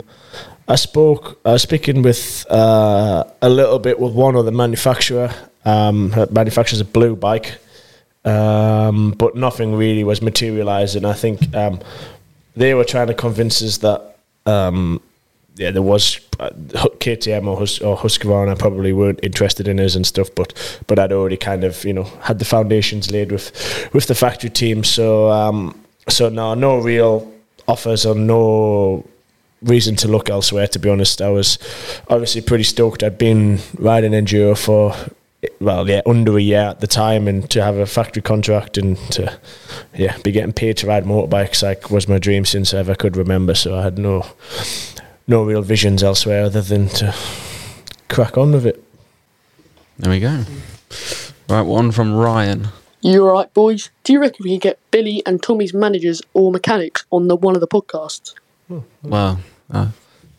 I 0.68 0.76
spoke. 0.76 1.38
I 1.44 1.52
was 1.52 1.62
speaking 1.62 2.02
with 2.02 2.44
uh, 2.50 3.24
a 3.40 3.48
little 3.48 3.78
bit 3.78 4.00
with 4.00 4.14
one 4.14 4.36
other 4.36 4.50
manufacturer. 4.50 5.30
Um, 5.64 6.10
that 6.10 6.32
manufactures 6.32 6.80
a 6.80 6.84
blue 6.84 7.16
bike, 7.16 7.58
um, 8.24 9.10
but 9.12 9.34
nothing 9.34 9.74
really 9.74 10.04
was 10.04 10.22
materialised. 10.22 10.94
And 10.94 11.04
I 11.04 11.12
think 11.12 11.54
um, 11.56 11.80
they 12.54 12.72
were 12.72 12.84
trying 12.84 13.08
to 13.08 13.14
convince 13.14 13.62
us 13.62 13.78
that 13.78 14.16
um, 14.46 15.00
yeah, 15.56 15.70
there 15.70 15.82
was 15.82 16.20
uh, 16.38 16.50
KTM 16.50 17.46
or, 17.46 17.56
Hus- 17.56 17.80
or 17.80 17.96
Husqvarna 17.96 18.58
probably 18.58 18.92
weren't 18.92 19.20
interested 19.22 19.66
in 19.68 19.80
us 19.80 19.94
and 19.94 20.06
stuff, 20.06 20.28
but 20.34 20.52
but 20.86 20.98
I'd 20.98 21.12
already 21.12 21.36
kind 21.36 21.64
of 21.64 21.84
you 21.84 21.94
know 21.94 22.04
had 22.22 22.38
the 22.38 22.44
foundations 22.44 23.10
laid 23.10 23.32
with 23.32 23.50
with 23.92 24.06
the 24.06 24.14
factory 24.14 24.50
team. 24.50 24.84
So 24.84 25.30
um, 25.30 25.78
so 26.08 26.28
no, 26.28 26.54
no 26.54 26.78
real 26.78 27.32
offers 27.66 28.04
or 28.04 28.14
no 28.14 29.04
reason 29.62 29.96
to 29.96 30.08
look 30.08 30.28
elsewhere. 30.28 30.68
To 30.68 30.78
be 30.78 30.90
honest, 30.90 31.22
I 31.22 31.30
was 31.30 31.58
obviously 32.08 32.42
pretty 32.42 32.64
stoked. 32.64 33.02
I'd 33.02 33.18
been 33.18 33.58
riding 33.78 34.12
enduro 34.12 34.58
for 34.58 34.94
well, 35.60 35.88
yeah, 35.88 36.02
under 36.06 36.36
a 36.36 36.40
year 36.40 36.60
at 36.60 36.80
the 36.80 36.86
time, 36.86 37.28
and 37.28 37.48
to 37.50 37.62
have 37.62 37.76
a 37.76 37.86
factory 37.86 38.22
contract 38.22 38.78
and 38.78 38.96
to 39.12 39.38
yeah 39.94 40.18
be 40.18 40.32
getting 40.32 40.52
paid 40.52 40.76
to 40.78 40.86
ride 40.86 41.04
motorbikes 41.04 41.62
like 41.62 41.90
was 41.90 42.08
my 42.08 42.18
dream 42.18 42.44
since 42.44 42.74
I 42.74 42.78
ever 42.78 42.94
could 42.94 43.16
remember. 43.16 43.54
So 43.54 43.76
I 43.76 43.82
had 43.82 43.98
no 43.98 44.26
no 45.26 45.44
real 45.44 45.62
visions 45.62 46.02
elsewhere 46.02 46.44
other 46.44 46.62
than 46.62 46.88
to 46.88 47.14
crack 48.08 48.38
on 48.38 48.52
with 48.52 48.66
it. 48.66 48.82
There 49.98 50.10
we 50.10 50.20
go. 50.20 50.44
Right, 51.48 51.62
one 51.62 51.90
from 51.90 52.14
Ryan. 52.14 52.68
You 53.00 53.26
alright, 53.26 53.52
boys? 53.54 53.90
Do 54.04 54.12
you 54.12 54.20
reckon 54.20 54.44
we 54.44 54.50
can 54.50 54.58
get 54.58 54.78
Billy 54.90 55.22
and 55.26 55.42
Tommy's 55.42 55.72
managers 55.72 56.22
or 56.34 56.50
mechanics 56.50 57.04
on 57.10 57.28
the 57.28 57.36
one 57.36 57.54
of 57.54 57.60
the 57.60 57.68
podcasts? 57.68 58.34
Well, 59.02 59.40
uh, 59.70 59.88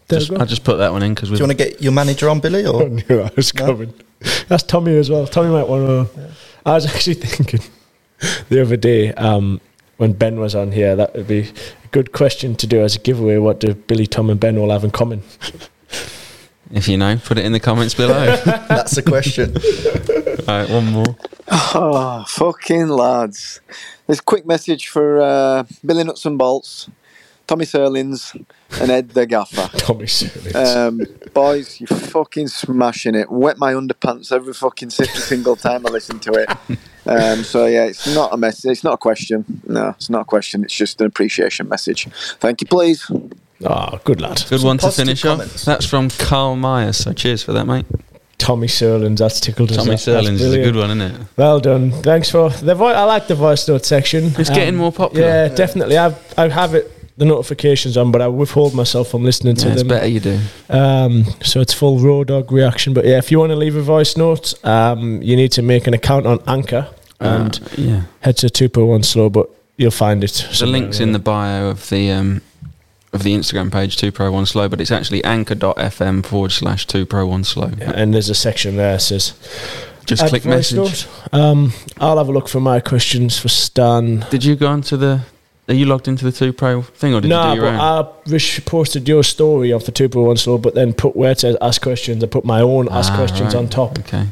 just. 0.10 0.32
I 0.32 0.46
just 0.46 0.64
put 0.64 0.78
that 0.78 0.92
one 0.92 1.04
in 1.04 1.14
because 1.14 1.30
we 1.30 1.38
Do 1.38 1.44
you 1.44 1.48
want 1.48 1.58
to 1.58 1.66
get 1.66 1.82
your 1.82 1.94
manager 1.94 2.30
on, 2.30 2.40
Billy? 2.40 2.66
Or 2.66 2.84
I 2.86 2.88
knew 2.88 3.22
I 3.22 3.32
was 3.36 3.52
coming. 3.52 3.94
That's 4.48 4.64
Tommy 4.64 4.98
as 4.98 5.10
well. 5.10 5.26
Tommy 5.28 5.50
might 5.50 5.68
want 5.68 6.14
to. 6.14 6.30
I 6.66 6.74
was 6.74 6.86
actually 6.86 7.14
thinking 7.26 7.62
the 8.50 8.62
other 8.62 8.78
day 8.78 9.14
um, 9.14 9.62
when 9.98 10.14
Ben 10.14 10.40
was 10.40 10.56
on 10.56 10.72
here, 10.72 10.96
that 10.96 11.14
would 11.14 11.28
be 11.28 11.50
a 11.84 11.88
good 11.92 12.12
question 12.12 12.56
to 12.56 12.68
do 12.68 12.82
as 12.82 12.96
a 12.96 13.00
giveaway. 13.00 13.38
What 13.38 13.60
do 13.60 13.74
Billy, 13.74 14.08
Tom, 14.08 14.30
and 14.30 14.40
Ben 14.40 14.58
all 14.58 14.70
have 14.70 14.84
in 14.84 14.92
common? 14.92 15.24
If 16.72 16.88
you 16.88 16.98
know, 16.98 17.18
put 17.24 17.38
it 17.38 17.46
in 17.46 17.54
the 17.54 17.60
comments 17.60 17.94
below. 17.94 18.36
that's 18.68 18.96
the 18.96 19.02
question. 19.02 19.56
all 20.48 20.60
right, 20.60 20.70
one 20.70 20.86
more. 20.88 21.16
Oh, 21.50 22.26
fucking 22.28 22.90
lads. 22.90 23.62
This 24.06 24.20
quick 24.20 24.46
message 24.46 24.90
for 24.90 25.22
uh, 25.22 25.64
Billy 25.86 26.04
Nuts 26.04 26.26
and 26.26 26.38
Bolts, 26.38 26.90
Tommy 27.48 27.66
Serlins, 27.66 28.36
and 28.82 28.92
Ed 28.92 29.10
the 29.10 29.26
Gaffer. 29.26 29.70
Tommy 29.78 30.06
Serlins. 30.06 30.56
Um, 30.56 31.02
boys, 31.34 31.80
you're 31.80 31.88
fucking 31.88 32.50
smashing 32.50 33.16
it. 33.16 33.32
Wet 33.32 33.58
my 33.58 33.74
underpants 33.74 34.32
every 34.32 34.54
fucking 34.54 34.90
single 34.90 35.56
time 35.56 35.86
I 35.88 35.90
listen 35.90 36.20
to 36.20 36.34
it. 36.34 36.80
Um, 37.08 37.44
so, 37.44 37.66
yeah, 37.66 37.86
it's 37.86 38.14
not 38.14 38.34
a 38.34 38.38
message. 38.38 38.72
It's 38.72 38.84
not 38.84 38.94
a 38.94 38.98
question. 38.98 39.46
No, 39.68 39.90
it's 39.90 40.10
not 40.10 40.22
a 40.22 40.26
question. 40.26 40.64
It's 40.64 40.74
just 40.76 41.00
an 41.02 41.08
appreciation 41.08 41.68
message. 41.70 42.08
Thank 42.40 42.62
you, 42.62 42.68
please. 42.68 43.10
Oh, 43.64 44.00
good 44.04 44.22
lad. 44.22 44.44
Good 44.50 44.60
Some 44.60 44.68
one 44.68 44.78
to 44.80 44.92
finish 44.92 45.22
comments. 45.24 45.56
off. 45.62 45.66
That's 45.66 45.86
from 45.86 46.10
Carl 46.10 46.56
Myers. 46.56 46.98
So 46.98 47.14
cheers 47.14 47.42
for 47.44 47.54
that, 47.54 47.66
mate. 47.66 47.86
Tommy 48.38 48.68
Serlins, 48.68 49.18
that's 49.18 49.40
tickled 49.40 49.72
us. 49.72 49.78
Tommy 49.78 49.92
That's- 49.96 50.06
that's 50.06 50.28
Serlins 50.28 50.42
is 50.42 50.54
a 50.54 50.62
good 50.62 50.76
one, 50.76 50.92
isn't 51.02 51.22
it? 51.22 51.28
Well 51.38 51.60
done. 51.60 51.92
Thanks 51.92 52.30
for 52.30 52.52
the 52.52 52.76
voice. 52.76 52.96
I 52.96 53.04
like 53.04 53.28
the 53.28 53.34
voice 53.36 53.68
note 53.68 53.84
section. 53.84 54.26
Um, 54.26 54.34
It's 54.38 54.52
getting 54.52 54.76
more 54.76 54.92
popular. 54.92 55.26
Yeah, 55.26 55.48
definitely. 55.48 55.98
I've, 55.98 56.16
I 56.38 56.48
have 56.50 56.76
it 56.76 56.92
the 57.18 57.26
notifications 57.26 57.98
on, 57.98 58.12
but 58.12 58.22
I 58.22 58.28
withhold 58.28 58.74
myself 58.76 59.10
from 59.10 59.24
listening 59.24 59.56
to 59.58 59.66
Yeah, 59.68 59.74
it's 59.74 59.82
them. 59.82 59.88
better 59.90 60.08
you 60.08 60.20
do. 60.20 60.40
Um, 60.70 61.26
so 61.44 61.60
it's 61.62 61.74
full 61.74 62.00
raw 62.00 62.24
dog 62.24 62.52
reaction. 62.52 62.94
But 62.94 63.06
yeah, 63.06 63.18
if 63.18 63.32
you 63.32 63.40
want 63.40 63.50
to 63.52 63.56
leave 63.56 63.76
a 63.76 63.82
voice 63.82 64.16
note, 64.18 64.54
um, 64.66 65.22
you 65.22 65.36
need 65.36 65.52
to 65.54 65.62
make 65.62 65.88
an 65.88 65.94
account 65.94 66.26
on 66.28 66.40
Anchor 66.48 66.88
and 67.20 67.60
Uh, 67.60 67.70
yeah. 67.82 68.02
head 68.22 68.38
to 68.38 68.50
two 68.50 68.70
per 68.70 68.84
one 68.84 69.02
slow. 69.04 69.30
But 69.30 69.50
you'll 69.78 69.92
find 69.92 70.24
it. 70.24 70.48
The 70.60 70.66
link's 70.68 71.00
in 71.00 71.12
the 71.14 71.20
bio 71.20 71.70
of 71.70 71.90
the 71.90 72.12
um, 72.12 72.42
of 73.14 73.24
the 73.24 73.34
Instagram 73.34 73.72
page, 73.72 73.98
two 73.98 74.12
pro 74.12 74.32
one 74.32 74.46
slow, 74.46 74.68
but 74.70 74.80
it's 74.80 74.92
actually 74.92 75.24
anchor.fm 75.24 76.24
forward 76.26 76.52
slash 76.52 76.86
two 76.86 77.06
pro 77.06 77.26
one 77.26 77.44
slow. 77.44 77.72
and 77.82 78.14
there's 78.14 78.30
a 78.30 78.36
section 78.36 78.76
there 78.76 78.94
that 78.94 79.02
says 79.02 79.34
Just 80.06 80.28
click 80.28 80.46
message. 80.46 81.08
Um, 81.34 81.74
I'll 82.00 82.18
have 82.18 82.30
a 82.30 82.32
look 82.32 82.48
for 82.48 82.60
my 82.60 82.80
questions 82.80 83.40
for 83.40 83.48
Stan. 83.50 84.26
Did 84.30 84.44
you 84.44 84.56
go 84.56 84.68
onto 84.68 84.98
the? 84.98 85.22
Are 85.70 85.74
you 85.74 85.86
logged 85.86 86.08
into 86.08 86.24
the 86.24 86.32
two 86.32 86.54
pro 86.54 86.82
thing, 86.82 87.14
or 87.14 87.20
did 87.22 87.28
no, 87.28 87.50
you 87.50 87.56
do 87.60 87.62
your 87.66 87.72
but 87.72 87.80
own? 87.80 88.06
I 88.26 88.32
wish 88.32 88.64
posted 88.66 89.08
your 89.08 89.24
story 89.24 89.72
of 89.72 89.86
the 89.86 89.92
two 89.92 90.08
pro 90.08 90.24
one 90.24 90.38
slow, 90.38 90.58
but 90.58 90.76
then 90.76 90.94
put 90.94 91.16
where 91.16 91.32
it 91.32 91.40
says 91.42 91.58
ask 91.62 91.82
questions. 91.82 92.24
I 92.24 92.28
put 92.28 92.46
my 92.46 92.62
own 92.62 92.88
ask 92.90 93.12
Ah, 93.12 93.18
questions 93.18 93.54
right. 93.54 93.56
on 93.64 93.68
top. 93.68 94.00
Okay. 94.00 94.28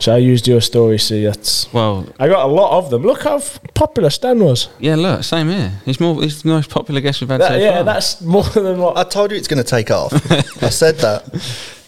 So 0.00 0.14
I 0.14 0.18
used 0.18 0.46
your 0.46 0.60
story. 0.60 0.96
See, 0.98 1.24
that's 1.24 1.72
Well, 1.72 2.06
I 2.20 2.28
got 2.28 2.44
a 2.48 2.52
lot 2.52 2.78
of 2.78 2.90
them. 2.90 3.02
Look 3.02 3.24
how 3.24 3.40
popular 3.74 4.10
Stan 4.10 4.38
was. 4.38 4.68
yeah. 4.78 4.94
Look, 4.94 5.24
same 5.24 5.48
here. 5.48 5.72
He's 5.84 5.98
more. 5.98 6.22
He's 6.22 6.42
the 6.42 6.48
most 6.50 6.70
popular 6.70 7.00
guest 7.00 7.20
we've 7.20 7.28
had 7.30 7.40
That- 7.40 7.48
so 7.50 7.56
yeah, 7.58 7.74
far. 7.76 7.84
that's 7.84 8.20
more 8.20 8.44
than 8.44 8.78
what 8.78 8.96
I 8.96 9.02
told 9.02 9.32
you 9.32 9.36
it's 9.36 9.48
going 9.48 9.62
to 9.62 9.68
take 9.68 9.90
off. 9.90 10.12
I 10.62 10.68
said 10.68 10.98
that. 10.98 11.24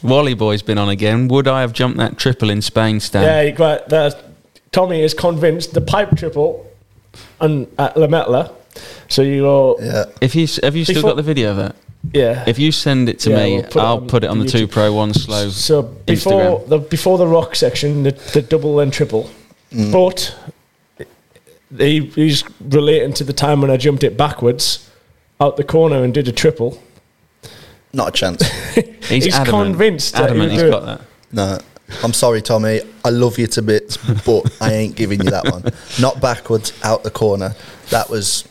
Wally 0.03 0.35
boy's 0.35 0.63
been 0.63 0.79
on 0.79 0.89
again. 0.89 1.29
Would 1.29 1.47
I 1.47 1.61
have 1.61 1.73
jumped 1.73 1.99
that 1.99 2.19
triple 2.19 2.51
in 2.51 2.61
Spain, 2.63 2.99
Stan? 2.99 3.23
Yeah, 3.23 3.43
you 3.43 3.53
got 3.53 3.89
that. 3.91 4.17
Tommy 4.73 5.03
is 5.03 5.15
convinced 5.15 5.75
the 5.75 5.81
pipe 5.81 6.17
triple 6.17 6.67
and 7.41 7.69
at 7.79 7.95
Lamella. 7.95 8.51
So 9.09 9.23
you 9.23 9.43
go, 9.43 9.79
Yeah. 9.81 10.05
If 10.21 10.35
you 10.35 10.47
have 10.63 10.77
you 10.77 10.85
still 10.85 10.97
Before- 10.97 11.11
got 11.11 11.17
the 11.17 11.23
video 11.23 11.51
of 11.51 11.57
that? 11.59 11.77
yeah. 12.13 12.45
If 12.47 12.59
you 12.59 12.73
send 12.73 13.09
it 13.09 13.19
to 13.21 13.31
Yeah, 13.31 13.37
me, 13.45 13.53
we'll 13.55 13.63
put 13.65 13.77
I'll 13.83 13.97
on 13.99 14.07
put 14.09 14.25
it 14.25 14.31
on 14.31 14.39
the 14.39 14.45
YouTube. 14.47 14.51
two 14.53 14.67
pro 14.69 14.93
one 14.93 15.13
slow. 15.15 15.51
so 15.51 15.83
before 15.83 16.33
Instagram. 16.61 16.69
the 16.69 16.79
before 16.79 17.19
the 17.19 17.27
rock 17.27 17.55
section, 17.57 18.03
the, 18.05 18.13
the 18.33 18.43
double 18.43 18.81
and 18.81 18.93
triple, 18.93 19.29
mm. 19.73 19.93
but 19.93 20.35
he, 21.79 22.07
he's 22.07 22.45
relating 22.61 23.13
to 23.15 23.25
the 23.25 23.33
time 23.33 23.61
when 23.61 23.71
I 23.71 23.77
jumped 23.77 24.03
it 24.05 24.17
backwards 24.17 24.91
out 25.41 25.57
the 25.57 25.65
corner 25.65 26.03
and 26.05 26.13
did 26.13 26.29
a 26.29 26.33
triple. 26.33 26.83
Not 27.93 28.09
a 28.09 28.13
chance. 28.13 28.47
He's, 29.09 29.25
He's 29.25 29.35
adamant. 29.35 29.71
convinced 29.71 30.13
that 30.15 30.31
Adamant. 30.31 30.53
he's 30.53 30.63
got 30.63 30.83
it. 30.83 30.87
that. 30.87 31.01
No. 31.33 31.59
I'm 32.05 32.13
sorry, 32.13 32.41
Tommy. 32.41 32.83
I 33.05 33.09
love 33.11 33.37
you 33.37 33.49
to 33.49 33.63
bits, 33.63 33.97
but 34.25 34.57
I 34.61 34.75
ain't 34.75 34.95
giving 34.95 35.21
you 35.25 35.31
that 35.31 35.45
one. 35.51 35.65
Not 36.01 36.21
backwards, 36.21 36.73
out 36.85 37.03
the 37.03 37.11
corner. 37.11 37.57
That 37.89 38.09
was 38.09 38.47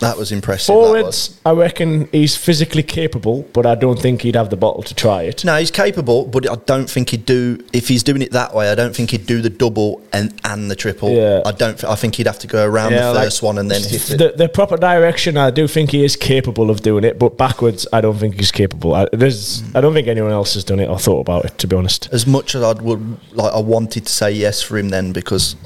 that 0.00 0.16
was 0.16 0.32
impressive. 0.32 0.74
that 0.74 0.80
was. 0.80 0.88
Forwards, 1.28 1.40
I 1.46 1.52
reckon 1.52 2.08
he's 2.12 2.36
physically 2.36 2.82
capable, 2.82 3.42
but 3.52 3.64
I 3.66 3.74
don't 3.74 3.98
think 4.00 4.22
he'd 4.22 4.34
have 4.36 4.50
the 4.50 4.56
bottle 4.56 4.82
to 4.82 4.94
try 4.94 5.22
it. 5.22 5.44
No, 5.44 5.56
he's 5.58 5.70
capable, 5.70 6.26
but 6.26 6.50
I 6.50 6.56
don't 6.66 6.88
think 6.90 7.10
he'd 7.10 7.24
do. 7.26 7.64
If 7.72 7.88
he's 7.88 8.02
doing 8.02 8.22
it 8.22 8.32
that 8.32 8.54
way, 8.54 8.70
I 8.70 8.74
don't 8.74 8.94
think 8.94 9.10
he'd 9.10 9.26
do 9.26 9.40
the 9.40 9.50
double 9.50 10.02
and 10.12 10.38
and 10.44 10.70
the 10.70 10.76
triple. 10.76 11.10
Yeah. 11.10 11.42
I 11.46 11.52
don't. 11.52 11.82
I 11.84 11.94
think 11.94 12.16
he'd 12.16 12.26
have 12.26 12.38
to 12.40 12.46
go 12.46 12.66
around 12.66 12.92
Yeah, 12.92 13.08
the 13.08 13.14
like- 13.14 13.24
first 13.24 13.42
one 13.42 13.58
and 13.58 13.70
then 13.70 13.82
hit 13.82 14.10
it. 14.10 14.18
The, 14.18 14.32
the 14.36 14.48
proper 14.48 14.76
direction, 14.76 15.36
I 15.36 15.50
do 15.50 15.66
think 15.68 15.90
he 15.90 16.04
is 16.04 16.16
capable 16.16 16.70
of 16.70 16.82
doing 16.82 17.04
it, 17.04 17.18
but 17.18 17.36
backwards, 17.38 17.86
I 17.92 18.00
don't 18.00 18.18
think 18.18 18.34
he's 18.36 18.52
capable. 18.52 18.94
I, 18.94 19.06
there's, 19.12 19.62
I 19.74 19.80
don't 19.80 19.94
think 19.94 20.08
anyone 20.08 20.30
else 20.32 20.54
has 20.54 20.64
done 20.64 20.80
it 20.80 20.88
or 20.88 20.98
thought 20.98 21.20
about 21.20 21.44
it, 21.46 21.58
to 21.58 21.66
be 21.66 21.76
honest. 21.76 22.08
as 22.12 22.26
much 22.26 22.54
as 22.54 22.62
I 22.62 22.72
would 22.72 23.18
like, 23.32 23.52
I 23.52 23.60
wanted 23.60 24.06
to 24.06 24.12
say 24.12 24.30
yes 24.32 24.60
for 24.62 24.78
him 24.78 24.88
then 24.90 25.12
because 25.12 25.56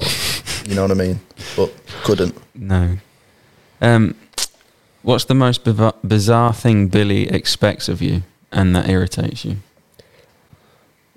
you 0.67 0.75
know 0.75 0.81
what 0.83 0.91
I 0.91 0.95
mean, 0.95 1.19
but 1.55 1.71
couldn't. 2.03 2.35
No. 2.55 2.97
Um, 3.81 4.15
what's 5.01 5.25
the 5.25 5.33
most 5.35 5.63
biva- 5.63 5.95
bizarre 6.03 6.53
thing 6.53 6.87
Billy 6.87 7.27
expects 7.29 7.87
of 7.89 8.01
you 8.01 8.23
and 8.51 8.75
that 8.75 8.89
irritates 8.89 9.45
you? 9.45 9.57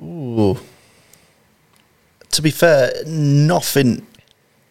Ooh. 0.00 0.58
To 2.30 2.42
be 2.42 2.50
fair, 2.50 2.92
nothing 3.06 4.06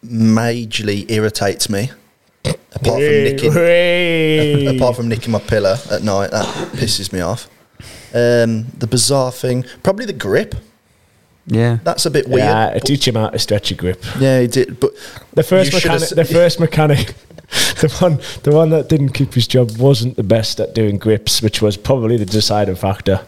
majorly 0.04 1.08
irritates 1.10 1.68
me. 1.70 1.90
Apart 2.44 2.84
from 2.84 3.22
nicking, 3.24 4.76
apart 4.76 4.96
from 4.96 5.08
nicking 5.08 5.30
my 5.30 5.38
pillow 5.38 5.76
at 5.90 6.02
night, 6.02 6.30
that 6.32 6.46
pisses 6.72 7.12
me 7.12 7.20
off. 7.20 7.48
Um, 8.14 8.66
the 8.76 8.86
bizarre 8.90 9.30
thing, 9.30 9.64
probably 9.82 10.06
the 10.06 10.12
grip. 10.12 10.54
Yeah. 11.46 11.78
That's 11.84 12.06
a 12.06 12.10
bit 12.10 12.26
weird. 12.28 12.40
yeah, 12.40 12.72
I 12.74 12.78
teach 12.78 13.06
him 13.06 13.14
how 13.14 13.28
to 13.28 13.38
stretch 13.38 13.70
a 13.70 13.74
grip. 13.74 14.02
yeah, 14.18 14.40
he 14.40 14.46
did. 14.48 14.80
But 14.80 14.92
The 15.34 15.42
first 15.42 15.72
You 15.72 15.76
mechanic, 15.78 16.08
the 16.10 16.24
first 16.24 16.58
mechanic, 16.60 17.14
the 17.80 17.88
one, 18.00 18.18
the 18.44 18.50
one 18.56 18.70
that 18.70 18.88
didn't 18.88 19.10
keep 19.10 19.34
his 19.34 19.46
job 19.46 19.76
wasn't 19.78 20.16
the 20.16 20.22
best 20.22 20.58
at 20.60 20.74
doing 20.74 20.96
grips, 20.98 21.42
which 21.42 21.60
was 21.60 21.76
probably 21.76 22.16
the 22.16 22.24
deciding 22.26 22.74
factor. 22.76 23.20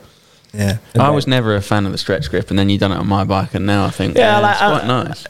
yeah, 0.52 0.78
And 0.94 1.02
I 1.02 1.06
then- 1.06 1.14
was 1.14 1.26
never 1.26 1.54
a 1.54 1.60
fan 1.62 1.84
of 1.86 1.92
the 1.92 1.98
stretch 1.98 2.30
grip, 2.30 2.50
and 2.50 2.58
then 2.58 2.68
you 2.70 2.78
done 2.78 2.92
it 2.92 2.96
on 2.98 3.06
my 3.08 3.24
bike, 3.24 3.54
and 3.54 3.66
now 3.66 3.84
I 3.86 3.90
think 3.90 4.16
Yeah, 4.16 4.36
yeah, 4.36 4.40
like, 4.40 4.52
it's 4.54 4.62
I- 4.62 4.78
quite 4.78 4.86
nice. 4.86 5.24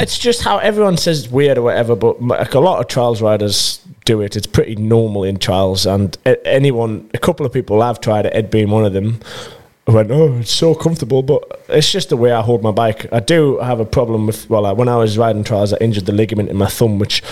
it's 0.00 0.18
just 0.18 0.42
how 0.42 0.58
everyone 0.58 0.96
says 0.96 1.24
it's 1.24 1.30
weird 1.32 1.58
or 1.58 1.62
whatever, 1.62 1.94
but 1.96 2.20
like 2.22 2.54
a 2.54 2.60
lot 2.60 2.80
of 2.80 2.86
trials 2.88 3.20
riders 3.22 3.80
do 4.04 4.20
it. 4.20 4.34
It's 4.36 4.46
pretty 4.48 4.74
normal 4.76 5.22
in 5.24 5.38
trials, 5.38 5.86
and 5.86 6.16
anyone, 6.44 7.08
a 7.14 7.18
couple 7.18 7.46
of 7.46 7.52
people 7.52 7.80
have 7.82 8.00
tried 8.00 8.26
it. 8.26 8.34
Ed 8.34 8.50
being 8.50 8.70
one 8.70 8.84
of 8.84 8.92
them, 8.92 9.20
went, 9.86 10.10
"Oh, 10.10 10.38
it's 10.38 10.52
so 10.52 10.74
comfortable," 10.74 11.22
but 11.22 11.64
it's 11.68 11.90
just 11.90 12.08
the 12.08 12.16
way 12.16 12.30
I 12.32 12.40
hold 12.40 12.62
my 12.62 12.70
bike. 12.70 13.12
I 13.12 13.20
do 13.20 13.58
have 13.58 13.80
a 13.80 13.84
problem 13.84 14.26
with 14.26 14.48
well, 14.48 14.74
when 14.76 14.88
I 14.88 14.96
was 14.96 15.18
riding 15.18 15.42
trials, 15.42 15.72
I 15.72 15.78
injured 15.78 16.06
the 16.06 16.12
ligament 16.12 16.50
in 16.50 16.56
my 16.56 16.66
thumb, 16.66 16.98
which 16.98 17.22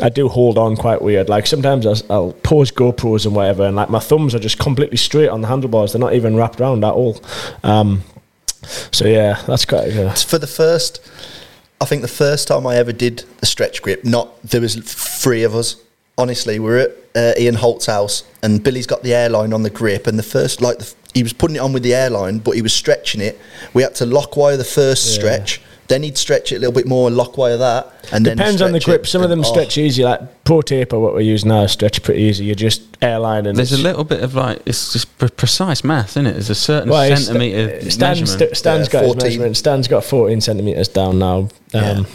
I 0.00 0.08
do 0.08 0.28
hold 0.28 0.58
on 0.58 0.76
quite 0.76 1.02
weird. 1.02 1.28
Like 1.28 1.46
sometimes 1.46 1.84
I'll, 1.86 2.02
I'll 2.08 2.32
pose 2.32 2.70
GoPros 2.70 3.26
and 3.26 3.34
whatever, 3.34 3.64
and 3.64 3.74
like 3.74 3.90
my 3.90 3.98
thumbs 3.98 4.34
are 4.34 4.38
just 4.38 4.58
completely 4.58 4.96
straight 4.96 5.28
on 5.28 5.40
the 5.40 5.48
handlebars; 5.48 5.92
they're 5.92 6.00
not 6.00 6.14
even 6.14 6.36
wrapped 6.36 6.60
around 6.60 6.84
at 6.84 6.92
all. 6.92 7.20
Um, 7.64 8.02
so 8.92 9.06
yeah, 9.06 9.42
that's 9.46 9.64
quite. 9.64 9.92
Yeah. 9.92 10.14
For 10.14 10.38
the 10.38 10.46
first. 10.46 11.00
I 11.78 11.84
think 11.84 12.00
the 12.00 12.08
first 12.08 12.48
time 12.48 12.66
I 12.66 12.76
ever 12.76 12.90
did 12.90 13.24
the 13.36 13.44
stretch 13.44 13.82
grip, 13.82 14.02
not 14.02 14.42
there 14.42 14.62
was 14.62 14.76
three 14.76 15.42
of 15.42 15.54
us. 15.54 15.76
Honestly, 16.18 16.58
we 16.58 16.70
are 16.70 16.76
at 16.78 16.90
uh, 17.14 17.32
Ian 17.38 17.56
Holt's 17.56 17.84
house, 17.86 18.24
and 18.42 18.62
Billy's 18.64 18.86
got 18.86 19.02
the 19.02 19.12
airline 19.14 19.52
on 19.52 19.62
the 19.62 19.70
grip, 19.70 20.06
and 20.06 20.18
the 20.18 20.22
first 20.22 20.62
like 20.62 20.78
the, 20.78 20.94
he 21.12 21.22
was 21.22 21.34
putting 21.34 21.56
it 21.56 21.60
on 21.60 21.74
with 21.74 21.82
the 21.82 21.94
airline, 21.94 22.38
but 22.38 22.52
he 22.52 22.62
was 22.62 22.72
stretching 22.72 23.20
it. 23.20 23.38
We 23.74 23.82
had 23.82 23.94
to 23.96 24.06
lock 24.06 24.34
wire 24.36 24.56
the 24.56 24.64
first 24.64 25.06
Yeah. 25.08 25.14
stretch, 25.18 25.60
then 25.88 26.02
he'd 26.02 26.16
stretch 26.16 26.52
it 26.52 26.56
a 26.56 26.58
little 26.58 26.72
bit 26.72 26.86
more 26.86 27.06
and 27.06 27.18
lock 27.18 27.36
wire 27.36 27.58
that, 27.58 27.92
and 28.12 28.24
then 28.24 28.38
Depends 28.38 28.62
on 28.62 28.72
the 28.72 28.80
stretch 28.80 28.94
it, 28.94 28.98
grip. 29.00 29.06
Some 29.08 29.22
of 29.22 29.28
them 29.28 29.40
oh, 29.40 29.42
stretch 29.42 29.76
easy, 29.76 30.04
like 30.04 30.44
Pro 30.44 30.62
Taper, 30.62 30.98
what 30.98 31.14
we 31.14 31.24
use 31.24 31.44
now, 31.44 31.66
stretch 31.66 32.02
pretty 32.02 32.22
easy. 32.22 32.46
You're 32.46 32.54
just 32.54 32.82
airline 33.02 33.44
and 33.44 33.58
There's 33.58 33.72
a 33.72 33.78
little 33.82 34.04
bit 34.04 34.22
of 34.22 34.34
like 34.34 34.62
it's 34.64 34.94
just 34.94 35.18
pre- 35.18 35.28
precise 35.28 35.84
math, 35.84 36.12
isn't 36.12 36.26
it? 36.26 36.32
There's 36.32 36.48
a 36.48 36.54
certain 36.54 36.88
Well, 36.88 37.02
it's- 37.02 37.26
centimeter 37.26 37.90
Stan's, 37.90 38.20
measurement. 38.22 38.56
Stan's 38.56 38.86
Yeah, 38.86 38.92
got 39.00 39.04
his 39.04 39.16
measurement. 39.22 39.56
Stan's 39.58 39.86
got 39.88 40.02
14 40.02 40.40
centimeters 40.40 40.88
down 40.88 41.18
now. 41.18 41.48
Yeah. 41.74 41.90
Um, 41.90 42.06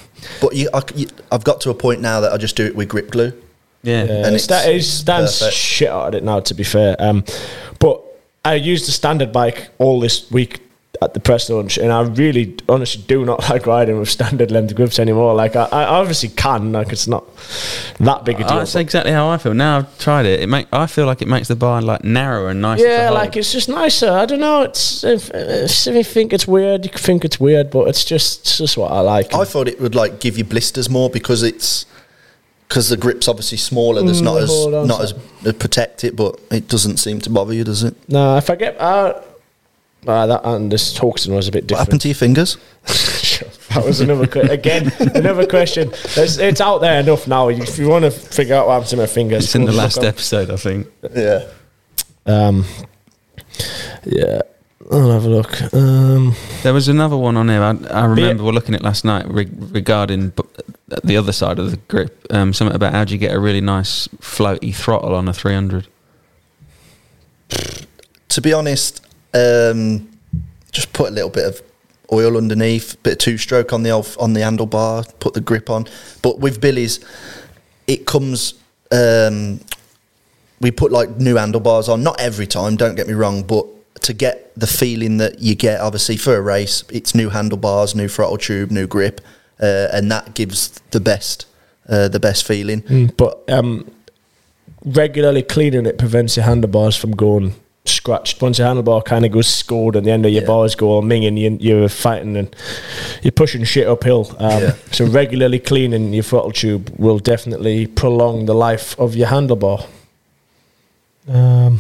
But 0.42 0.56
you, 0.56 0.70
I, 0.74 0.82
you, 0.96 1.06
I've 1.32 1.44
got 1.44 1.62
to 1.62 1.70
a 1.70 1.76
point 1.76 2.02
now 2.02 2.20
that 2.22 2.34
I 2.34 2.38
just 2.38 2.56
do 2.56 2.66
it 2.66 2.76
with 2.76 2.90
grip 2.90 3.12
glue. 3.12 3.34
Yeah. 3.84 4.04
yeah, 4.04 4.28
And 4.28 4.42
Stan, 4.42 4.70
it's 4.70 4.86
is, 4.88 5.00
Stan's 5.00 5.40
perfect. 5.40 5.58
shit 5.58 5.90
out 5.90 6.08
at 6.08 6.16
it 6.16 6.24
now, 6.24 6.40
to 6.40 6.54
be 6.54 6.64
fair. 6.64 6.96
Um, 7.00 7.24
but 7.80 8.04
I 8.44 8.56
used 8.56 8.88
the 8.88 8.92
standard 8.92 9.32
bike 9.32 9.70
all 9.78 10.00
this 10.00 10.30
week 10.32 10.62
at 11.02 11.16
the 11.16 11.20
press 11.20 11.50
launch, 11.50 11.80
and 11.80 11.92
I 11.92 12.02
really, 12.02 12.56
honestly, 12.70 13.04
do 13.08 13.26
not 13.26 13.40
like 13.50 13.66
riding 13.66 13.98
with 14.00 14.10
standard 14.10 14.52
length 14.52 14.76
grips 14.76 15.00
anymore. 15.00 15.34
Like 15.34 15.56
I, 15.56 15.64
I 15.64 15.86
obviously 15.86 16.30
can, 16.30 16.72
like 16.72 16.92
it's 16.92 17.08
not 17.08 17.26
that 18.00 18.24
big 18.24 18.40
a 18.40 18.44
deal. 18.48 18.58
That's 18.58 18.76
exactly 18.76 19.12
how 19.12 19.28
I 19.30 19.38
feel. 19.38 19.54
Now 19.54 19.80
I've 19.80 20.00
tried 20.00 20.26
it. 20.26 20.42
It 20.42 20.48
make 20.48 20.68
I 20.72 20.86
feel 20.86 21.08
like 21.08 21.22
it 21.22 21.28
makes 21.28 21.48
the 21.48 21.56
bar 21.56 21.82
like 21.82 22.04
narrower 22.04 22.50
and 22.50 22.62
nicer. 22.62 22.86
yeah, 22.86 23.10
like 23.10 23.36
it's 23.36 23.52
just 23.52 23.68
nicer. 23.68 24.12
I 24.12 24.26
don't 24.26 24.40
know. 24.40 24.62
It's 24.62 25.04
if, 25.04 25.32
if 25.34 25.88
you 25.88 26.04
think 26.04 26.34
it's 26.34 26.48
weird, 26.48 26.86
you 26.86 26.92
think 26.92 27.26
it's 27.26 27.40
weird, 27.40 27.72
but 27.72 27.88
it's 27.88 28.06
just 28.06 28.42
it's 28.42 28.58
just 28.60 28.78
what 28.78 28.92
I 28.92 29.00
like. 29.00 29.34
I 29.34 29.44
thought 29.44 29.68
it 29.68 29.82
would 29.82 29.96
like 29.96 30.20
give 30.20 30.38
you 30.38 30.44
blisters 30.44 30.90
more 30.90 31.10
because 31.10 31.42
it's 31.42 31.86
because 32.72 32.88
the 32.88 32.96
grip's 32.96 33.28
obviously 33.28 33.58
smaller. 33.58 34.02
There's 34.02 34.22
Mm, 34.22 34.26
not 34.32 34.38
as 34.44 34.50
hold 34.50 34.74
on 34.74 34.88
not 34.88 34.98
to 35.00 35.04
as 35.04 35.14
uh, 35.46 35.52
protect 35.60 36.06
it, 36.06 36.16
but 36.16 36.40
it 36.50 36.70
doesn't 36.70 36.98
seem 36.98 37.20
to 37.20 37.30
bother 37.30 37.54
you, 37.54 37.66
does 37.66 37.84
it? 37.84 37.94
no, 38.08 38.38
if 38.38 38.50
I 38.50 38.56
get 38.56 38.80
uh, 38.80 39.20
uh, 40.08 40.28
that 40.28 40.42
and 40.46 40.72
this 40.72 40.98
Hawkstone 40.98 41.36
was 41.36 41.50
a 41.50 41.52
bit 41.52 41.68
different. 41.68 41.92
What 41.94 42.02
different. 42.02 42.02
happened 42.02 42.02
to 42.02 42.08
your 42.08 42.16
fingers? 42.16 42.58
That 43.74 43.86
was 43.86 44.02
another 44.02 44.28
que- 44.28 44.42
again 44.42 44.92
another 45.16 45.48
question. 45.48 45.92
It's, 46.18 46.38
it's 46.38 46.60
out 46.60 46.80
there 46.80 47.00
enough 47.00 47.26
now. 47.26 47.48
If 47.50 47.80
you 47.80 47.88
want 47.88 48.04
to 48.04 48.12
figure 48.12 48.54
out 48.56 48.68
what 48.68 48.74
happened 48.74 48.90
to 48.90 48.98
my 48.98 49.06
fingers, 49.08 49.46
it's 49.46 49.56
in 49.56 49.64
the 49.64 49.72
last 49.72 50.04
episode, 50.04 50.50
I 50.52 50.58
think. 50.58 50.88
Yeah. 51.16 51.48
Um, 52.26 52.66
yeah, 54.06 54.42
I'll 54.92 55.12
have 55.12 55.24
a 55.26 55.30
look. 55.30 55.74
Um, 55.74 56.36
There 56.64 56.74
was 56.74 56.90
another 56.90 57.16
one 57.16 57.38
on 57.38 57.48
there. 57.48 57.64
I, 57.64 57.72
I 57.90 58.06
remember 58.06 58.44
we're 58.44 58.52
looking 58.52 58.76
at 58.76 58.82
last 58.84 59.06
night 59.06 59.26
re- 59.30 59.48
regarding 59.72 60.30
b- 60.32 60.44
the 61.04 61.18
other 61.18 61.32
side 61.32 61.60
of 61.60 61.72
the 61.72 61.78
grip. 61.78 62.26
Um, 62.30 62.54
something 62.54 62.76
about 62.76 62.94
how 62.94 63.06
do 63.06 63.14
you 63.14 63.20
get 63.20 63.34
a 63.34 63.40
really 63.40 63.62
nice 63.62 64.08
floaty 64.20 64.74
throttle 64.74 65.16
on 65.16 65.28
a 65.28 65.34
300. 65.34 65.88
To 68.30 68.42
be 68.42 68.54
honest, 68.54 69.06
um, 69.34 70.10
just 70.72 70.94
put 70.94 71.10
a 71.10 71.12
little 71.12 71.30
bit 71.30 71.46
of 71.46 71.62
oil 72.14 72.38
underneath, 72.38 73.02
bit 73.04 73.14
of 73.14 73.20
two 73.20 73.38
stroke 73.38 73.74
on 73.74 73.84
the 73.84 73.92
on 73.92 74.34
the 74.34 74.42
handlebar, 74.42 75.12
put 75.20 75.34
the 75.34 75.42
grip 75.42 75.70
on. 75.70 75.86
But 76.22 76.40
with 76.40 76.62
Billy's, 76.62 77.00
it 77.88 78.06
comes. 78.06 78.56
Um, 78.92 79.62
we 80.60 80.70
put 80.72 80.92
like 80.92 81.18
new 81.18 81.36
handlebars 81.36 81.90
on, 81.90 82.04
not 82.04 82.20
every 82.20 82.46
time. 82.46 82.76
Don't 82.76 82.96
get 82.96 83.08
me 83.08 83.14
wrong, 83.14 83.44
but 83.44 83.66
to 84.04 84.14
get 84.14 84.54
the 84.56 84.68
feeling 84.68 85.18
that 85.18 85.40
you 85.40 85.56
get, 85.56 85.80
obviously 85.82 86.18
for 86.18 86.36
a 86.36 86.42
race, 86.42 86.84
it's 86.92 87.16
new 87.16 87.30
handlebars, 87.30 87.96
new 87.96 88.08
throttle 88.08 88.38
tube, 88.38 88.72
new 88.72 88.88
grip, 88.88 89.22
uh, 89.62 89.88
and 89.94 90.12
that 90.12 90.34
gives 90.34 90.70
the 90.92 91.00
best, 91.00 91.46
uh, 91.88 92.08
the 92.08 92.20
best 92.20 92.46
feeling. 92.46 92.82
Mm, 92.84 93.16
but 93.18 93.44
um, 93.50 93.90
regularly 94.84 95.44
cleaning 95.44 95.86
it 95.86 95.98
prevents 95.98 96.36
your 96.36 96.46
handlebars 96.46 96.96
from 96.96 97.12
going 97.12 97.56
scratched. 97.86 98.42
Once 98.42 98.60
your 98.60 98.68
handlebar 98.68 99.04
kind 99.04 99.26
of 99.26 99.32
goes 99.32 99.48
scored 99.48 99.96
and 99.96 100.06
the 100.06 100.12
end 100.12 100.26
of 100.26 100.32
your 100.32 100.46
bars 100.46 100.76
go 100.76 100.90
all 100.90 101.02
minging, 101.02 101.38
you, 101.38 101.58
you're 101.60 101.90
fighting 101.90 102.38
and 102.38 102.56
you're 103.24 103.32
pushing 103.32 103.64
shit 103.64 103.88
uphill. 103.88 104.36
Um, 104.40 104.62
Yeah. 104.62 104.76
So 104.92 105.06
regularly 105.06 105.60
cleaning 105.60 106.14
your 106.14 106.24
throttle 106.24 106.52
tube 106.52 106.94
will 106.98 107.20
definitely 107.20 107.88
prolong 107.88 108.46
the 108.46 108.54
life 108.54 109.00
of 109.00 109.16
your 109.16 109.28
handlebar. 109.28 109.88
Um, 111.28 111.80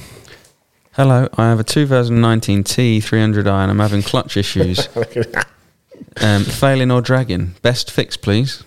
Hello, 0.93 1.29
I 1.37 1.49
have 1.49 1.59
a 1.59 1.63
2019 1.63 2.63
T300i 2.63 3.37
and 3.37 3.71
I'm 3.71 3.79
having 3.79 4.01
clutch 4.01 4.37
issues. 4.37 4.89
um, 6.21 6.43
failing 6.43 6.91
or 6.91 7.01
dragging. 7.01 7.55
Best 7.61 7.91
fix, 7.91 8.17
please. 8.17 8.63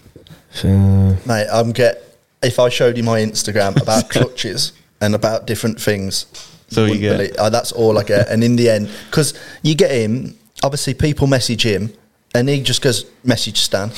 Mate, 1.26 1.46
I'm 1.52 1.72
get 1.72 2.02
if 2.42 2.58
I 2.58 2.68
showed 2.68 2.96
you 2.96 3.02
my 3.02 3.20
Instagram 3.20 3.80
about 3.80 4.08
clutches 4.14 4.72
and 5.00 5.14
about 5.14 5.46
different 5.46 5.80
things. 5.80 6.26
That's 6.68 6.78
all 6.78 6.84
you 6.84 6.90
wouldn't 6.94 7.00
get. 7.02 7.16
believe- 7.16 7.36
uh, 7.36 7.50
that's 7.50 7.72
all 7.72 7.98
I 7.98 8.04
get. 8.04 8.28
And 8.28 8.42
in 8.44 8.56
the 8.56 8.70
end, 8.70 8.88
because 9.10 9.34
you 9.62 9.74
get 9.74 9.90
him, 9.90 10.36
obviously 10.62 10.94
people 10.94 11.26
message 11.26 11.64
him, 11.64 11.92
and 12.34 12.48
he 12.48 12.60
just 12.60 12.82
goes 12.82 13.06
message 13.22 13.60
Stan. 13.60 13.88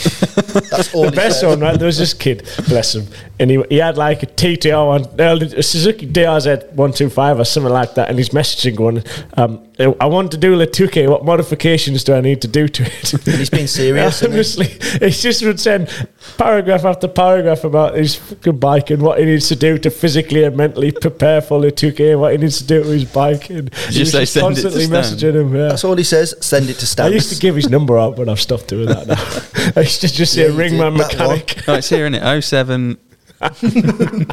that's 0.70 0.94
all. 0.94 1.04
the 1.04 1.12
best 1.12 1.40
says. 1.40 1.48
one, 1.48 1.60
right? 1.60 1.78
There 1.78 1.86
was 1.86 1.98
this 1.98 2.14
kid, 2.14 2.48
bless 2.68 2.94
him, 2.94 3.06
and 3.40 3.50
he, 3.50 3.62
he 3.68 3.78
had 3.78 3.96
like 3.96 4.22
a 4.22 4.26
TTR 4.26 4.86
one, 4.86 5.20
uh, 5.20 5.56
a 5.56 5.62
Suzuki 5.62 6.06
DRZ 6.06 6.72
one 6.74 6.92
two 6.92 7.08
five 7.08 7.40
or 7.40 7.44
something 7.44 7.72
like 7.72 7.94
that, 7.94 8.08
and 8.08 8.18
he's 8.18 8.28
messaging 8.30 8.76
going, 8.76 9.02
um, 9.34 9.66
"I 9.78 10.06
want 10.06 10.30
to 10.32 10.36
do 10.36 10.54
Le 10.54 10.66
Touquet. 10.66 11.08
What 11.08 11.24
modifications 11.24 12.04
do 12.04 12.14
I 12.14 12.20
need 12.20 12.42
to 12.42 12.48
do 12.48 12.68
to 12.68 12.82
it?" 12.84 13.12
And 13.14 13.22
he's 13.36 13.50
been 13.50 13.66
serious. 13.66 14.20
hasn't 14.20 14.32
he? 14.32 14.36
Honestly, 14.36 14.66
he's 15.06 15.22
just 15.22 15.42
would 15.42 15.58
send 15.58 15.88
paragraph 16.36 16.84
after 16.84 17.08
paragraph 17.08 17.64
about 17.64 17.96
his 17.96 18.16
fucking 18.16 18.58
bike 18.58 18.90
and 18.90 19.02
what 19.02 19.18
he 19.18 19.24
needs 19.24 19.48
to 19.48 19.56
do 19.56 19.78
to 19.78 19.90
physically 19.90 20.44
and 20.44 20.56
mentally 20.56 20.92
prepare 20.92 21.40
for 21.40 21.58
Le 21.58 21.72
Touquet 21.72 22.12
and 22.12 22.20
what 22.20 22.32
he 22.32 22.38
needs 22.38 22.58
to 22.58 22.66
do 22.66 22.82
to 22.82 22.90
his 22.90 23.04
bike. 23.06 23.48
And 23.50 23.74
he 23.74 23.92
just 23.92 23.98
was 23.98 24.10
say, 24.12 24.24
"Send 24.26 24.58
it 24.58 24.62
to 24.62 24.62
constantly 24.62 24.84
Stan"? 24.84 25.02
messaging 25.02 25.40
him. 25.40 25.56
Yeah. 25.56 25.68
That's 25.68 25.84
all 25.84 25.96
he 25.96 26.04
says. 26.04 26.34
Send 26.40 26.68
it 26.68 26.74
to 26.74 26.86
Stan. 26.86 27.06
I 27.06 27.14
used 27.14 27.32
to 27.32 27.38
give 27.40 27.56
his 27.56 27.68
number 27.68 27.98
out, 27.98 28.16
but 28.16 28.25
I've 28.28 28.40
stopped 28.40 28.68
doing 28.68 28.86
that 28.86 29.06
now. 29.06 29.72
I 29.76 29.80
used 29.84 30.00
to 30.02 30.08
just 30.08 30.34
say 30.34 30.42
Yeah, 30.42 30.50
ringman 30.50 30.58
ring 30.58 30.78
did 30.78 30.92
mechanic. 30.98 31.68
Oh, 31.68 31.74
it's 31.74 31.88
here, 31.88 32.06
isn't 32.06 32.14
it? 32.14 32.42
07. 32.42 32.98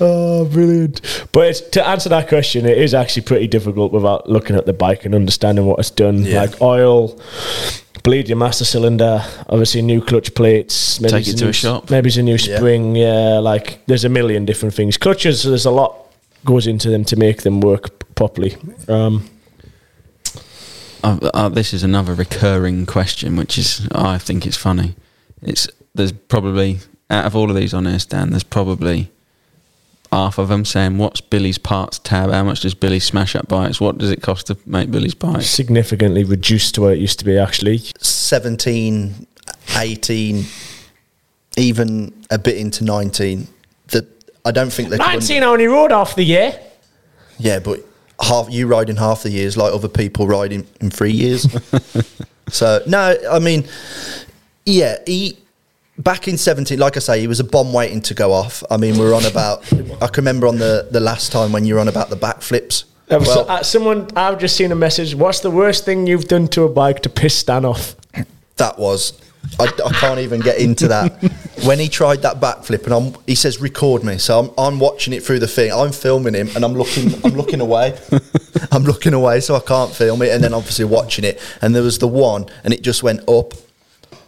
Oh, 0.00 0.44
brilliant! 0.52 1.00
But 1.32 1.48
it's, 1.48 1.60
to 1.60 1.86
answer 1.86 2.08
that 2.10 2.28
question, 2.28 2.64
it 2.66 2.78
is 2.78 2.94
actually 2.94 3.22
pretty 3.22 3.46
difficult 3.48 3.92
without 3.92 4.28
looking 4.28 4.56
at 4.56 4.66
the 4.66 4.72
bike 4.72 5.04
and 5.04 5.14
understanding 5.14 5.66
what 5.66 5.78
it's 5.80 5.90
done. 5.90 6.18
Yeah. 6.24 6.42
Like 6.42 6.60
oil, 6.62 7.20
bleed 8.02 8.28
your 8.28 8.38
master 8.38 8.64
cylinder, 8.64 9.24
obviously 9.48 9.82
new 9.82 10.00
clutch 10.00 10.34
plates. 10.34 11.00
Maybe 11.00 11.10
Take 11.10 11.20
it's 11.20 11.28
it 11.30 11.34
a 11.34 11.38
to 11.38 11.44
new 11.44 11.50
a 11.50 11.52
shop. 11.52 11.90
Maybe 11.90 12.08
it's 12.08 12.16
a 12.16 12.22
new 12.22 12.38
spring. 12.38 12.96
Yeah, 12.96 13.38
like 13.38 13.84
there's 13.86 14.04
a 14.04 14.08
million 14.08 14.44
different 14.44 14.74
things. 14.74 14.96
Clutches, 14.96 15.42
there's 15.42 15.66
a 15.66 15.70
lot 15.70 15.96
goes 16.44 16.66
into 16.66 16.90
them 16.90 17.04
to 17.04 17.16
make 17.16 17.42
them 17.42 17.60
work 17.60 18.14
properly. 18.14 18.56
Um, 18.88 19.28
Uh, 21.02 21.18
uh, 21.34 21.48
this 21.48 21.74
is 21.74 21.82
another 21.82 22.14
recurring 22.14 22.86
question, 22.86 23.36
which 23.36 23.58
is 23.58 23.88
I 23.92 24.18
think 24.18 24.46
it's 24.46 24.56
funny. 24.56 24.94
It's 25.42 25.68
there's 25.94 26.12
probably 26.12 26.78
out 27.10 27.26
of 27.26 27.36
all 27.36 27.50
of 27.50 27.56
these 27.56 27.74
on 27.74 27.86
air 27.86 27.98
stand, 27.98 28.32
there's 28.32 28.44
probably 28.44 29.10
half 30.12 30.38
of 30.38 30.48
them 30.48 30.64
saying, 30.64 30.98
"What's 30.98 31.20
Billy's 31.20 31.58
parts 31.58 31.98
tab? 31.98 32.30
How 32.30 32.44
much 32.44 32.60
does 32.60 32.74
Billy 32.74 33.00
smash 33.00 33.34
up 33.34 33.48
bikes? 33.48 33.80
What 33.80 33.98
does 33.98 34.10
it 34.10 34.22
cost 34.22 34.46
to 34.46 34.56
make 34.64 34.90
Billy's 34.90 35.14
bikes?" 35.14 35.46
significantly 35.46 36.24
reduced 36.24 36.74
to 36.76 36.82
what 36.82 36.92
it 36.92 36.98
used 36.98 37.18
to 37.18 37.24
be. 37.24 37.36
Actually, 37.36 37.82
17, 38.00 39.26
18, 39.76 40.44
even 41.56 42.12
a 42.30 42.38
bit 42.38 42.56
into 42.56 42.84
19. 42.84 43.48
The, 43.88 44.06
I 44.44 44.52
don't 44.52 44.72
think 44.72 44.88
they 44.90 44.98
could- 44.98 45.06
nineteen 45.06 45.42
only 45.42 45.66
rode 45.66 45.90
half 45.90 46.14
the 46.14 46.24
year. 46.24 46.58
Yeah, 47.38 47.58
but 47.58 47.80
half 48.22 48.50
you 48.50 48.66
riding 48.66 48.96
half 48.96 49.22
the 49.24 49.30
years 49.30 49.56
like 49.56 49.72
other 49.74 49.88
people 49.88 50.26
riding 50.26 50.60
in 50.60 50.66
in 50.86 50.90
three 50.90 51.12
years. 51.12 51.46
so 52.48 52.80
no, 52.86 53.16
I 53.30 53.38
mean, 53.38 53.66
yeah, 54.64 54.96
he 55.06 55.38
back 55.98 56.28
in 56.28 56.38
seventeen, 56.38 56.78
like 56.78 56.96
I 56.96 57.00
say, 57.00 57.20
he 57.20 57.26
was 57.26 57.40
a 57.40 57.44
bomb 57.44 57.72
waiting 57.72 58.00
to 58.02 58.14
go 58.14 58.32
off. 58.32 58.62
I 58.70 58.76
mean, 58.76 58.98
we're 58.98 59.14
on 59.14 59.24
about. 59.24 59.70
I 60.02 60.06
can 60.06 60.24
remember 60.24 60.46
on 60.46 60.58
the 60.58 60.88
the 60.90 61.00
last 61.00 61.32
time 61.32 61.52
when 61.52 61.64
you 61.64 61.74
were 61.74 61.80
on 61.80 61.88
about 61.88 62.10
the 62.10 62.16
backflips. 62.16 62.84
Uh, 63.10 63.22
so- 63.24 63.44
Well, 63.44 63.50
uh, 63.50 63.62
someone, 63.62 64.08
I've 64.16 64.38
just 64.38 64.56
seen 64.56 64.72
a 64.72 64.76
message. 64.76 65.14
What's 65.14 65.40
the 65.40 65.50
worst 65.50 65.84
thing 65.84 66.06
you've 66.06 66.28
done 66.28 66.48
to 66.48 66.62
a 66.64 66.68
bike 66.68 67.00
to 67.02 67.10
piss 67.10 67.36
Stan 67.36 67.64
off? 67.64 67.94
that 68.56 68.78
was. 68.78 69.12
I, 69.60 69.64
I 69.64 69.92
can't 69.92 70.20
even 70.20 70.40
get 70.40 70.58
into 70.58 70.88
that. 70.88 71.12
when 71.64 71.78
he 71.78 71.88
tried 71.88 72.22
that 72.22 72.40
backflip, 72.40 72.84
and 72.84 72.94
I'm, 72.94 73.14
he 73.26 73.34
says, 73.34 73.60
"Record 73.60 74.02
me." 74.04 74.18
So 74.18 74.38
I'm, 74.38 74.50
I'm 74.56 74.78
watching 74.80 75.12
it 75.12 75.22
through 75.22 75.40
the 75.40 75.46
thing. 75.48 75.72
I'm 75.72 75.92
filming 75.92 76.34
him, 76.34 76.48
and 76.56 76.64
I'm 76.64 76.72
looking, 76.74 77.12
I'm 77.24 77.32
looking 77.32 77.60
away. 77.60 77.98
I'm 78.72 78.84
looking 78.84 79.14
away, 79.14 79.40
so 79.40 79.54
I 79.54 79.60
can't 79.60 79.92
film 79.92 80.22
it. 80.22 80.30
And 80.30 80.42
then 80.42 80.54
obviously 80.54 80.84
watching 80.86 81.24
it, 81.24 81.40
and 81.60 81.74
there 81.74 81.82
was 81.82 81.98
the 81.98 82.08
one, 82.08 82.46
and 82.64 82.72
it 82.72 82.82
just 82.82 83.02
went 83.02 83.28
up, 83.28 83.52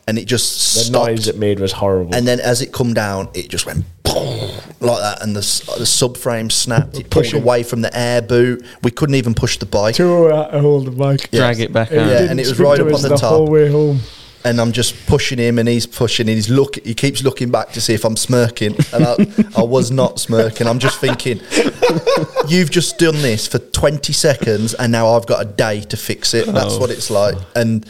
and 0.07 0.19
it 0.19 0.27
just 0.27 0.75
The 0.75 0.81
stopped. 0.85 1.09
noise 1.11 1.29
it 1.29 1.39
made 1.39 1.59
was 1.61 1.73
horrible. 1.73 2.15
And 2.15 2.27
then 2.29 2.39
as 2.41 2.61
it 2.61 2.73
come 2.73 2.93
down, 2.93 3.29
it 3.35 3.49
just 3.49 3.65
went 3.67 3.85
boom, 4.03 4.51
like 4.81 4.99
that, 5.01 5.23
and 5.23 5.35
the, 5.35 5.41
s- 5.41 5.61
the 5.65 5.85
subframe 5.85 6.53
snapped. 6.53 6.99
It 6.99 7.09
pulled 7.09 7.33
away 7.33 7.63
from 7.63 7.81
the 7.81 7.97
air 7.97 8.21
boot. 8.21 8.65
We 8.83 8.91
couldn't 8.91 9.15
even 9.15 9.35
push 9.35 9.57
the 9.59 9.67
bike. 9.67 9.95
Two 9.95 10.29
to 10.29 10.61
hold 10.61 10.87
the 10.87 10.91
bike. 10.91 11.31
Drag 11.31 11.61
it 11.61 11.73
back 11.73 11.91
It 11.91 11.99
out. 11.99 12.09
Yeah, 12.09 12.31
and 12.31 12.39
it 12.39 12.47
was 12.47 12.59
right 12.61 12.79
up 12.79 12.93
on 12.93 13.01
the 13.01 13.09
the 13.09 13.17
top. 13.17 13.31
whole 13.31 13.47
way 13.49 13.71
home. 13.71 14.01
And 14.45 14.61
I'm 14.61 14.73
just 14.73 15.07
pushing 15.07 15.39
him, 15.39 15.59
and 15.59 15.69
he's 15.69 15.87
pushing, 15.87 16.29
and 16.29 16.35
he's 16.37 16.49
look. 16.51 16.77
He 16.85 16.95
keeps 16.95 17.23
looking 17.25 17.51
back 17.51 17.71
to 17.73 17.81
see 17.81 17.95
if 17.95 18.05
I'm 18.05 18.17
smirking, 18.17 18.77
and 18.93 19.05
I, 19.05 19.17
I 19.57 19.63
was 19.63 19.91
not 19.91 20.21
smirking. 20.21 20.67
I'm 20.67 20.79
just 20.79 21.01
thinking, 21.01 21.41
you've 22.49 22.71
just 22.71 22.99
done 22.99 23.15
this 23.23 23.47
for 23.47 23.59
20 23.59 24.13
seconds, 24.13 24.75
and 24.75 24.93
now 24.93 25.09
I've 25.09 25.27
got 25.27 25.43
a 25.43 25.49
day 25.49 25.81
to 25.83 25.97
fix 25.97 26.35
it. 26.35 26.47
That's 26.47 26.75
Oh. 26.75 26.79
what 26.81 26.91
it's 26.91 27.11
like. 27.11 27.37
And 27.57 27.87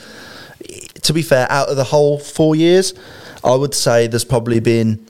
to 1.02 1.12
be 1.12 1.22
fair, 1.22 1.46
out 1.50 1.68
of 1.68 1.76
the 1.76 1.84
whole 1.84 2.18
four 2.18 2.54
years, 2.56 2.94
I 3.42 3.54
would 3.54 3.74
say 3.74 4.06
there's 4.06 4.24
probably 4.24 4.60
been 4.60 5.04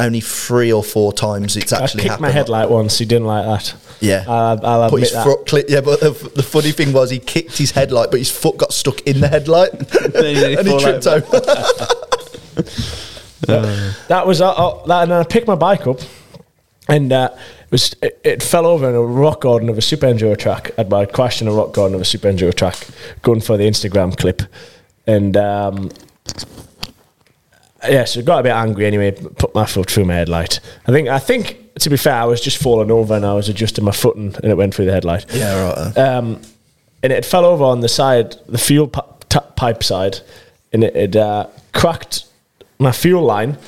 only 0.00 0.20
three 0.20 0.72
or 0.72 0.82
four 0.82 1.12
times 1.12 1.56
it's 1.56 1.72
I 1.72 1.82
actually 1.84 2.02
kicked 2.02 2.10
happened. 2.12 2.22
my 2.28 2.30
headlight 2.30 2.70
once. 2.70 2.98
He 2.98 3.04
didn't 3.04 3.26
like 3.26 3.44
that. 3.44 3.74
Yeah. 4.00 4.24
I'll, 4.26 4.64
I'll 4.66 4.90
Put 4.90 4.96
admit 4.96 5.00
his 5.00 5.12
that. 5.12 5.24
foot 5.24 5.46
clip, 5.46 5.66
yeah, 5.68 5.80
but 5.82 6.00
the, 6.00 6.10
the 6.34 6.42
funny 6.42 6.72
thing 6.72 6.92
was 6.92 7.10
he 7.10 7.18
kicked 7.18 7.58
his 7.58 7.70
headlight, 7.72 8.10
but 8.10 8.18
his 8.18 8.30
foot 8.30 8.56
got 8.56 8.72
stuck 8.72 9.00
in 9.02 9.20
the 9.20 9.28
headlight, 9.28 9.72
and 10.14 10.66
he 10.68 10.78
tripped 10.78 11.06
over. 11.06 11.36
over. 11.36 11.86
That 13.46 14.26
was 14.26 14.40
uh, 14.40 14.50
uh, 14.50 14.86
that, 14.86 15.02
and 15.02 15.10
then 15.12 15.18
I 15.20 15.24
picked 15.24 15.46
my 15.46 15.54
bike 15.54 15.86
up, 15.86 15.98
and 16.88 17.12
uh, 17.12 17.30
was 17.70 17.94
it, 18.02 18.20
it 18.22 18.42
fell 18.42 18.66
over 18.66 18.88
in 18.88 18.94
a 18.94 19.00
rock 19.02 19.40
garden 19.42 19.68
of 19.68 19.78
a 19.78 19.82
super 19.82 20.06
enduro 20.06 20.36
track. 20.38 20.70
I'd, 20.78 20.92
I'd 20.92 21.12
crashed 21.12 21.42
in 21.42 21.48
a 21.48 21.52
rock 21.52 21.72
garden 21.72 21.94
of 21.94 22.00
a 22.00 22.04
super 22.04 22.30
enduro 22.30 22.54
track, 22.54 22.86
going 23.22 23.40
for 23.40 23.56
the 23.56 23.64
Instagram 23.64 24.16
clip, 24.16 24.42
and 25.06 25.36
um, 25.36 25.90
yeah, 27.88 28.04
so 28.04 28.20
I 28.20 28.22
got 28.22 28.40
a 28.40 28.42
bit 28.42 28.52
angry 28.52 28.86
anyway. 28.86 29.12
Put 29.12 29.54
my 29.54 29.66
foot 29.66 29.90
through 29.90 30.04
my 30.04 30.14
headlight. 30.14 30.60
I 30.86 30.92
think 30.92 31.08
I 31.08 31.18
think 31.18 31.74
to 31.80 31.90
be 31.90 31.96
fair, 31.96 32.14
I 32.14 32.24
was 32.24 32.40
just 32.40 32.58
falling 32.58 32.90
over 32.90 33.14
and 33.14 33.24
I 33.24 33.34
was 33.34 33.48
adjusting 33.48 33.84
my 33.84 33.92
footing, 33.92 34.34
and 34.42 34.44
it 34.46 34.56
went 34.56 34.74
through 34.74 34.86
the 34.86 34.92
headlight. 34.92 35.26
Yeah, 35.32 35.62
right. 35.62 35.98
Um, 35.98 36.42
and 37.02 37.12
it 37.12 37.24
fell 37.24 37.44
over 37.44 37.64
on 37.64 37.80
the 37.80 37.88
side, 37.88 38.36
the 38.46 38.58
fuel 38.58 38.88
pi- 38.88 39.04
ta- 39.28 39.46
pipe 39.56 39.82
side, 39.82 40.18
and 40.72 40.84
it, 40.84 40.94
it 40.94 41.16
uh, 41.16 41.46
cracked 41.72 42.24
my 42.78 42.92
fuel 42.92 43.22
line. 43.22 43.58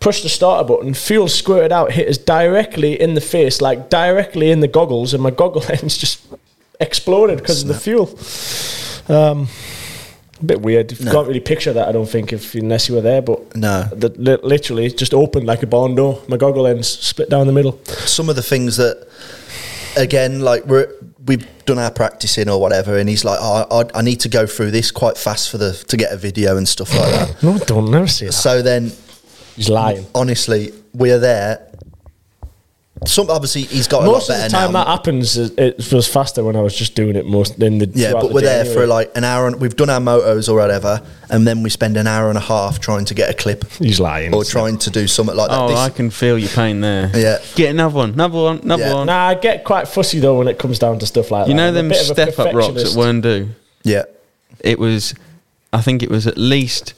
Pushed 0.00 0.24
the 0.24 0.28
starter 0.28 0.68
button, 0.68 0.92
fuel 0.92 1.28
squirted 1.28 1.72
out, 1.72 1.92
hit 1.92 2.08
us 2.08 2.18
directly 2.18 3.00
in 3.00 3.14
the 3.14 3.22
face, 3.22 3.62
like 3.62 3.88
directly 3.88 4.50
in 4.50 4.60
the 4.60 4.68
goggles, 4.68 5.14
and 5.14 5.22
my 5.22 5.30
goggle 5.30 5.62
lens 5.68 5.96
just 5.96 6.26
exploded 6.80 7.38
because 7.38 7.62
of 7.62 7.68
the 7.68 7.74
fuel. 7.74 8.10
Um, 9.08 9.48
bit 10.44 10.60
weird. 10.62 10.92
You 10.92 11.04
No. 11.06 11.12
can't 11.12 11.26
really 11.28 11.40
picture 11.40 11.72
that, 11.72 11.88
I 11.88 11.92
don't 11.92 12.08
think, 12.08 12.32
if 12.32 12.54
unless 12.54 12.88
you 12.88 12.94
were 12.94 13.00
there. 13.00 13.22
But 13.22 13.56
No. 13.56 13.88
the, 13.92 14.10
li- 14.16 14.38
literally 14.42 14.90
just 14.90 15.12
opened 15.14 15.46
like 15.46 15.62
a 15.62 15.66
barn 15.66 15.94
door. 15.94 16.22
My 16.28 16.36
goggle 16.36 16.62
lens 16.64 16.86
split 16.88 17.28
down 17.30 17.46
the 17.46 17.52
middle. 17.52 17.78
some 18.06 18.28
of 18.28 18.36
the 18.36 18.42
things 18.42 18.76
that 18.76 19.06
again 19.96 20.40
like 20.40 20.64
we're 20.66 20.88
we've 21.26 21.46
done 21.66 21.78
our 21.78 21.90
practicing 21.90 22.48
or 22.48 22.60
whatever 22.60 22.98
and 22.98 23.08
he's 23.08 23.24
like 23.24 23.38
oh, 23.40 23.64
I, 23.94 23.98
I 23.98 24.02
need 24.02 24.20
to 24.20 24.28
go 24.28 24.44
through 24.46 24.72
this 24.72 24.90
quite 24.90 25.16
fast 25.16 25.50
for 25.50 25.56
the 25.58 25.72
to 25.88 25.96
get 25.96 26.12
a 26.12 26.16
video 26.16 26.56
and 26.56 26.68
stuff 26.68 26.92
like 26.94 27.10
that 27.12 27.42
No, 27.42 27.58
don't 27.58 27.90
never 27.90 28.06
say 28.08 28.26
that. 28.26 28.32
so 28.32 28.60
then 28.60 28.90
He's 29.56 29.68
lying. 29.68 30.04
honestly 30.14 30.72
we're 30.92 31.20
there 31.20 31.66
some 33.08 33.30
obviously 33.30 33.62
he's 33.62 33.88
got 33.88 34.02
a 34.02 34.06
Most 34.06 34.28
lot 34.28 34.36
of 34.36 34.40
better 34.40 34.42
the 34.48 34.56
time 34.56 34.72
now 34.72 34.84
that 34.84 34.90
happens, 34.90 35.36
it, 35.36 35.58
it 35.58 35.92
was 35.92 36.06
faster 36.08 36.42
when 36.44 36.56
I 36.56 36.60
was 36.60 36.76
just 36.76 36.94
doing 36.94 37.16
it 37.16 37.26
most 37.26 37.58
than 37.58 37.78
the 37.78 37.90
yeah 37.94 38.12
but 38.12 38.28
the 38.28 38.34
we're 38.34 38.40
day 38.40 38.46
there 38.46 38.60
anyway. 38.60 38.74
for 38.74 38.86
like 38.86 39.10
an 39.16 39.24
hour 39.24 39.46
and 39.46 39.60
we've 39.60 39.76
done 39.76 39.90
our 39.90 40.00
motos 40.00 40.48
or 40.48 40.54
whatever 40.56 41.02
and 41.30 41.46
then 41.46 41.62
we 41.62 41.70
spend 41.70 41.96
an 41.96 42.06
hour 42.06 42.28
and 42.28 42.36
a 42.38 42.40
half 42.42 42.78
trying 42.80 43.04
to 43.06 43.14
get 43.14 43.30
a 43.30 43.34
clip 43.34 43.64
He's 43.72 43.98
lying. 44.00 44.34
or 44.34 44.44
trying 44.44 44.78
to 44.78 44.90
do 44.90 45.06
something 45.06 45.34
like 45.36 45.50
that 45.50 45.58
Oh, 45.58 45.68
This- 45.68 45.78
I 45.78 45.88
can 45.90 46.10
feel 46.10 46.38
your 46.38 46.50
pain 46.50 46.80
there. 46.80 47.10
Yeah. 47.14 47.38
Get 47.54 47.70
another 47.70 47.96
one, 47.96 48.10
another 48.12 48.38
one, 48.38 48.58
another 48.58 48.82
Yeah. 48.82 48.94
one. 48.94 49.06
Nah, 49.06 49.26
I 49.28 49.34
get 49.34 49.64
quite 49.64 49.88
fussy 49.88 50.20
though 50.20 50.38
when 50.38 50.48
it 50.48 50.58
comes 50.58 50.78
down 50.78 50.98
to 50.98 51.06
stuff 51.06 51.30
like 51.30 51.46
you 51.46 51.46
that. 51.46 51.50
You 51.50 51.56
know 51.56 51.68
I'm 51.68 51.74
them 51.74 51.88
bit 51.88 52.02
of 52.02 52.10
a 52.10 52.14
step 52.14 52.38
up 52.38 52.54
rocks 52.54 52.68
at 52.68 52.74
perfectionist. 52.74 52.96
Werndu? 52.96 53.48
yeah 53.82 54.02
It 54.60 54.78
was, 54.78 55.14
I 55.72 55.80
think 55.80 56.02
it 56.02 56.10
was 56.10 56.26
at 56.26 56.36
least 56.38 56.94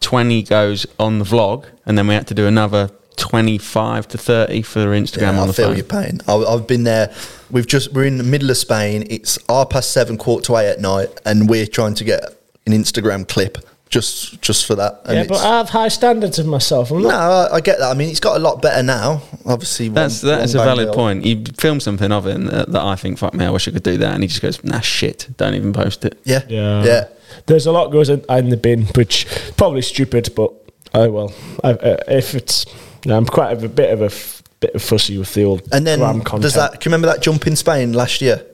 20 0.00 0.42
goes 0.42 0.86
on 0.98 1.18
the 1.18 1.24
vlog, 1.24 1.64
and 1.84 1.96
then 1.98 2.06
we 2.06 2.14
had 2.14 2.26
to 2.28 2.34
do 2.34 2.46
another 2.46 2.90
25 3.20 4.08
to 4.08 4.18
30 4.18 4.62
for 4.62 4.80
Instagram 4.86 5.20
Yeah, 5.20 5.28
on 5.30 5.44
I 5.44 5.46
the 5.46 5.52
feel 5.52 5.66
phone. 5.68 5.76
your 5.76 5.84
pain. 5.86 6.20
I, 6.26 6.34
I've 6.34 6.66
been 6.66 6.84
there. 6.84 7.14
We've 7.50 7.66
just 7.66 7.92
we're 7.92 8.04
in 8.06 8.18
the 8.18 8.24
middle 8.24 8.50
of 8.50 8.56
Spain. 8.56 9.06
It's 9.10 9.38
half 9.48 9.70
past 9.70 9.92
seven, 9.92 10.16
quarter 10.18 10.46
to 10.46 10.56
eight 10.56 10.70
at 10.70 10.80
night, 10.80 11.08
and 11.24 11.48
we're 11.48 11.66
trying 11.66 11.94
to 11.94 12.04
get 12.04 12.22
an 12.66 12.72
Instagram 12.72 13.26
clip 13.28 13.58
just 13.88 14.40
just 14.40 14.66
for 14.66 14.74
that. 14.76 15.00
And 15.04 15.16
Yeah, 15.18 15.24
but 15.28 15.38
I 15.44 15.58
have 15.58 15.68
high 15.70 15.88
standards 15.88 16.38
of 16.38 16.46
myself. 16.46 16.90
I'm 16.92 17.02
no. 17.02 17.08
I, 17.10 17.56
I 17.56 17.60
get 17.60 17.78
that. 17.80 17.90
I 17.90 17.94
mean, 17.94 18.08
it's 18.08 18.20
got 18.20 18.36
a 18.36 18.38
lot 18.40 18.62
better 18.62 18.82
now. 18.82 19.22
Obviously, 19.44 19.88
That's 19.88 20.22
one- 20.22 20.32
that 20.32 20.44
is 20.44 20.54
a 20.54 20.58
one 20.58 20.66
bang 20.66 20.76
valid 20.76 20.86
deal. 20.86 20.94
point. 20.94 21.24
You 21.26 21.44
film 21.58 21.80
something 21.80 22.12
of 22.12 22.26
it 22.26 22.36
and 22.36 22.48
that, 22.48 22.70
that 22.72 22.82
I 22.82 22.94
think, 22.96 23.18
fuck 23.18 23.34
me, 23.34 23.44
I 23.44 23.50
wish 23.50 23.66
I 23.66 23.72
could 23.72 23.82
do 23.82 23.96
that, 23.98 24.14
and 24.14 24.22
he 24.22 24.28
just 24.28 24.42
goes, 24.42 24.62
nah, 24.62 24.80
shit, 24.80 25.28
don't 25.36 25.54
even 25.54 25.72
post 25.72 26.04
it. 26.04 26.18
Yeah, 26.24 26.42
Yeah. 26.48 26.84
yeah. 26.84 27.04
There's 27.46 27.66
a 27.66 27.72
lot 27.72 27.88
goes 27.90 28.08
in, 28.10 28.24
in 28.28 28.48
the 28.50 28.56
bin, 28.56 28.86
which 28.94 29.26
probably 29.56 29.82
stupid, 29.82 30.30
but 30.36 30.52
oh 30.94 31.10
well. 31.10 31.32
I, 31.64 31.70
uh, 31.72 31.96
if 32.08 32.34
it's, 32.36 32.66
I'm 33.08 33.26
quite 33.26 33.52
a 33.62 33.68
bit 33.68 33.90
of 33.92 34.02
a 34.02 34.06
f- 34.06 34.42
bit 34.60 34.74
of 34.74 34.82
fussy 34.82 35.16
with 35.18 35.32
the 35.34 35.44
old 35.44 35.62
And 35.72 35.86
then 35.86 36.00
gram 36.00 36.20
content. 36.20 36.42
does 36.42 36.54
that? 36.54 36.80
Can 36.80 36.90
you 36.90 36.94
remember 36.96 37.06
that 37.14 37.22
jump 37.22 37.46
in 37.46 37.56
Spain 37.56 37.92
last 37.92 38.20
year? 38.20 38.44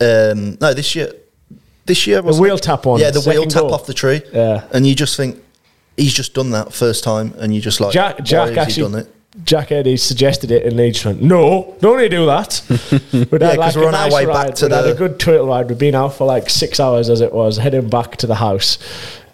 Um, 0.00 0.58
no, 0.60 0.74
this 0.74 0.94
year. 0.94 1.12
This 1.86 2.06
year, 2.06 2.16
the 2.22 2.26
wasn't 2.26 2.42
wheel 2.44 2.54
it? 2.56 2.62
tap 2.62 2.86
on? 2.86 2.98
Yeah, 2.98 3.10
the 3.10 3.20
wheel 3.20 3.44
tap 3.46 3.62
goal. 3.62 3.74
off 3.74 3.86
the 3.86 3.92
tree. 3.94 4.22
Yeah. 4.32 4.64
and 4.72 4.86
you 4.86 4.94
just 4.94 5.16
think 5.16 5.42
he's 5.96 6.14
just 6.14 6.32
done 6.34 6.50
that 6.50 6.72
first 6.72 7.04
time, 7.04 7.34
and 7.38 7.54
you 7.54 7.60
just 7.60 7.80
like 7.80 7.92
Jack, 7.92 8.22
Jack 8.24 8.48
has 8.48 8.54
he 8.54 8.60
actually, 8.60 8.82
done 8.92 9.00
it? 9.02 9.14
Jack 9.44 9.70
Eddie 9.72 9.96
suggested 9.98 10.50
it, 10.50 10.64
and 10.64 10.78
they 10.78 10.90
just 10.92 11.04
went, 11.04 11.20
"No, 11.20 11.76
don't 11.80 11.98
need 11.98 12.10
to 12.10 12.16
do 12.16 12.26
that." 12.26 12.62
We'd 13.12 13.40
Yeah, 13.42 13.48
had 13.50 13.58
'cause 13.58 13.58
like 13.58 13.76
we're 13.76 13.82
a 13.82 13.86
on 13.88 13.94
our 13.94 14.04
nice 14.08 14.12
way 14.14 14.26
back 14.26 14.54
to 14.56 14.64
We'd 14.66 14.72
the- 14.72 14.92
a 14.92 14.94
good 14.94 15.18
trail 15.20 15.46
ride. 15.46 15.68
We'd 15.68 15.76
been 15.78 15.94
out 15.94 16.14
for 16.14 16.26
like 16.26 16.48
six 16.48 16.80
hours 16.80 17.10
as 17.10 17.20
it 17.20 17.32
was, 17.32 17.58
heading 17.58 17.88
back 17.88 18.16
to 18.18 18.26
the 18.26 18.36
house. 18.36 18.78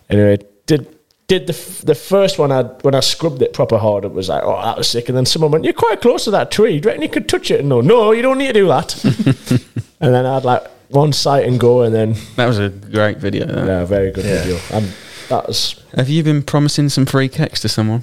Anyway, 0.09 0.39
did 0.67 0.89
did 1.33 1.47
the 1.47 1.53
f- 1.55 1.83
the 1.93 1.95
first 1.95 2.39
one 2.39 2.51
I 2.59 2.63
when 2.87 2.95
I 2.95 3.01
scrubbed 3.01 3.41
it 3.43 3.53
proper 3.53 3.79
hard, 3.79 4.05
it 4.05 4.13
was 4.13 4.29
like, 4.29 4.43
"Oh, 4.45 4.61
that 4.63 4.77
was 4.77 4.89
sick." 4.89 5.09
And 5.09 5.17
then 5.17 5.27
someone 5.27 5.51
went, 5.53 5.65
"You're 5.65 5.73
quite 5.87 6.01
close 6.01 6.25
to 6.25 6.31
that 6.33 6.51
tree. 6.51 6.75
Do 6.81 6.87
you 6.87 6.91
reckon 6.91 7.03
you 7.03 7.09
could 7.17 7.29
touch 7.29 7.51
it?" 7.51 7.61
And 7.61 7.69
no, 7.69 7.81
no, 7.81 8.13
you 8.13 8.23
don't 8.23 8.39
need 8.39 8.49
to 8.49 8.53
do 8.63 8.67
that. 8.69 8.89
and 10.01 10.15
then 10.15 10.27
I 10.27 10.35
had 10.35 10.45
like 10.45 10.65
one 10.89 11.13
sight 11.13 11.47
and 11.47 11.59
go, 11.61 11.83
and 11.83 11.95
then 11.95 12.15
That 12.37 12.47
was 12.47 12.59
a 12.59 12.69
great 12.69 13.19
video. 13.19 13.47
that. 13.47 13.67
yeah, 13.67 13.85
very 13.85 14.11
good 14.11 14.25
Yeah. 14.25 14.43
video. 14.43 14.59
Um, 14.73 14.89
that 15.29 15.47
was 15.47 15.77
Have 15.97 16.09
you 16.09 16.23
been 16.25 16.43
promising 16.43 16.89
some 16.89 17.07
free 17.07 17.29
kicks 17.29 17.61
to 17.61 17.69
someone? 17.69 18.03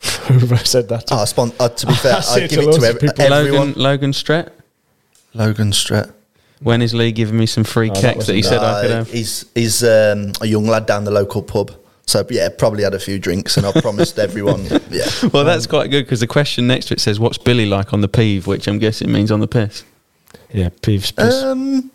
whoever 0.28 0.56
said 0.64 0.88
that. 0.88 1.06
to. 1.08 1.14
Oh, 1.14 1.24
spon- 1.26 1.52
uh, 1.60 1.68
to 1.68 1.86
be 1.86 1.94
fair, 2.04 2.16
I 2.16 2.20
say 2.20 2.40
I 2.40 2.44
it 2.44 2.50
give 2.50 2.62
to 2.64 2.68
it 2.68 2.72
to 2.72 2.78
of 2.78 2.84
ev- 2.84 3.00
people. 3.00 3.32
everyone. 3.32 3.68
Logan, 3.68 3.82
Logan 3.82 4.12
Stret? 4.12 4.48
Logan 5.34 5.72
Stret. 5.72 6.10
When 6.60 6.82
is 6.82 6.92
Lee 6.94 7.12
giving 7.12 7.36
me 7.38 7.46
some 7.46 7.62
free 7.64 7.90
Oh, 7.94 8.00
that 8.00 8.18
that 8.26 8.34
he 8.34 8.42
said 8.42 8.58
I 8.62 8.82
could 8.82 8.90
Uh, 8.90 8.94
have? 8.96 9.10
He's 9.10 9.44
he's 9.54 9.82
um, 9.84 10.32
a 10.40 10.46
young 10.46 10.66
lad 10.66 10.86
down 10.86 11.04
the 11.04 11.10
local 11.12 11.42
pub. 11.42 11.72
So 12.08 12.24
yeah, 12.30 12.48
probably 12.48 12.84
had 12.84 12.94
a 12.94 12.98
few 12.98 13.18
drinks, 13.18 13.58
and 13.58 13.66
I 13.66 13.72
promised 13.82 14.18
everyone. 14.28 14.64
Yeah, 14.90 15.04
Well, 15.30 15.44
that's 15.44 15.66
quite 15.66 15.90
good 15.90 16.04
because 16.06 16.20
the 16.20 16.26
question 16.26 16.66
next 16.66 16.86
to 16.86 16.94
it 16.94 17.00
says, 17.00 17.20
"What's 17.20 17.36
Billy 17.36 17.66
like 17.66 17.92
on 17.92 18.00
the 18.00 18.08
peeve?" 18.08 18.46
Which 18.46 18.66
I'm 18.66 18.78
guessing 18.78 19.12
means 19.12 19.30
on 19.30 19.40
the 19.40 19.46
piss. 19.46 19.84
yeah, 20.50 20.70
Peeves. 20.80 21.14
piss. 21.14 21.34
um, 21.42 21.90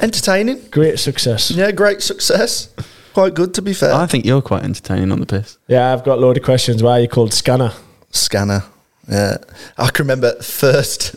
entertaining. 0.00 0.60
Great 0.70 0.98
success. 1.00 1.50
Yeah, 1.50 1.72
great 1.72 2.02
success. 2.02 2.68
Quite 3.14 3.34
good 3.34 3.52
to 3.54 3.62
be 3.62 3.74
fair. 3.74 3.92
I 3.92 4.06
think 4.06 4.24
you're 4.24 4.42
quite 4.42 4.62
entertaining 4.62 5.10
on 5.10 5.18
the 5.20 5.26
piss. 5.26 5.58
Yeah, 5.66 5.92
I've 5.92 6.04
got 6.04 6.18
a 6.18 6.20
load 6.20 6.36
of 6.36 6.44
questions. 6.44 6.82
Why 6.82 6.92
are 6.98 7.00
you 7.00 7.08
called 7.08 7.32
Scanner? 7.34 7.72
Scanner. 8.10 8.62
Yeah, 9.08 9.38
I 9.76 9.90
can 9.90 10.04
remember 10.04 10.40
first, 10.40 11.16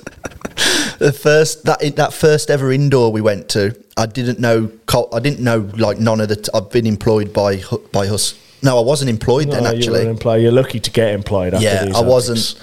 the 0.99 1.11
first 1.11 1.65
that 1.65 1.95
that 1.95 2.13
first 2.13 2.49
ever 2.49 2.71
indoor 2.71 3.11
we 3.11 3.21
went 3.21 3.49
to. 3.49 3.75
I 3.97 4.05
didn't 4.05 4.39
know. 4.39 4.71
I 5.13 5.19
didn't 5.19 5.39
know 5.41 5.69
like 5.77 5.99
none 5.99 6.21
of 6.21 6.29
the. 6.29 6.37
T- 6.37 6.49
I've 6.53 6.69
been 6.71 6.85
employed 6.85 7.33
by 7.33 7.61
by 7.91 8.07
Hus. 8.07 8.39
No, 8.61 8.79
I 8.79 8.81
wasn't 8.81 9.09
employed 9.09 9.51
then 9.51 9.63
No, 9.63 9.71
you 9.71 9.77
actually. 9.77 10.05
were 10.05 10.09
employed. 10.09 10.41
You're 10.41 10.51
lucky 10.51 10.79
to 10.79 10.89
get 10.91 11.13
employed. 11.13 11.53
After 11.53 11.63
yeah, 11.65 11.85
these 11.85 11.95
I 11.95 12.01
wasn't. 12.01 12.55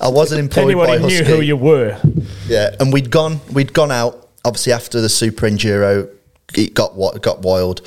I 0.02 0.08
wasn't 0.08 0.40
employed 0.40 0.64
Anyone 0.64 0.86
by 0.86 0.98
who 0.98 1.06
knew 1.06 1.18
Husky. 1.18 1.32
who 1.36 1.40
you 1.40 1.56
were. 1.56 1.98
Yeah, 2.46 2.74
and 2.78 2.92
we'd 2.92 3.10
gone 3.10 3.40
we'd 3.52 3.72
gone 3.72 3.90
out 3.90 4.28
obviously 4.44 4.72
after 4.72 5.00
the 5.00 5.08
Super 5.08 5.46
Enduro. 5.48 6.10
It 6.54 6.74
got 6.74 6.94
what 6.94 7.20
got 7.22 7.40
wild. 7.42 7.86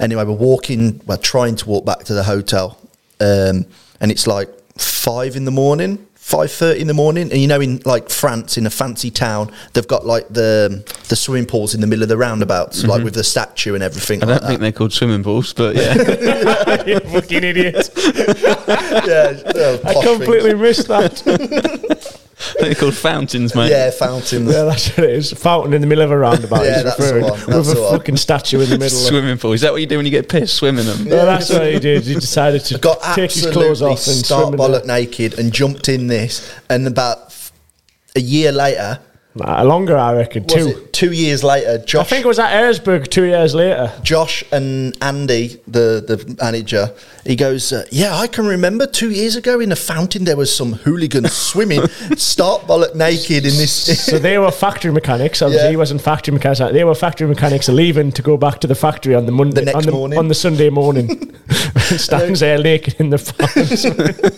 Anyway, 0.00 0.24
we're 0.24 0.32
walking. 0.32 1.00
We're 1.06 1.16
trying 1.16 1.56
to 1.56 1.68
walk 1.68 1.84
back 1.84 2.04
to 2.04 2.14
the 2.14 2.22
hotel, 2.24 2.78
um, 3.20 3.66
and 4.00 4.10
it's 4.10 4.26
like 4.26 4.48
five 4.78 5.36
in 5.36 5.44
the 5.44 5.50
morning, 5.50 6.06
five 6.22 6.52
thirty 6.52 6.80
in 6.80 6.86
the 6.86 6.94
morning. 6.94 7.32
And 7.32 7.40
you 7.40 7.48
know, 7.48 7.60
in 7.60 7.82
like 7.84 8.08
France, 8.08 8.56
in 8.56 8.64
a 8.64 8.70
fancy 8.70 9.10
town, 9.10 9.50
they've 9.72 9.86
got 9.86 10.06
like 10.06 10.28
the 10.28 10.82
the 11.08 11.16
swimming 11.16 11.46
pools 11.46 11.74
in 11.74 11.80
the 11.80 11.86
middle 11.86 12.04
of 12.04 12.08
the 12.08 12.16
roundabouts, 12.16 12.84
like 12.84 13.02
with 13.02 13.14
the 13.14 13.24
statue 13.24 13.74
and 13.74 13.82
everything. 13.82 14.20
Mm-hmm. 14.20 14.30
I 14.30 14.32
like 14.32 14.40
don't 14.40 14.48
think 14.48 14.60
they're 14.60 14.72
called 14.72 14.92
swimming 14.92 15.24
pools, 15.24 15.52
but 15.52 15.74
yeah. 15.74 15.94
you 16.86 17.00
fucking 17.00 17.44
idiot. 17.44 17.90
yeah, 17.96 19.42
yeah, 19.54 19.78
I 19.84 19.94
completely 20.02 20.52
things. 20.52 20.60
missed 20.60 20.88
that. 20.88 22.18
they're 22.60 22.74
called 22.74 22.94
fountains, 22.94 23.54
mate. 23.54 23.70
yeah 23.70 23.90
fountains. 23.90 24.50
yeah, 24.50 24.64
that's 24.64 24.88
what 24.90 25.08
it 25.08 25.10
is. 25.10 25.32
Fountain 25.32 25.74
in 25.74 25.80
the 25.80 25.86
middle 25.86 26.04
of 26.04 26.10
a 26.10 26.18
roundabout. 26.18 26.64
Yeah, 26.64 26.74
he's 26.74 26.84
that's 26.84 27.10
the 27.10 27.20
one, 27.20 27.40
that's 27.40 27.68
with 27.68 27.78
a 27.78 27.80
one. 27.80 27.98
fucking 27.98 28.16
statue 28.16 28.60
in 28.60 28.70
the 28.70 28.78
middle. 28.78 28.98
Swimming 28.98 29.38
pool. 29.38 29.52
Is 29.52 29.60
that 29.62 29.72
what 29.72 29.80
you 29.80 29.86
do 29.86 29.96
when 29.96 30.06
you 30.06 30.10
get 30.12 30.28
pissed? 30.28 30.54
Swimming 30.54 30.86
them. 30.86 31.04
No, 31.04 31.24
that's 31.24 31.50
what 31.50 31.72
he 31.72 31.78
did. 31.78 32.04
He 32.04 32.14
decided 32.14 32.64
to 32.66 32.78
got 32.78 33.00
take 33.14 33.30
his 33.32 33.46
absolutely 33.46 33.52
clothes 33.52 33.82
off 33.82 34.06
and 34.06 34.16
start 34.16 34.48
swim 34.48 34.58
bollock 34.58 34.86
naked 34.86 35.38
and 35.38 35.52
jumped 35.52 35.88
in 35.88 36.06
this, 36.06 36.52
and 36.68 36.86
about 36.86 37.32
a 38.16 38.20
year 38.20 38.52
later, 38.52 39.00
Nah, 39.34 39.62
longer, 39.62 39.96
I 39.96 40.12
reckon. 40.14 40.42
was 40.44 40.52
Two. 40.52 40.88
two 40.92 41.12
years 41.12 41.42
later, 41.42 41.78
Josh. 41.78 42.02
I 42.02 42.04
think 42.08 42.24
it 42.26 42.28
was 42.28 42.38
at 42.38 42.50
Erzberg 42.52 43.08
two 43.08 43.24
years 43.24 43.54
later. 43.54 43.90
Josh 44.02 44.44
and 44.52 44.94
Andy, 45.00 45.58
the 45.66 46.04
the 46.06 46.36
manager, 46.42 46.92
he 47.24 47.34
goes, 47.34 47.72
uh, 47.72 47.86
"Yeah, 47.90 48.14
I 48.14 48.26
can 48.26 48.46
remember 48.46 48.86
two 48.86 49.10
years 49.10 49.34
ago 49.36 49.58
in 49.60 49.70
the 49.70 49.76
fountain 49.76 50.24
there 50.24 50.36
was 50.36 50.54
some 50.54 50.74
hooligans 50.74 51.32
swimming, 51.50 51.86
start 52.16 52.62
bollock 52.66 52.94
naked 52.94 53.46
in 53.46 53.56
this." 53.56 53.72
So 54.12 54.18
they 54.18 54.36
were 54.36 54.50
factory 54.50 54.92
mechanics. 54.92 55.40
Obviously, 55.40 55.64
Yeah. 55.64 55.70
he 55.70 55.76
wasn't 55.78 56.02
factory 56.02 56.34
mechanics. 56.34 56.58
They 56.58 56.84
were 56.84 56.94
factory 56.94 57.26
mechanics 57.26 57.68
leaving 57.70 58.12
to 58.12 58.20
go 58.22 58.36
back 58.36 58.60
to 58.60 58.66
the 58.66 58.74
factory 58.74 59.14
on 59.14 59.24
the 59.24 59.32
Monday, 59.32 59.60
The 59.60 59.64
next 59.66 59.76
on 59.76 59.82
the, 59.86 59.92
morning. 59.92 60.18
on 60.18 60.28
the 60.28 60.34
Sunday 60.34 60.68
morning. 60.68 61.08
Stands 61.78 62.40
there 62.40 62.58
naked 62.58 62.96
in 62.98 63.08
the 63.08 63.18
fountain. 63.18 64.32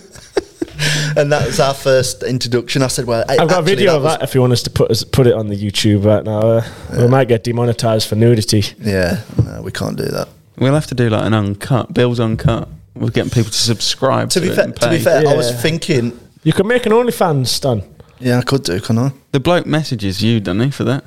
and 1.16 1.32
that 1.32 1.46
was 1.46 1.60
our 1.60 1.74
first 1.74 2.22
introduction. 2.22 2.82
I 2.82 2.88
said, 2.88 3.06
"Well, 3.06 3.24
I've 3.28 3.38
got 3.38 3.51
a 3.51 3.55
actually, 3.59 3.74
video 3.76 3.96
of 3.96 4.02
that 4.05 4.22
if 4.22 4.34
you 4.34 4.40
want 4.40 4.52
us 4.52 4.62
to 4.64 4.70
put 4.70 4.90
us, 4.90 5.05
put 5.05 5.26
it 5.26 5.34
on 5.34 5.48
the 5.48 5.56
YouTube 5.56 6.05
right 6.05 6.24
now. 6.24 6.40
Uh, 6.40 6.62
We 6.98 7.09
might 7.09 7.28
get 7.28 7.44
demonetized 7.44 8.09
for 8.09 8.16
nudity. 8.16 8.64
Yeah, 8.80 9.22
no, 9.42 9.62
we 9.62 9.70
can't 9.72 9.96
do 9.96 10.05
that. 10.05 10.28
We'll 10.59 10.74
have 10.74 10.86
to 10.88 10.94
do 10.94 11.09
like 11.09 11.24
an 11.26 11.34
uncut. 11.34 11.92
Bill's 11.94 12.20
uncut. 12.20 12.68
We're 12.94 13.10
getting 13.10 13.30
people 13.30 13.51
to 13.51 13.59
subscribe 13.59 14.30
To 14.30 14.40
to, 14.40 14.46
be 14.46 14.52
it 14.52 14.56
fair, 14.56 14.66
to 14.66 14.72
be 14.90 14.96
pay. 14.98 15.02
fair, 15.02 15.28
I 15.28 15.34
was 15.34 15.51
thinking, 15.60 16.18
You 16.44 16.52
can 16.52 16.68
make 16.68 16.86
an 16.86 16.92
OnlyFans, 16.92 17.48
Stan. 17.48 17.82
Yeah, 18.20 18.38
I 18.38 18.42
could 18.42 18.62
do, 18.62 18.78
can 18.80 18.98
I? 18.98 19.10
The 19.32 19.40
bloke 19.40 19.66
messages 19.66 20.22
you, 20.22 20.38
doesn't 20.38 20.60
he, 20.60 20.70
for 20.70 20.84
that? 20.84 21.05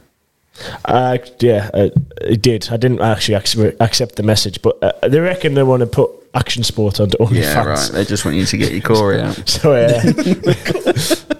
Uh, 0.83 1.17
yeah, 1.39 1.69
uh, 1.73 1.89
it 2.21 2.41
did. 2.41 2.67
I 2.71 2.77
didn't 2.77 2.99
actually 2.99 3.35
ac- 3.35 3.73
accept 3.79 4.15
the 4.17 4.23
message, 4.23 4.61
but 4.61 4.77
uh, 4.83 5.07
they 5.07 5.19
reckon 5.21 5.53
they 5.53 5.63
want 5.63 5.79
to 5.81 5.87
put 5.87 6.09
action 6.37 6.63
sport 6.63 6.99
onto 6.99 7.17
OnlyFans. 7.17 7.41
Yeah, 7.41 7.63
right. 7.63 7.89
They 7.91 8.05
just 8.05 8.23
want 8.23 8.37
you 8.37 8.45
to 8.45 8.57
get 8.57 8.71
your 8.71 8.81
core 8.81 9.15
out. 9.19 9.37
So 9.49 9.73
uh, 9.73 10.01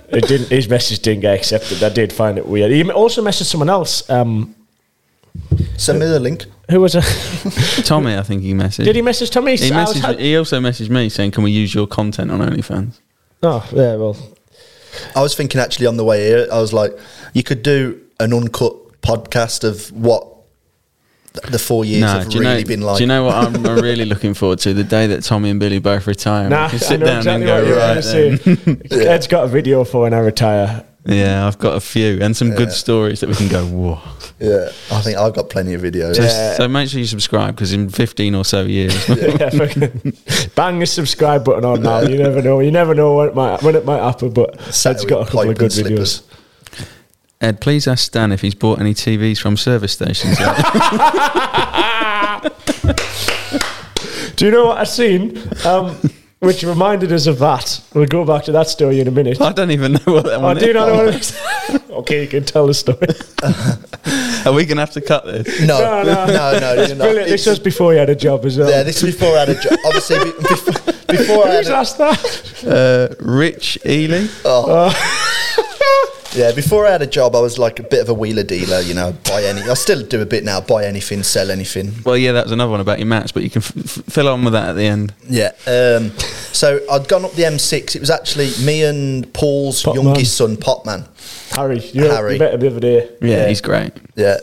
it 0.10 0.28
didn't. 0.28 0.50
His 0.50 0.68
message 0.68 1.00
didn't 1.00 1.22
get 1.22 1.36
accepted. 1.36 1.84
I 1.84 1.90
did 1.90 2.12
find 2.12 2.38
it 2.38 2.46
weird. 2.48 2.72
He 2.72 2.90
also 2.92 3.24
messaged 3.24 3.46
someone 3.46 3.70
else. 3.70 4.10
Um, 4.10 4.56
Send 5.78 6.00
me 6.00 6.06
the 6.08 6.20
link. 6.20 6.46
Who 6.72 6.82
was 6.82 6.96
a 6.96 7.02
Tommy, 7.84 8.16
I 8.18 8.24
think 8.24 8.42
he 8.42 8.54
messaged. 8.54 8.86
Did 8.86 8.96
he 8.96 9.02
message 9.02 9.30
Tommy? 9.30 9.56
He, 9.56 9.70
messaged, 9.70 10.02
ha- 10.02 10.14
he 10.14 10.36
also 10.36 10.60
messaged 10.60 10.90
me 10.90 11.10
saying, 11.10 11.32
"Can 11.32 11.44
we 11.44 11.52
use 11.52 11.74
your 11.74 11.88
content 11.88 12.32
on 12.32 12.40
OnlyFans?" 12.40 13.00
Oh, 13.44 13.66
yeah. 13.72 13.96
Well, 13.96 14.18
I 15.16 15.22
was 15.22 15.36
thinking 15.36 15.62
actually 15.62 15.86
on 15.86 15.98
the 15.98 16.04
way 16.04 16.26
here, 16.28 16.48
I 16.52 16.60
was 16.60 16.74
like, 16.74 16.98
you 17.34 17.44
could 17.44 17.62
do 17.62 18.02
an 18.20 18.34
uncut 18.34 18.74
podcast 19.02 19.64
of 19.64 19.92
what 19.92 20.24
th- 20.24 20.37
the 21.44 21.60
four 21.60 21.86
years 21.86 22.02
No, 22.02 22.08
have 22.08 22.30
do 22.30 22.38
you 22.38 22.44
really 22.44 22.64
know? 22.64 22.68
been 22.68 22.82
like. 22.82 22.98
Do 22.98 23.04
you 23.04 23.08
know 23.08 23.24
what 23.26 23.36
I'm, 23.36 23.56
I'm 23.66 23.76
really 23.82 24.06
looking 24.06 24.34
forward 24.34 24.60
to? 24.60 24.74
The 24.74 24.84
day 24.84 25.08
that 25.08 25.24
Tommy 25.24 25.50
and 25.50 25.60
Billy 25.60 25.80
both 25.80 26.08
retire. 26.08 26.50
Nah, 26.50 26.66
I 26.66 26.78
sit 26.78 27.00
down 27.00 27.18
exactly 27.18 27.50
and 27.50 27.66
go 27.66 27.76
right. 27.78 28.02
going 28.04 28.36
to 28.36 28.56
Then. 28.66 28.90
say. 28.90 29.06
Ed's 29.08 29.28
got 29.28 29.46
a 29.46 29.48
video 29.48 29.84
for 29.84 30.02
when 30.02 30.14
I 30.14 30.20
retire. 30.20 30.84
yeah, 31.06 31.48
I've 31.48 31.58
got 31.58 31.76
a 31.76 31.80
few 31.80 32.20
and 32.22 32.36
some 32.36 32.50
Yeah. 32.50 32.56
good 32.58 32.72
stories 32.74 33.22
that 33.22 33.30
we 33.30 33.36
can 33.36 33.48
go. 33.48 33.66
Whoa! 33.66 34.00
Yeah, 34.40 34.70
I 34.92 35.02
think 35.02 35.18
I've 35.18 35.34
got 35.34 35.50
plenty 35.50 35.74
of 35.74 35.82
videos. 35.82 36.16
Just- 36.16 36.58
So 36.58 36.68
make 36.68 36.90
sure 36.90 37.00
you 37.00 37.06
subscribe 37.06 37.56
because 37.56 37.72
in 37.74 37.90
15 37.90 38.36
or 38.36 38.44
so 38.46 38.64
years, 38.64 38.94
yeah, 39.10 39.50
bang 40.56 40.80
the 40.80 40.86
subscribe 40.86 41.44
button 41.46 41.66
on 41.66 41.82
now. 41.82 42.02
You 42.02 42.18
never 42.18 42.42
know. 42.42 42.60
You 42.60 42.72
never 42.72 42.94
know 42.94 43.16
when 43.16 43.30
it 43.30 43.36
might 43.36 43.64
when 43.64 43.76
it 43.76 43.86
might 43.86 44.02
happen. 44.02 44.32
But 44.32 44.58
Ed's 44.86 45.06
got 45.06 45.22
a 45.22 45.26
couple 45.26 45.50
of 45.50 45.58
good 45.58 45.76
and 45.78 45.88
videos. 45.88 46.24
Ed, 47.40 47.62
please 47.62 47.88
ask 47.88 48.04
Stan 48.06 48.32
if 48.32 48.42
he's 48.42 48.56
bought 48.56 48.80
any 48.80 48.96
TVs 48.96 49.38
from 49.40 49.58
service 49.58 49.94
stations. 49.94 50.38
Do 54.36 54.46
you 54.46 54.52
know 54.52 54.66
what 54.68 54.78
I've 54.80 54.88
seen? 54.88 55.38
Um, 55.66 55.96
which 56.40 56.62
reminded 56.64 57.12
us 57.12 57.26
of 57.26 57.40
that. 57.40 57.82
We'll 57.96 58.06
go 58.06 58.24
back 58.26 58.44
to 58.46 58.52
that 58.54 58.68
story 58.70 59.00
in 59.00 59.08
a 59.08 59.12
minute. 59.12 59.42
I 59.42 59.52
don't 59.52 59.72
even 59.72 59.94
know 59.94 60.00
what 60.06 60.26
that 60.26 60.36
Oh, 60.36 60.42
one 60.42 60.58
do 60.58 60.66
you 60.66 60.70
is. 60.72 60.76
not 60.76 60.88
know 60.88 60.96
what 61.06 61.08
it 61.10 61.16
is? 61.22 61.36
okay, 61.92 62.22
you 62.24 62.28
can 62.28 62.44
tell 62.44 62.68
the 62.68 62.74
story. 62.76 63.08
Are 64.46 64.54
we 64.54 64.66
going 64.66 64.78
to 64.78 64.82
have 64.82 64.92
to 64.92 65.02
cut 65.02 65.26
this? 65.26 65.62
No, 65.62 65.80
No, 65.80 66.04
no. 66.04 66.26
no, 66.28 66.60
no. 66.60 66.74
It's 66.76 66.90
you're 66.90 66.98
not. 66.98 67.04
brilliant. 67.06 67.30
This 67.30 67.46
was 67.48 67.58
before 67.60 67.94
you 67.94 68.00
had 68.00 68.10
a 68.12 68.16
job 68.16 68.46
as 68.46 68.58
well. 68.58 68.70
Yeah, 68.70 68.84
this 68.84 69.02
is 69.02 69.16
before 69.16 69.36
I 69.36 69.40
had 69.40 69.50
a 69.50 69.56
job. 69.60 69.80
Obviously, 69.86 70.20
be- 70.24 70.32
before, 70.38 70.94
before 71.08 71.48
I 71.48 71.50
had 71.50 71.58
Who's 71.58 71.70
a, 71.70 71.76
asked 71.76 71.98
that? 71.98 72.64
Uh, 72.66 73.10
Rich 73.24 73.80
Ely. 73.86 74.28
yeah, 76.38 76.52
before 76.52 76.86
I 76.86 76.92
had 76.92 77.02
a 77.02 77.08
job, 77.08 77.36
I 77.36 77.40
was 77.42 77.58
like 77.58 77.80
a 77.80 77.84
bit 77.84 78.00
of 78.02 78.10
a 78.10 78.14
wheeler 78.14 78.44
dealer. 78.44 78.80
You 78.80 78.94
know, 78.94 79.12
buy 79.28 79.44
any. 79.44 79.62
I 79.62 79.74
still 79.74 80.04
do 80.06 80.22
a 80.22 80.26
bit 80.26 80.44
now. 80.44 80.62
Buy 80.62 80.86
anything, 80.86 81.24
sell 81.24 81.50
anything. 81.50 81.94
Well, 82.06 82.16
yeah, 82.16 82.32
that 82.34 82.46
was 82.46 82.52
another 82.52 82.70
one 82.72 82.80
about 82.80 83.00
your 83.00 83.08
mats, 83.08 83.32
but 83.32 83.44
you 83.44 83.50
can 83.50 83.62
f- 83.64 83.78
f- 83.78 84.04
fill 84.06 84.28
on 84.30 84.44
with 84.44 84.54
that 84.54 84.70
at 84.70 84.74
the 84.76 84.86
end. 84.86 85.14
Yeah. 85.28 85.52
Um, 85.66 86.12
so 86.54 86.80
I'd 86.92 87.08
gone 87.08 87.26
up 87.26 87.34
the 87.34 87.44
M6. 87.44 87.96
It 87.96 88.00
was 88.00 88.12
actually 88.12 88.52
me 88.64 88.84
and 88.84 89.34
Paul's 89.34 89.82
Pot 89.84 89.96
youngest 89.96 90.38
son, 90.38 90.58
Potman. 90.58 91.08
Harry, 91.56 91.80
you, 91.80 92.04
Harry. 92.04 92.34
you 92.34 92.40
met 92.40 92.54
him 92.54 92.60
the 92.60 92.68
other 92.68 92.80
day. 92.80 93.10
Yeah, 93.22 93.48
he's 93.48 93.62
great. 93.62 93.94
Yeah. 94.16 94.38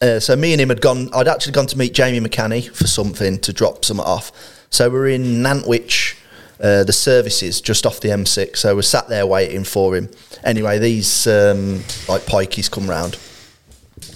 Uh, 0.00 0.20
so 0.20 0.36
me 0.36 0.52
and 0.52 0.60
him 0.60 0.68
had 0.68 0.80
gone. 0.80 1.08
I'd 1.14 1.28
actually 1.28 1.52
gone 1.52 1.66
to 1.68 1.78
meet 1.78 1.94
Jamie 1.94 2.20
McCanny 2.26 2.68
for 2.68 2.86
something 2.86 3.38
to 3.40 3.52
drop 3.52 3.84
something 3.84 4.04
off. 4.04 4.32
So 4.70 4.90
we're 4.90 5.08
in 5.08 5.42
Nantwich, 5.42 6.16
uh, 6.60 6.84
the 6.84 6.92
services 6.92 7.60
just 7.60 7.86
off 7.86 8.00
the 8.00 8.08
M6. 8.08 8.56
So 8.56 8.74
we're 8.74 8.82
sat 8.82 9.08
there 9.08 9.26
waiting 9.26 9.64
for 9.64 9.96
him. 9.96 10.10
Anyway, 10.44 10.78
these 10.78 11.26
um, 11.26 11.76
like 12.08 12.22
pikeys 12.22 12.70
come 12.70 12.88
round, 12.88 13.18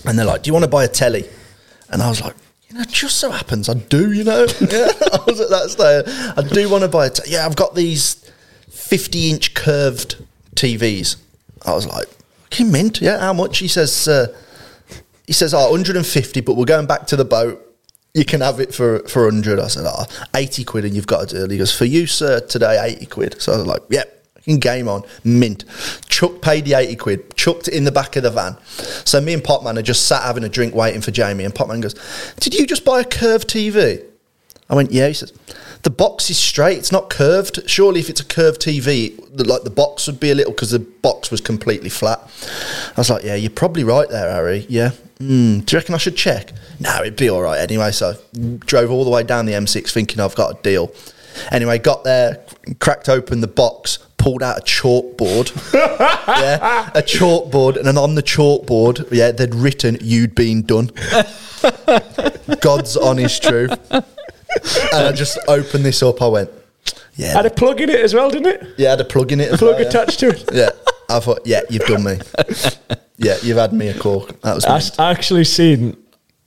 and 0.05 0.19
they're 0.19 0.27
like, 0.27 0.43
"Do 0.43 0.49
you 0.49 0.53
want 0.53 0.65
to 0.65 0.71
buy 0.71 0.85
a 0.85 0.89
telly?" 0.89 1.25
And 1.91 2.03
I 2.03 2.09
was 2.09 2.21
like. 2.21 2.35
You 2.69 2.79
know, 2.79 2.85
just 2.85 3.17
so 3.17 3.33
happens 3.33 3.69
I 3.69 3.75
do. 3.75 4.13
You 4.13 4.23
know, 4.23 4.47
yeah, 4.61 4.93
I 5.13 5.25
was 5.27 5.41
at 5.41 5.51
that 5.51 5.71
stage. 5.71 6.05
I 6.39 6.49
do 6.55 6.71
want 6.71 6.85
to 6.85 6.89
buy 6.89 7.07
a. 7.07 7.11
T- 7.11 7.33
yeah, 7.33 7.45
I've 7.45 7.57
got 7.57 7.75
these 7.75 8.31
fifty-inch 8.69 9.55
curved 9.55 10.25
TVs. 10.55 11.17
I 11.67 11.75
was 11.75 11.89
like, 11.89 12.07
"Fucking 12.43 12.71
mint, 12.71 13.01
yeah. 13.01 13.19
How 13.19 13.33
much?" 13.33 13.59
He 13.59 13.67
says, 13.67 14.07
uh, 14.07 14.29
he 15.31 15.33
says, 15.33 15.55
oh, 15.55 15.71
150, 15.71 16.41
but 16.41 16.57
we're 16.57 16.65
going 16.65 16.87
back 16.87 17.07
to 17.07 17.15
the 17.15 17.25
boat. 17.25 17.65
You 18.15 18.25
can 18.25 18.41
have 18.41 18.59
it 18.59 18.75
for, 18.75 19.01
for 19.09 19.25
100. 19.25 19.61
I 19.61 19.69
said, 19.69 19.85
oh, 19.87 20.05
80 20.35 20.65
quid 20.65 20.85
and 20.85 20.95
you've 20.95 21.07
got 21.07 21.29
to 21.29 21.37
do 21.37 21.45
it. 21.45 21.51
He 21.51 21.59
goes, 21.59 21.77
for 21.77 21.85
you, 21.85 22.07
sir, 22.07 22.41
today, 22.41 22.79
80 22.83 23.07
quid. 23.07 23.41
So 23.41 23.53
I 23.53 23.57
was 23.57 23.67
like, 23.67 23.83
yep. 23.89 24.21
Game 24.59 24.89
on, 24.89 25.05
mint. 25.23 25.65
Chuck 26.09 26.41
paid 26.41 26.65
the 26.65 26.75
80 26.75 26.97
quid, 26.97 27.37
chucked 27.37 27.69
it 27.69 27.75
in 27.75 27.85
the 27.85 27.93
back 27.93 28.17
of 28.17 28.23
the 28.23 28.31
van. 28.31 28.57
So 29.05 29.21
me 29.21 29.33
and 29.33 29.43
Potman 29.45 29.79
are 29.79 29.83
just 29.83 30.07
sat 30.07 30.23
having 30.23 30.45
a 30.45 30.49
drink 30.49 30.75
waiting 30.75 31.03
for 31.03 31.11
Jamie. 31.11 31.45
And 31.45 31.55
Potman 31.55 31.81
goes, 31.83 31.95
Did 32.41 32.55
you 32.55 32.67
just 32.67 32.85
buy 32.85 33.01
a 33.01 33.05
curved 33.05 33.49
TV? 33.49 34.05
I 34.69 34.75
went, 34.75 34.91
Yeah. 34.91 35.09
He 35.09 35.15
says, 35.15 35.33
The 35.83 35.91
box 35.91 36.31
is 36.31 36.39
straight, 36.39 36.79
it's 36.79 36.91
not 36.91 37.11
curved. 37.11 37.69
Surely 37.69 38.01
if 38.01 38.09
it's 38.11 38.21
a 38.21 38.25
curved 38.25 38.61
TV, 38.61 39.15
the, 39.37 39.45
like 39.45 39.63
the 39.63 39.71
box 39.71 40.07
would 40.07 40.19
be 40.19 40.31
a 40.31 40.35
little 40.35 40.53
because 40.53 40.71
the 40.71 40.81
box 40.81 41.31
was 41.31 41.41
completely 41.41 41.91
flat. 41.91 42.19
I 42.89 43.01
was 43.01 43.11
like, 43.11 43.25
Yeah, 43.25 43.35
you're 43.35 43.51
probably 43.51 43.85
right 43.85 44.09
there, 44.09 44.33
Harry. 44.33 44.67
Yeah. 44.69 44.93
Mm, 45.21 45.67
do 45.67 45.77
you 45.77 45.79
reckon 45.79 45.95
I 45.95 45.99
should 45.99 46.17
check? 46.17 46.53
No, 46.79 47.01
it'd 47.03 47.17
be 47.17 47.29
all 47.29 47.43
right 47.43 47.61
anyway. 47.61 47.91
So 47.93 48.11
I 48.13 48.39
drove 48.61 48.91
all 48.91 49.05
the 49.05 49.11
way 49.11 49.23
down 49.23 49.45
the 49.47 49.53
M6 49.53 49.93
thinking 49.93 50.19
I've 50.19 50.35
got 50.35 50.59
a 50.59 50.63
deal. 50.63 50.93
Anyway, 51.53 51.79
got 51.79 52.05
there, 52.05 52.43
cracked 52.81 53.09
open 53.09 53.41
the 53.41 53.47
box, 53.47 53.99
pulled 54.17 54.43
out 54.43 54.59
a 54.59 54.63
chalkboard. 54.63 55.53
yeah, 55.75 56.91
a 56.95 57.03
chalkboard, 57.03 57.77
and 57.77 57.87
then 57.87 57.99
on 57.99 58.15
the 58.15 58.23
chalkboard, 58.23 59.07
yeah, 59.13 59.31
they'd 59.31 59.55
written 59.55 59.99
"You'd 60.01 60.35
been 60.35 60.63
done." 60.63 60.91
God's 62.61 62.97
honest 62.97 63.43
truth. 63.43 63.79
And 63.93 64.05
I 65.07 65.13
just 65.13 65.39
opened 65.49 65.85
this 65.85 66.03
up. 66.03 66.21
I 66.23 66.27
went, 66.29 66.51
"Yeah." 67.15 67.33
Had 67.35 67.47
a 67.47 67.51
plug 67.51 67.81
in 67.81 67.91
it 67.91 68.01
as 68.01 68.15
well, 68.15 68.31
didn't 68.31 68.49
it? 68.49 68.75
Yeah, 68.79 68.91
had 68.91 69.01
a 69.01 69.05
plug 69.05 69.33
in 69.33 69.41
it. 69.41 69.53
As 69.53 69.59
Plug 69.59 69.75
well, 69.75 69.83
yeah. 69.83 69.89
attached 69.89 70.19
to 70.21 70.29
it. 70.31 70.49
Yeah, 70.53 70.71
I 71.09 71.21
thought, 71.21 71.41
yeah, 71.45 71.61
you've 71.71 71.85
done 71.87 72.05
me. 72.05 72.19
Yeah, 73.21 73.37
you've 73.43 73.59
had 73.59 73.73
me 73.73 73.89
a 73.89 73.95
call. 73.99 74.21
That 74.43 74.55
was 74.55 74.65
I 74.65 74.71
me. 74.71 74.77
s- 74.77 74.99
I 74.99 75.11
actually 75.11 75.45
seen 75.45 75.97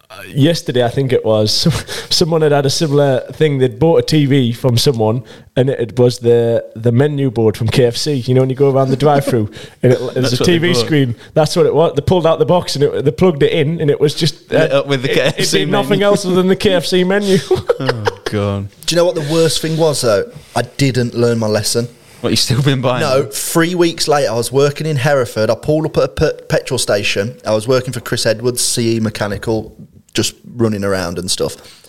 uh, 0.10 0.22
yesterday. 0.28 0.84
I 0.84 0.90
think 0.90 1.14
it 1.14 1.24
was 1.24 1.52
someone 2.10 2.42
had 2.42 2.52
had 2.52 2.66
a 2.66 2.70
similar 2.70 3.20
thing. 3.34 3.60
They'd 3.60 3.78
bought 3.80 4.00
a 4.00 4.16
TV 4.16 4.56
from 4.56 4.78
someone, 4.78 5.24
and 5.56 5.70
it, 5.70 5.80
it 5.80 6.00
was 6.00 6.20
the 6.20 6.66
the 6.76 6.92
menu 6.92 7.30
board 7.32 7.56
from 7.58 7.68
KFC. 7.68 8.28
You 8.28 8.34
know, 8.34 8.42
when 8.42 8.50
you 8.50 8.56
go 8.56 8.72
around 8.72 8.90
the 8.90 8.98
drive-through, 8.98 9.52
and 9.84 9.94
it, 9.94 10.00
there's 10.00 10.32
That's 10.32 10.34
a 10.34 10.38
what 10.44 10.48
they 10.48 10.60
TV 10.60 10.74
bought. 10.74 10.86
screen. 10.86 11.16
That's 11.36 11.56
what 11.56 11.66
it 11.68 11.74
was. 11.76 11.94
They 11.96 12.02
pulled 12.02 12.26
out 12.26 12.40
the 12.40 12.46
box 12.46 12.76
and 12.76 12.84
it, 12.86 13.06
they 13.06 13.12
plugged 13.12 13.44
it 13.44 13.54
in, 13.54 13.80
and 13.82 13.90
it 13.92 14.00
was 14.00 14.16
just 14.16 14.52
uh, 14.52 14.58
Lit 14.60 14.72
up 14.72 14.88
with 14.88 15.04
the 15.04 15.12
it, 15.12 15.18
It 15.18 15.36
KFC 15.38 15.52
did 15.52 15.70
nothing 15.70 15.90
menu. 16.00 16.06
else 16.06 16.26
other 16.26 16.36
than 16.36 16.48
the 16.48 16.56
KFC 16.58 17.06
menu. 17.14 17.38
Oh 17.80 18.22
god! 18.32 18.68
Do 18.86 18.96
you 18.96 18.98
know 18.98 19.06
what 19.06 19.16
the 19.16 19.28
worst 19.32 19.62
thing 19.62 19.78
was 19.78 20.02
though? 20.02 20.32
I 20.56 20.64
didn't 20.64 21.14
learn 21.14 21.38
my 21.40 21.48
lesson. 21.48 21.88
What 22.24 22.30
you 22.30 22.38
still 22.38 22.64
been 22.64 22.80
buying? 22.80 23.02
No, 23.02 23.26
three 23.26 23.76
weeks 23.76 24.08
later, 24.08 24.32
I 24.32 24.36
was 24.36 24.50
working 24.50 24.88
in 24.88 24.96
Hereford. 24.96 25.50
I 25.50 25.56
pulled 25.56 25.86
up 25.86 25.98
at 25.98 26.04
a 26.04 26.08
pe- 26.08 26.46
petrol 26.48 26.78
station. 26.78 27.38
I 27.46 27.54
was 27.54 27.68
working 27.68 27.92
for 27.92 28.00
Chris 28.00 28.26
Edwards, 28.26 28.62
CE 28.62 29.02
Mechanical, 29.02 29.76
just 30.14 30.34
running 30.46 30.86
around 30.86 31.20
and 31.20 31.30
stuff. 31.30 31.86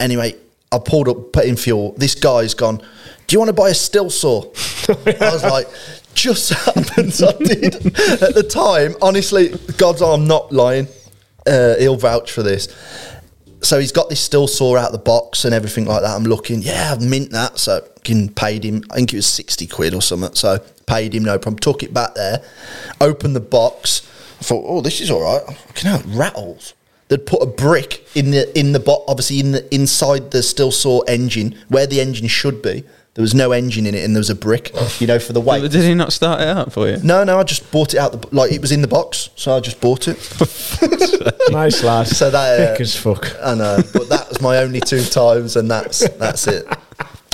Anyway, 0.00 0.34
I 0.72 0.80
pulled 0.84 1.08
up, 1.08 1.32
put 1.32 1.44
in 1.44 1.54
fuel. 1.54 1.92
This 1.96 2.16
guy's 2.16 2.54
gone, 2.54 2.78
Do 2.78 3.34
you 3.34 3.38
want 3.38 3.50
to 3.50 3.52
buy 3.52 3.68
a 3.68 3.72
Stihl 3.72 4.10
saw? 4.10 4.46
I 4.88 5.32
was 5.32 5.44
like, 5.44 5.68
Just 6.12 6.52
happens 6.64 7.22
I 7.22 7.30
did. 7.38 7.76
At 7.76 8.34
the 8.34 8.42
time, 8.42 8.96
honestly, 9.00 9.54
God's 9.76 10.02
I'm 10.02 10.26
not 10.26 10.50
lying. 10.50 10.88
Uh, 11.46 11.76
he'll 11.78 11.96
vouch 11.96 12.32
for 12.32 12.42
this. 12.42 12.66
So 13.62 13.78
he's 13.78 13.92
got 13.92 14.08
this 14.08 14.28
Stihl 14.28 14.48
saw 14.48 14.76
out 14.76 14.86
of 14.86 14.92
the 14.92 14.98
box 14.98 15.44
and 15.44 15.54
everything 15.54 15.84
like 15.84 16.02
that. 16.02 16.14
I'm 16.14 16.24
looking, 16.24 16.62
yeah, 16.62 16.92
I've 16.92 17.02
mint 17.02 17.30
that. 17.30 17.58
So 17.58 17.86
can 18.04 18.28
paid 18.28 18.64
him, 18.64 18.82
I 18.90 18.96
think 18.96 19.12
it 19.12 19.16
was 19.16 19.26
60 19.26 19.66
quid 19.68 19.94
or 19.94 20.02
something. 20.02 20.34
So 20.34 20.58
paid 20.86 21.14
him, 21.14 21.24
no 21.24 21.38
problem. 21.38 21.58
Took 21.58 21.82
it 21.82 21.94
back 21.94 22.14
there, 22.14 22.42
opened 23.00 23.36
the 23.36 23.40
box. 23.40 24.08
I 24.40 24.44
thought, 24.44 24.64
oh, 24.66 24.80
this 24.80 25.00
is 25.00 25.10
all 25.10 25.22
right. 25.22 25.56
Fucking 25.56 25.90
hell, 25.90 26.00
it 26.00 26.06
rattles. 26.06 26.74
They'd 27.08 27.26
put 27.26 27.42
a 27.42 27.46
brick 27.46 28.06
in 28.14 28.30
the 28.30 28.58
in 28.58 28.72
the 28.72 28.80
bot, 28.80 29.02
obviously 29.06 29.38
in 29.38 29.52
the 29.52 29.74
inside 29.74 30.30
the 30.30 30.38
Stihl 30.38 30.72
saw 30.72 31.00
engine 31.02 31.58
where 31.68 31.86
the 31.86 32.00
engine 32.00 32.26
should 32.26 32.62
be. 32.62 32.84
There 33.14 33.20
was 33.22 33.34
no 33.34 33.52
engine 33.52 33.84
in 33.84 33.94
it, 33.94 34.04
and 34.04 34.14
there 34.16 34.20
was 34.20 34.30
a 34.30 34.34
brick, 34.34 34.72
you 34.98 35.06
know, 35.06 35.18
for 35.18 35.34
the 35.34 35.40
weight. 35.40 35.70
Did 35.70 35.82
he 35.84 35.94
not 35.94 36.14
start 36.14 36.40
it 36.40 36.48
up 36.48 36.72
for 36.72 36.88
you? 36.88 36.96
No, 37.02 37.24
no, 37.24 37.38
I 37.38 37.42
just 37.42 37.70
bought 37.70 37.92
it 37.92 37.98
out 37.98 38.12
the 38.12 38.34
like 38.34 38.52
it 38.52 38.60
was 38.62 38.72
in 38.72 38.80
the 38.80 38.88
box, 38.88 39.28
so 39.36 39.54
I 39.54 39.60
just 39.60 39.82
bought 39.82 40.08
it. 40.08 40.16
nice 41.50 41.82
lad. 41.82 42.06
So 42.06 42.30
that 42.30 42.60
uh, 42.60 42.72
Thick 42.72 42.80
as 42.80 42.96
fuck. 42.96 43.36
I 43.42 43.54
know, 43.54 43.76
but 43.92 44.08
that 44.08 44.28
was 44.30 44.40
my 44.40 44.56
only 44.58 44.80
two 44.80 45.02
times, 45.04 45.56
and 45.56 45.70
that's 45.70 46.08
that's 46.16 46.46
it. 46.46 46.64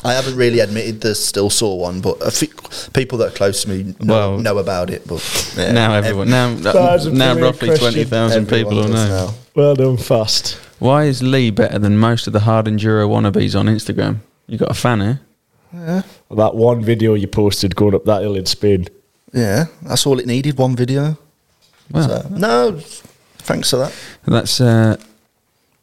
I 0.05 0.13
haven't 0.15 0.37
really 0.37 0.61
admitted 0.61 1.01
the 1.01 1.11
Stihl 1.11 1.51
saw 1.51 1.75
one, 1.75 2.01
but 2.01 2.21
a 2.23 2.31
few, 2.31 2.49
people 2.93 3.19
that 3.19 3.29
are 3.33 3.37
close 3.37 3.63
to 3.63 3.69
me 3.69 3.95
know, 4.01 4.15
Well, 4.15 4.39
know 4.39 4.59
about 4.59 4.91
it. 4.91 5.07
But 5.07 5.55
yeah, 5.57 5.73
now 5.73 5.93
everyone, 5.95 6.31
now 6.31 6.55
That's 6.55 7.05
a 7.07 7.11
now 7.13 7.35
brilliant 7.35 7.41
roughly 7.41 7.69
question. 7.69 7.93
twenty 7.93 8.05
thousand 8.05 8.49
people 8.49 8.73
will 8.73 8.85
Everyone 8.85 9.09
know. 9.09 9.27
now. 9.27 9.35
well 9.55 9.75
done, 9.77 9.97
fast. 9.97 10.55
Why 10.81 11.05
is 11.05 11.23
Lee 11.23 11.51
better 11.51 11.79
than 11.79 11.99
most 11.99 12.27
of 12.27 12.33
the 12.33 12.41
hard 12.41 12.67
enduro 12.67 13.09
wannabes 13.09 13.59
on 13.59 13.67
Instagram? 13.67 14.19
You 14.47 14.59
got 14.59 14.71
a 14.71 14.75
fan 14.75 15.01
here? 15.01 15.21
That 15.73 16.55
one 16.55 16.83
video 16.83 17.15
you 17.15 17.27
posted 17.27 17.77
going 17.77 17.95
up 17.95 18.05
that 18.05 18.23
hill 18.23 18.37
in 18.37 18.47
Spain. 18.47 18.87
Yeah, 19.33 19.67
that's 19.83 20.07
all 20.07 20.19
it 20.19 20.27
needed. 20.27 20.57
One 20.57 20.75
video. 20.77 21.19
Well, 21.91 22.09
So, 22.23 22.29
no, 22.31 22.79
thanks 23.39 23.71
for 23.71 23.77
that. 23.79 23.93
that's 24.27 24.61
uh, 24.61 24.97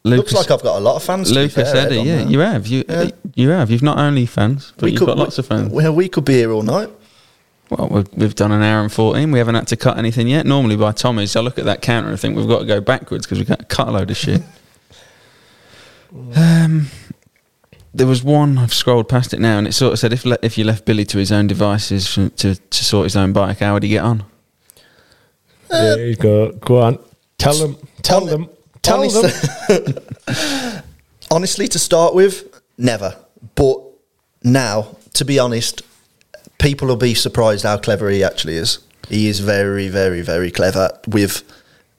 Lucas. 0.03 0.33
Looks 0.33 0.49
like 0.49 0.51
I've 0.51 0.63
got 0.63 0.77
a 0.77 0.83
lot 0.83 0.95
of 0.95 1.03
fans. 1.03 1.31
Lucas 1.31 1.71
fair, 1.71 1.87
Ed, 1.87 1.93
yeah, 1.93 2.03
there. 2.03 2.27
you 2.27 2.39
have. 2.39 2.67
You 2.67 2.83
Yeah. 2.87 3.09
you 3.35 3.49
have. 3.49 3.69
You've 3.71 3.83
not 3.83 3.97
only 3.99 4.25
fans, 4.25 4.73
but 4.77 4.85
We 4.85 4.91
you've 4.91 4.99
could- 4.99 5.07
got 5.07 5.17
lots 5.17 5.37
of 5.37 5.45
fans. 5.47 5.71
Well, 5.71 5.93
we 5.93 6.09
could 6.09 6.25
be 6.25 6.33
here 6.33 6.51
all 6.51 6.63
night. 6.63 6.89
Well, 7.69 7.87
we've, 7.89 8.07
we've 8.15 8.35
done 8.35 8.51
an 8.51 8.61
hour 8.61 8.81
and 8.83 8.91
14. 8.91 9.31
We 9.31 9.39
haven't 9.39 9.55
had 9.55 9.67
to 9.67 9.75
cut 9.75 9.97
anything 9.97 10.27
yet. 10.27 10.45
Normally, 10.45 10.75
by 10.75 10.91
Tommy's, 10.91 11.35
I 11.35 11.39
look 11.41 11.57
at 11.57 11.65
that 11.65 11.81
counter 11.81 12.09
and 12.09 12.19
think 12.19 12.35
we've 12.37 12.47
got 12.47 12.59
to 12.59 12.65
go 12.65 12.79
backwards 12.79 13.25
because 13.25 13.39
we 13.39 13.45
can't 13.45 13.67
cut 13.67 13.87
a 13.87 13.91
load 13.91 14.11
of 14.11 14.17
shit. 14.17 14.43
um, 16.35 16.87
there 17.95 18.07
was 18.07 18.23
one, 18.23 18.57
I've 18.57 18.73
scrolled 18.73 19.07
past 19.07 19.33
it 19.33 19.39
now, 19.39 19.57
and 19.57 19.67
it 19.67 19.73
sort 19.73 19.93
of 19.93 19.99
said 19.99 20.11
if, 20.11 20.25
le- 20.25 20.37
if 20.41 20.57
you 20.57 20.65
left 20.65 20.85
Billy 20.85 21.05
to 21.05 21.17
his 21.17 21.31
own 21.31 21.47
devices 21.47 22.07
from, 22.07 22.29
to, 22.31 22.55
to 22.55 22.83
sort 22.83 23.05
his 23.05 23.15
own 23.15 23.31
bike, 23.33 23.59
how 23.59 23.73
would 23.73 23.83
he 23.83 23.89
get 23.89 24.03
on? 24.03 24.23
there 25.69 26.07
you 26.07 26.15
go. 26.15 26.51
Go 26.51 26.81
on. 26.81 26.99
Tell 27.37 27.53
them. 27.55 27.77
Tell 28.01 28.25
them. 28.25 28.49
Tell 28.81 28.99
Honestly- 28.99 29.77
them. 29.77 30.83
Honestly, 31.31 31.67
to 31.69 31.79
start 31.79 32.13
with, 32.13 32.61
never. 32.77 33.15
But 33.55 33.79
now, 34.43 34.95
to 35.13 35.25
be 35.25 35.39
honest, 35.39 35.81
people 36.59 36.87
will 36.87 36.95
be 36.97 37.13
surprised 37.15 37.63
how 37.63 37.77
clever 37.77 38.09
he 38.09 38.23
actually 38.23 38.55
is. 38.55 38.79
He 39.09 39.27
is 39.27 39.39
very, 39.39 39.87
very, 39.87 40.21
very 40.21 40.51
clever 40.51 40.89
with 41.07 41.43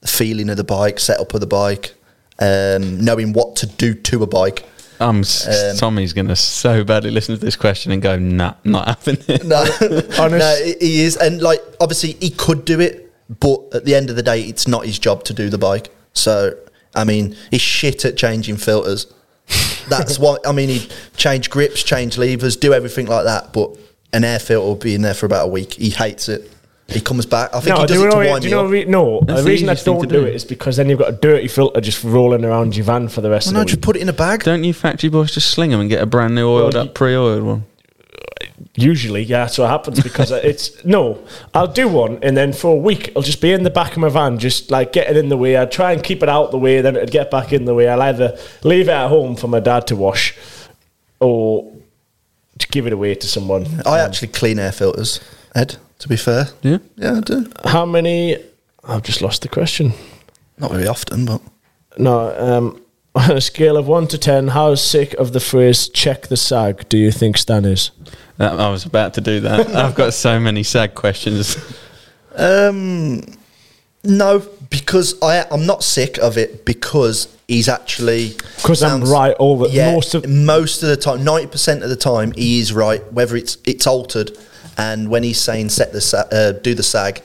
the 0.00 0.08
feeling 0.08 0.48
of 0.50 0.56
the 0.56 0.64
bike, 0.64 1.00
setup 1.00 1.34
of 1.34 1.40
the 1.40 1.46
bike, 1.46 1.94
um, 2.38 3.00
knowing 3.04 3.32
what 3.32 3.56
to 3.56 3.66
do 3.66 3.94
to 3.94 4.22
a 4.22 4.26
bike. 4.26 4.64
Um, 5.00 5.20
s- 5.20 5.46
Um, 5.72 5.76
Tommy's 5.76 6.12
going 6.12 6.28
to 6.28 6.36
so 6.36 6.84
badly 6.84 7.10
listen 7.10 7.34
to 7.34 7.40
this 7.44 7.56
question 7.56 7.92
and 7.92 8.00
go, 8.00 8.18
nah, 8.18 8.54
not 8.64 8.88
happening. 8.88 9.22
No, 9.44 9.64
no, 10.28 10.56
he 10.64 10.74
he 10.80 11.00
is, 11.02 11.16
and 11.16 11.40
like 11.42 11.60
obviously 11.80 12.12
he 12.20 12.30
could 12.30 12.64
do 12.64 12.80
it, 12.80 13.12
but 13.40 13.60
at 13.74 13.84
the 13.84 13.94
end 13.94 14.10
of 14.10 14.16
the 14.16 14.22
day, 14.22 14.40
it's 14.42 14.66
not 14.66 14.86
his 14.86 14.98
job 14.98 15.24
to 15.24 15.34
do 15.34 15.48
the 15.50 15.58
bike. 15.58 15.90
So 16.14 16.54
I 16.94 17.04
mean, 17.04 17.36
he's 17.50 17.60
shit 17.60 18.04
at 18.04 18.16
changing 18.16 18.56
filters. 18.56 19.06
That's 19.88 20.18
what 20.18 20.46
I 20.46 20.52
mean. 20.52 20.68
He 20.70 20.88
change 21.16 21.50
grips, 21.50 21.82
change 21.82 22.18
levers, 22.18 22.56
do 22.56 22.72
everything 22.72 23.06
like 23.06 23.24
that. 23.24 23.52
But 23.52 23.76
an 24.12 24.24
air 24.24 24.38
filter 24.38 24.66
will 24.66 24.76
be 24.76 24.94
in 24.94 25.02
there 25.02 25.14
for 25.14 25.26
about 25.26 25.44
a 25.44 25.50
week. 25.50 25.74
He 25.74 25.90
hates 25.90 26.28
it. 26.28 26.50
He 26.88 27.00
comes 27.00 27.26
back. 27.26 27.52
I 27.52 27.58
think 27.60 27.74
no, 27.74 27.80
he 27.82 27.86
do 27.88 27.94
does 27.94 28.02
you 28.02 28.06
it 28.06 28.10
know, 28.10 28.20
to 28.20 28.24
do 28.26 28.30
wind 28.32 28.44
you 28.44 28.50
know 28.52 28.64
re- 28.66 28.84
no, 28.84 29.20
That's 29.20 29.40
the 29.40 29.44
the 29.44 29.50
reason 29.50 29.68
I 29.68 29.74
don't 29.74 30.00
to 30.02 30.06
do 30.06 30.20
do. 30.20 30.26
it 30.26 30.34
is 30.36 30.44
because 30.44 30.76
then 30.76 30.88
you've 30.88 31.00
got 31.00 31.08
a 31.08 31.16
dirty 31.16 31.48
filter 31.48 31.80
just 31.80 32.04
rolling 32.04 32.44
around 32.44 32.76
your 32.76 32.84
van 32.84 33.08
for 33.08 33.20
the 33.22 33.28
rest 33.30 33.46
Why 33.46 33.50
of 33.50 33.54
the 33.54 33.58
don't 33.60 33.70
you 33.72 33.76
put 33.78 33.96
it 33.96 34.02
in 34.02 34.08
a 34.08 34.12
bag? 34.12 34.44
Don't 34.44 34.62
you 34.62 34.72
factory 34.72 35.08
boys 35.10 35.32
just 35.34 35.50
sling 35.50 35.70
them 35.72 35.80
and 35.80 35.90
get 35.90 36.00
a 36.00 36.06
brand 36.06 36.36
new 36.36 36.48
oiled 36.48 36.74
Well, 36.74 36.84
up, 36.84 36.94
pre 36.94 37.16
oiled 37.16 37.42
one? 37.42 37.64
Usually, 38.76 39.22
yeah, 39.22 39.44
that's 39.44 39.58
what 39.58 39.68
happens 39.68 40.00
because 40.02 40.30
it's 40.50 40.84
no. 40.84 41.18
I'll 41.54 41.66
do 41.66 41.88
one, 41.88 42.18
and 42.22 42.36
then 42.36 42.52
for 42.52 42.72
a 42.72 42.78
week, 42.78 43.10
I'll 43.16 43.22
just 43.22 43.40
be 43.40 43.50
in 43.52 43.62
the 43.64 43.70
back 43.70 43.92
of 43.92 43.98
my 43.98 44.08
van, 44.08 44.38
just 44.38 44.70
like 44.70 44.92
getting 44.92 45.16
in 45.16 45.28
the 45.28 45.36
way. 45.36 45.56
I'd 45.56 45.72
try 45.72 45.92
and 45.92 46.02
keep 46.02 46.22
it 46.22 46.28
out 46.28 46.50
the 46.50 46.58
way, 46.58 46.80
then 46.82 46.94
it'd 46.94 47.10
get 47.10 47.30
back 47.30 47.52
in 47.52 47.64
the 47.64 47.74
way. 47.74 47.88
I'll 47.88 48.02
either 48.02 48.38
leave 48.62 48.88
it 48.88 48.92
at 48.92 49.08
home 49.08 49.34
for 49.34 49.48
my 49.48 49.60
dad 49.60 49.86
to 49.88 49.96
wash, 49.96 50.36
or 51.20 51.72
to 52.58 52.68
give 52.68 52.86
it 52.86 52.92
away 52.92 53.14
to 53.14 53.26
someone. 53.26 53.66
I 53.86 53.98
actually 53.98 54.28
clean 54.28 54.58
air 54.58 54.72
filters, 54.72 55.20
Ed. 55.54 55.76
To 56.00 56.08
be 56.08 56.16
fair, 56.16 56.48
Yeah. 56.62 56.78
yeah, 56.96 57.16
I 57.16 57.20
do. 57.20 57.50
How 57.64 57.86
many? 57.86 58.36
I've 58.84 59.02
just 59.02 59.22
lost 59.22 59.42
the 59.42 59.48
question. 59.48 59.92
Not 60.58 60.70
very 60.72 60.86
often, 60.86 61.24
but 61.24 61.40
No, 61.98 62.34
um, 62.38 62.80
on 63.14 63.30
a 63.36 63.40
scale 63.40 63.76
of 63.76 63.86
one 63.88 64.06
to 64.08 64.18
ten, 64.18 64.48
how 64.48 64.74
sick 64.74 65.14
of 65.14 65.32
the 65.32 65.40
phrase 65.40 65.88
"check 65.88 66.26
the 66.28 66.36
sag" 66.36 66.88
do 66.88 66.98
you 66.98 67.10
think 67.10 67.38
Stan 67.38 67.64
is? 67.64 67.90
That, 68.36 68.60
I 68.60 68.68
was 68.70 68.84
about 68.84 69.14
to 69.14 69.20
do 69.22 69.40
that. 69.40 69.68
I've 69.74 69.94
got 69.94 70.12
so 70.12 70.38
many 70.38 70.62
sag 70.62 70.94
questions. 70.94 71.56
Um, 72.36 73.22
no, 74.04 74.42
because 74.70 75.14
I 75.22 75.46
I'm 75.50 75.64
not 75.66 75.82
sick 75.82 76.18
of 76.18 76.36
it 76.36 76.64
because 76.66 77.28
he's 77.48 77.68
actually 77.68 78.34
'Cause 78.62 78.82
I'm 78.82 79.02
right 79.04 79.34
all 79.38 79.56
the- 79.58 79.70
yeah, 79.70 79.92
most 79.94 80.14
of- 80.14 80.28
most 80.28 80.82
of 80.82 80.88
the 80.90 80.96
time, 80.96 81.24
ninety 81.24 81.46
percent 81.46 81.82
of 81.82 81.88
the 81.88 81.96
time, 81.96 82.32
he 82.32 82.60
is 82.60 82.72
right. 82.72 83.00
Whether 83.12 83.36
it's 83.36 83.56
it's 83.64 83.86
altered, 83.86 84.36
and 84.78 85.08
when 85.08 85.22
he's 85.22 85.40
saying 85.40 85.70
set 85.70 85.92
the 85.92 86.00
sa- 86.00 86.28
uh, 86.32 86.52
do 86.52 86.74
the 86.74 86.82
sag, 86.82 87.22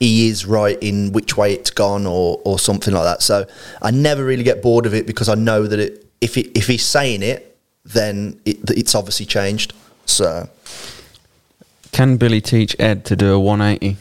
he 0.00 0.28
is 0.28 0.46
right 0.46 0.78
in 0.80 1.12
which 1.12 1.36
way 1.36 1.52
it's 1.52 1.70
gone 1.70 2.06
or 2.06 2.40
or 2.44 2.58
something 2.58 2.94
like 2.94 3.04
that. 3.04 3.22
So 3.22 3.46
I 3.82 3.90
never 3.90 4.24
really 4.24 4.44
get 4.44 4.62
bored 4.62 4.86
of 4.86 4.94
it 4.94 5.06
because 5.06 5.28
I 5.28 5.34
know 5.34 5.66
that 5.66 5.78
it 5.78 6.06
if 6.20 6.36
it, 6.36 6.56
if 6.56 6.66
he's 6.66 6.84
saying 6.84 7.22
it, 7.22 7.56
then 7.84 8.40
it, 8.44 8.58
it's 8.70 8.94
obviously 8.94 9.26
changed. 9.26 9.72
So 10.06 10.48
Can 11.92 12.16
Billy 12.16 12.40
teach 12.40 12.76
Ed 12.78 13.04
to 13.06 13.16
do 13.16 13.34
a 13.34 13.40
180? 13.40 13.96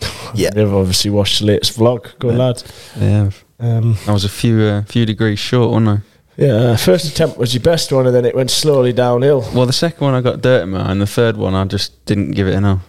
yeah, 0.34 0.50
They've 0.50 0.72
obviously 0.72 1.10
watched 1.10 1.40
the 1.40 1.46
latest 1.46 1.78
vlog. 1.78 2.18
Go 2.18 2.28
lads. 2.28 2.64
Yeah. 2.98 3.30
Um, 3.60 3.96
I 4.08 4.12
was 4.12 4.24
a 4.24 4.28
few 4.28 4.60
uh, 4.62 4.82
few 4.82 5.06
degrees 5.06 5.38
short, 5.38 5.70
wasn't 5.70 5.88
I? 5.88 6.11
Yeah, 6.36 6.52
uh, 6.52 6.76
first 6.76 7.06
attempt 7.06 7.38
was 7.38 7.54
your 7.54 7.62
best 7.62 7.92
one, 7.92 8.06
and 8.06 8.14
then 8.14 8.24
it 8.24 8.34
went 8.34 8.50
slowly 8.50 8.92
downhill. 8.92 9.48
Well, 9.54 9.66
the 9.66 9.72
second 9.72 10.04
one 10.04 10.14
I 10.14 10.20
got 10.20 10.40
dirt 10.40 10.62
in 10.62 10.70
my 10.70 10.80
eye, 10.80 10.92
and 10.92 11.00
the 11.00 11.06
third 11.06 11.36
one 11.36 11.54
I 11.54 11.64
just 11.64 12.04
didn't 12.06 12.32
give 12.32 12.46
it 12.46 12.54
enough. 12.54 12.82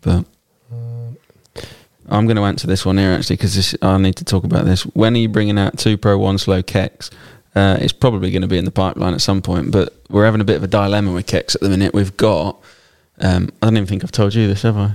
But 0.00 0.24
I'm 2.08 2.26
going 2.26 2.36
to 2.36 2.44
answer 2.44 2.66
this 2.66 2.86
one 2.86 2.98
here 2.98 3.10
actually 3.10 3.36
because 3.36 3.76
I 3.82 3.98
need 3.98 4.16
to 4.16 4.24
talk 4.24 4.44
about 4.44 4.64
this. 4.64 4.82
When 4.82 5.14
are 5.14 5.18
you 5.18 5.28
bringing 5.28 5.58
out 5.58 5.78
two 5.78 5.96
Pro 5.96 6.16
One 6.18 6.38
Slow 6.38 6.62
kecks? 6.62 7.10
Uh, 7.54 7.76
it's 7.80 7.92
probably 7.92 8.30
going 8.30 8.42
to 8.42 8.48
be 8.48 8.58
in 8.58 8.64
the 8.64 8.70
pipeline 8.70 9.14
at 9.14 9.20
some 9.20 9.42
point, 9.42 9.72
but 9.72 9.94
we're 10.08 10.24
having 10.24 10.40
a 10.40 10.44
bit 10.44 10.56
of 10.56 10.62
a 10.62 10.68
dilemma 10.68 11.12
with 11.12 11.26
kecks 11.26 11.54
at 11.54 11.60
the 11.60 11.68
minute. 11.68 11.92
We've 11.92 12.16
got, 12.16 12.60
um, 13.20 13.50
I 13.60 13.66
don't 13.66 13.76
even 13.76 13.86
think 13.86 14.04
I've 14.04 14.12
told 14.12 14.34
you 14.34 14.46
this, 14.46 14.62
have 14.62 14.76
I? 14.76 14.92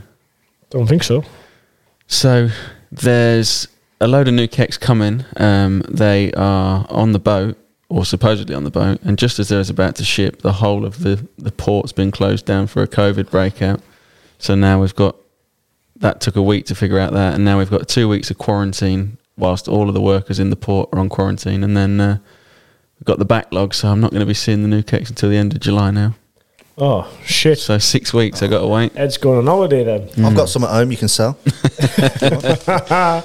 Don't 0.69 0.87
think 0.87 1.03
so. 1.03 1.23
So 2.07 2.49
there's 2.91 3.67
a 3.99 4.07
load 4.07 4.27
of 4.27 4.33
new 4.33 4.47
kecks 4.47 4.79
coming. 4.79 5.25
Um, 5.37 5.81
they 5.89 6.31
are 6.33 6.85
on 6.89 7.11
the 7.11 7.19
boat, 7.19 7.57
or 7.93 8.03
supposedly 8.03 8.55
on 8.55 8.63
the 8.63 8.71
boat, 8.71 8.99
and 9.03 9.19
just 9.19 9.37
as 9.37 9.49
they're 9.49 9.63
about 9.69 9.95
to 9.95 10.03
ship, 10.03 10.41
the 10.41 10.53
whole 10.53 10.83
of 10.83 11.03
the, 11.03 11.27
the 11.37 11.51
port's 11.51 11.91
been 11.91 12.09
closed 12.09 12.43
down 12.43 12.65
for 12.65 12.81
a 12.81 12.87
COVID 12.87 13.29
breakout. 13.29 13.81
So 14.39 14.55
now 14.55 14.81
we've 14.81 14.95
got 14.95 15.15
that 15.97 16.19
took 16.19 16.35
a 16.35 16.41
week 16.41 16.65
to 16.65 16.75
figure 16.75 16.97
out 16.97 17.13
that, 17.13 17.35
and 17.35 17.45
now 17.45 17.59
we've 17.59 17.69
got 17.69 17.87
two 17.87 18.09
weeks 18.09 18.31
of 18.31 18.39
quarantine 18.39 19.19
whilst 19.37 19.67
all 19.67 19.89
of 19.89 19.93
the 19.93 20.01
workers 20.01 20.39
in 20.39 20.49
the 20.49 20.55
port 20.55 20.89
are 20.91 20.97
on 20.97 21.07
quarantine, 21.07 21.63
and 21.63 21.77
then 21.77 22.01
uh, 22.01 22.17
we've 22.99 23.05
got 23.05 23.19
the 23.19 23.25
backlog. 23.25 23.75
So 23.75 23.89
I'm 23.89 24.01
not 24.01 24.09
going 24.09 24.21
to 24.21 24.25
be 24.25 24.33
seeing 24.33 24.63
the 24.63 24.67
new 24.67 24.81
cakes 24.81 25.11
until 25.11 25.29
the 25.29 25.37
end 25.37 25.53
of 25.53 25.59
July 25.59 25.91
now. 25.91 26.15
Oh 26.75 27.07
shit! 27.23 27.59
So 27.59 27.77
six 27.77 28.13
weeks 28.15 28.41
I 28.41 28.47
got 28.47 28.61
to 28.61 28.67
wait. 28.67 28.93
Ed's 28.95 29.17
going 29.17 29.37
on 29.37 29.45
holiday 29.45 29.83
then. 29.83 30.09
I've 30.25 30.35
got 30.35 30.49
some 30.49 30.63
at 30.63 30.71
home 30.71 30.89
you 30.91 30.97
can 30.97 31.07
sell. 31.07 31.37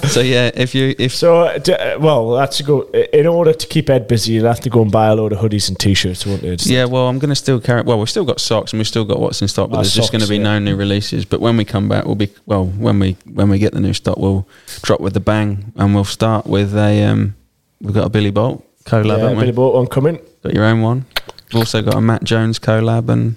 So 0.08 0.20
yeah, 0.20 0.50
if 0.54 0.74
you 0.74 0.94
if 0.98 1.14
So, 1.14 1.42
uh, 1.42 1.58
d- 1.58 1.72
uh, 1.72 1.98
well, 1.98 2.32
that's 2.32 2.60
a 2.60 2.62
go. 2.62 2.82
In 3.12 3.26
order 3.26 3.52
to 3.52 3.66
keep 3.66 3.88
Ed 3.90 4.06
busy, 4.08 4.32
you'll 4.34 4.46
have 4.46 4.60
to 4.60 4.70
go 4.70 4.82
and 4.82 4.90
buy 4.92 5.06
a 5.06 5.14
load 5.14 5.32
of 5.32 5.38
hoodies 5.38 5.68
and 5.68 5.78
t-shirts, 5.78 6.26
won't 6.26 6.42
you? 6.42 6.52
It's- 6.52 6.66
Yeah, 6.68 6.84
well, 6.84 7.08
I'm 7.08 7.18
going 7.18 7.28
to 7.30 7.34
still 7.36 7.60
carry. 7.60 7.82
Well, 7.82 7.98
we've 7.98 8.10
still 8.10 8.24
got 8.24 8.40
socks 8.40 8.72
and 8.72 8.78
we've 8.80 8.86
still 8.86 9.04
got 9.04 9.18
what's 9.20 9.40
in 9.42 9.48
stock, 9.48 9.70
but 9.70 9.76
Ah, 9.76 9.80
there's 9.82 9.94
just 9.94 10.12
going 10.12 10.20
to 10.20 10.26
socks, 10.26 10.30
be 10.30 10.36
yeah. 10.36 10.42
no 10.42 10.58
new 10.58 10.76
releases. 10.76 11.24
But 11.24 11.40
when 11.40 11.56
we 11.56 11.64
come 11.64 11.88
back, 11.88 12.04
we'll 12.04 12.14
be 12.16 12.30
well. 12.46 12.66
When 12.66 12.98
we 12.98 13.16
when 13.32 13.48
we 13.48 13.58
get 13.58 13.72
the 13.72 13.80
new 13.80 13.92
stock, 13.94 14.18
we'll 14.18 14.46
drop 14.82 15.00
with 15.00 15.14
the 15.14 15.20
bang, 15.20 15.72
and 15.76 15.94
we'll 15.94 16.04
start 16.04 16.46
with 16.46 16.74
a. 16.76 17.04
Um, 17.04 17.34
we've 17.80 17.94
got 17.94 18.06
a 18.06 18.10
Billy 18.10 18.30
Bolt 18.30 18.64
collab, 18.84 19.06
yeah, 19.06 19.16
haven't 19.18 19.36
we? 19.36 19.42
Billy 19.44 19.52
Bolt 19.52 19.74
one 19.74 19.86
coming. 19.86 20.18
Got 20.42 20.54
your 20.54 20.64
own 20.64 20.82
one. 20.82 21.06
We've 21.52 21.60
also 21.60 21.82
got 21.82 21.94
a 21.94 22.00
Matt 22.00 22.24
Jones 22.24 22.58
collab 22.58 23.08
and 23.08 23.36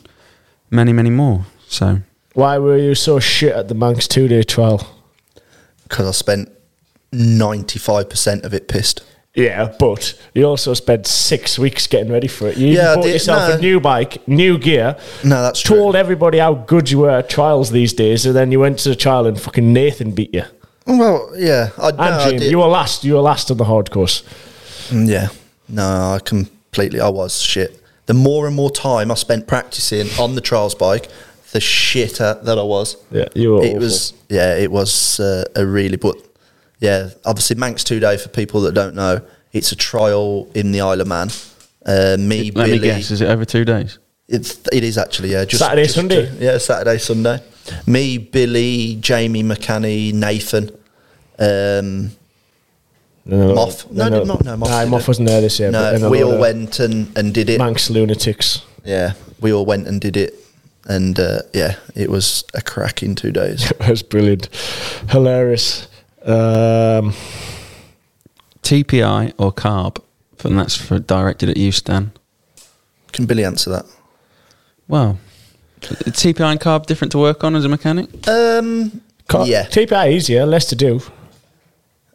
many 0.69 0.93
many 0.93 1.09
more. 1.09 1.45
So 1.67 1.99
Why 2.33 2.57
were 2.57 2.77
you 2.77 2.95
so 2.95 3.19
shit 3.19 3.53
at 3.53 3.67
the 3.67 3.75
Manx 3.75 4.07
two-day 4.07 4.43
trial? 4.43 4.87
because 5.83 6.07
I 6.07 6.11
spent 6.11 6.49
95% 7.13 8.43
of 8.43 8.53
it 8.53 8.67
pissed. 8.67 9.01
Yeah, 9.33 9.73
but 9.79 10.13
you 10.33 10.43
also 10.45 10.73
spent 10.73 11.07
six 11.07 11.57
weeks 11.57 11.87
getting 11.87 12.11
ready 12.11 12.27
for 12.27 12.47
it. 12.49 12.57
You 12.57 12.67
Yeah, 12.67 12.95
bought 12.95 13.03
did- 13.03 13.13
yourself 13.13 13.49
no. 13.49 13.55
a 13.55 13.59
new 13.59 13.79
bike, 13.79 14.25
new 14.27 14.57
gear. 14.57 14.97
No, 15.23 15.41
that's 15.41 15.61
true. 15.61 15.77
Told 15.77 15.95
everybody 15.95 16.37
how 16.39 16.53
good 16.53 16.91
you 16.91 16.99
were 16.99 17.09
at 17.09 17.29
trials 17.29 17.71
these 17.71 17.93
days, 17.93 18.25
and 18.25 18.35
then 18.35 18.51
you 18.51 18.59
went 18.59 18.79
to 18.79 18.89
the 18.89 18.95
trial 18.95 19.25
and 19.25 19.39
fucking 19.39 19.71
Nathan 19.71 20.11
beat 20.11 20.33
you. 20.33 20.43
Well, 20.85 21.31
yeah. 21.37 21.69
I, 21.77 21.91
no, 21.91 21.97
And 22.03 22.15
I 22.15 22.31
did. 22.31 22.43
you 22.51 22.57
were 22.59 22.67
last. 22.67 23.03
You 23.05 23.13
were 23.13 23.21
last 23.21 23.49
on 23.51 23.57
the 23.57 23.65
hard 23.65 23.89
course. 23.91 24.23
Mm, 24.89 25.07
Yeah. 25.09 25.27
No, 25.69 25.83
I 26.15 26.19
completely, 26.23 26.99
I 26.99 27.07
was 27.09 27.39
shit. 27.41 27.80
The 28.11 28.15
more 28.15 28.45
and 28.45 28.53
more 28.53 28.69
time 28.69 29.09
I 29.09 29.13
spent 29.13 29.47
practicing 29.47 30.05
on 30.19 30.35
the 30.35 30.41
trials 30.41 30.75
bike, 30.75 31.07
the 31.53 31.59
shitter 31.59 32.43
that 32.43 32.59
I 32.59 32.61
was. 32.61 32.97
Yeah, 33.09 33.29
you 33.33 33.53
were 33.53 33.63
It 33.63 33.67
awful. 33.69 33.79
was, 33.79 34.13
yeah, 34.27 34.57
it 34.57 34.69
was 34.69 35.17
uh, 35.21 35.45
a 35.55 35.65
really, 35.65 35.95
but 35.95 36.17
yeah, 36.81 37.11
obviously 37.23 37.55
Manx 37.55 37.85
two 37.85 38.01
day 38.01 38.17
for 38.17 38.27
people 38.27 38.59
that 38.63 38.73
don't 38.73 38.95
know, 38.95 39.21
it's 39.53 39.71
a 39.71 39.77
trial 39.77 40.49
in 40.53 40.73
the 40.73 40.81
Isle 40.81 40.99
of 40.99 41.07
Man. 41.07 41.29
Uh, 41.85 42.17
me, 42.19 42.51
let 42.51 42.65
Billy, 42.65 42.71
me 42.71 42.79
guess, 42.79 43.11
is 43.11 43.21
it 43.21 43.29
over 43.29 43.45
two 43.45 43.63
days? 43.63 43.97
It's, 44.27 44.59
it 44.73 44.83
is 44.83 44.97
actually, 44.97 45.31
yeah. 45.31 45.45
Just, 45.45 45.63
Saturday, 45.63 45.83
just- 45.83 45.95
Sunday? 45.95 46.29
yeah, 46.37 46.57
Saturday, 46.57 46.97
Sunday. 46.97 47.41
Me, 47.87 48.17
Billy, 48.17 48.95
Jamie, 48.99 49.41
McCanny, 49.43 50.11
Nathan, 50.13 50.69
um, 51.39 52.11
No, 53.25 53.53
Moff. 53.53 53.89
No, 53.91 54.09
no, 54.09 54.23
no, 54.23 54.33
no, 54.43 54.57
Moff 54.57 54.59
Nah, 54.69 54.79
didn't. 54.83 54.93
Moff 54.93 55.07
wasn't 55.07 55.27
there 55.27 55.41
this 55.41 55.59
year. 55.59 55.71
no, 55.71 55.91
then 55.91 56.03
a 56.03 56.09
we 56.09 56.23
all 56.23 56.33
of 56.33 56.39
went 56.39 56.79
and, 56.79 57.15
and 57.17 57.33
did 57.33 57.49
it. 57.49 57.59
Manx 57.59 57.89
lunatics. 57.89 58.63
Yeah, 58.83 59.13
we 59.39 59.53
all 59.53 59.65
went 59.65 59.87
and 59.87 60.01
did 60.01 60.17
it. 60.17 60.33
and 60.87 61.19
uh, 61.19 61.41
yeah, 61.53 61.75
it 61.95 62.09
was 62.09 62.43
a 62.55 62.61
cracking 62.61 63.13
two 63.15 63.31
days. 63.31 63.71
That's 63.79 64.01
brilliant, 64.01 64.49
hilarious. 65.09 65.87
Um, 66.25 67.13
TPI 68.63 69.33
or 69.37 69.51
carb? 69.51 69.97
And 70.43 70.57
that's 70.57 70.75
for 70.75 70.97
directed 70.97 71.49
at 71.49 71.57
you, 71.57 71.71
Stan. 71.71 72.11
Can 73.11 73.25
Billy 73.27 73.45
answer 73.45 73.69
that? 73.69 73.85
Well, 74.87 75.19
TPI 75.81 76.51
and 76.53 76.59
carb 76.59 76.87
different 76.87 77.11
to 77.11 77.19
work 77.19 77.43
on 77.43 77.55
as 77.55 77.63
a 77.65 77.69
mechanic? 77.69 78.09
Um, 78.27 79.01
co- 79.27 79.45
yeah, 79.45 79.65
TPI 79.67 80.11
easier, 80.13 80.45
less 80.47 80.65
to 80.65 80.75
do. 80.75 81.01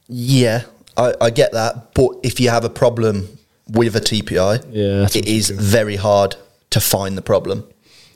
yeah, 0.09 0.65
I, 0.97 1.15
I 1.21 1.31
get 1.31 1.53
that. 1.53 1.95
But 1.95 2.11
if 2.23 2.41
you 2.41 2.51
have 2.51 2.65
a 2.65 2.71
problem 2.71 3.29
with 3.69 3.97
a 3.97 4.01
TPI, 4.01 4.65
Yeah, 4.71 5.01
that's 5.01 5.17
it 5.17 5.27
is 5.27 5.51
very 5.51 5.97
hard 5.97 6.37
to 6.71 6.81
find 6.81 7.17
the 7.17 7.23
problem. 7.23 7.65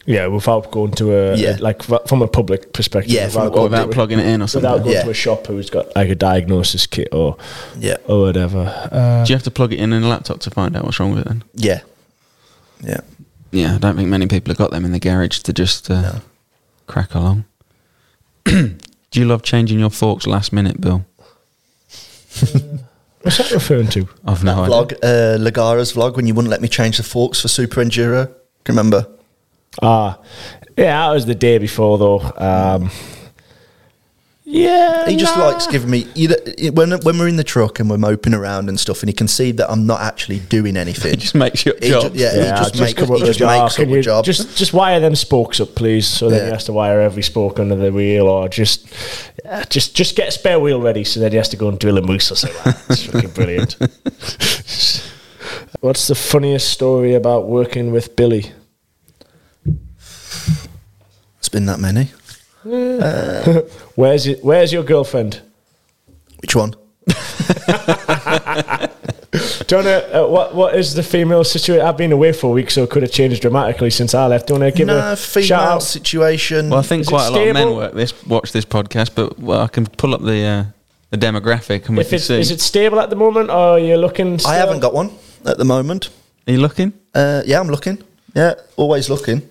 Yeah, 0.07 0.27
without 0.29 0.71
going 0.71 0.93
to 0.93 1.13
a 1.15 1.37
Yeah. 1.37 1.57
like 1.61 1.83
from 1.83 2.23
a 2.23 2.27
public 2.27 2.73
perspective. 2.73 3.13
Yeah, 3.13 3.29
from 3.29 3.47
a- 3.49 3.51
going 3.51 3.71
without 3.71 3.87
to- 3.87 3.93
plugging 3.93 4.19
it 4.19 4.27
in 4.27 4.43
or 4.43 4.49
something. 4.49 4.71
Without 4.71 4.85
going 4.85 4.97
Yeah. 4.97 5.03
to 5.05 5.11
a 5.11 5.15
shop 5.15 5.47
who's 5.47 5.69
got 5.71 5.95
like 5.95 6.09
a 6.09 6.15
diagnosis 6.15 6.87
kit 6.87 7.09
or 7.13 7.37
Yeah, 7.79 7.97
or 8.07 8.23
whatever. 8.23 8.61
Uh, 8.91 9.25
Do 9.25 9.31
you 9.33 9.37
have 9.37 9.43
to 9.45 9.51
plug 9.51 9.73
it 9.73 9.79
in 9.79 9.93
in 9.93 10.03
a 10.03 10.09
laptop 10.09 10.41
to 10.41 10.51
find 10.51 10.75
out 10.77 10.85
what's 10.85 10.99
wrong 10.99 11.11
with 11.13 11.21
it 11.21 11.29
then? 11.29 11.45
yeah, 11.55 11.81
yeah. 12.83 13.01
Yeah, 13.53 13.75
I 13.75 13.79
don't 13.79 13.97
think 13.97 14.09
many 14.09 14.27
people 14.27 14.51
have 14.53 14.59
got 14.59 14.71
them 14.71 14.85
in 14.85 14.93
the 14.93 15.01
garage 15.01 15.41
to 15.41 15.53
just 15.53 15.91
uh, 15.91 16.01
No. 16.01 16.21
crack 16.87 17.15
along. 17.15 17.45
Do 18.45 18.75
you 19.13 19.25
love 19.27 19.43
changing 19.43 19.79
your 19.81 19.91
forks 19.91 20.27
last 20.27 20.53
minute, 20.53 20.81
Bill? 20.81 21.05
what's 23.23 23.39
that 23.39 23.51
referring 23.53 23.89
to? 23.89 24.09
I've 24.25 24.45
no 24.45 24.53
idea. 24.65 24.75
Vlog, 24.75 24.93
uh, 25.03 25.39
Lagares 25.39 25.95
vlog 25.95 26.17
when 26.17 26.27
you 26.27 26.35
wouldn't 26.35 26.51
let 26.51 26.61
me 26.61 26.69
change 26.69 26.97
the 26.97 27.03
forks 27.03 27.41
for 27.41 27.49
Super 27.49 27.83
Enduro. 27.83 28.27
Can 28.65 28.75
you 28.75 28.81
remember? 28.81 29.07
Ah, 29.83 30.19
yeah, 30.77 31.07
that 31.07 31.15
was 31.15 31.27
the 31.27 31.35
day 31.35 31.59
before 31.59 31.99
though. 31.99 32.21
Um, 32.37 32.91
yeah, 34.53 35.09
He 35.09 35.17
just 35.17 35.37
nah. 35.37 35.49
likes 35.49 35.67
giving 35.67 35.91
me 35.91 36.07
you 36.15 36.29
know, 36.29 36.37
when 36.73 36.91
when 37.03 37.19
we're 37.19 37.29
in 37.29 37.37
the 37.37 37.45
truck 37.45 37.81
and 37.81 37.89
we're 37.89 37.99
moping 37.99 38.35
around 38.35 38.69
and 38.69 38.79
stuff, 38.79 39.01
and 39.03 39.09
he 39.09 39.13
can 39.13 39.29
see 39.29 39.53
that 39.53 39.71
I'm 39.71 39.87
not 39.87 40.01
actually 40.01 40.41
doing 40.41 40.77
anything. 40.77 41.13
It 41.15 41.21
just 41.21 41.35
makes 41.35 41.65
you 41.65 41.73
a 41.81 41.85
He 41.85 41.91
job. 41.91 42.13
yeah, 42.15 42.35
Yeah, 42.35 42.43
he 42.43 42.49
just, 42.51 42.75
just 42.75 42.81
makes, 42.83 42.95
come 42.95 43.11
up 43.11 43.17
he 43.19 43.23
with 43.25 43.37
just 43.37 43.41
makes 43.41 43.79
up 43.79 43.89
a 43.89 44.03
job. 44.03 44.25
Just 44.25 44.59
just 44.59 44.73
wire 44.73 45.01
them 45.01 45.15
spokes 45.15 45.61
up, 45.61 45.75
please, 45.75 46.07
so 46.07 46.29
then 46.29 46.41
Yeah. 46.41 46.45
he 46.47 46.51
has 46.53 46.65
to 46.65 46.73
wire 46.73 47.01
every 47.01 47.23
spoke 47.23 47.59
under 47.61 47.77
the 47.77 47.93
wheel, 47.93 48.27
or 48.27 48.49
just 48.49 48.87
uh, 49.45 49.65
just 49.67 49.95
just 49.95 50.17
get 50.17 50.29
a 50.29 50.33
spare 50.33 50.59
wheel 50.61 50.81
ready, 50.81 51.05
so 51.05 51.21
then 51.21 51.31
he 51.31 51.37
has 51.39 51.49
to 51.51 51.57
go 51.57 51.69
and 51.69 51.79
drill 51.79 51.99
a 51.99 52.03
mousse 52.03 52.33
or 52.33 52.37
something. 52.37 52.75
It's 52.91 53.05
fucking 53.07 53.31
brilliant. 53.31 53.77
What's 55.81 56.09
the 56.09 56.15
funniest 56.15 56.71
story 56.71 57.15
about 57.15 57.47
working 57.49 57.91
with 57.93 58.17
Billy? 58.17 58.53
it's 61.39 61.49
been 61.51 61.67
that 61.67 61.81
many. 61.81 62.11
Where's 63.95 64.27
it, 64.27 64.45
Where's 64.45 64.73
your 64.73 64.83
girlfriend? 64.85 65.41
Which 66.41 66.55
one? 66.57 66.75
Do 69.67 69.77
you 69.77 69.85
wanna, 69.85 69.99
uh, 70.13 70.27
what 70.27 70.55
what 70.55 70.75
is 70.75 70.95
the 70.95 71.03
female 71.05 71.45
situation? 71.45 71.87
I've 71.87 71.97
been 71.97 72.11
away 72.13 72.33
for 72.33 72.49
a 72.49 72.51
week, 72.51 72.71
so 72.71 72.83
it 72.83 72.91
could 72.91 73.03
have 73.03 73.13
changed 73.13 73.41
dramatically 73.43 73.91
since 73.91 74.13
I 74.15 74.27
left. 74.27 74.49
Do 74.49 74.55
you 74.55 74.61
want 74.61 74.73
to 74.75 74.79
give 74.79 74.87
no 74.89 75.13
a 75.13 75.17
female 75.17 75.47
shout 75.47 75.63
out? 75.63 75.83
situation. 75.83 76.71
Well, 76.71 76.81
I 76.81 76.83
think 76.83 77.03
Is 77.03 77.07
it 77.09 77.11
quite 77.11 77.27
a 77.27 77.31
lot 77.31 77.41
of 77.47 77.55
men 77.55 77.63
stable? 77.63 77.77
work 77.77 77.95
this 77.95 78.27
watch 78.27 78.51
this 78.53 78.65
podcast, 78.65 79.15
but 79.15 79.39
well, 79.39 79.61
I 79.61 79.69
can 79.69 79.87
pull 79.87 80.15
up 80.15 80.23
the 80.23 80.43
uh, 80.45 80.65
the 81.11 81.17
demographic 81.19 81.87
and 81.87 81.97
we 81.97 82.01
If 82.03 82.09
can 82.09 82.17
it's, 82.17 82.25
see. 82.27 82.41
is 82.41 82.51
it 82.51 82.61
stable 82.61 82.99
at 82.99 83.11
the 83.11 83.17
moment, 83.17 83.51
or 83.51 83.55
are 83.75 83.79
you 83.79 83.97
looking? 83.97 84.41
I 84.45 84.57
haven't 84.57 84.81
got 84.81 84.93
one 84.95 85.11
at 85.47 85.57
the 85.59 85.65
moment. 85.65 86.11
Are 86.49 86.53
you 86.53 86.61
looking? 86.61 86.93
Uh, 87.15 87.43
yeah, 87.47 87.61
I'm 87.61 87.69
looking. 87.69 87.99
Yeah, 88.35 88.55
always 88.77 89.09
looking. 89.09 89.43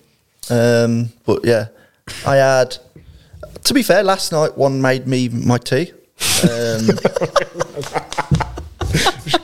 Um, 0.49 1.09
but 1.25 1.45
yeah, 1.45 1.67
I 2.25 2.35
had. 2.35 2.77
To 3.69 3.73
be 3.75 3.83
fair, 3.83 4.01
last 4.01 4.31
night 4.31 4.57
one 4.57 4.81
made 4.81 5.05
me 5.05 5.29
my 5.29 5.59
tea. 5.59 5.91
Um, 6.41 6.87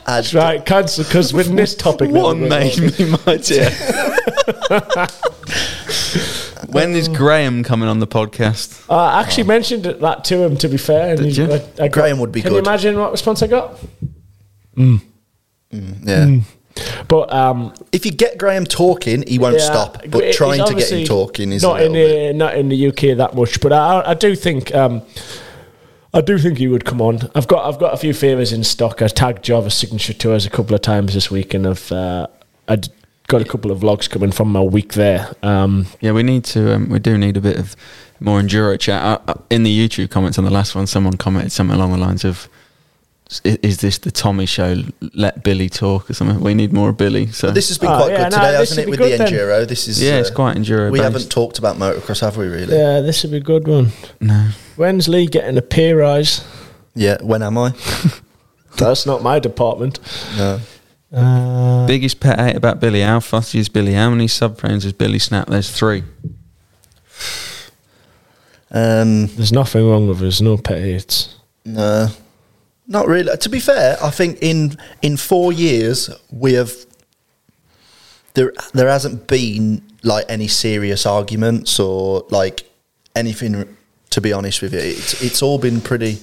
That's 0.04 0.34
right, 0.34 0.66
cancel 0.66 1.04
because 1.04 1.32
with 1.32 1.54
this 1.54 1.76
topic, 1.76 2.10
One 2.10 2.48
made 2.48 2.76
me 2.76 2.90
my 3.24 3.36
tea. 3.36 3.60
when 6.72 6.96
is 6.96 7.06
Graham 7.06 7.62
coming 7.62 7.88
on 7.88 8.00
the 8.00 8.08
podcast? 8.08 8.84
I 8.90 9.22
actually 9.22 9.44
oh. 9.44 9.46
mentioned 9.46 9.86
it, 9.86 10.00
that 10.00 10.24
to 10.24 10.42
him. 10.42 10.56
To 10.56 10.68
be 10.68 10.76
fair, 10.76 11.14
and 11.14 11.24
he-? 11.24 11.44
I- 11.44 11.62
I 11.78 11.86
got- 11.86 11.92
Graham 11.92 12.18
would 12.18 12.32
be 12.32 12.42
Can 12.42 12.50
good. 12.50 12.56
you 12.56 12.62
imagine 12.62 12.98
what 12.98 13.12
response 13.12 13.44
I 13.44 13.46
got? 13.46 13.78
Mm. 14.76 15.00
Mm. 15.72 15.72
Mm, 15.72 16.04
yeah. 16.04 16.40
But 17.08 17.32
um, 17.32 17.72
If 17.92 18.04
you 18.06 18.12
get 18.12 18.38
Graham 18.38 18.64
talking, 18.64 19.24
he 19.26 19.38
won't 19.38 19.56
yeah, 19.58 19.64
stop. 19.64 20.02
he's 20.02 20.10
But 20.10 20.32
trying 20.34 20.64
to 20.64 20.74
get 20.74 20.90
him 20.90 21.04
talking 21.06 21.52
is 21.52 21.62
not 21.62 21.80
a 21.80 21.86
in 21.86 21.92
little 21.92 22.08
bit. 22.16 22.26
the, 22.32 22.38
not 22.38 22.56
in 22.56 22.68
the 22.68 22.86
UK 22.88 23.16
that 23.16 23.34
much. 23.34 23.60
But 23.60 23.72
I, 23.72 24.02
I 24.10 24.14
do 24.14 24.34
think 24.36 24.74
um, 24.74 25.02
I 26.14 26.20
do 26.20 26.38
think 26.38 26.58
he 26.58 26.68
would 26.68 26.84
come 26.84 27.00
on. 27.02 27.20
I've 27.34 27.46
got 27.48 27.66
I've 27.66 27.78
got 27.80 27.92
a 27.92 27.96
few 27.96 28.14
favours 28.14 28.52
in 28.52 28.64
stock. 28.64 29.02
I 29.02 29.08
tagged 29.08 29.42
Jarvis 29.44 29.74
Signature 29.74 30.14
Tours 30.14 30.46
a 30.46 30.50
couple 30.50 30.74
of 30.74 30.80
times 30.82 31.14
this 31.14 31.30
week, 31.30 31.52
and 31.54 31.66
I've 31.66 31.92
uh, 31.92 32.26
I'd 32.68 32.88
got 33.28 33.42
a 33.42 33.44
couple 33.44 33.70
of 33.70 33.80
vlogs 33.80 34.08
coming 34.08 34.30
from 34.32 34.50
my 34.52 34.60
week 34.62 34.94
there. 34.94 35.28
Um, 35.42 35.86
Yeah, 36.00 36.12
we 36.12 36.22
need 36.22 36.44
to. 36.44 36.74
Um, 36.74 36.88
we 36.88 36.98
do 37.00 37.18
need 37.18 37.36
a 37.36 37.40
bit 37.40 37.58
of 37.58 37.74
more 38.20 38.40
enduro 38.40 38.78
chat. 38.78 39.02
Uh, 39.02 39.18
uh, 39.28 39.34
in 39.50 39.62
the 39.64 39.88
YouTube 39.88 40.10
comments 40.10 40.38
on 40.38 40.44
the 40.44 40.50
last 40.50 40.74
one, 40.74 40.86
someone 40.86 41.16
commented 41.16 41.52
something 41.52 41.76
along 41.76 41.90
the 41.92 41.98
lines 41.98 42.24
of, 42.24 42.48
"I- 42.48 42.55
"Is 43.44 43.78
this 43.78 43.98
the 43.98 44.10
Tommy 44.10 44.46
show? 44.46 44.76
Let 45.14 45.42
Billy 45.42 45.68
talk 45.68 46.08
or 46.08 46.14
something." 46.14 46.40
We 46.40 46.54
need 46.54 46.72
more 46.72 46.92
Billy. 46.92 47.26
So 47.32 47.50
This 47.50 47.68
has 47.68 47.78
been 47.78 47.90
Oh, 47.90 47.96
quite 47.98 48.12
yeah, 48.12 48.24
good 48.24 48.32
today, 48.32 48.50
this 48.52 48.68
hasn't 48.70 48.86
it? 48.86 48.90
With 48.90 48.98
the 49.00 49.04
good 49.08 49.20
then. 49.20 49.32
enduro, 49.32 49.68
this 49.68 49.88
is 49.88 50.02
yeah, 50.02 50.18
it's 50.18 50.30
uh, 50.30 50.34
quite 50.34 50.56
enduro. 50.56 50.90
We 50.92 50.98
based. 51.00 51.04
haven't 51.12 51.30
talked 51.30 51.58
about 51.58 51.76
motocross, 51.76 52.20
have 52.20 52.36
we? 52.36 52.46
Really? 52.46 52.76
yeah, 52.76 53.00
this 53.00 53.22
would 53.22 53.32
be 53.32 53.38
a 53.38 53.40
good 53.40 53.66
one. 53.66 53.88
No. 54.20 54.50
When's 54.76 55.08
Lee 55.08 55.26
getting 55.26 55.56
a 55.58 55.62
pay 55.62 55.92
rise? 55.92 56.44
Yeah. 56.94 57.16
When 57.22 57.42
am 57.42 57.58
I? 57.58 57.74
That's 58.76 59.06
not 59.06 59.22
my 59.22 59.38
department. 59.38 59.98
No. 60.36 60.60
Uh, 61.12 61.86
Biggest 61.86 62.20
pet 62.20 62.38
hate 62.38 62.56
about 62.56 62.78
Billy. 62.80 63.00
How 63.00 63.20
fussy 63.20 63.58
is 63.58 63.68
Billy? 63.68 63.94
How 63.94 64.10
many 64.10 64.26
subframes 64.26 64.82
has 64.82 64.92
Billy 64.92 65.18
snapped? 65.18 65.50
There's 65.50 65.70
three. 65.70 66.02
Um, 68.70 69.26
there's 69.28 69.52
nothing 69.52 69.88
wrong 69.88 70.08
with 70.08 70.22
us. 70.22 70.40
No 70.40 70.56
pet 70.56 70.78
hates. 70.80 71.34
No, 71.64 72.08
not 72.86 73.06
really. 73.06 73.36
To 73.36 73.48
be 73.48 73.60
fair, 73.60 73.96
I 74.02 74.10
think 74.10 74.38
in 74.42 74.76
in 75.02 75.16
four 75.16 75.52
years 75.52 76.10
we 76.30 76.54
have 76.54 76.72
there 78.34 78.52
there 78.74 78.88
hasn't 78.88 79.26
been 79.26 79.82
like 80.02 80.24
any 80.28 80.48
serious 80.48 81.06
arguments 81.06 81.80
or 81.80 82.24
like 82.30 82.68
anything. 83.14 83.76
To 84.10 84.20
be 84.20 84.32
honest 84.32 84.62
with 84.62 84.72
you, 84.72 84.78
it's 84.80 85.20
it's 85.22 85.42
all 85.42 85.58
been 85.58 85.80
pretty. 85.80 86.18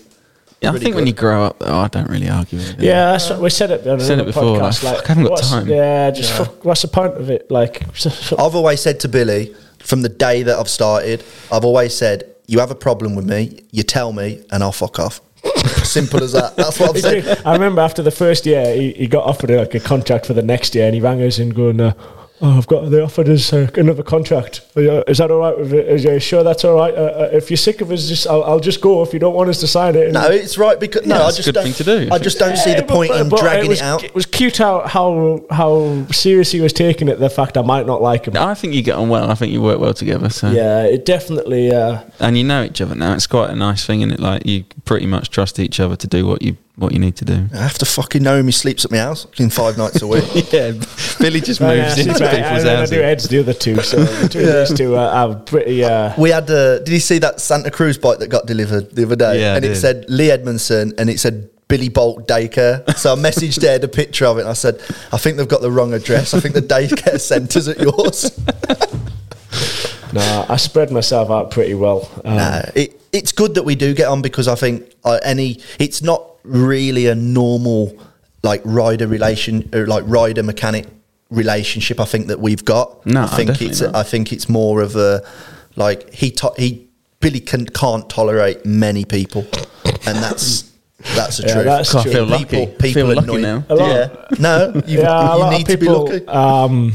Yeah, 0.62 0.70
I 0.70 0.72
pretty 0.72 0.86
think 0.86 0.96
when 0.96 1.06
you 1.06 1.14
grow 1.14 1.44
up, 1.44 1.60
though, 1.60 1.76
I 1.76 1.90
don't 1.90 2.10
really 2.10 2.30
argue 2.30 2.58
with 2.58 2.80
it. 2.80 2.80
Yeah, 2.80 3.12
that's 3.12 3.30
what 3.30 3.42
we 3.42 3.50
said 3.50 3.70
it 3.70 3.86
on 3.86 4.00
Said 4.00 4.20
it 4.20 4.26
before, 4.26 4.58
podcast. 4.58 4.84
like, 4.84 4.96
fuck, 4.96 5.06
I 5.10 5.14
haven't 5.14 5.26
got 5.26 5.44
time. 5.44 5.68
Yeah, 5.68 6.10
just 6.10 6.32
Fuck, 6.32 6.64
what's 6.64 6.82
the 6.82 6.88
point 6.88 7.16
of 7.16 7.30
it? 7.30 7.52
Like, 7.52 7.84
I've 8.06 8.56
always 8.56 8.82
said 8.82 9.02
to 9.02 9.10
Billy 9.10 9.54
from 9.80 10.02
the 10.04 10.10
day 10.10 10.42
that 10.44 10.58
I've 10.58 10.70
started, 10.70 11.22
I've 11.52 11.66
always 11.66 11.94
said, 11.96 12.34
"You 12.48 12.60
have 12.60 12.72
a 12.72 12.76
problem 12.76 13.14
with 13.14 13.26
me, 13.30 13.64
you 13.72 13.84
tell 13.84 14.14
me, 14.14 14.44
and 14.52 14.64
I'll 14.64 14.72
fuck 14.72 15.00
off." 15.00 15.20
Simple 15.84 16.24
as 16.24 16.32
that. 16.32 16.56
That's 16.56 16.80
what 16.80 16.96
I've 16.96 17.02
said. 17.02 17.42
I 17.46 17.54
remember 17.54 17.82
after 17.82 18.02
the 18.02 18.12
first 18.12 18.46
year, 18.46 18.74
he, 18.76 18.94
he 18.94 19.08
got 19.08 19.26
offered 19.26 19.50
like 19.50 19.76
a 19.76 19.80
contract 19.80 20.26
for 20.26 20.34
the 20.34 20.42
next 20.42 20.74
year, 20.76 20.86
and 20.86 20.96
he 20.96 21.02
rang 21.02 21.22
us 21.22 21.38
and 21.40 21.54
going, 21.54 21.80
uh, 21.80 21.94
"Oh, 22.42 22.58
I've 22.58 22.68
got 22.68 22.90
they 22.90 23.00
offered 23.00 23.30
us 23.30 23.54
uh, 23.54 23.68
another 23.76 24.04
contract. 24.04 24.62
You- 24.76 25.04
Is 25.08 25.20
that 25.20 25.32
all 25.32 25.40
right? 25.40 25.58
With 25.58 25.74
it? 25.74 25.88
Is 25.88 26.04
you 26.04 26.20
sure 26.20 26.44
that's 26.44 26.66
all 26.66 26.76
right? 26.76 26.94
Uh, 26.94 26.98
uh, 27.02 27.30
if 27.32 27.50
you're 27.50 27.58
sick 27.58 27.80
of 27.82 27.92
us, 27.92 28.08
just 28.08 28.28
I'll, 28.28 28.44
I'll 28.44 28.60
just 28.60 28.82
go. 28.82 29.02
If 29.04 29.14
you 29.14 29.20
don't 29.20 29.34
want 29.36 29.50
us 29.50 29.60
to 29.62 29.68
sign 29.68 29.96
it, 29.96 30.12
No, 30.12 30.30
it's 30.30 30.58
right 30.58 30.80
because 30.80 31.06
no, 31.06 31.16
Yeah, 31.16 31.22
I 31.24 31.28
it's 31.30 31.36
a 31.36 31.38
just 31.38 31.48
good 31.48 31.54
don't, 31.56 31.64
thing 31.64 31.74
to 31.74 31.84
do. 31.84 32.10
I 32.14 32.18
just 32.20 32.40
don't 32.40 32.58
see 32.58 32.72
Yeah, 32.72 32.78
the 32.82 32.84
but- 32.88 32.94
point 32.96 33.12
but- 33.12 33.22
in 33.22 33.30
but 33.30 33.40
dragging 33.40 33.70
was, 33.70 33.80
it 33.80 33.84
out. 33.84 34.04
It 34.04 34.14
was 34.16 34.26
cute 34.26 34.58
how 34.58 34.88
how 34.88 35.46
how 35.50 36.06
serious 36.12 36.52
he 36.52 36.60
was 36.60 36.74
taking 36.74 37.08
it. 37.08 37.20
The 37.20 37.30
fact 37.30 37.58
I 37.58 37.62
might 37.62 37.86
not 37.86 38.02
like 38.02 38.26
him. 38.26 38.36
I 38.38 38.54
think 38.56 38.74
you 38.74 38.82
get 38.82 38.96
on 38.96 39.10
well. 39.10 39.30
I 39.32 39.36
think 39.36 39.52
you 39.54 39.62
work 39.62 39.80
well 39.80 39.94
together. 39.94 40.30
So 40.30 40.50
Yeah, 40.52 40.84
it 40.84 41.06
definitely. 41.06 41.72
Uh, 41.72 42.02
and 42.20 42.38
you 42.38 42.44
know 42.44 42.64
each 42.64 42.82
other 42.82 42.96
now. 42.96 43.14
It's 43.14 43.28
quite 43.28 43.52
a 43.52 43.56
nice 43.56 43.86
thing, 43.86 44.02
isn't 44.02 44.12
it? 44.14 44.20
Like 44.20 44.46
you 44.46 44.66
pretty 44.86 45.06
much 45.06 45.30
trust 45.30 45.60
each 45.60 45.80
other 45.80 45.96
to 45.96 46.08
do 46.08 46.26
what 46.28 46.42
you 46.42 46.58
what 46.76 46.92
you 46.92 47.00
need 47.00 47.16
to 47.18 47.26
do. 47.26 47.46
I 47.54 47.58
have 47.58 47.78
to 47.80 47.86
fucking 47.86 48.24
know 48.24 48.36
him. 48.38 48.48
He 48.48 48.52
sleeps 48.52 48.84
at 48.84 48.90
my 48.92 48.98
house 48.98 49.28
in 49.38 49.50
five 49.52 49.78
nights 49.78 50.02
a 50.02 50.08
week. 50.08 50.24
yeah, 50.52 50.72
Billy 51.20 51.40
just 51.40 51.62
Oh, 51.62 51.68
moves 51.68 51.78
yeah, 51.98 52.04
into 52.04 52.14
she's 52.14 52.22
right. 52.22 52.32
people's 52.36 52.58
and 52.60 52.66
then 52.66 52.80
I 52.80 52.86
do 52.88 53.00
heads 53.02 53.28
the 53.28 53.40
other 53.40 53.54
two. 53.54 53.80
So 53.82 54.04
between 54.24 54.48
Yeah. 54.48 54.64
these 54.66 54.74
two, 54.78 54.96
uh, 54.98 55.12
I'm 55.14 55.46
pretty. 55.46 55.84
Uh, 55.84 56.14
We 56.18 56.32
had. 56.32 56.50
Uh, 56.50 56.80
did 56.80 56.90
you 56.90 57.00
see 57.00 57.20
that 57.20 57.40
Santa 57.40 57.70
Cruz 57.72 57.98
bike 57.98 58.20
that 58.20 58.30
got 58.30 58.46
delivered 58.48 58.96
the 58.96 59.04
other 59.04 59.16
day? 59.16 59.42
Yeah, 59.42 59.54
I 59.54 59.56
and 59.58 59.66
it 59.66 59.76
said 59.76 60.06
Lee 60.10 60.32
Edmondson, 60.32 60.94
and 60.98 61.10
it 61.10 61.20
said 61.20 61.50
Billy 61.68 61.90
Bolt 61.90 62.28
daycare. 62.28 62.84
So 62.98 63.14
I 63.14 63.16
messaged 63.16 63.64
Ed 63.64 63.84
a 63.84 63.88
picture 63.88 64.26
of 64.26 64.38
it, 64.38 64.42
and 64.42 64.50
I 64.50 64.54
said, 64.54 64.82
"I 65.12 65.18
think 65.18 65.38
they've 65.38 65.48
got 65.48 65.62
the 65.62 65.72
wrong 65.72 65.94
address. 65.94 66.34
I 66.34 66.40
think 66.40 66.56
the 66.56 66.62
daycare 66.62 67.20
centre's 67.32 67.68
at 67.68 67.80
yours." 67.80 68.32
no, 70.14 70.46
I 70.48 70.58
spread 70.58 70.92
myself 70.92 71.30
out 71.30 71.52
pretty 71.52 71.74
well. 71.74 72.10
Um, 72.24 72.36
Nah, 72.36 72.62
it, 72.76 73.00
it's 73.12 73.32
good 73.32 73.56
that 73.56 73.64
we 73.64 73.76
do 73.76 73.94
get 73.94 74.08
on 74.08 74.22
because 74.22 74.48
I 74.48 74.56
think 74.56 74.92
uh, 75.04 75.20
any 75.24 75.60
it's 75.80 76.02
not 76.02 76.24
really 76.44 77.08
a 77.08 77.16
normal 77.16 77.98
like 78.44 78.62
rider 78.66 79.08
relation 79.08 79.70
or 79.74 79.86
like 79.88 80.04
rider 80.08 80.44
mechanic 80.44 80.88
relationship. 81.30 82.00
I 82.00 82.06
think 82.06 82.28
that 82.28 82.40
we've 82.40 82.64
got. 82.66 83.06
No, 83.06 83.24
I 83.24 83.28
think 83.28 83.62
it's. 83.62 83.82
not. 83.82 83.96
I 83.96 84.04
think 84.04 84.32
it's 84.32 84.48
more 84.50 84.82
of 84.82 84.96
a 84.96 85.24
like 85.76 86.14
he 86.14 86.32
to- 86.32 86.54
he 86.58 86.88
Billy 87.20 87.40
can 87.40 87.66
can't 87.68 88.10
tolerate 88.10 88.66
many 88.66 89.06
people, 89.06 89.46
and 90.06 90.18
that's. 90.18 90.70
That's 91.16 91.36
the 91.38 91.48
Yeah, 91.48 91.54
truth. 91.54 91.66
that's 91.66 91.96
I 91.96 92.04
feel 92.04 92.26
people, 92.38 92.60
lucky. 92.60 92.66
people 92.78 92.86
I 92.88 92.94
feel 92.94 93.08
lucky 93.16 93.42
now. 93.42 93.64
Yeah, 93.70 94.10
no, 94.40 94.82
you, 94.88 95.00
yeah, 95.02 95.34
a 95.34 95.34
you 95.36 95.40
lot 95.44 95.50
need 95.52 95.62
of 95.64 95.68
to 95.68 95.78
be 95.78 95.86
people 95.88 96.06
lucky. 96.06 96.28
um, 96.28 96.94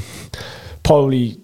probably 0.82 1.40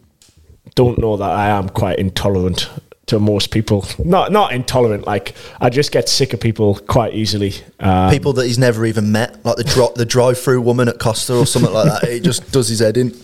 don't 0.74 0.98
know 0.98 1.16
that 1.16 1.30
I 1.30 1.48
am 1.48 1.68
quite 1.68 1.98
intolerant 1.98 2.68
to 3.06 3.18
most 3.18 3.50
people. 3.50 3.84
Not 4.04 4.32
not 4.32 4.52
intolerant, 4.52 5.06
like 5.06 5.34
I 5.60 5.68
just 5.70 5.92
get 5.92 6.08
sick 6.08 6.32
of 6.32 6.40
people 6.40 6.76
quite 6.76 7.14
easily. 7.14 7.52
Um, 7.80 8.10
people 8.10 8.32
that 8.34 8.46
he's 8.46 8.58
never 8.58 8.86
even 8.86 9.12
met, 9.12 9.44
like 9.44 9.56
the 9.56 9.64
dro- 9.64 9.92
the 9.94 10.06
drive-through 10.06 10.62
woman 10.62 10.88
at 10.88 10.98
Costa 10.98 11.36
or 11.36 11.46
something 11.46 11.72
like 11.72 12.00
that. 12.00 12.08
It 12.08 12.22
just 12.22 12.50
does 12.50 12.68
his 12.68 12.80
head 12.80 12.96
in. 12.96 13.14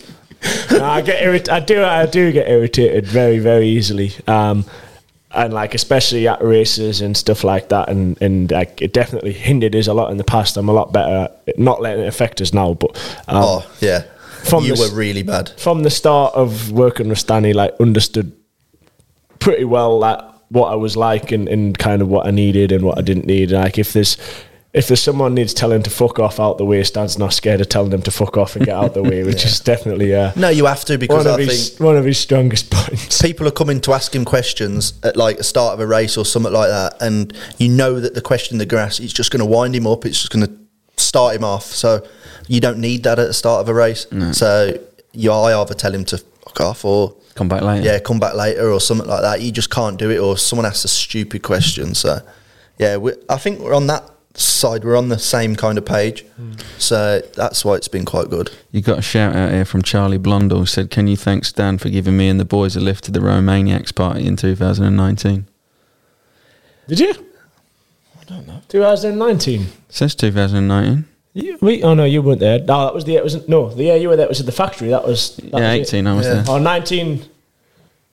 No, 0.71 0.83
I 0.85 1.01
get 1.01 1.21
irrit- 1.23 1.49
I 1.49 1.59
do. 1.59 1.83
I 1.83 2.05
do 2.05 2.31
get 2.31 2.47
irritated 2.49 3.05
very, 3.05 3.39
very 3.39 3.67
easily. 3.67 4.11
Um, 4.27 4.65
and 5.33 5.53
like 5.53 5.73
especially 5.73 6.27
at 6.27 6.43
races 6.43 7.01
and 7.01 7.15
stuff 7.15 7.43
like 7.43 7.69
that, 7.69 7.89
and 7.89 8.21
and 8.21 8.51
like 8.51 8.81
it 8.81 8.91
definitely 8.93 9.33
hindered 9.33 9.75
us 9.75 9.87
a 9.87 9.93
lot 9.93 10.11
in 10.11 10.17
the 10.17 10.23
past. 10.23 10.57
I'm 10.57 10.67
a 10.69 10.73
lot 10.73 10.91
better 10.91 11.29
at 11.47 11.57
not 11.59 11.81
letting 11.81 12.03
it 12.03 12.07
affect 12.07 12.41
us 12.41 12.53
now. 12.53 12.73
But 12.73 12.97
um, 13.27 13.43
Oh 13.43 13.71
yeah, 13.79 14.03
From 14.43 14.63
you 14.63 14.75
the 14.75 14.81
were 14.89 14.95
really 14.95 15.23
bad. 15.23 15.49
from 15.59 15.83
the 15.83 15.89
start 15.89 16.33
of 16.35 16.71
working 16.71 17.09
with 17.09 17.19
Stanley, 17.19 17.53
like 17.53 17.73
understood 17.79 18.33
pretty 19.39 19.63
well 19.63 19.97
like 19.99 20.19
what 20.49 20.67
I 20.71 20.75
was 20.75 20.97
like 20.97 21.31
and, 21.31 21.47
and 21.47 21.77
kind 21.77 22.01
of 22.01 22.09
what 22.09 22.27
I 22.27 22.31
needed 22.31 22.71
and 22.71 22.83
what 22.83 22.97
I 22.97 23.01
didn't 23.01 23.25
need. 23.25 23.51
Like 23.51 23.77
if 23.77 23.93
there's 23.93 24.17
if 24.73 24.87
there's 24.87 25.01
someone 25.01 25.33
needs 25.33 25.53
telling 25.53 25.83
to 25.83 25.89
fuck 25.89 26.17
off 26.17 26.39
out 26.39 26.57
the 26.57 26.65
way, 26.65 26.81
Stan's 26.83 27.17
not 27.17 27.33
scared 27.33 27.59
of 27.59 27.67
telling 27.67 27.89
them 27.89 28.01
to 28.03 28.11
fuck 28.11 28.37
off 28.37 28.55
and 28.55 28.65
get 28.65 28.73
out 28.75 28.93
the 28.93 29.03
way, 29.03 29.23
which 29.25 29.43
is 29.45 29.59
definitely 29.59 30.15
uh, 30.15 30.31
No, 30.35 30.47
you 30.49 30.65
have 30.65 30.85
to 30.85 30.97
because 30.97 31.25
one 31.25 31.33
of 31.33 31.39
I 31.39 31.43
his 31.43 31.77
one 31.77 31.97
of 31.97 32.05
his 32.05 32.17
strongest 32.17 32.69
points. 32.71 33.21
people 33.21 33.47
are 33.47 33.51
coming 33.51 33.81
to 33.81 33.93
ask 33.93 34.15
him 34.15 34.23
questions 34.23 34.93
at 35.03 35.17
like 35.17 35.37
the 35.37 35.43
start 35.43 35.73
of 35.73 35.79
a 35.81 35.87
race 35.87 36.17
or 36.17 36.25
something 36.25 36.53
like 36.53 36.69
that, 36.69 37.01
and 37.01 37.33
you 37.57 37.69
know 37.69 37.99
that 37.99 38.13
the 38.13 38.21
question 38.21 38.59
to 38.59 38.77
ask, 38.77 39.01
it's 39.01 39.13
just 39.13 39.31
going 39.31 39.41
to 39.41 39.45
wind 39.45 39.75
him 39.75 39.87
up. 39.87 40.05
It's 40.05 40.19
just 40.19 40.31
going 40.31 40.45
to 40.45 40.60
start 41.01 41.35
him 41.35 41.43
off. 41.43 41.65
So 41.65 42.05
you 42.47 42.59
don't 42.61 42.79
need 42.79 43.03
that 43.03 43.19
at 43.19 43.27
the 43.27 43.33
start 43.33 43.61
of 43.61 43.69
a 43.69 43.73
race. 43.73 44.07
So 44.33 44.77
you 45.13 45.31
I 45.31 45.59
either 45.61 45.73
tell 45.73 45.93
him 45.93 46.05
to 46.05 46.17
fuck 46.17 46.61
off 46.61 46.85
or 46.85 47.15
Come 47.35 47.47
back 47.47 47.61
later. 47.61 47.85
yeah, 47.85 47.99
come 47.99 48.19
back 48.19 48.35
later 48.35 48.69
or 48.69 48.79
something 48.81 49.07
like 49.07 49.21
that. 49.21 49.41
You 49.41 49.51
just 49.51 49.69
can't 49.69 49.97
do 49.97 50.09
it, 50.11 50.17
or 50.19 50.37
someone 50.37 50.65
asks 50.65 50.83
a 50.85 50.89
stupid 50.89 51.41
question. 51.43 51.95
So 51.95 52.19
yeah, 52.77 52.97
we, 52.97 53.13
I 53.29 53.37
think 53.37 53.59
we're 53.59 53.73
on 53.73 53.87
that 53.87 54.03
side. 54.33 54.83
We're 54.83 54.97
on 54.97 55.07
the 55.09 55.19
same 55.19 55.55
kind 55.55 55.77
of 55.77 55.85
page. 55.85 56.23
Hmm. 56.35 56.53
So 56.77 57.21
that's 57.35 57.63
why 57.63 57.75
it's 57.75 57.87
been 57.87 58.05
quite 58.05 58.29
good. 58.29 58.51
You 58.71 58.81
got 58.81 58.99
a 58.99 59.01
shout 59.01 59.35
out 59.35 59.51
here 59.51 59.65
from 59.65 59.81
Charlie 59.81 60.19
Blondell. 60.19 60.59
who 60.59 60.65
Said, 60.65 60.91
"Can 60.91 61.07
you 61.07 61.15
thank 61.15 61.45
Stan 61.45 61.77
for 61.77 61.89
giving 61.89 62.17
me 62.17 62.27
and 62.27 62.39
the 62.39 62.45
boys 62.45 62.75
a 62.75 62.81
lift 62.81 63.05
to 63.05 63.11
the 63.11 63.19
Romaniacs 63.19 63.93
party 63.95 64.25
in 64.27 64.35
2019?" 64.35 65.45
Did 66.87 66.99
you? 66.99 67.13
I 68.31 68.35
don't 68.35 68.47
know. 68.47 68.61
2019. 68.69 69.67
Since 69.89 70.15
2019. 70.15 71.05
You, 71.33 71.57
wait, 71.61 71.83
oh 71.83 71.93
no, 71.93 72.03
you 72.05 72.21
weren't 72.21 72.39
there. 72.39 72.59
No, 72.59 72.85
that 72.85 72.93
was 72.93 73.05
the. 73.05 73.15
It 73.15 73.23
was 73.23 73.47
no, 73.47 73.69
the 73.69 73.83
year 73.83 73.97
you 73.97 74.09
were 74.09 74.15
there 74.15 74.27
was 74.27 74.39
at 74.39 74.45
the 74.45 74.51
factory. 74.51 74.89
That 74.89 75.05
was 75.05 75.35
that 75.37 75.45
Yeah, 75.45 75.77
was 75.77 75.93
it. 75.93 75.95
18 75.95 76.07
I 76.07 76.13
was 76.13 76.25
there. 76.25 76.43
Oh, 76.47 76.57
19. 76.59 77.25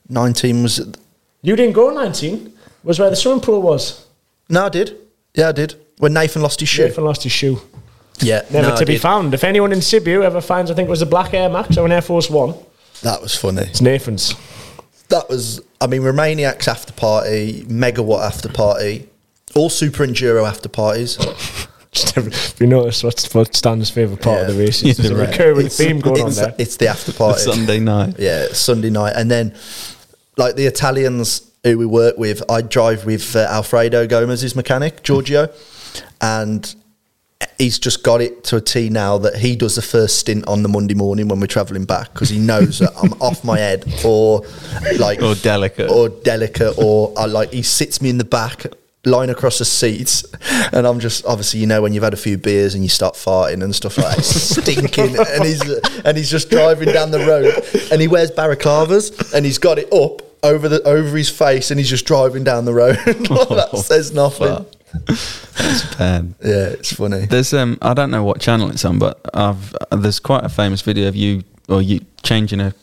Nineteen 0.08 0.62
was 0.62 0.78
You 1.42 1.56
didn't 1.56 1.74
go 1.74 1.90
19. 1.90 2.52
Was 2.84 2.98
where 2.98 3.10
the 3.10 3.16
swimming 3.16 3.40
pool 3.42 3.60
was. 3.60 4.06
no, 4.48 4.66
I 4.66 4.68
did. 4.68 4.96
Yeah, 5.34 5.48
I 5.48 5.52
did. 5.52 5.74
When 5.98 6.12
Nathan 6.14 6.42
lost 6.42 6.60
his 6.60 6.68
shoe. 6.68 6.84
Nathan 6.84 7.04
lost 7.04 7.22
his 7.24 7.32
shoe. 7.32 7.60
Yeah, 8.20 8.42
Never 8.50 8.68
no, 8.68 8.74
I 8.74 8.78
to 8.78 8.86
be 8.86 8.94
did. 8.94 9.02
found. 9.02 9.34
If 9.34 9.44
anyone 9.44 9.72
in 9.72 9.78
Sibiu 9.80 10.22
ever 10.22 10.40
finds, 10.40 10.70
I 10.70 10.74
think 10.74 10.86
it 10.88 10.90
was 10.90 11.02
a 11.02 11.06
black 11.06 11.34
Air 11.34 11.48
Max 11.48 11.76
or 11.76 11.84
an 11.86 11.92
Air 11.92 12.00
Force 12.02 12.30
One. 12.30 12.54
That 13.02 13.20
was 13.20 13.34
funny. 13.34 13.62
It's 13.62 13.80
Nathan's. 13.80 14.34
That 15.08 15.28
was, 15.28 15.60
I 15.80 15.86
mean, 15.86 16.02
Romaniacs 16.02 16.66
after 16.68 16.92
party, 16.92 17.64
Megawatt 17.64 18.26
after 18.26 18.48
party, 18.48 19.07
all 19.58 19.70
Super 19.70 20.06
Enduro 20.06 20.46
after 20.48 20.68
parties. 20.68 21.16
Just 21.90 22.16
every, 22.18 22.32
if 22.32 22.60
you 22.60 22.66
notice 22.66 23.02
what's 23.02 23.32
what 23.34 23.54
Stan's 23.54 23.88
favourite 23.90 24.22
part 24.22 24.42
of 24.42 24.54
the 24.54 24.62
race 24.62 24.82
is. 24.82 24.98
There's 24.98 25.10
a 25.10 25.16
recurring 25.16 25.66
It's- 25.66 25.76
theme 25.78 26.00
going 26.00 26.20
on 26.22 26.28
it's- 26.30 26.36
there. 26.38 26.54
It's 26.58 26.76
the 26.76 26.88
after 26.88 27.12
party. 27.12 27.40
Sunday 27.40 27.80
night. 27.80 28.16
Yeah, 28.18 28.48
Sunday 28.52 28.90
night. 28.90 29.14
And 29.16 29.30
then, 29.30 29.54
like 30.36 30.54
the 30.56 30.66
Italians 30.66 31.50
who 31.64 31.78
we 31.78 31.86
work 31.86 32.18
with, 32.18 32.42
I 32.50 32.60
drive 32.60 33.06
with 33.06 33.34
uh, 33.34 33.46
Alfredo 33.50 34.06
Gomez's 34.06 34.54
mechanic, 34.54 35.02
Giorgio, 35.02 35.48
and 36.20 36.72
he's 37.56 37.78
just 37.78 38.02
got 38.04 38.20
it 38.20 38.44
to 38.44 38.56
a 38.56 38.60
T 38.60 38.90
now 38.90 39.16
that 39.18 39.36
he 39.36 39.56
does 39.56 39.74
the 39.76 39.82
first 39.82 40.18
stint 40.18 40.46
on 40.46 40.62
the 40.62 40.68
Monday 40.68 40.94
morning 40.94 41.26
when 41.28 41.40
we're 41.40 41.46
travelling 41.46 41.84
back 41.86 42.12
because 42.12 42.28
he 42.28 42.38
knows 42.38 42.80
that 42.80 42.92
I'm 43.02 43.12
off 43.20 43.42
my 43.44 43.58
head 43.58 43.84
or 44.04 44.42
like 44.98 45.22
Or 45.22 45.34
delicate. 45.36 45.90
or 45.90 46.08
delicate 46.10 46.74
or 46.78 47.12
I 47.16 47.24
like 47.26 47.50
he 47.52 47.62
sits 47.62 48.02
me 48.02 48.10
in 48.10 48.18
the 48.18 48.24
back 48.24 48.66
lying 49.04 49.30
across 49.30 49.58
the 49.58 49.64
seats 49.64 50.24
and 50.72 50.86
I'm 50.86 50.98
just 51.00 51.24
obviously 51.24 51.60
you 51.60 51.66
know 51.66 51.80
when 51.80 51.92
you've 51.92 52.02
had 52.02 52.14
a 52.14 52.18
few 52.18 52.36
beers 52.36 52.74
and 52.74 52.82
you 52.82 52.90
start 52.90 53.14
farting 53.14 53.62
and 53.62 53.74
stuff 53.74 53.96
like 53.96 54.16
that 54.16 54.22
stinking 54.24 55.16
and 55.18 55.44
he's 55.44 55.62
and 56.04 56.16
he's 56.16 56.30
just 56.30 56.50
driving 56.50 56.92
down 56.92 57.10
the 57.10 57.20
road 57.20 57.54
and 57.92 58.00
he 58.00 58.08
wears 58.08 58.30
balaclavas 58.30 59.32
and 59.32 59.46
he's 59.46 59.58
got 59.58 59.78
it 59.78 59.90
up 59.92 60.22
over 60.42 60.68
the 60.68 60.82
over 60.82 61.16
his 61.16 61.30
face 61.30 61.70
and 61.70 61.78
he's 61.80 61.88
just 61.88 62.06
driving 62.06 62.44
down 62.44 62.64
the 62.64 62.74
road. 62.74 62.96
That 63.58 63.70
says 63.84 64.12
nothing. 64.12 64.64
That's 65.06 65.94
bad. 65.96 66.34
yeah 66.42 66.68
it's 66.68 66.92
funny. 66.92 67.26
There's 67.26 67.52
um, 67.52 67.78
I 67.82 67.94
don't 67.94 68.10
know 68.10 68.24
what 68.24 68.40
channel 68.40 68.70
it's 68.70 68.84
on, 68.84 68.98
but 68.98 69.20
I've 69.34 69.74
uh, 69.90 69.96
there's 69.96 70.20
quite 70.20 70.44
a 70.44 70.48
famous 70.48 70.82
video 70.82 71.08
of 71.08 71.16
you 71.16 71.42
or 71.68 71.82
you 71.82 72.00
changing 72.22 72.60
a 72.60 72.74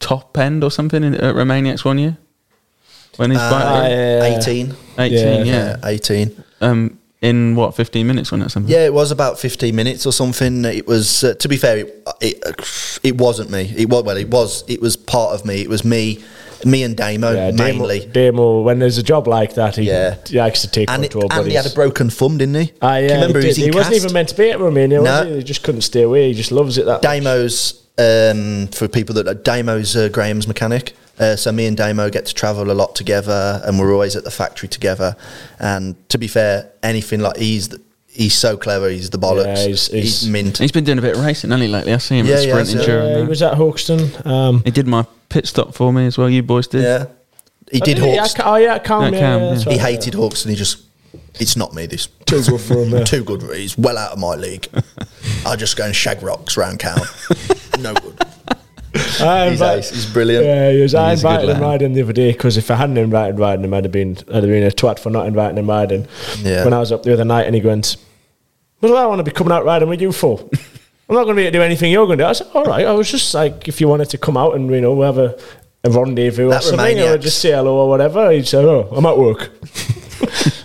top 0.00 0.36
end 0.36 0.62
or 0.64 0.70
something 0.70 1.02
in, 1.02 1.14
at 1.14 1.34
Romaniacs 1.34 1.84
one 1.84 1.98
year 1.98 2.16
when 3.16 3.30
his 3.30 3.40
Uh, 3.40 3.50
bike. 3.50 3.90
yeah. 3.90 4.38
18 4.38 4.74
18, 4.98 5.46
yeah. 5.46 5.76
yeah 5.82 5.88
18 5.88 6.30
Um, 6.60 6.98
in 7.22 7.56
what 7.56 7.74
15 7.74 8.06
minutes 8.06 8.30
when 8.30 8.42
it 8.42 8.50
something? 8.50 8.72
Yeah, 8.72 8.84
it 8.84 8.92
was 8.94 9.10
about 9.10 9.38
15 9.38 9.74
minutes 9.74 10.06
or 10.06 10.12
something. 10.12 10.64
It 10.64 10.86
was, 10.86 11.24
uh, 11.24 11.34
to 11.34 11.48
be 11.48 11.56
fair, 11.56 11.78
it, 11.78 12.02
it 12.20 13.00
it 13.02 13.18
wasn't 13.18 13.50
me. 13.50 13.72
It 13.76 13.88
was 13.88 14.04
well, 14.04 14.16
it 14.16 14.28
was 14.30 14.64
it 14.68 14.80
was 14.80 14.96
part 14.96 15.32
of 15.34 15.44
me. 15.44 15.60
It 15.60 15.68
was 15.68 15.84
me, 15.84 16.22
me 16.64 16.82
and 16.82 16.94
Damo 16.96 17.32
Yeah, 17.32 17.50
mainly. 17.52 18.00
Damo, 18.00 18.12
Damo, 18.12 18.62
when 18.62 18.78
there's 18.78 18.98
a 18.98 19.02
job 19.02 19.26
like 19.26 19.54
that, 19.54 19.76
he, 19.76 19.84
Yeah. 19.84 20.16
he 20.28 20.38
likes 20.38 20.60
to 20.62 20.68
take 20.70 20.90
and, 20.90 21.04
it, 21.04 21.10
control. 21.12 21.32
and 21.32 21.48
he 21.48 21.54
had 21.56 21.66
a 21.66 21.70
broken 21.74 22.10
thumb, 22.10 22.36
didn't 22.38 22.54
he? 22.54 22.72
Ah, 22.82 22.96
yeah, 22.96 23.00
Can 23.00 23.02
you 23.08 23.14
remember 23.14 23.40
he, 23.40 23.52
he 23.52 23.62
he 23.64 23.70
wasn't 23.70 23.96
even 23.96 24.12
meant 24.12 24.28
to 24.28 24.34
be 24.36 24.50
at 24.50 24.60
Romania, 24.60 25.00
No. 25.00 25.20
was 25.20 25.28
he? 25.28 25.36
He 25.36 25.42
just 25.42 25.62
couldn't 25.62 25.82
stay 25.82 26.02
away. 26.02 26.28
He 26.28 26.34
just 26.34 26.52
loves 26.52 26.76
it 26.78 26.84
that 26.86 27.02
much. 27.02 27.02
Damo's 27.02 27.82
um, 27.98 28.66
for 28.68 28.88
people 28.88 29.14
that 29.16 29.24
know, 29.26 29.34
Damo's 29.34 29.96
uh, 29.96 30.08
Graham's 30.10 30.46
mechanic. 30.46 30.92
Uh, 31.18 31.36
so 31.36 31.50
me 31.52 31.66
and 31.66 31.76
Damo 31.76 32.10
get 32.10 32.26
to 32.26 32.34
travel 32.34 32.70
a 32.70 32.74
lot 32.74 32.94
together, 32.94 33.60
and 33.64 33.78
we're 33.78 33.92
always 33.92 34.16
at 34.16 34.24
the 34.24 34.30
factory 34.30 34.68
together. 34.68 35.16
And 35.58 35.96
to 36.10 36.18
be 36.18 36.28
fair, 36.28 36.70
anything 36.82 37.20
like 37.20 37.36
he's 37.38 37.68
the, 37.70 37.80
he's 38.08 38.34
so 38.34 38.56
clever. 38.56 38.88
He's 38.90 39.10
the 39.10 39.18
bollocks. 39.18 39.56
Yeah, 39.56 39.66
he's, 39.68 39.86
he's- 39.86 40.04
he's- 40.22 40.26
mint. 40.26 40.58
He's 40.58 40.72
been 40.72 40.84
doing 40.84 40.98
a 40.98 41.02
bit 41.02 41.16
of 41.16 41.24
racing, 41.24 41.50
hasn't 41.50 41.62
he, 41.66 41.68
lately? 41.72 41.92
I 41.94 41.98
see 41.98 42.18
him 42.18 42.26
Yeah, 42.26 42.34
at 42.34 42.40
he 42.44 42.48
Sprint 42.50 42.68
yeah. 42.68 42.76
Enduro. 42.80 43.10
Yeah, 43.16 43.22
he 43.22 43.28
was 43.28 43.42
at 43.42 43.54
Hawkstone. 43.54 44.26
Um, 44.26 44.62
He 44.64 44.70
did 44.70 44.86
my 44.86 45.06
pit 45.28 45.46
stop 45.46 45.74
for 45.74 45.92
me 45.92 46.06
as 46.06 46.18
well. 46.18 46.28
You 46.28 46.42
boys 46.42 46.66
did. 46.66 46.82
yeah, 46.82 47.06
he 47.72 47.80
did 47.80 47.98
oh, 47.98 48.06
yeah, 48.06 48.20
Hawks. 48.20 48.34
Oh, 48.44 48.56
yeah, 48.56 48.78
Calm. 48.78 49.12
Yeah, 49.14 49.20
Yeah, 49.20 49.36
yeah, 49.54 49.58
yeah. 49.58 49.72
He 49.72 49.78
hated 49.78 50.14
Hawks, 50.14 50.44
and 50.44 50.50
he 50.50 50.56
just. 50.56 50.82
It's 51.38 51.56
not 51.56 51.74
me. 51.74 51.84
This 51.86 52.06
Too 52.26 52.42
good 52.42 52.60
for 52.60 52.82
him, 52.82 52.90
yeah. 52.90 53.04
Too 53.04 53.22
good. 53.24 53.42
He's 53.54 53.76
well 53.76 53.98
out 53.98 54.12
of 54.12 54.18
my 54.18 54.34
league. 54.36 54.68
I 55.46 55.56
just 55.56 55.76
go 55.76 55.84
and 55.84 55.94
shag 55.94 56.22
rocks 56.22 56.56
round 56.56 56.80
town. 56.80 57.00
no 57.78 57.92
good. 57.94 58.18
I 59.20 59.44
He's 59.50 59.52
invite- 59.60 59.78
ace. 59.78 59.90
He's 59.90 60.06
brilliant. 60.06 60.44
Yeah, 60.44 60.70
he 60.72 60.80
was, 60.82 60.94
I 60.94 61.10
He's 61.10 61.22
invited 61.24 61.48
him 61.50 61.60
riding 61.62 61.92
the 61.92 62.02
other 62.02 62.12
day 62.12 62.32
because 62.32 62.56
if 62.56 62.70
I 62.70 62.74
hadn't 62.76 62.96
invited 62.96 63.38
riding 63.38 63.64
him, 63.64 63.74
I'd 63.74 63.84
have 63.84 63.92
been 63.92 64.16
I'd 64.28 64.42
have 64.42 64.44
been 64.44 64.62
a 64.62 64.70
twat 64.70 64.98
for 64.98 65.10
not 65.10 65.26
inviting 65.26 65.58
him 65.58 65.68
riding. 65.68 66.06
Yeah. 66.38 66.64
When 66.64 66.72
I 66.72 66.78
was 66.78 66.92
up 66.92 67.02
the 67.02 67.12
other 67.12 67.24
night, 67.24 67.46
and 67.46 67.54
he 67.54 67.60
went, 67.60 67.96
"What 68.80 68.88
do 68.88 68.96
I 68.96 69.06
want 69.06 69.18
to 69.20 69.24
be 69.24 69.30
coming 69.30 69.52
out 69.52 69.64
riding 69.64 69.88
with 69.88 70.00
you 70.00 70.12
for? 70.12 70.38
I'm 71.08 71.14
not 71.14 71.24
going 71.24 71.36
to 71.36 71.40
be 71.40 71.42
able 71.42 71.52
to 71.52 71.58
do 71.58 71.62
anything 71.62 71.92
you're 71.92 72.06
going 72.06 72.18
to 72.18 72.24
do." 72.24 72.28
I 72.28 72.32
said, 72.32 72.48
"All 72.54 72.64
right." 72.64 72.86
I 72.86 72.92
was 72.92 73.10
just 73.10 73.32
like, 73.34 73.68
if 73.68 73.80
you 73.80 73.88
wanted 73.88 74.10
to 74.10 74.18
come 74.18 74.36
out 74.36 74.54
and 74.56 74.70
you 74.70 74.80
know 74.80 74.94
we 74.94 75.04
have 75.06 75.18
a, 75.18 75.38
a 75.84 75.90
rendezvous 75.90 76.46
or 76.46 76.50
That 76.50 76.62
something, 76.62 76.98
or 77.00 77.18
just 77.18 77.38
say 77.38 77.52
hello 77.52 77.76
or 77.76 77.88
whatever. 77.88 78.30
He 78.32 78.42
said, 78.42 78.64
"Oh, 78.64 78.88
I'm 78.92 79.06
at 79.06 79.16
work." 79.18 79.50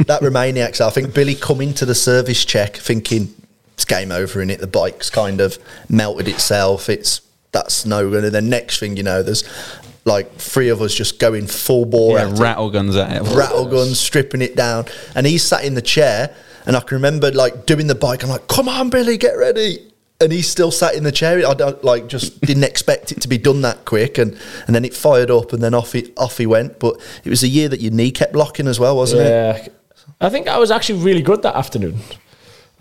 that 0.07 0.19
Romaniacs, 0.21 0.81
I 0.81 0.89
think 0.89 1.13
Billy 1.13 1.35
coming 1.35 1.73
to 1.75 1.85
the 1.85 1.95
service 1.95 2.43
check 2.45 2.75
thinking 2.77 3.33
it's 3.73 3.85
game 3.85 4.11
over 4.11 4.41
in 4.41 4.49
it. 4.49 4.59
The 4.59 4.67
bike's 4.67 5.09
kind 5.09 5.41
of 5.41 5.57
melted 5.89 6.27
itself. 6.27 6.89
It's 6.89 7.21
that's 7.51 7.85
no 7.85 8.09
good. 8.09 8.23
And 8.25 8.33
then 8.33 8.49
next 8.49 8.79
thing 8.79 8.97
you 8.97 9.03
know, 9.03 9.23
there's 9.23 9.43
like 10.05 10.31
three 10.35 10.69
of 10.69 10.81
us 10.81 10.93
just 10.93 11.19
going 11.19 11.47
full 11.47 11.85
bore 11.85 12.17
Yeah, 12.17 12.27
at 12.27 12.33
it. 12.33 12.39
rattle 12.41 12.69
guns 12.69 12.95
at 12.95 13.15
it. 13.17 13.21
rattle 13.35 13.65
guns, 13.67 13.99
stripping 13.99 14.41
it 14.41 14.55
down. 14.55 14.85
And 15.15 15.27
he 15.27 15.37
sat 15.37 15.63
in 15.63 15.73
the 15.75 15.81
chair, 15.81 16.33
and 16.65 16.75
I 16.75 16.79
can 16.79 16.95
remember 16.95 17.31
like 17.31 17.65
doing 17.65 17.87
the 17.87 17.95
bike. 17.95 18.23
I'm 18.23 18.29
like, 18.29 18.47
"Come 18.47 18.67
on, 18.69 18.89
Billy, 18.89 19.17
get 19.17 19.33
ready." 19.37 19.87
And 20.19 20.31
he 20.31 20.43
still 20.43 20.69
sat 20.69 20.93
in 20.93 21.03
the 21.03 21.11
chair. 21.11 21.47
I 21.47 21.55
don't 21.55 21.83
like 21.83 22.07
just 22.07 22.39
didn't 22.41 22.63
expect 22.63 23.11
it 23.11 23.21
to 23.21 23.27
be 23.27 23.37
done 23.39 23.61
that 23.61 23.85
quick, 23.85 24.17
and, 24.19 24.37
and 24.67 24.75
then 24.75 24.85
it 24.85 24.93
fired 24.93 25.31
up, 25.31 25.51
and 25.53 25.61
then 25.63 25.73
off 25.73 25.93
he 25.93 26.13
off 26.17 26.37
he 26.37 26.45
went. 26.45 26.79
But 26.79 26.99
it 27.23 27.29
was 27.29 27.41
a 27.43 27.47
year 27.47 27.67
that 27.69 27.81
your 27.81 27.91
knee 27.91 28.11
kept 28.11 28.35
locking 28.35 28.67
as 28.67 28.79
well, 28.79 28.95
wasn't 28.95 29.21
it? 29.23 29.29
yeah, 29.29 29.67
I 30.19 30.29
think 30.29 30.47
I 30.47 30.57
was 30.59 30.69
actually 30.71 30.99
really 31.03 31.23
good 31.23 31.41
that 31.41 31.55
afternoon. 31.55 31.99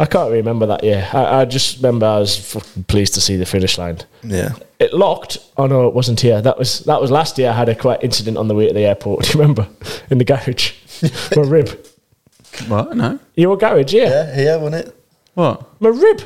I 0.01 0.07
can't 0.07 0.33
remember 0.33 0.65
that 0.65 0.83
year. 0.83 1.07
I, 1.13 1.43
I 1.43 1.45
just 1.45 1.77
remember 1.77 2.07
I 2.07 2.19
was 2.19 2.35
fucking 2.53 2.85
pleased 2.85 3.13
to 3.15 3.21
see 3.21 3.37
the 3.37 3.45
finish 3.45 3.77
line. 3.77 3.99
Yeah. 4.23 4.55
It 4.79 4.95
locked. 4.95 5.37
Oh 5.59 5.67
no, 5.67 5.87
it 5.89 5.93
wasn't 5.93 6.19
here. 6.19 6.41
That 6.41 6.59
was 6.59 6.81
that 6.81 6.99
was 7.03 7.11
last 7.11 7.37
year. 7.37 7.51
I 7.51 7.53
had 7.53 7.69
a 7.69 7.75
quite 7.75 8.03
incident 8.03 8.39
on 8.39 8.49
the 8.49 8.55
way 8.55 8.67
to 8.67 8.73
the 8.73 8.87
airport. 8.87 9.25
Do 9.25 9.33
you 9.33 9.41
remember? 9.41 9.69
In 10.09 10.17
the 10.17 10.25
garage, 10.25 10.73
my 11.37 11.43
rib. 11.43 11.87
What? 12.67 12.97
No. 12.97 13.19
Your 13.37 13.59
garage, 13.59 13.93
yeah. 13.93 14.09
Yeah, 14.09 14.35
here, 14.35 14.59
wasn't 14.59 14.87
it? 14.87 14.97
What? 15.35 15.81
My 15.83 15.91
rib. 15.91 16.23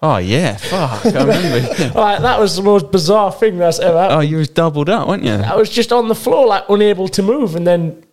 Oh 0.00 0.18
yeah. 0.18 0.56
Fuck. 0.56 1.06
I 1.06 1.24
remember. 1.24 1.90
Like 1.98 2.22
that 2.22 2.38
was 2.38 2.54
the 2.54 2.62
most 2.62 2.92
bizarre 2.92 3.32
thing 3.32 3.58
that's 3.58 3.80
ever 3.80 3.98
oh, 3.98 4.00
happened. 4.00 4.18
oh, 4.18 4.20
you 4.20 4.36
was 4.36 4.48
doubled 4.48 4.88
up, 4.88 5.08
weren't 5.08 5.24
you? 5.24 5.32
I 5.32 5.56
was 5.56 5.68
just 5.68 5.92
on 5.92 6.06
the 6.06 6.14
floor, 6.14 6.46
like 6.46 6.62
unable 6.68 7.08
to 7.08 7.22
move, 7.24 7.56
and 7.56 7.66
then 7.66 8.04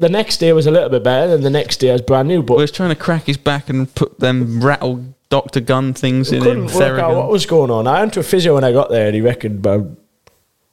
the 0.00 0.08
next 0.08 0.38
day 0.38 0.52
was 0.52 0.66
a 0.66 0.70
little 0.70 0.88
bit 0.88 1.04
better. 1.04 1.28
Then 1.28 1.42
the 1.42 1.50
next 1.50 1.76
day 1.76 1.90
I 1.90 1.92
was 1.92 2.02
brand 2.02 2.26
new, 2.26 2.42
but 2.42 2.56
We 2.56 2.62
was 2.62 2.72
trying 2.72 2.88
to 2.88 2.96
crack 2.96 3.24
his 3.24 3.36
back 3.36 3.68
and 3.68 3.92
put 3.94 4.18
them 4.18 4.60
rattle 4.64 5.04
Doctor 5.28 5.60
Gun 5.60 5.94
things 5.94 6.32
in 6.32 6.38
him. 6.38 6.42
couldn't 6.42 6.74
work 6.74 6.98
out 6.98 7.14
what 7.14 7.28
was 7.30 7.46
going 7.46 7.70
on. 7.70 7.86
I 7.86 8.00
went 8.00 8.14
to 8.14 8.20
a 8.20 8.24
physio 8.24 8.54
when 8.54 8.64
I 8.64 8.72
got 8.72 8.90
there, 8.90 9.06
and 9.06 9.14
he 9.14 9.20
reckoned 9.20 9.62
my 9.62 9.82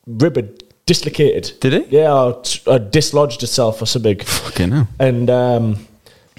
rib 0.07 0.37
had 0.37 0.63
dislocated. 0.85 1.59
Did 1.59 1.73
it? 1.73 1.89
Yeah, 1.89 2.11
or, 2.11 2.41
or 2.65 2.79
dislodged 2.79 3.43
itself 3.43 3.81
or 3.81 3.85
something. 3.85 4.17
Fucking 4.19 4.71
hell. 4.71 4.87
And 4.99 5.29
um, 5.29 5.87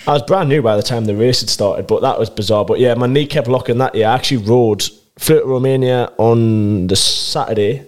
I 0.06 0.12
was 0.12 0.22
brand 0.22 0.48
new 0.48 0.62
by 0.62 0.76
the 0.76 0.82
time 0.82 1.04
the 1.04 1.14
race 1.14 1.40
had 1.40 1.50
started, 1.50 1.86
but 1.86 2.00
that 2.02 2.18
was 2.18 2.30
bizarre. 2.30 2.64
But 2.64 2.80
yeah, 2.80 2.94
my 2.94 3.06
knee 3.06 3.26
kept 3.26 3.46
locking 3.48 3.78
that 3.78 3.94
year. 3.94 4.08
I 4.08 4.14
actually 4.14 4.38
rode 4.38 4.82
flew 5.18 5.40
to 5.40 5.46
Romania 5.46 6.12
on 6.16 6.86
the 6.86 6.96
Saturday, 6.96 7.86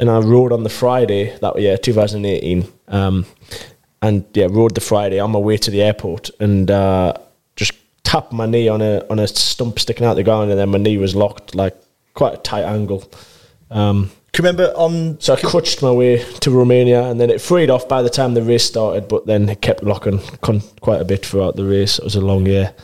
and 0.00 0.10
I 0.10 0.18
rode 0.18 0.52
on 0.52 0.62
the 0.62 0.70
Friday 0.70 1.36
that 1.40 1.60
year, 1.60 1.76
2018. 1.76 2.66
Um, 2.88 3.26
and 4.02 4.24
yeah, 4.34 4.48
rode 4.50 4.74
the 4.74 4.80
Friday 4.80 5.18
on 5.20 5.30
my 5.30 5.38
way 5.38 5.56
to 5.56 5.70
the 5.70 5.80
airport, 5.82 6.30
and 6.40 6.70
uh, 6.70 7.14
just 7.56 7.72
tapped 8.04 8.32
my 8.32 8.46
knee 8.46 8.68
on 8.68 8.82
a 8.82 9.06
on 9.08 9.18
a 9.18 9.26
stump 9.28 9.78
sticking 9.78 10.04
out 10.06 10.14
the 10.14 10.22
ground, 10.24 10.50
and 10.50 10.58
then 10.58 10.68
my 10.70 10.78
knee 10.78 10.98
was 10.98 11.14
locked 11.14 11.54
like 11.54 11.74
quite 12.14 12.34
a 12.34 12.38
tight 12.38 12.64
angle. 12.64 13.10
Um, 13.70 14.10
Can 14.32 14.44
you 14.44 14.48
remember 14.50 14.72
on? 14.76 15.18
so 15.20 15.34
I 15.34 15.40
crutched 15.40 15.80
my 15.82 15.90
way 15.92 16.22
to 16.40 16.50
Romania, 16.50 17.04
and 17.08 17.20
then 17.20 17.30
it 17.30 17.40
freed 17.40 17.70
off 17.70 17.88
by 17.88 18.02
the 18.02 18.10
time 18.10 18.34
the 18.34 18.42
race 18.42 18.64
started. 18.64 19.08
But 19.08 19.26
then 19.26 19.48
it 19.48 19.62
kept 19.62 19.82
locking 19.82 20.18
con- 20.42 20.62
quite 20.80 21.00
a 21.00 21.04
bit 21.04 21.24
throughout 21.24 21.56
the 21.56 21.64
race. 21.64 21.98
It 21.98 22.04
was 22.04 22.16
a 22.16 22.20
long 22.20 22.44
year. 22.46 22.74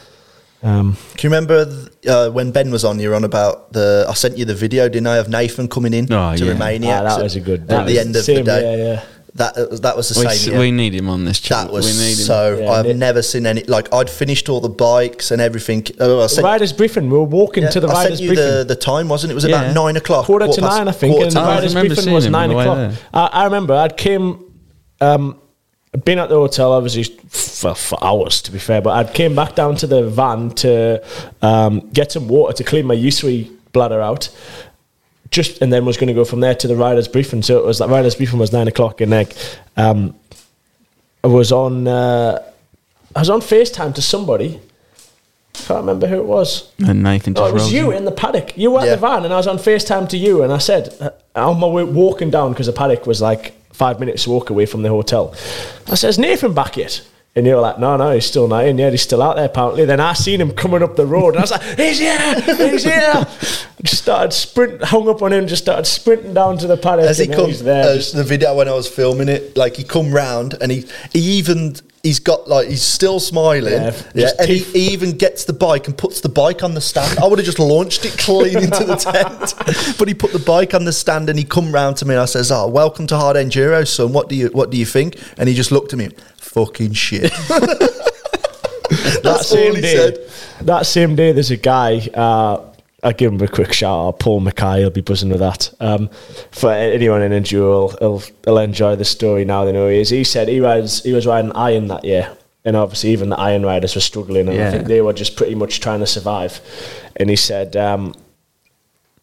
Um, 0.63 0.97
Can 1.17 1.31
you 1.31 1.35
remember 1.37 1.65
th- 1.67 2.07
uh, 2.09 2.31
when 2.31 2.51
Ben 2.51 2.71
was 2.73 2.85
on? 2.85 2.99
You 2.99 3.11
were 3.11 3.15
on 3.15 3.25
about 3.25 3.73
the. 3.73 4.07
I 4.09 4.15
sent 4.15 4.39
you 4.39 4.45
the 4.45 4.55
video, 4.57 4.89
didn't 4.89 5.07
I, 5.07 5.19
of 5.19 5.29
Nathan 5.29 5.69
coming 5.69 5.95
in 5.95 6.13
Oh, 6.13 6.35
to 6.37 6.45
yeah. 6.45 6.53
Romania? 6.53 6.95
ah, 7.01 7.17
that 7.17 7.23
was 7.23 7.37
a 7.37 7.41
good. 7.41 7.71
at 7.71 7.87
the 7.87 7.99
end 7.99 8.17
of 8.17 8.25
the 8.27 8.43
day. 8.43 8.63
yeah, 8.79 8.85
yeah. 8.95 9.05
That 9.39 9.57
uh, 9.57 9.77
that 9.79 9.97
was 9.97 10.09
the 10.11 10.21
We, 10.21 10.27
same. 10.27 10.33
s- 10.33 10.47
year. 10.49 10.59
we 10.59 10.71
need 10.71 10.95
him 10.95 11.09
on 11.09 11.25
this 11.25 11.39
chat. 11.41 11.67
that 11.67 11.73
was 11.73 11.87
we 11.87 11.93
need 12.05 12.11
him. 12.19 12.25
so. 12.27 12.59
Yeah, 12.59 12.71
I've 12.73 12.87
Nick- 12.87 12.97
never 12.97 13.23
seen 13.23 13.47
any. 13.47 13.63
Like 13.65 13.93
I'd 13.93 14.11
finished 14.11 14.49
all 14.49 14.61
the 14.61 14.69
bikes 14.69 15.31
and 15.31 15.41
everything. 15.41 15.87
Oh, 16.01 16.23
I 16.23 16.27
sent, 16.27 16.45
Riders 16.45 16.73
briefing. 16.73 17.05
We 17.09 17.17
were 17.17 17.23
walking 17.25 17.63
yeah, 17.63 17.71
to 17.71 17.81
the 17.81 17.89
I 17.89 17.93
riders 17.93 18.19
sent 18.19 18.21
you 18.21 18.29
briefing. 18.35 18.45
the, 18.59 18.65
the 18.65 18.77
time, 18.77 19.09
wasn't 19.09 19.31
it? 19.31 19.33
It 19.33 19.37
was 19.37 19.45
Yeah. 19.47 19.63
about 19.63 19.75
nine 19.75 19.97
o'clock. 19.97 20.27
quarter 20.27 20.47
to 20.49 20.61
past- 20.61 20.77
nine, 20.79 20.89
I 20.89 20.93
think, 20.93 21.13
quarter 21.13 21.25
and 21.27 21.33
to 21.33 21.39
the 21.39 21.45
nine. 21.47 21.55
Riders 21.57 21.75
remember 21.75 21.95
briefing 21.95 22.13
was 22.13 22.27
nine 22.29 22.51
o'clock. 22.51 22.77
there. 22.77 22.93
I, 23.15 23.27
I 23.27 23.45
remember 23.45 23.75
I'd 23.75 23.97
came, 23.97 24.45
um, 25.01 25.41
I'd 25.95 26.05
been 26.05 26.19
at 26.19 26.29
the 26.29 26.35
hotel 26.37 26.73
obviously 26.73 27.05
for, 27.29 27.75
for 27.75 28.03
hours 28.05 28.43
to 28.43 28.51
be 28.53 28.59
fair, 28.59 28.81
but 28.81 28.91
I'd 28.91 29.15
came 29.15 29.35
back 29.35 29.55
down 29.55 29.77
to 29.77 29.87
the 29.87 30.03
van 30.09 30.51
to 30.57 31.03
um, 31.43 31.89
get 31.93 32.13
some 32.13 32.29
water 32.29 32.53
to 32.55 32.65
clean 32.65 32.87
my 32.87 32.95
USWE 32.97 33.51
bladder 33.73 34.01
out. 34.01 34.29
Just 35.31 35.61
and 35.61 35.73
then 35.73 35.85
was 35.85 35.97
going 35.97 36.09
to 36.09 36.15
go 36.15 36.25
from 36.25 36.41
there 36.41 36.55
to 36.55 36.67
the 36.69 36.77
riders 36.77 37.07
briefing. 37.09 37.43
So 37.43 37.59
it 37.59 37.65
was 37.65 37.79
that 37.79 37.89
riders 37.89 38.15
briefing 38.15 38.39
was 38.39 38.53
nine 38.53 38.67
o'clock, 38.69 39.01
and 39.01 39.11
like 39.11 39.35
um, 39.77 40.15
I 41.23 41.27
was 41.29 41.53
on, 41.53 41.87
uh, 41.87 42.43
I 43.15 43.19
was 43.21 43.29
on 43.31 43.41
Facetime 43.41 43.95
to 43.97 44.03
somebody. 44.03 44.61
Can't 45.53 45.81
remember 45.81 46.07
who 46.07 46.19
it 46.21 46.25
was. 46.25 46.71
And 46.87 47.03
Nathan 47.03 47.33
No, 47.33 47.41
just 47.43 47.51
it 47.51 47.55
was 47.55 47.73
you 47.73 47.91
in. 47.91 47.99
in 47.99 48.05
the 48.05 48.13
paddock. 48.13 48.57
You 48.57 48.71
were 48.71 48.81
at 48.81 48.87
Yeah. 48.87 48.95
the 48.95 49.01
van, 49.01 49.25
and 49.25 49.35
I 49.35 49.37
was 49.37 49.47
on 49.49 49.59
FaceTime 49.59 50.09
to 50.11 50.17
you, 50.17 50.43
and 50.45 50.53
I 50.53 50.59
said, 50.59 50.95
uh, 51.01 51.11
on 51.35 51.59
my 51.59 51.67
way 51.67 51.83
walking 51.85 52.31
down, 52.31 52.53
because 52.53 52.67
the 52.67 52.73
paddock 52.73 53.07
was 53.07 53.21
like 53.21 53.55
five 53.73 53.99
minutes 53.99 54.27
walk 54.27 54.51
away 54.51 54.67
from 54.67 54.83
the 54.83 54.89
hotel. 54.89 55.35
I 55.91 55.97
says, 55.97 56.19
Nathan 56.19 56.55
back 56.55 56.77
yet? 56.77 57.03
And 57.39 57.47
you 57.47 57.55
were 57.55 57.61
like, 57.61 57.79
no, 57.79 57.97
no, 57.97 58.11
he's 58.11 58.27
still 58.27 58.49
not 58.49 58.67
in 58.67 58.79
yet. 58.79 58.93
He's 58.93 59.03
still 59.03 59.23
out 59.23 59.37
there, 59.37 59.45
apparently. 59.45 59.85
Then 59.85 60.01
I 60.01 60.13
seen 60.13 60.41
him 60.41 60.51
coming 60.51 60.83
up 60.83 60.97
the 60.97 61.07
road, 61.07 61.31
and 61.31 61.39
I 61.39 61.41
was 61.43 61.53
like, 61.53 61.63
he's 61.79 62.01
here, 62.01 62.41
he's 62.41 62.83
here. 62.83 63.27
Just 63.85 64.03
started 64.03 64.33
sprint, 64.33 64.83
hung 64.83 65.09
up 65.09 65.23
on 65.23 65.33
him, 65.33 65.47
just 65.47 65.63
started 65.63 65.85
sprinting 65.85 66.35
down 66.35 66.59
to 66.59 66.67
the 66.67 66.77
paddock. 66.77 67.07
As 67.07 67.19
he 67.19 67.29
comes 67.29 67.63
there. 67.63 67.85
uh, 67.85 68.03
the 68.13 68.25
video 68.25 68.57
when 68.57 68.69
I 68.69 68.73
was 68.73 68.89
filming 68.89 69.29
it, 69.29 69.57
like 69.57 69.77
he 69.77 69.85
come 69.85 70.13
round 70.13 70.57
and 70.61 70.73
he 70.73 70.85
he 71.13 71.21
even 71.39 71.77
he's 72.03 72.19
got 72.19 72.49
like 72.49 72.67
he's 72.67 72.83
still 72.83 73.21
smiling, 73.21 73.73
Yeah, 73.75 74.03
yeah, 74.15 74.31
and 74.41 74.49
he, 74.49 74.59
he 74.59 74.89
even 74.89 75.13
gets 75.17 75.45
the 75.45 75.53
bike 75.53 75.87
and 75.87 75.97
puts 75.97 76.21
the 76.23 76.29
bike 76.29 76.65
on 76.65 76.75
the 76.75 76.81
stand. 76.81 77.21
I 77.21 77.27
would 77.29 77.39
have 77.39 77.47
just 77.47 77.61
launched 77.61 78.05
it 78.05 78.19
clean 78.19 78.59
into 78.59 78.83
the 78.83 78.97
tent, 78.97 79.55
but 79.99 80.09
he 80.09 80.15
put 80.15 80.33
the 80.33 80.41
bike 80.41 80.75
on 80.75 80.85
the 80.85 80.93
stand 80.93 81.29
and 81.29 81.39
he 81.39 81.45
come 81.45 81.71
round 81.71 81.99
to 81.99 82.05
me 82.05 82.15
and 82.15 82.21
I 82.21 82.25
says, 82.25 82.51
"Oh, 82.51 82.67
welcome 82.67 83.07
to 83.09 83.17
hard 83.17 83.37
enduro, 83.37 83.87
son. 83.87 84.13
What 84.13 84.29
do 84.29 84.35
you 84.35 84.49
what 84.49 84.71
do 84.71 84.77
you 84.77 84.87
think?" 84.87 85.19
And 85.39 85.49
he 85.49 85.55
just 85.55 85.71
looked 85.71 85.93
at 85.93 86.01
me, 86.01 86.09
fucking 86.49 86.93
shit. 86.93 87.33
that 89.23 89.41
same 89.43 89.75
day, 89.75 89.97
said. 89.97 90.67
that 90.67 90.87
same 90.87 91.15
day, 91.17 91.33
there's 91.33 91.51
a 91.51 91.57
guy. 91.57 91.99
Uh, 92.15 92.65
I'll 93.03 93.13
give 93.13 93.33
him 93.33 93.41
a 93.41 93.47
quick 93.49 93.73
shout 93.73 94.07
out. 94.07 94.19
Paul 94.19 94.41
Mackay 94.41 94.81
he'll 94.81 94.91
be 94.91 95.03
buzzing 95.03 95.29
with 95.31 95.39
that. 95.39 95.73
Um, 95.79 96.09
for 96.51 96.73
anyone 96.73 97.23
in 97.23 97.31
enduro, 97.31 97.97
he'll, 98.01 98.23
he'll 98.45 98.59
enjoy 98.59 98.97
the 98.97 99.05
story 99.05 99.45
now 99.45 99.65
they 99.65 99.73
know 99.73 99.89
he 99.89 100.01
is. 100.01 100.11
He 100.11 100.25
said 100.25 100.49
he 100.49 100.61
rides, 100.61 101.05
he 101.05 101.13
was 101.13 101.27
riding 101.27 101.53
iron 101.53 101.87
that 101.89 102.05
year, 102.05 102.37
and 102.65 102.77
obviously 102.77 103.11
even 103.11 103.29
the 103.29 103.39
iron 103.39 103.65
riders 103.65 103.95
were 103.95 104.01
struggling, 104.01 104.49
and 104.49 104.57
Yeah. 104.57 104.69
I 104.69 104.71
think 104.73 104.89
they 104.89 105.01
were 105.01 105.13
just 105.13 105.37
pretty 105.37 105.55
much 105.55 105.79
trying 105.81 106.01
to 106.01 106.07
survive. 106.07 106.61
And 107.15 107.31
he 107.31 107.37
said 107.37 107.77
um, 107.77 108.15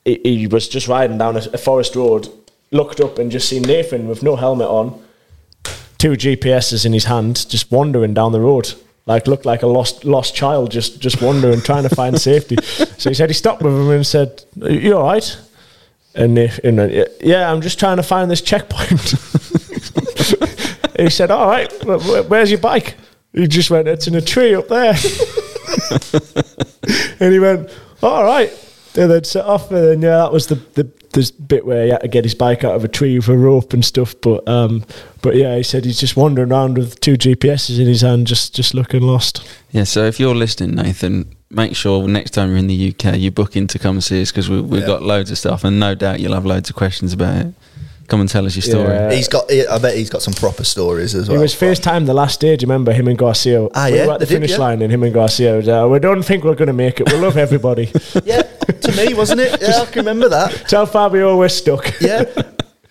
he, 0.05 0.21
he 0.23 0.47
was 0.47 0.69
just 0.69 0.87
riding 0.87 1.17
down 1.17 1.35
a, 1.35 1.41
a 1.53 1.57
forest 1.57 1.95
road, 1.97 2.29
looked 2.71 3.01
up 3.01 3.19
and 3.19 3.29
just 3.29 3.49
seen 3.49 3.63
Nathan 3.63 4.07
with 4.07 4.23
no 4.23 4.37
helmet 4.37 4.67
on, 4.67 5.04
two 6.05 6.37
GPSs 6.37 6.85
in 6.85 6.93
his 6.93 7.05
hand, 7.05 7.49
just 7.49 7.71
wandering 7.71 8.13
down 8.13 8.31
the 8.31 8.39
road. 8.39 8.73
Like 9.07 9.25
looked 9.27 9.45
like 9.45 9.63
a 9.63 9.67
lost 9.67 10.05
lost 10.05 10.35
child, 10.35 10.71
just 10.71 10.99
just 10.99 11.21
wandering, 11.21 11.61
trying 11.61 11.83
to 11.83 11.95
find 11.95 12.19
safety. 12.19 12.57
So 12.97 13.09
he 13.09 13.13
said 13.13 13.29
he 13.29 13.33
stopped 13.33 13.61
with 13.61 13.73
him 13.73 13.89
and 13.89 14.05
said, 14.05 14.43
"Are 14.61 14.69
"You 14.69 14.97
all 14.97 15.03
right?" 15.03 15.37
And, 16.15 16.37
they, 16.37 16.49
and 16.63 17.07
yeah, 17.21 17.51
I'm 17.51 17.61
just 17.61 17.77
trying 17.77 17.97
to 17.97 18.03
find 18.03 18.31
this 18.31 18.41
checkpoint. 18.41 18.89
he 20.97 21.09
said, 21.09 21.29
"All 21.29 21.47
right, 21.47 21.71
wh- 21.83 22.01
wh- 22.01 22.29
where's 22.29 22.49
your 22.49 22.61
bike?" 22.61 22.95
He 23.33 23.47
just 23.47 23.69
went, 23.69 23.87
"It's 23.87 24.07
in 24.07 24.15
a 24.15 24.21
tree 24.21 24.55
up 24.55 24.69
there." 24.69 24.93
and 27.19 27.33
he 27.33 27.39
went, 27.39 27.69
"All 28.01 28.23
right." 28.23 28.49
And 28.97 29.11
then 29.11 29.23
set 29.23 29.45
off, 29.45 29.69
and 29.71 29.83
then 29.83 30.01
yeah, 30.01 30.17
that 30.17 30.31
was 30.31 30.47
the 30.47 30.55
the 30.73 30.89
this 31.15 31.31
bit 31.31 31.65
where 31.65 31.85
he 31.85 31.89
had 31.89 32.01
to 32.01 32.07
get 32.07 32.23
his 32.23 32.35
bike 32.35 32.63
out 32.63 32.75
of 32.75 32.83
a 32.83 32.87
tree 32.87 33.17
with 33.17 33.27
a 33.27 33.35
rope 33.37 33.73
and 33.73 33.83
stuff. 33.83 34.13
But 34.21 34.47
um, 34.47 34.85
but 35.23 35.35
yeah, 35.35 35.55
he 35.57 35.63
said 35.63 35.85
he's 35.85 35.99
just 35.99 36.15
wandering 36.15 36.51
around 36.51 36.77
with 36.77 36.99
two 36.99 37.13
GPSs 37.17 37.79
in 37.79 37.87
his 37.87 38.01
hand, 38.01 38.27
just 38.27 38.53
just 38.53 38.73
looking 38.75 39.01
lost. 39.01 39.43
Yeah, 39.71 39.85
so 39.85 40.05
if 40.05 40.19
you're 40.19 40.35
listening, 40.35 40.75
Nathan, 40.75 41.35
make 41.49 41.75
sure 41.75 42.07
next 42.07 42.31
time 42.31 42.49
you're 42.49 42.57
in 42.59 42.67
the 42.67 42.93
UK, 42.93 43.17
you 43.17 43.31
book 43.31 43.55
in 43.55 43.65
to 43.67 43.79
come 43.79 43.99
see 44.01 44.21
us 44.21 44.31
because 44.31 44.49
we, 44.49 44.61
we've 44.61 44.81
Yeah. 44.81 44.87
got 44.87 45.01
loads 45.03 45.31
of 45.31 45.37
stuff, 45.39 45.63
and 45.63 45.79
no 45.79 45.95
doubt 45.95 46.19
you'll 46.19 46.35
have 46.35 46.45
loads 46.45 46.69
of 46.69 46.75
questions 46.75 47.11
about 47.13 47.37
it. 47.47 47.53
Come 48.07 48.21
and 48.21 48.29
tell 48.29 48.45
us 48.45 48.55
your 48.55 48.61
story. 48.61 48.93
Yeah. 48.93 49.11
He's 49.11 49.27
got. 49.27 49.51
I 49.51 49.79
bet 49.79 49.95
he's 49.97 50.11
got 50.11 50.21
some 50.21 50.35
proper 50.35 50.63
stories 50.63 51.15
as 51.15 51.27
well. 51.27 51.39
He 51.39 51.41
was 51.41 51.55
FaceTime 51.55 52.05
the 52.05 52.13
last 52.13 52.39
day. 52.39 52.55
Do 52.55 52.63
you 52.63 52.67
remember 52.69 52.93
him 52.93 53.07
and 53.07 53.17
Garcia? 53.17 53.67
Ah, 53.73 53.87
we 53.89 53.95
yeah, 53.97 54.05
were 54.05 54.13
at 54.13 54.19
the 54.19 54.27
they 54.27 54.29
did, 54.29 54.35
finish 54.35 54.51
yeah. 54.51 54.57
line, 54.57 54.81
and 54.83 54.91
him 54.93 55.01
and 55.01 55.11
Garcia. 55.11 55.55
Was, 55.55 55.67
uh, 55.67 55.87
we 55.91 55.97
don't 55.97 56.21
think 56.21 56.43
we're 56.43 56.53
going 56.53 56.67
to 56.67 56.73
make 56.73 56.99
it. 56.99 57.11
We 57.11 57.17
love 57.17 57.35
everybody. 57.35 57.91
yeah, 58.23 58.43
to 58.67 58.91
me, 58.95 59.13
wasn't 59.13 59.41
it? 59.41 59.61
Yeah, 59.61 59.81
I 59.81 59.85
can 59.85 60.05
remember 60.05 60.29
that. 60.29 60.51
Tell 60.67 60.85
Fabio 60.85 61.37
we're 61.37 61.49
stuck. 61.49 61.99
Yeah. 61.99 62.25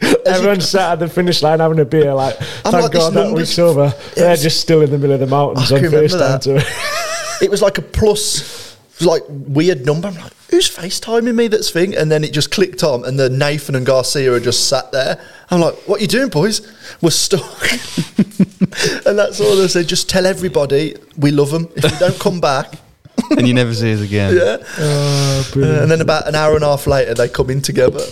Everyone's 0.27 0.69
sat 0.69 0.93
at 0.93 0.99
the 0.99 1.09
finish 1.09 1.43
line 1.43 1.61
having 1.61 1.79
a 1.79 1.85
beer. 1.85 2.13
Like, 2.13 2.37
I'm 2.65 2.73
thank 2.73 2.83
like, 2.83 2.93
God 2.93 3.15
that 3.15 3.33
week's 3.33 3.59
over. 3.59 3.95
They're 4.15 4.37
just 4.37 4.61
still 4.61 4.83
in 4.83 4.91
the 4.91 4.99
middle 4.99 5.15
of 5.15 5.21
the 5.21 5.27
mountains 5.27 5.73
on 5.73 5.81
FaceTime. 5.81 6.43
To 6.43 7.45
it 7.45 7.51
was 7.51 7.63
like 7.63 7.79
a 7.79 7.83
plus, 7.83 8.77
like 9.01 9.23
weird 9.29 9.87
number. 9.87 10.09
I'm 10.09 10.15
like, 10.15 10.33
who's 10.51 10.69
FaceTiming 10.69 11.35
me? 11.35 11.49
That's 11.49 11.71
thing, 11.71 11.95
and 11.95 12.11
then 12.11 12.25
it 12.25 12.33
just 12.33 12.51
clicked 12.51 12.83
on, 12.83 13.05
and 13.05 13.19
then 13.19 13.39
Nathan 13.39 13.77
and 13.77 13.87
Garcia 13.87 14.33
are 14.33 14.41
just 14.41 14.69
sat 14.69 14.93
there. 14.93 15.21
I'm 15.51 15.61
like, 15.61 15.75
what 15.87 16.01
are 16.01 16.03
you 16.03 16.09
doing, 16.09 16.29
boys? 16.29 16.61
We're 17.01 17.11
stuck, 17.11 17.63
and 19.07 19.19
that's 19.19 19.41
all 19.41 19.57
they 19.57 19.69
said. 19.69 19.89
Just 19.89 20.09
tell 20.09 20.27
everybody 20.27 20.97
we 21.17 21.31
love 21.31 21.51
them. 21.51 21.69
If 21.77 21.85
you 21.85 21.99
don't 21.99 22.19
come 22.19 22.41
back, 22.41 22.75
and 23.31 23.47
you 23.47 23.55
never 23.55 23.73
see 23.75 23.93
us 23.95 24.01
again. 24.01 24.35
yeah. 24.37 24.57
Oh, 24.79 25.45
Uh, 25.57 25.83
and 25.83 25.91
then 25.91 26.01
about 26.01 26.27
an 26.29 26.35
hour 26.35 26.55
and 26.55 26.65
a 26.65 26.69
half 26.69 26.87
later, 26.87 27.15
they 27.15 27.29
come 27.29 27.51
in 27.51 27.61
together. 27.63 28.05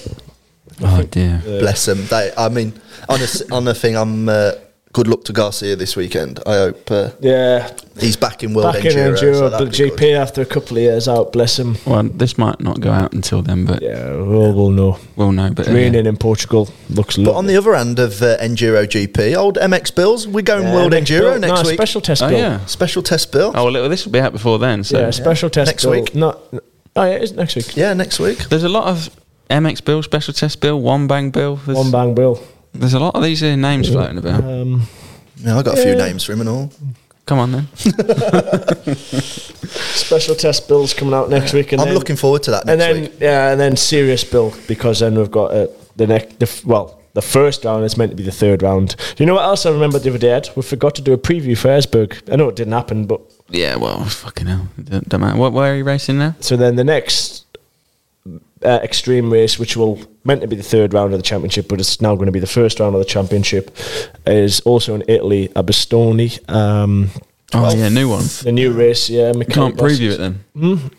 Oh 0.80 1.02
dear. 1.02 1.40
Bless 1.44 1.84
them. 1.86 2.06
They, 2.06 2.32
I 2.36 2.48
mean, 2.48 2.72
on 3.08 3.20
a, 3.20 3.24
s- 3.24 3.42
on 3.50 3.66
a 3.68 3.74
thing, 3.74 3.96
I'm. 3.96 4.28
Uh, 4.28 4.52
good 4.92 5.08
luck 5.08 5.24
to 5.24 5.32
Garcia 5.32 5.74
this 5.76 5.96
weekend. 5.96 6.38
I 6.46 6.54
hope 6.54 6.90
uh, 6.90 7.10
Yeah, 7.20 7.70
he's 7.98 8.16
back 8.16 8.42
in 8.42 8.52
World 8.54 8.74
back 8.74 8.84
in 8.84 8.92
Enduro. 8.92 9.16
Enduro, 9.16 9.34
so 9.38 9.50
but 9.50 9.68
GP 9.68 9.96
good. 9.98 10.14
after 10.16 10.42
a 10.42 10.46
couple 10.46 10.76
of 10.76 10.82
years 10.82 11.08
out, 11.08 11.32
bless 11.32 11.58
him. 11.58 11.76
Well, 11.86 12.02
this 12.04 12.36
might 12.36 12.60
not 12.60 12.80
go 12.80 12.90
out 12.90 13.12
until 13.14 13.42
then, 13.42 13.64
but 13.64 13.82
Yeah, 13.82 14.10
we'll, 14.16 14.52
we'll 14.52 14.70
know. 14.70 14.98
we'll 15.16 15.32
know. 15.32 15.50
But 15.52 15.68
uh, 15.68 15.72
Raining 15.72 16.06
in 16.06 16.16
Portugal 16.16 16.68
looks 16.90 17.16
But 17.16 17.22
lovely. 17.24 17.38
on 17.38 17.46
the 17.46 17.56
other 17.56 17.74
end 17.74 17.98
of 17.98 18.20
uh, 18.22 18.36
Enduro 18.38 18.84
GP, 18.86 19.34
old 19.36 19.56
MX 19.56 19.94
Bills, 19.94 20.28
we're 20.28 20.42
going 20.42 20.64
Yeah, 20.64 20.74
World 20.74 20.90
next 20.92 21.10
Enduro 21.10 21.20
bill- 21.32 21.38
next 21.40 21.62
no, 21.64 21.68
week. 21.70 21.78
special 21.78 22.00
test 22.00 22.22
Oh, 22.22 22.28
bill. 22.28 22.38
yeah. 22.38 22.66
Special 22.66 23.02
test 23.02 23.32
bill. 23.32 23.52
oh, 23.54 23.72
well, 23.72 23.88
this 23.88 24.04
will 24.04 24.12
be 24.12 24.20
out 24.20 24.32
before 24.32 24.58
then. 24.58 24.84
So 24.84 24.98
yeah, 25.00 25.10
special 25.10 25.48
test 25.50 25.68
Next 25.68 25.84
bill. 25.84 25.92
week. 25.92 26.14
Not, 26.14 26.38
oh, 26.96 27.04
yeah, 27.04 27.06
it 27.16 27.22
is 27.22 27.32
next 27.32 27.56
week. 27.56 27.76
Yeah, 27.76 27.94
next 27.94 28.20
week. 28.20 28.38
there's 28.50 28.64
a 28.64 28.68
lot 28.68 28.84
of 28.88 29.08
MX 29.50 29.84
Bill, 29.84 30.02
Special 30.02 30.32
Test 30.32 30.60
Bill, 30.62 30.80
One 30.80 31.06
Bang 31.06 31.30
Bill. 31.30 31.56
There's, 31.56 31.76
One 31.76 31.90
bang 31.90 32.14
bill. 32.14 32.42
There's 32.74 32.94
a 32.94 32.98
lot 32.98 33.14
of 33.14 33.22
these 33.22 33.40
here 33.40 33.56
names 33.56 33.88
floating 33.88 34.18
about. 34.18 34.42
Um, 34.44 34.82
Yeah, 35.36 35.58
I 35.58 35.62
got 35.62 35.78
a 35.78 35.82
few 35.82 35.92
Yeah. 35.92 36.06
names 36.06 36.24
for 36.24 36.32
him 36.32 36.40
and 36.40 36.48
all. 36.48 36.72
Come 37.26 37.38
on 37.38 37.52
then. 37.52 37.68
special 38.96 40.34
test 40.34 40.68
bills 40.68 40.94
coming 40.94 41.14
out 41.14 41.30
next 41.30 41.52
week, 41.52 41.72
and 41.72 41.80
I'm 41.80 41.88
then, 41.88 41.94
looking 41.96 42.16
forward 42.16 42.42
to 42.44 42.50
that 42.52 42.68
and 42.68 42.80
then 42.80 43.02
week. 43.02 43.12
yeah, 43.20 43.50
and 43.52 43.60
then 43.60 43.76
serious 43.76 44.24
bill 44.24 44.52
because 44.66 45.00
then 45.00 45.16
we've 45.16 45.30
got 45.30 45.52
uh, 45.52 45.66
the 45.96 46.06
next. 46.06 46.38
The, 46.38 46.46
f- 46.46 46.64
well, 46.64 47.00
the 47.14 47.22
first 47.22 47.64
round 47.64 47.84
is 47.84 47.96
meant 47.96 48.10
to 48.10 48.16
be 48.16 48.22
the 48.22 48.32
third 48.32 48.62
round. 48.62 48.96
Do 49.16 49.22
you 49.22 49.26
know 49.26 49.34
what 49.34 49.44
else 49.44 49.66
I 49.66 49.70
remember 49.70 49.98
the 49.98 50.10
other 50.10 50.18
day? 50.18 50.32
Ed? 50.32 50.48
We 50.56 50.62
forgot 50.62 50.94
to 50.96 51.02
do 51.02 51.12
a 51.12 51.18
preview 51.18 51.56
for 51.56 51.68
Erzberg. 51.68 52.30
I 52.32 52.36
know 52.36 52.48
it 52.48 52.56
didn't 52.56 52.72
happen, 52.72 53.06
but 53.06 53.20
Yeah, 53.50 53.76
well, 53.76 54.04
fucking 54.04 54.46
hell. 54.46 54.68
Don't, 54.82 55.08
don't 55.08 55.20
matter. 55.20 55.38
What, 55.38 55.52
where 55.52 55.72
are 55.72 55.76
you 55.76 55.84
racing 55.84 56.18
now? 56.18 56.34
so 56.40 56.56
then 56.56 56.76
the 56.76 56.84
next 56.84 57.44
uh, 58.64 58.80
extreme 58.82 59.32
race, 59.32 59.58
which 59.58 59.76
will 59.76 60.00
meant 60.24 60.40
to 60.42 60.48
be 60.48 60.56
the 60.56 60.62
third 60.62 60.94
round 60.94 61.12
of 61.12 61.18
the 61.18 61.22
championship, 61.22 61.68
but 61.68 61.80
it's 61.80 62.00
now 62.00 62.14
going 62.14 62.26
to 62.26 62.32
be 62.32 62.40
the 62.40 62.46
first 62.46 62.80
round 62.80 62.94
of 62.94 62.98
the 63.00 63.04
championship, 63.04 63.76
is 64.26 64.60
also 64.60 64.94
in 64.94 65.02
Italy, 65.08 65.48
Abestone. 65.56 66.28
Um, 66.48 67.10
Oh, 67.54 67.74
yeah, 67.74 67.90
new 67.90 68.08
one. 68.08 68.24
the 68.44 68.50
new 68.52 68.72
race, 68.72 69.10
yeah. 69.10 69.30
Can't 69.50 69.76
preview 69.76 70.12
it 70.12 70.16
then. 70.16 70.42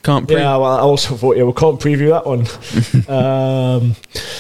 Can't 0.04 0.28
preview. 0.28 0.38
Yeah, 0.38 0.58
well, 0.58 0.66
I 0.66 0.80
also 0.82 1.16
thought, 1.16 1.36
yeah, 1.36 1.46
we 1.46 1.54
can't 1.54 1.80
preview 1.80 2.10
that 2.12 2.28
one. 2.28 2.42
um, 3.10 3.96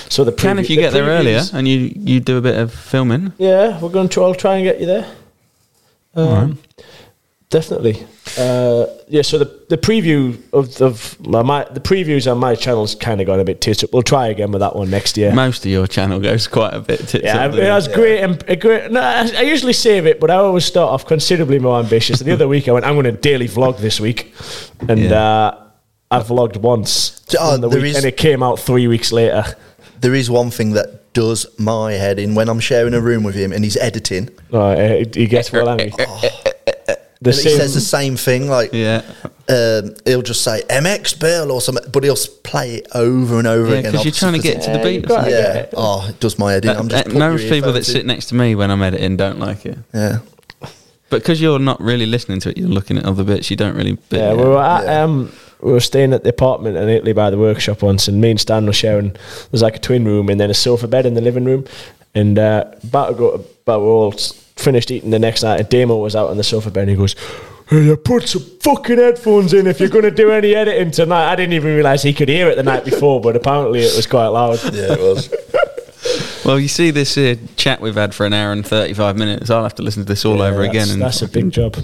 so 0.09 0.23
the 0.23 0.31
Can 0.31 0.59
if 0.59 0.69
you 0.69 0.75
the 0.75 0.81
get 0.83 0.93
there 0.93 1.05
earlier 1.05 1.41
and 1.53 1.67
you, 1.67 1.91
you 1.95 2.19
do 2.19 2.37
a 2.37 2.41
bit 2.41 2.55
of 2.59 2.71
filming. 2.71 3.33
Yeah, 3.39 3.79
we're 3.81 3.89
going 3.89 4.09
to 4.09 4.13
try, 4.13 4.23
I'll 4.25 4.35
try 4.35 4.57
and 4.57 4.63
get 4.63 4.79
you 4.79 4.85
there. 4.85 5.15
Um, 6.15 6.59
Definitely. 7.53 8.03
Uh, 8.35 8.87
yeah, 9.07 9.21
so 9.21 9.37
the, 9.37 9.45
the 9.69 9.77
preview 9.77 10.41
of, 10.53 10.81
of 10.81 11.19
my, 11.23 11.43
my 11.43 11.63
the 11.65 11.79
previews 11.79 12.29
on 12.29 12.39
my 12.39 12.55
channel's 12.55 12.95
kind 12.95 13.21
of 13.21 13.27
gone 13.27 13.39
a 13.39 13.43
bit 13.43 13.61
tits 13.61 13.83
up. 13.83 13.93
We'll 13.93 14.01
try 14.01 14.29
again 14.29 14.51
with 14.51 14.61
that 14.61 14.75
one 14.75 14.89
next 14.89 15.17
year. 15.17 15.31
Most 15.31 15.63
of 15.63 15.69
your 15.69 15.85
channel 15.85 16.19
goes 16.19 16.47
quite 16.47 16.73
a 16.73 16.79
bit. 16.79 17.01
Tits 17.01 17.23
yeah, 17.23 17.45
up 17.45 17.53
it 17.53 17.57
there. 17.57 17.71
was 17.75 17.87
great. 17.87 18.21
And 18.23 18.43
a 18.47 18.55
great. 18.55 18.91
No, 18.91 18.99
I, 19.01 19.29
I 19.37 19.41
usually 19.43 19.73
save 19.73 20.07
it, 20.07 20.19
but 20.19 20.31
I 20.31 20.37
always 20.37 20.65
start 20.65 20.89
off 20.89 21.05
considerably 21.05 21.59
more 21.59 21.77
ambitious. 21.79 22.21
the 22.21 22.31
other 22.31 22.47
week, 22.47 22.67
I 22.67 22.71
went, 22.71 22.85
I'm 22.87 22.95
going 22.95 23.05
to 23.05 23.11
daily 23.11 23.47
vlog 23.47 23.77
this 23.77 23.99
week, 23.99 24.33
and 24.89 24.99
Yeah. 24.99 25.13
uh, 25.23 25.67
I 26.09 26.19
vlogged 26.21 26.57
once 26.57 27.21
Oh, 27.39 27.53
on 27.53 27.61
the 27.61 27.69
there 27.69 27.81
week, 27.81 27.91
is- 27.91 27.97
and 27.97 28.05
it 28.05 28.17
came 28.17 28.41
out 28.41 28.57
three 28.59 28.87
weeks 28.87 29.11
later. 29.11 29.45
There 30.01 30.15
is 30.15 30.27
one 30.31 30.49
thing 30.49 30.71
that 30.71 31.13
does 31.13 31.45
my 31.59 31.91
head 31.91 32.17
in 32.17 32.33
when 32.33 32.49
I'm 32.49 32.59
sharing 32.59 32.95
a 32.95 32.99
room 32.99 33.21
with 33.23 33.35
him 33.35 33.53
and 33.53 33.63
he's 33.63 33.77
editing. 33.77 34.29
Oh, 34.51 34.75
he 34.75 35.05
he 35.13 35.27
gets 35.27 35.51
well 35.51 35.69
angry. 35.69 35.93
The 37.23 37.29
and 37.31 37.39
he 37.39 37.49
says 37.55 37.73
the 37.73 37.81
same 37.81 38.17
thing, 38.17 38.49
like 38.49 38.71
Yeah. 38.73 39.01
um, 39.49 39.95
he'll 40.05 40.21
just 40.21 40.41
say 40.43 40.61
MX 40.69 41.19
Bill 41.19 41.51
or 41.51 41.61
something, 41.61 41.83
but 41.91 42.03
he'll 42.03 42.13
s- 42.13 42.27
play 42.27 42.75
it 42.75 42.87
over 42.93 43.39
and 43.39 43.47
over 43.47 43.71
Yeah, 43.71 43.79
again. 43.79 43.91
'cause 43.93 44.05
you're 44.05 44.11
trying 44.11 44.33
to 44.33 44.39
get 44.39 44.61
to 44.63 44.71
the 44.71 44.77
'cause 44.77 44.85
beat 44.87 45.03
it- 45.05 45.11
or. 45.11 45.29
Yeah, 45.29 45.65
oh, 45.75 46.05
it 46.09 46.19
does 46.19 46.37
my 46.37 46.51
head 46.53 46.65
in. 46.65 46.71
I'm 46.71 46.87
just 46.89 47.07
Uh, 47.07 47.11
most 47.11 47.43
people 47.43 47.71
that 47.71 47.79
earphones 47.79 47.87
sit 47.87 48.05
next 48.05 48.25
to 48.27 48.35
me 48.35 48.55
when 48.55 48.69
I'm 48.71 48.81
editing 48.83 49.15
don't 49.17 49.39
like 49.39 49.65
it. 49.65 49.77
Yeah. 49.93 50.19
But 51.09 51.21
because 51.21 51.39
you're 51.41 51.59
not 51.59 51.79
really 51.81 52.05
listening 52.07 52.39
to 52.41 52.49
it, 52.49 52.57
you're 52.57 52.67
looking 52.69 52.97
at 52.97 53.05
other 53.05 53.23
bits. 53.23 53.49
You 53.51 53.55
don't 53.57 53.75
really. 53.75 53.97
But 54.09 54.19
Yeah, 54.19 54.33
we 54.33 54.43
were 54.43 54.61
at, 54.61 54.87
um, 55.03 55.31
we 55.61 55.71
were 55.71 55.79
staying 55.79 56.11
at 56.11 56.23
the 56.23 56.29
apartment 56.29 56.75
in 56.75 56.89
Italy 56.89 57.13
by 57.13 57.29
the 57.29 57.37
workshop 57.37 57.81
once, 57.83 58.07
and 58.07 58.19
me 58.19 58.31
and 58.31 58.39
Stan 58.39 58.65
were 58.65 58.73
sharing. 58.73 59.15
There's 59.51 59.61
like 59.61 59.75
a 59.75 59.79
twin 59.79 60.05
room 60.05 60.27
and 60.29 60.39
then 60.41 60.49
a 60.49 60.53
sofa 60.55 60.87
bed 60.87 61.05
in 61.05 61.13
the 61.13 61.21
living 61.21 61.45
room, 61.45 61.65
and 62.15 62.37
uh, 62.39 62.63
about 62.83 63.09
to 63.09 63.13
go, 63.13 63.45
but 63.65 63.79
we 63.79 63.85
are 63.85 63.89
all 63.89 64.13
s- 64.13 64.33
finished 64.55 64.91
eating 64.91 65.09
the 65.09 65.19
next 65.19 65.43
night. 65.43 65.59
And 65.59 65.69
Damo 65.69 65.97
was 65.97 66.15
out 66.15 66.29
on 66.29 66.37
the 66.37 66.43
sofa 66.43 66.71
bed, 66.71 66.81
and 66.81 66.91
he 66.91 66.95
goes. 66.95 67.15
Hey, 67.67 67.85
you 67.85 67.95
put 67.95 68.27
some 68.27 68.41
fucking 68.59 68.97
headphones 68.97 69.53
in 69.53 69.67
if 69.67 69.79
you're 69.79 69.87
going 69.87 70.03
to 70.03 70.11
do 70.11 70.31
any 70.31 70.53
editing 70.53 70.91
tonight. 70.91 71.31
I 71.31 71.35
didn't 71.37 71.53
even 71.53 71.73
realise 71.73 72.03
he 72.03 72.13
could 72.13 72.27
hear 72.27 72.49
it 72.49 72.55
the 72.55 72.63
night 72.63 72.83
before, 72.83 73.21
but 73.21 73.37
apparently 73.37 73.79
it 73.79 73.95
was 73.95 74.05
quite 74.05 74.27
loud. 74.27 74.61
Yeah, 74.65 74.93
it 74.93 74.99
was. 74.99 75.33
Well, 76.45 76.59
you 76.59 76.67
see 76.67 76.91
this 76.91 77.17
uh, 77.17 77.35
chat 77.55 77.79
we've 77.79 77.95
had 77.95 78.13
for 78.13 78.25
an 78.25 78.33
hour 78.33 78.51
and 78.51 78.65
35 78.67 79.17
minutes. 79.17 79.49
I'll 79.49 79.63
have 79.63 79.75
to 79.75 79.81
listen 79.81 80.03
to 80.03 80.07
this 80.07 80.25
all 80.25 80.37
Yeah, 80.37 80.45
over 80.47 80.61
again. 80.63 80.73
that's- 80.73 80.91
And 80.91 81.01
that's 81.01 81.21
a 81.21 81.27
big 81.29 81.51
job. 81.51 81.77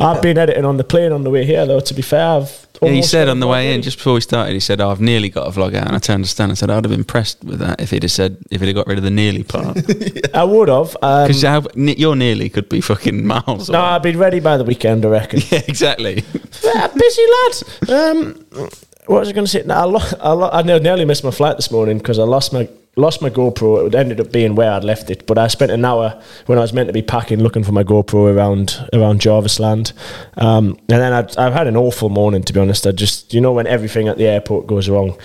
I've 0.00 0.22
been 0.22 0.38
editing 0.38 0.64
on 0.64 0.78
the 0.78 0.84
plane 0.84 1.12
on 1.12 1.24
the 1.24 1.30
way 1.30 1.44
here, 1.44 1.66
though. 1.66 1.80
To 1.80 1.94
be 1.94 2.00
fair, 2.00 2.26
I've 2.40 2.66
Yeah, 2.80 2.88
he 2.90 3.02
said 3.02 3.28
on 3.28 3.40
the 3.40 3.46
way 3.46 3.74
in, 3.74 3.82
just 3.82 3.98
before 3.98 4.14
we 4.14 4.22
started, 4.22 4.54
he 4.54 4.60
said, 4.60 4.80
oh, 4.80 4.88
I've 4.90 5.00
nearly 5.02 5.28
got 5.28 5.46
a 5.46 5.50
vlog 5.50 5.74
out. 5.74 5.86
And 5.88 5.94
I 5.94 5.98
turned 5.98 6.24
to 6.24 6.30
Stan 6.30 6.48
and 6.48 6.56
said, 6.56 6.70
I'd 6.70 6.76
have 6.84 6.90
been 6.90 7.00
impressed 7.00 7.44
with 7.44 7.58
that 7.58 7.82
if 7.82 7.90
he'd 7.90 8.02
have 8.02 8.10
said, 8.12 8.38
if 8.50 8.60
he'd 8.62 8.68
have 8.68 8.76
got 8.76 8.86
rid 8.86 8.96
of 8.96 9.04
the 9.04 9.10
nearly 9.10 9.42
part. 9.54 9.76
I 10.34 10.42
would 10.44 10.68
have. 10.68 10.96
Um, 11.02 11.26
Because 11.28 11.42
your 11.98 12.16
nearly 12.16 12.48
could 12.48 12.68
be 12.70 12.80
fucking 12.80 13.26
miles 13.26 13.68
no, 13.68 13.78
away. 13.78 13.88
I'd 13.88 14.02
be 14.02 14.16
ready 14.16 14.40
by 14.40 14.56
the 14.56 14.64
weekend, 14.64 15.04
I 15.04 15.08
reckon. 15.08 15.40
Yeah, 15.50 15.60
exactly. 15.68 16.24
Yeah, 16.64 16.86
busy 16.88 17.22
lad. 17.34 17.90
Um, 18.16 18.46
what 19.06 19.20
was 19.20 19.28
I 19.28 19.32
going 19.32 19.44
to 19.46 19.50
say? 19.50 19.62
No, 19.66 19.74
I, 19.74 19.84
lo- 19.84 20.18
I, 20.20 20.32
lo- 20.32 20.50
I 20.52 20.62
nearly 20.62 21.04
missed 21.04 21.24
my 21.24 21.30
flight 21.30 21.56
this 21.56 21.70
morning 21.70 21.98
because 21.98 22.18
I 22.18 22.24
lost 22.24 22.52
my 22.54 22.68
lost 22.98 23.22
my 23.22 23.30
GoPro. 23.30 23.86
It 23.86 23.94
ended 23.94 24.20
up 24.20 24.32
being 24.32 24.54
where 24.54 24.72
I'd 24.72 24.84
left 24.84 25.08
it, 25.10 25.26
but 25.26 25.38
I 25.38 25.46
spent 25.46 25.70
an 25.70 25.84
hour 25.84 26.20
when 26.46 26.58
I 26.58 26.60
was 26.60 26.72
meant 26.72 26.88
to 26.88 26.92
be 26.92 27.02
packing 27.02 27.40
looking 27.42 27.64
for 27.64 27.72
my 27.72 27.84
GoPro 27.84 28.34
around 28.34 28.88
around 28.92 29.20
Jarvis 29.20 29.58
Land. 29.58 29.92
Um, 30.36 30.70
and 30.90 31.00
then 31.00 31.12
I'd, 31.12 31.36
I've 31.38 31.52
had 31.54 31.66
an 31.66 31.76
awful 31.76 32.08
morning 32.10 32.42
to 32.42 32.52
be 32.52 32.60
honest. 32.60 32.86
I 32.86 32.92
just 32.92 33.32
you 33.32 33.40
know 33.40 33.52
when 33.52 33.66
everything 33.66 34.08
at 34.08 34.18
the 34.18 34.26
airport 34.26 34.66
goes 34.66 34.88
wrong. 34.88 35.16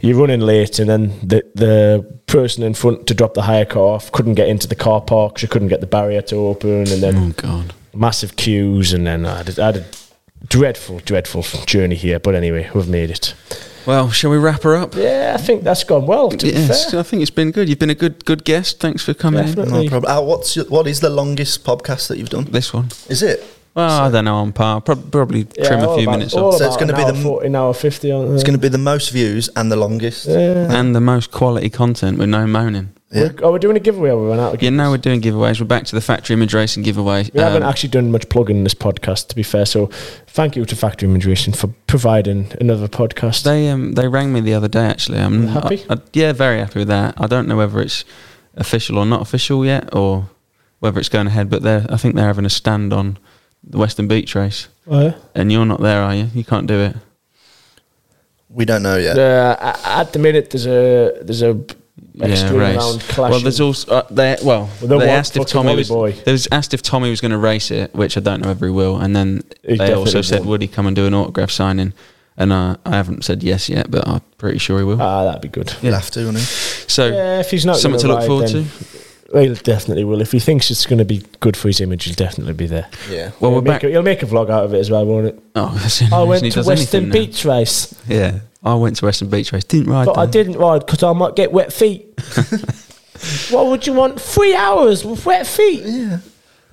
You're 0.00 0.16
running 0.16 0.40
late, 0.40 0.78
and 0.78 0.88
then 0.88 1.18
the 1.26 1.42
the 1.56 2.06
person 2.26 2.62
in 2.62 2.74
front 2.74 3.06
to 3.08 3.14
drop 3.14 3.34
the 3.34 3.42
hire 3.42 3.64
car 3.64 3.82
off 3.82 4.12
couldn't 4.12 4.34
get 4.34 4.48
into 4.48 4.68
the 4.68 4.76
car 4.76 5.00
park. 5.00 5.38
She 5.38 5.48
couldn't 5.48 5.68
get 5.68 5.80
the 5.80 5.88
barrier 5.88 6.22
to 6.22 6.36
open, 6.36 6.86
and 6.86 7.02
then 7.02 7.16
Oh, 7.16 7.32
God. 7.36 7.74
massive 7.92 8.36
queues, 8.36 8.92
and 8.92 9.04
then 9.06 9.26
I 9.26 9.38
had, 9.38 9.58
I 9.58 9.66
had 9.66 9.76
a 9.78 9.84
dreadful, 10.48 11.00
dreadful 11.00 11.42
journey 11.66 11.96
here. 11.96 12.20
But 12.20 12.36
anyway, 12.36 12.70
we've 12.74 12.88
made 12.88 13.10
it. 13.10 13.34
Well, 13.88 14.10
shall 14.10 14.30
we 14.30 14.36
wrap 14.36 14.64
her 14.64 14.76
up? 14.76 14.94
Yeah, 14.94 15.32
I 15.34 15.40
think 15.40 15.64
that's 15.64 15.82
gone 15.82 16.06
well. 16.06 16.28
To 16.28 16.46
Yes, 16.46 16.84
be 16.84 16.90
fair, 16.90 17.00
I 17.00 17.02
think 17.02 17.22
it's 17.22 17.30
been 17.30 17.50
good. 17.50 17.70
You've 17.70 17.78
been 17.78 17.88
a 17.88 17.94
good 17.94 18.22
good 18.26 18.44
guest. 18.44 18.80
Thanks 18.80 19.02
for 19.02 19.14
coming 19.14 19.46
Definitely. 19.46 19.84
No 19.84 19.90
problem. 19.90 20.12
Al, 20.12 20.26
what's 20.26 20.56
your, 20.56 20.66
what 20.66 20.86
is 20.86 21.00
the 21.00 21.08
longest 21.08 21.64
podcast 21.64 22.08
that 22.08 22.18
you've 22.18 22.28
done? 22.28 22.44
This 22.50 22.74
one. 22.74 22.88
Is 23.08 23.22
it? 23.22 23.42
Well, 23.78 24.02
I 24.02 24.10
don't 24.10 24.24
know 24.24 24.36
on 24.36 24.52
par. 24.52 24.80
Prob- 24.80 25.10
Probably 25.12 25.46
Yeah, 25.56 25.66
trim 25.68 25.80
a 25.80 25.94
few 25.94 26.02
about- 26.02 26.12
minutes 26.18 26.34
off. 26.34 26.56
So 26.56 26.66
it's 26.66 26.76
gonna 26.76 26.96
be 26.96 27.04
the- 27.04 27.14
40, 27.14 27.54
hour 27.54 27.72
fifty. 27.72 28.10
On, 28.12 28.34
It's 28.34 28.42
going 28.42 28.54
to 28.58 28.60
be 28.60 28.68
the 28.68 28.78
most 28.92 29.10
views 29.10 29.48
and 29.56 29.70
the 29.70 29.76
longest. 29.76 30.26
Yeah. 30.26 30.66
And 30.78 30.94
the 30.96 31.00
most 31.00 31.30
quality 31.30 31.70
content 31.70 32.18
with 32.18 32.28
no 32.28 32.46
moaning. 32.46 32.88
Yeah. 33.12 33.28
Oh, 33.42 33.52
we're 33.52 33.58
doing 33.58 33.76
a 33.76 33.80
giveaway. 33.80 34.10
or 34.10 34.20
We 34.22 34.28
went 34.28 34.40
out. 34.40 34.54
of 34.54 34.62
Yeah, 34.62 34.68
giveaways? 34.70 34.74
now 34.74 34.90
we're 34.90 34.96
doing 34.98 35.20
giveaways. 35.22 35.60
We're 35.60 35.66
back 35.66 35.84
to 35.86 35.94
the 35.94 36.00
factory 36.02 36.34
image 36.34 36.52
racing 36.54 36.82
giveaway. 36.82 37.30
We 37.32 37.40
haven't 37.40 37.62
Um, 37.62 37.68
actually 37.70 37.88
done 37.90 38.10
much 38.12 38.28
plugging 38.28 38.56
in 38.58 38.64
this 38.64 38.74
podcast, 38.74 39.28
to 39.28 39.34
be 39.36 39.42
fair. 39.42 39.64
So, 39.64 39.88
thank 40.26 40.56
you 40.56 40.64
to 40.66 40.76
Factory 40.76 41.08
Image 41.08 41.24
Racing 41.24 41.54
for 41.54 41.68
providing 41.86 42.48
another 42.60 42.86
podcast. 42.88 43.44
They 43.44 43.68
um 43.70 43.92
they 43.92 44.08
rang 44.08 44.32
me 44.32 44.40
the 44.40 44.52
other 44.54 44.68
day. 44.68 44.84
Actually, 44.86 45.20
I'm 45.20 45.46
Happy? 45.48 45.84
I, 45.88 45.94
I- 45.94 45.98
yeah, 46.12 46.32
very 46.32 46.58
happy 46.58 46.80
with 46.80 46.88
that. 46.88 47.14
I 47.16 47.26
don't 47.26 47.46
know 47.48 47.56
whether 47.56 47.80
it's 47.80 48.04
official 48.56 48.98
or 48.98 49.06
not 49.06 49.22
official 49.22 49.64
yet, 49.64 49.88
or 49.94 50.28
whether 50.80 50.98
it's 51.00 51.08
going 51.08 51.28
ahead. 51.28 51.48
But 51.48 51.62
they 51.62 51.76
are 51.76 51.86
I 51.88 51.96
think 51.96 52.14
they're 52.16 52.26
having 52.34 52.44
a 52.44 52.50
stand 52.50 52.92
on 52.92 53.16
the 53.64 53.78
Weston 53.78 54.08
Beach 54.08 54.34
race, 54.34 54.68
Oh, 54.86 55.00
yeah? 55.00 55.14
and 55.34 55.50
you're 55.52 55.66
not 55.66 55.80
there, 55.80 56.02
are 56.02 56.14
you? 56.14 56.28
You 56.34 56.44
can't 56.44 56.66
do 56.66 56.78
it. 56.80 56.96
We 58.50 58.64
don't 58.64 58.82
know 58.82 58.96
yet. 58.96 59.18
Uh, 59.18 59.76
at 59.84 60.12
the 60.12 60.18
minute, 60.18 60.50
there's 60.50 60.66
a 60.66 61.18
there's 61.22 61.42
a 61.42 61.58
extreme 62.22 62.56
race. 62.60 62.76
round. 62.78 63.04
Well, 63.30 63.40
there's 63.40 63.60
also 63.60 63.92
uh, 63.92 64.06
they 64.10 64.36
well 64.42 64.70
Well, 64.82 64.98
they 65.00 65.10
asked 65.10 65.36
if 65.36 65.46
Tommy 65.46 65.76
was 65.76 65.88
boy. 65.88 66.12
they 66.12 66.32
was 66.32 66.48
asked 66.50 66.72
if 66.72 66.80
Tommy 66.82 67.10
was 67.10 67.20
going 67.20 67.32
to 67.32 67.38
race 67.38 67.70
it, 67.70 67.94
which 67.94 68.16
I 68.16 68.20
don't 68.20 68.40
know 68.40 68.50
if 68.50 68.60
he 68.60 68.70
will, 68.70 68.96
and 68.98 69.14
then 69.14 69.42
He 69.66 69.76
they 69.76 69.92
also 69.92 70.22
said 70.22 70.40
won't. 70.40 70.48
would 70.48 70.62
he 70.62 70.68
come 70.68 70.86
and 70.86 70.96
do 70.96 71.06
an 71.06 71.12
autograph 71.14 71.50
signing, 71.50 71.92
and 72.38 72.50
uh, 72.52 72.76
I 72.86 72.90
haven't 72.96 73.24
said 73.24 73.42
yes 73.42 73.68
yet, 73.68 73.90
but 73.90 74.08
I'm 74.08 74.22
pretty 74.38 74.58
sure 74.58 74.78
he 74.78 74.84
will. 74.84 75.00
ah, 75.02 75.24
that'd 75.24 75.42
be 75.42 75.48
good. 75.48 75.70
He'll 75.82 75.92
have 75.94 76.10
to, 76.12 76.24
won't 76.24 76.38
he? 76.38 76.42
so 76.42 77.06
Yeah, 77.08 77.40
if 77.40 77.50
he's 77.50 77.66
not 77.66 77.76
something 77.76 78.00
to 78.00 78.06
gonna 78.06 78.14
look 78.14 78.20
ride, 78.22 78.26
forward 78.28 78.48
then- 78.48 78.64
to. 78.64 79.07
Well, 79.30 79.42
he 79.44 79.54
definitely 79.54 80.04
will. 80.04 80.22
If 80.22 80.32
he 80.32 80.40
thinks 80.40 80.70
it's 80.70 80.86
going 80.86 80.98
to 80.98 81.04
be 81.04 81.22
good 81.40 81.56
for 81.56 81.68
his 81.68 81.80
image, 81.80 82.04
he'll 82.04 82.14
definitely 82.14 82.54
be 82.54 82.66
there. 82.66 82.88
Yeah. 83.10 83.32
Well, 83.40 83.50
he'll, 83.50 83.60
we're 83.60 83.62
make 83.62 83.64
back. 83.66 83.84
a, 83.84 83.88
he'll 83.90 84.02
make 84.02 84.22
a 84.22 84.26
vlog 84.26 84.48
out 84.48 84.64
of 84.64 84.72
it 84.72 84.78
as 84.78 84.90
well, 84.90 85.04
won't 85.04 85.26
it? 85.26 85.42
Oh, 85.54 85.68
I 86.12 86.22
went 86.22 86.50
to 86.52 86.60
Weston 86.60 86.72
anything 86.72 87.08
now. 87.08 87.12
Beach 87.12 87.44
race, 87.44 87.94
Yeah, 88.06 88.40
I 88.62 88.74
went 88.74 88.96
to 88.96 89.04
Weston 89.04 89.28
Beach 89.28 89.52
race. 89.52 89.64
Didn't 89.64 89.92
ride. 89.92 90.06
but 90.06 90.16
I 90.16 90.24
didn't 90.24 90.56
ride 90.56 90.86
because 90.86 91.02
I 91.02 91.12
might 91.12 91.36
get 91.36 91.52
wet 91.52 91.72
feet. 91.72 92.06
what 93.50 93.66
would 93.66 93.86
you 93.86 93.92
want? 93.92 94.18
Three 94.20 94.54
hours 94.54 95.04
with 95.04 95.26
wet 95.26 95.46
feet? 95.46 95.82
Yeah. 95.84 96.18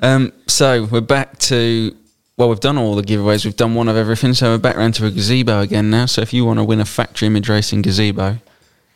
Um, 0.02 0.32
so 0.48 0.86
we're 0.86 1.02
back 1.02 1.38
to 1.40 1.96
well, 2.38 2.50
we've 2.50 2.60
done 2.60 2.78
all 2.78 2.96
the 2.96 3.02
giveaways. 3.02 3.46
We've 3.46 3.56
done 3.56 3.76
one 3.76 3.88
of 3.88 3.96
everything. 3.96 4.34
So 4.34 4.52
we're 4.52 4.58
back 4.58 4.76
round 4.76 4.94
to 4.96 5.06
a 5.06 5.12
gazebo 5.12 5.62
again 5.62 5.90
now. 5.90 6.06
So 6.06 6.22
if 6.22 6.34
you 6.34 6.44
want 6.46 6.60
to 6.60 6.64
win 6.66 6.82
a 6.82 6.86
factory 6.86 7.28
image 7.28 7.48
racing 7.48 7.82
gazebo, 7.82 8.40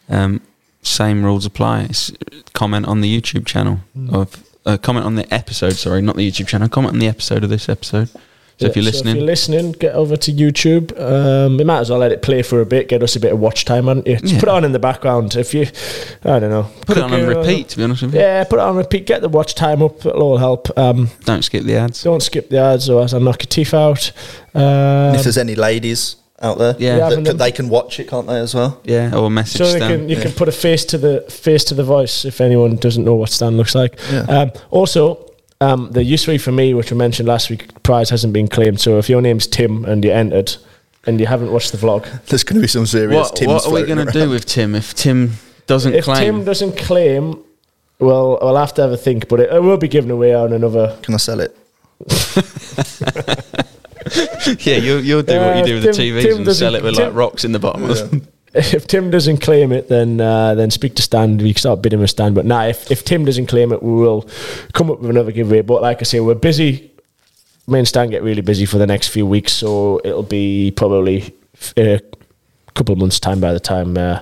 um, 0.09 0.41
same 0.81 1.23
rules 1.23 1.45
apply. 1.45 1.83
It's, 1.83 2.11
comment 2.53 2.85
on 2.87 3.01
the 3.01 3.21
YouTube 3.21 3.45
channel 3.45 3.79
Hmm. 3.93 4.13
of 4.13 4.43
uh, 4.65 4.77
comment 4.77 5.05
on 5.05 5.15
the 5.15 5.31
episode. 5.33 5.73
Sorry, 5.73 6.01
not 6.01 6.15
the 6.15 6.29
YouTube 6.29 6.47
channel. 6.47 6.67
Comment 6.69 6.93
on 6.93 6.99
the 6.99 7.07
episode 7.07 7.43
of 7.43 7.49
this 7.49 7.69
episode. 7.69 8.09
So 8.59 8.65
if 8.65 8.75
you're 8.75 8.83
listening, 8.83 9.15
if 9.15 9.19
you're 9.19 9.25
listening, 9.25 9.71
get 9.71 9.95
over 9.95 10.17
to 10.17 10.31
YouTube. 10.33 10.91
Um, 10.99 11.55
we 11.57 11.63
might 11.63 11.79
as 11.79 11.89
well 11.89 11.99
let 11.99 12.11
it 12.11 12.21
play 12.21 12.41
for 12.41 12.59
a 12.59 12.65
bit, 12.65 12.89
get 12.89 13.01
us 13.01 13.15
a 13.15 13.19
bit 13.21 13.31
of 13.31 13.39
watch 13.39 13.63
time 13.63 13.87
on 13.87 13.99
it. 14.05 14.19
Just 14.19 14.33
Yeah. 14.33 14.39
put 14.41 14.49
it 14.49 14.51
on 14.51 14.65
in 14.65 14.73
the 14.73 14.79
background. 14.79 15.33
If 15.37 15.53
you, 15.53 15.61
I 16.25 16.39
don't 16.39 16.49
know, 16.49 16.69
put 16.85 16.97
it 16.97 17.03
on 17.03 17.09
cooking 17.09 17.25
on 17.25 17.31
or- 17.31 17.39
repeat. 17.39 17.69
To 17.69 17.77
be 17.77 17.83
honest 17.85 18.01
with 18.01 18.13
you, 18.15 18.19
Yeah, 18.19 18.43
put 18.43 18.59
it 18.59 18.63
on 18.63 18.75
repeat. 18.75 19.05
Get 19.07 19.21
the 19.21 19.29
watch 19.29 19.55
time 19.55 19.81
up. 19.81 20.05
It'll 20.05 20.21
all 20.21 20.37
help. 20.37 20.77
Um, 20.77 21.09
don't 21.23 21.41
skip 21.43 21.63
the 21.63 21.75
ads. 21.77 22.03
don't 22.03 22.21
skip 22.21 22.49
the 22.49 22.57
ads, 22.59 22.89
or 22.89 22.99
else 22.99 23.13
I'll 23.13 23.21
knock 23.21 23.41
your 23.43 23.47
teeth 23.49 23.73
out. 23.73 24.11
Um, 24.53 25.15
if 25.15 25.23
there's 25.23 25.37
any 25.37 25.55
ladies 25.55 26.17
out 26.41 26.57
there, 26.57 26.75
Yeah. 26.79 26.89
Yeah, 26.91 26.95
that 26.97 27.03
having 27.03 27.17
can- 27.17 27.23
them- 27.25 27.37
they 27.37 27.51
can 27.51 27.69
watch 27.69 27.99
it, 27.99 28.07
can't 28.09 28.27
they, 28.27 28.39
as 28.39 28.53
well? 28.55 28.79
Yeah, 28.83 29.13
or 29.15 29.29
message 29.29 29.57
so 29.57 29.65
they 29.71 29.77
Stan. 29.79 29.91
can, 29.99 30.09
you 30.09 30.15
Yeah. 30.15 30.23
can 30.23 30.31
put 30.31 30.47
a 30.47 30.51
face 30.51 30.85
to 30.85 30.97
the 30.97 31.21
face 31.29 31.63
to 31.65 31.73
the 31.73 31.83
voice 31.83 32.23
if 32.25 32.39
anyone 32.41 32.75
doesn't 32.77 33.03
know 33.03 33.15
what 33.15 33.29
Stan 33.29 33.57
looks 33.57 33.75
like. 33.75 33.99
Yeah. 34.11 34.21
Um, 34.23 34.51
also, 34.71 35.25
um, 35.61 35.89
the 35.91 36.03
U3 36.03 36.37
for 36.39 36.51
me, 36.53 36.73
which 36.73 36.91
I 36.91 36.95
mentioned 36.95 37.27
last 37.27 37.49
week, 37.49 37.83
prize 37.83 38.09
hasn't 38.09 38.31
been 38.33 38.47
claimed. 38.47 38.79
So 38.79 38.97
if 38.97 39.09
your 39.09 39.21
name's 39.21 39.47
Tim 39.47 39.83
and 39.85 40.03
you 40.05 40.11
entered 40.11 40.55
and 41.05 41.19
you 41.19 41.25
haven't 41.27 41.51
watched 41.51 41.71
the 41.73 41.77
vlog, 41.77 42.05
There's 42.27 42.43
going 42.43 42.55
to 42.55 42.61
be 42.61 42.67
some 42.67 42.85
serious 42.85 43.15
what, 43.15 43.35
Tims 43.35 43.51
what 43.51 43.65
are 43.67 43.73
we 43.73 43.83
going 43.83 44.05
to 44.05 44.11
do 44.11 44.29
with 44.29 44.45
Tim 44.45 44.75
if 44.75 44.93
Tim 44.95 45.33
doesn't 45.67 45.91
claim 45.91 45.99
if 45.99 46.05
claim? 46.05 46.23
Tim 46.35 46.45
doesn't 46.45 46.77
claim, 46.77 47.37
well, 47.99 48.39
I'll 48.41 48.55
have 48.55 48.73
to 48.75 48.81
have 48.81 48.91
a 48.93 48.97
think. 48.97 49.27
But 49.27 49.41
it, 49.41 49.51
it 49.53 49.61
will 49.61 49.77
be 49.77 49.89
given 49.89 50.09
away 50.11 50.33
on 50.33 50.53
another. 50.53 50.95
Can 51.01 51.13
I 51.13 51.17
sell 51.17 51.41
it? 51.41 51.53
yeah, 54.59 54.75
you'll, 54.77 55.01
you'll 55.01 55.21
do 55.23 55.39
what 55.39 55.55
you 55.57 55.61
Uh, 55.61 55.65
do 55.65 55.73
with 55.75 55.83
the 55.83 55.93
Tim- 55.93 56.15
TVs 56.15 56.21
Tim 56.23 56.37
and 56.47 56.55
sell 56.55 56.75
it 56.75 56.83
with 56.83 56.95
Tim- 56.95 57.05
like 57.05 57.13
rocks 57.15 57.43
in 57.45 57.51
the 57.51 57.59
bottom. 57.59 57.85
or 57.89 57.95
something. 57.95 58.27
If 58.53 58.87
Tim 58.87 59.11
doesn't 59.11 59.37
claim 59.41 59.71
it, 59.71 59.89
then 59.89 60.19
uh, 60.19 60.55
then 60.55 60.71
speak 60.71 60.95
to 60.95 61.03
Stan. 61.03 61.37
We 61.37 61.53
can 61.53 61.59
start 61.59 61.83
bidding 61.83 61.99
with 61.99 62.09
Stan. 62.09 62.33
But 62.33 62.45
now, 62.45 62.63
if, 62.65 62.89
if 62.89 63.05
Tim 63.05 63.23
doesn't 63.23 63.45
claim 63.45 63.71
it, 63.71 63.83
we 63.83 63.91
will 63.91 64.27
come 64.73 64.89
up 64.89 64.99
with 65.01 65.09
another 65.11 65.31
giveaway. 65.31 65.61
But 65.61 65.83
like 65.83 65.99
I 66.01 66.03
say, 66.03 66.19
we're 66.19 66.33
busy. 66.33 66.91
Me 67.67 67.77
and 67.77 67.87
Stan 67.87 68.09
get 68.09 68.23
really 68.23 68.41
busy 68.41 68.65
for 68.65 68.79
the 68.79 68.87
next 68.87 69.09
few 69.09 69.27
weeks, 69.27 69.53
so 69.53 70.01
it'll 70.03 70.23
be 70.23 70.71
probably 70.71 71.31
a 71.77 72.01
couple 72.73 72.93
of 72.93 72.97
months' 72.97 73.19
time 73.19 73.39
by 73.39 73.53
the 73.53 73.59
time. 73.59 73.95
Uh, 73.95 74.21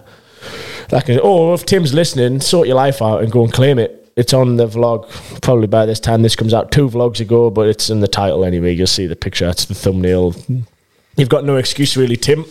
like, 0.92 1.10
I- 1.10 1.20
oh, 1.24 1.54
if 1.54 1.66
Tim's 1.66 1.94
listening, 1.94 2.42
sort 2.42 2.68
your 2.68 2.76
life 2.76 3.02
out 3.02 3.24
and 3.24 3.32
go 3.32 3.44
and 3.46 3.54
claim 3.54 3.80
it. 3.80 3.97
It's 4.18 4.34
on 4.34 4.58
the 4.58 4.68
vlog 4.68 5.08
probably 5.42 5.68
by 5.68 5.86
this 5.86 6.00
time. 6.00 6.24
This 6.24 6.36
comes 6.36 6.54
out 6.54 6.72
two 6.72 6.90
vlogs 6.90 7.20
ago, 7.20 7.50
but 7.50 7.68
it's 7.70 7.90
in 7.90 8.00
the 8.00 8.08
title 8.08 8.44
anyway. 8.44 8.74
You'll 8.74 8.88
see 8.88 9.08
the 9.08 9.16
picture. 9.16 9.46
That's 9.46 9.66
the 9.66 9.76
thumbnail. 9.76 10.36
You've 11.16 11.30
got 11.30 11.46
no 11.46 11.58
excuse, 11.58 11.96
really, 11.96 12.18
Tim. 12.18 12.44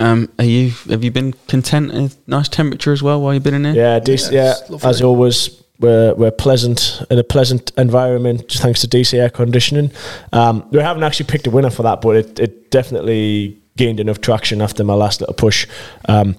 Um, 0.00 0.30
are 0.38 0.44
you? 0.44 0.70
Have 0.88 1.04
you 1.04 1.10
been 1.10 1.34
content? 1.46 1.92
with 1.92 2.28
nice 2.28 2.48
temperature 2.48 2.92
as 2.92 3.02
well 3.02 3.20
while 3.20 3.34
you've 3.34 3.42
been 3.42 3.54
in 3.54 3.62
there. 3.62 3.74
Yeah, 3.74 4.00
dec- 4.00 4.32
yeah. 4.32 4.54
as 4.82 5.02
always, 5.02 5.62
we're 5.78 6.14
we're 6.14 6.30
pleasant 6.30 7.02
in 7.10 7.18
a 7.18 7.24
pleasant 7.24 7.70
environment 7.76 8.50
thanks 8.50 8.80
to 8.80 8.88
DC 8.88 9.18
air 9.18 9.30
conditioning. 9.30 9.90
Um, 10.32 10.66
we 10.70 10.78
haven't 10.80 11.02
actually 11.02 11.26
picked 11.26 11.46
a 11.46 11.50
winner 11.50 11.70
for 11.70 11.82
that, 11.82 12.00
but 12.00 12.16
it, 12.16 12.40
it 12.40 12.70
definitely 12.70 13.58
gained 13.76 14.00
enough 14.00 14.20
traction 14.20 14.60
after 14.60 14.84
my 14.84 14.94
last 14.94 15.20
little 15.20 15.34
push. 15.34 15.66
Um, 16.08 16.36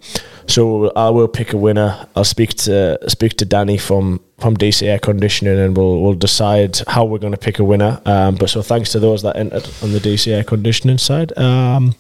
so 0.50 0.92
I 0.96 1.10
will 1.10 1.28
pick 1.28 1.54
a 1.54 1.58
winner. 1.58 2.08
I'll 2.16 2.24
speak 2.24 2.54
to 2.66 2.98
speak 3.08 3.38
to 3.38 3.46
Danny 3.46 3.78
from 3.78 4.20
from 4.40 4.58
DC 4.58 4.86
Air 4.88 5.00
Conditioning, 5.00 5.60
and 5.60 5.78
we'll 5.78 6.02
we'll 6.02 6.14
decide 6.14 6.80
how 6.88 7.06
we're 7.06 7.20
going 7.20 7.34
to 7.34 7.38
pick 7.38 7.60
a 7.60 7.64
winner. 7.64 8.02
Um, 8.06 8.36
but 8.36 8.50
so 8.50 8.62
thanks 8.62 8.92
to 8.94 9.00
those 9.00 9.22
that 9.22 9.36
entered 9.36 9.70
on 9.84 9.92
the 9.92 10.00
DC 10.00 10.32
Air 10.32 10.44
Conditioning 10.44 10.98
side. 10.98 11.38
Um, 11.38 11.96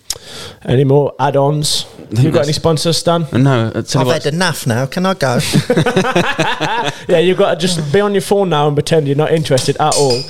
any 0.63 0.83
more 0.83 1.13
add-ons? 1.19 1.85
You 2.11 2.31
got 2.31 2.43
any 2.43 2.53
sponsors, 2.53 2.97
Stan? 2.97 3.27
No, 3.31 3.71
I 3.73 3.81
tell 3.81 4.09
I've 4.09 4.23
had 4.23 4.33
enough 4.33 4.65
now. 4.65 4.87
Can 4.87 5.05
I 5.05 5.13
go? 5.13 5.39
yeah, 7.07 7.19
you've 7.19 7.37
got 7.37 7.53
to 7.53 7.59
just 7.59 7.93
be 7.93 7.99
on 8.01 8.13
your 8.13 8.21
phone 8.21 8.49
now 8.49 8.67
and 8.67 8.75
pretend 8.75 9.07
you're 9.07 9.15
not 9.15 9.31
interested 9.31 9.77
at 9.77 9.95
all. 9.95 10.23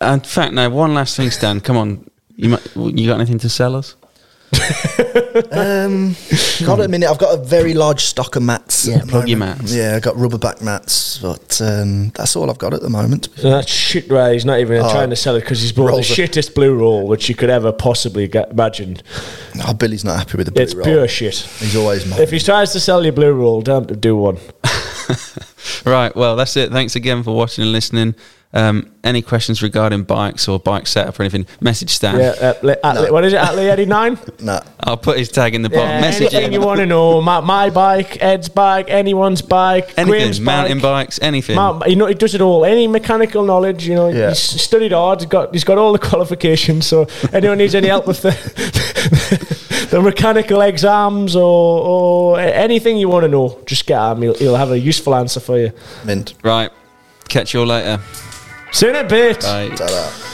in 0.00 0.20
fact, 0.20 0.54
no. 0.54 0.68
One 0.70 0.94
last 0.94 1.16
thing, 1.16 1.30
Stan. 1.30 1.60
Come 1.60 1.76
on. 1.76 2.10
You 2.36 2.48
might, 2.48 2.66
you 2.74 3.06
got 3.06 3.20
anything 3.20 3.38
to 3.38 3.48
sell 3.48 3.76
us? 3.76 3.94
um, 5.52 6.14
got 6.64 6.80
a 6.80 6.88
minute. 6.88 7.08
I've 7.08 7.18
got 7.18 7.38
a 7.38 7.42
very 7.42 7.74
large 7.74 8.02
stock 8.04 8.36
of 8.36 8.42
mats. 8.42 8.86
Yeah, 8.86 8.96
at 8.96 9.00
the 9.02 9.06
plug 9.08 9.28
your 9.28 9.38
mats. 9.38 9.74
Yeah, 9.74 9.96
I 9.96 10.00
got 10.00 10.16
rubber 10.16 10.38
back 10.38 10.62
mats, 10.62 11.18
but 11.18 11.60
um, 11.60 12.10
that's 12.10 12.36
all 12.36 12.50
I've 12.50 12.58
got 12.58 12.74
at 12.74 12.80
the 12.82 12.90
moment. 12.90 13.28
So 13.36 13.50
that's 13.50 13.70
shit, 13.70 14.08
right? 14.10 14.32
He's 14.32 14.44
not 14.44 14.60
even 14.60 14.78
Oh, 14.82 14.90
trying 14.90 15.10
to 15.10 15.16
sell 15.16 15.36
it 15.36 15.40
because 15.40 15.60
he's 15.60 15.72
bought 15.72 15.86
the 15.86 15.92
rolls 15.92 16.10
it. 16.10 16.30
shittest 16.30 16.54
blue 16.54 16.74
roll 16.74 17.06
which 17.06 17.28
you 17.28 17.34
could 17.34 17.50
ever 17.50 17.72
possibly 17.72 18.28
get, 18.28 18.50
imagine. 18.50 18.98
Oh, 19.66 19.74
Billy's 19.74 20.04
not 20.04 20.18
happy 20.18 20.36
with 20.36 20.46
the 20.46 20.52
blue 20.52 20.62
It's 20.62 20.74
roll. 20.74 20.84
pure 20.84 21.08
shit. 21.08 21.36
He's 21.36 21.76
always 21.76 22.06
mad. 22.06 22.20
If 22.20 22.30
he 22.30 22.38
tries 22.38 22.72
to 22.72 22.80
sell 22.80 23.04
you 23.04 23.12
blue 23.12 23.32
roll, 23.32 23.62
don't 23.62 24.00
do 24.00 24.16
one. 24.16 24.38
Right. 25.86 26.14
Well, 26.16 26.36
that's 26.36 26.56
it. 26.56 26.70
Thanks 26.72 26.96
again 26.96 27.22
for 27.22 27.34
watching 27.34 27.62
and 27.62 27.72
listening. 27.72 28.14
Um, 28.56 28.88
any 29.02 29.20
questions 29.20 29.62
regarding 29.64 30.04
bikes 30.04 30.46
or 30.46 30.60
bike 30.60 30.86
setup 30.86 31.18
or 31.18 31.24
anything? 31.24 31.44
Message 31.60 31.90
Stan. 31.90 32.20
Yeah, 32.20 32.28
uh, 32.40 32.54
Le- 32.62 32.76
at 32.84 32.94
Le- 33.00 33.12
what 33.12 33.24
is 33.24 33.32
it? 33.32 33.36
At 33.40 33.56
Lee 33.56 33.68
Eddie 33.68 33.84
Nine? 33.84 34.16
No. 34.40 34.60
I'll 34.80 34.96
put 34.96 35.18
his 35.18 35.28
tag 35.28 35.54
in 35.56 35.62
the 35.62 35.68
bottom. 35.70 35.88
Yeah, 35.88 36.00
Message 36.00 36.32
anything 36.34 36.52
him. 36.52 36.60
you 36.60 36.66
want 36.66 36.78
to 36.78 36.86
know? 36.86 37.20
My, 37.20 37.40
my 37.40 37.70
bike, 37.70 38.22
Ed's 38.22 38.48
bike, 38.48 38.86
anyone's 38.90 39.42
bike, 39.42 39.94
Graham's 39.96 40.10
Anything. 40.12 40.44
Mountain 40.44 40.78
bike. 40.78 41.06
bikes. 41.08 41.18
Anything. 41.20 41.56
Ma- 41.56 41.84
you 41.86 41.96
know, 41.96 42.06
he 42.06 42.14
does 42.14 42.34
it 42.36 42.40
all. 42.40 42.64
Any 42.64 42.86
mechanical 42.86 43.44
knowledge, 43.44 43.86
you 43.88 43.96
know, 43.96 44.08
Yeah. 44.08 44.28
he's 44.28 44.38
studied 44.38 44.92
hard. 44.92 45.20
He's 45.20 45.28
got 45.28 45.52
he's 45.52 45.64
got 45.64 45.76
all 45.78 45.92
the 45.92 45.98
qualifications. 45.98 46.86
So 46.86 47.08
anyone 47.32 47.58
needs 47.58 47.74
any 47.74 47.88
help 47.88 48.06
with 48.06 48.22
the 48.22 48.30
the 49.90 50.00
mechanical 50.00 50.60
exams 50.60 51.34
or 51.34 51.42
or 52.32 52.40
anything 52.40 52.98
you 52.98 53.08
want 53.08 53.24
to 53.24 53.28
know, 53.28 53.58
just 53.66 53.84
get 53.86 53.98
him. 54.12 54.22
He'll, 54.22 54.34
he'll 54.34 54.56
have 54.56 54.70
a 54.70 54.78
useful 54.78 55.14
answer 55.14 55.40
for 55.40 55.58
you. 55.58 55.72
Mint. 56.04 56.34
Right. 56.44 56.70
Catch 57.28 57.54
you 57.54 57.60
all 57.60 57.66
later. 57.66 58.00
See 58.74 58.86
you 58.86 58.90
in 58.90 58.96
a 58.96 59.04
bit. 59.08 59.40
Bye. 59.40 59.68
Ta-da. 59.68 60.33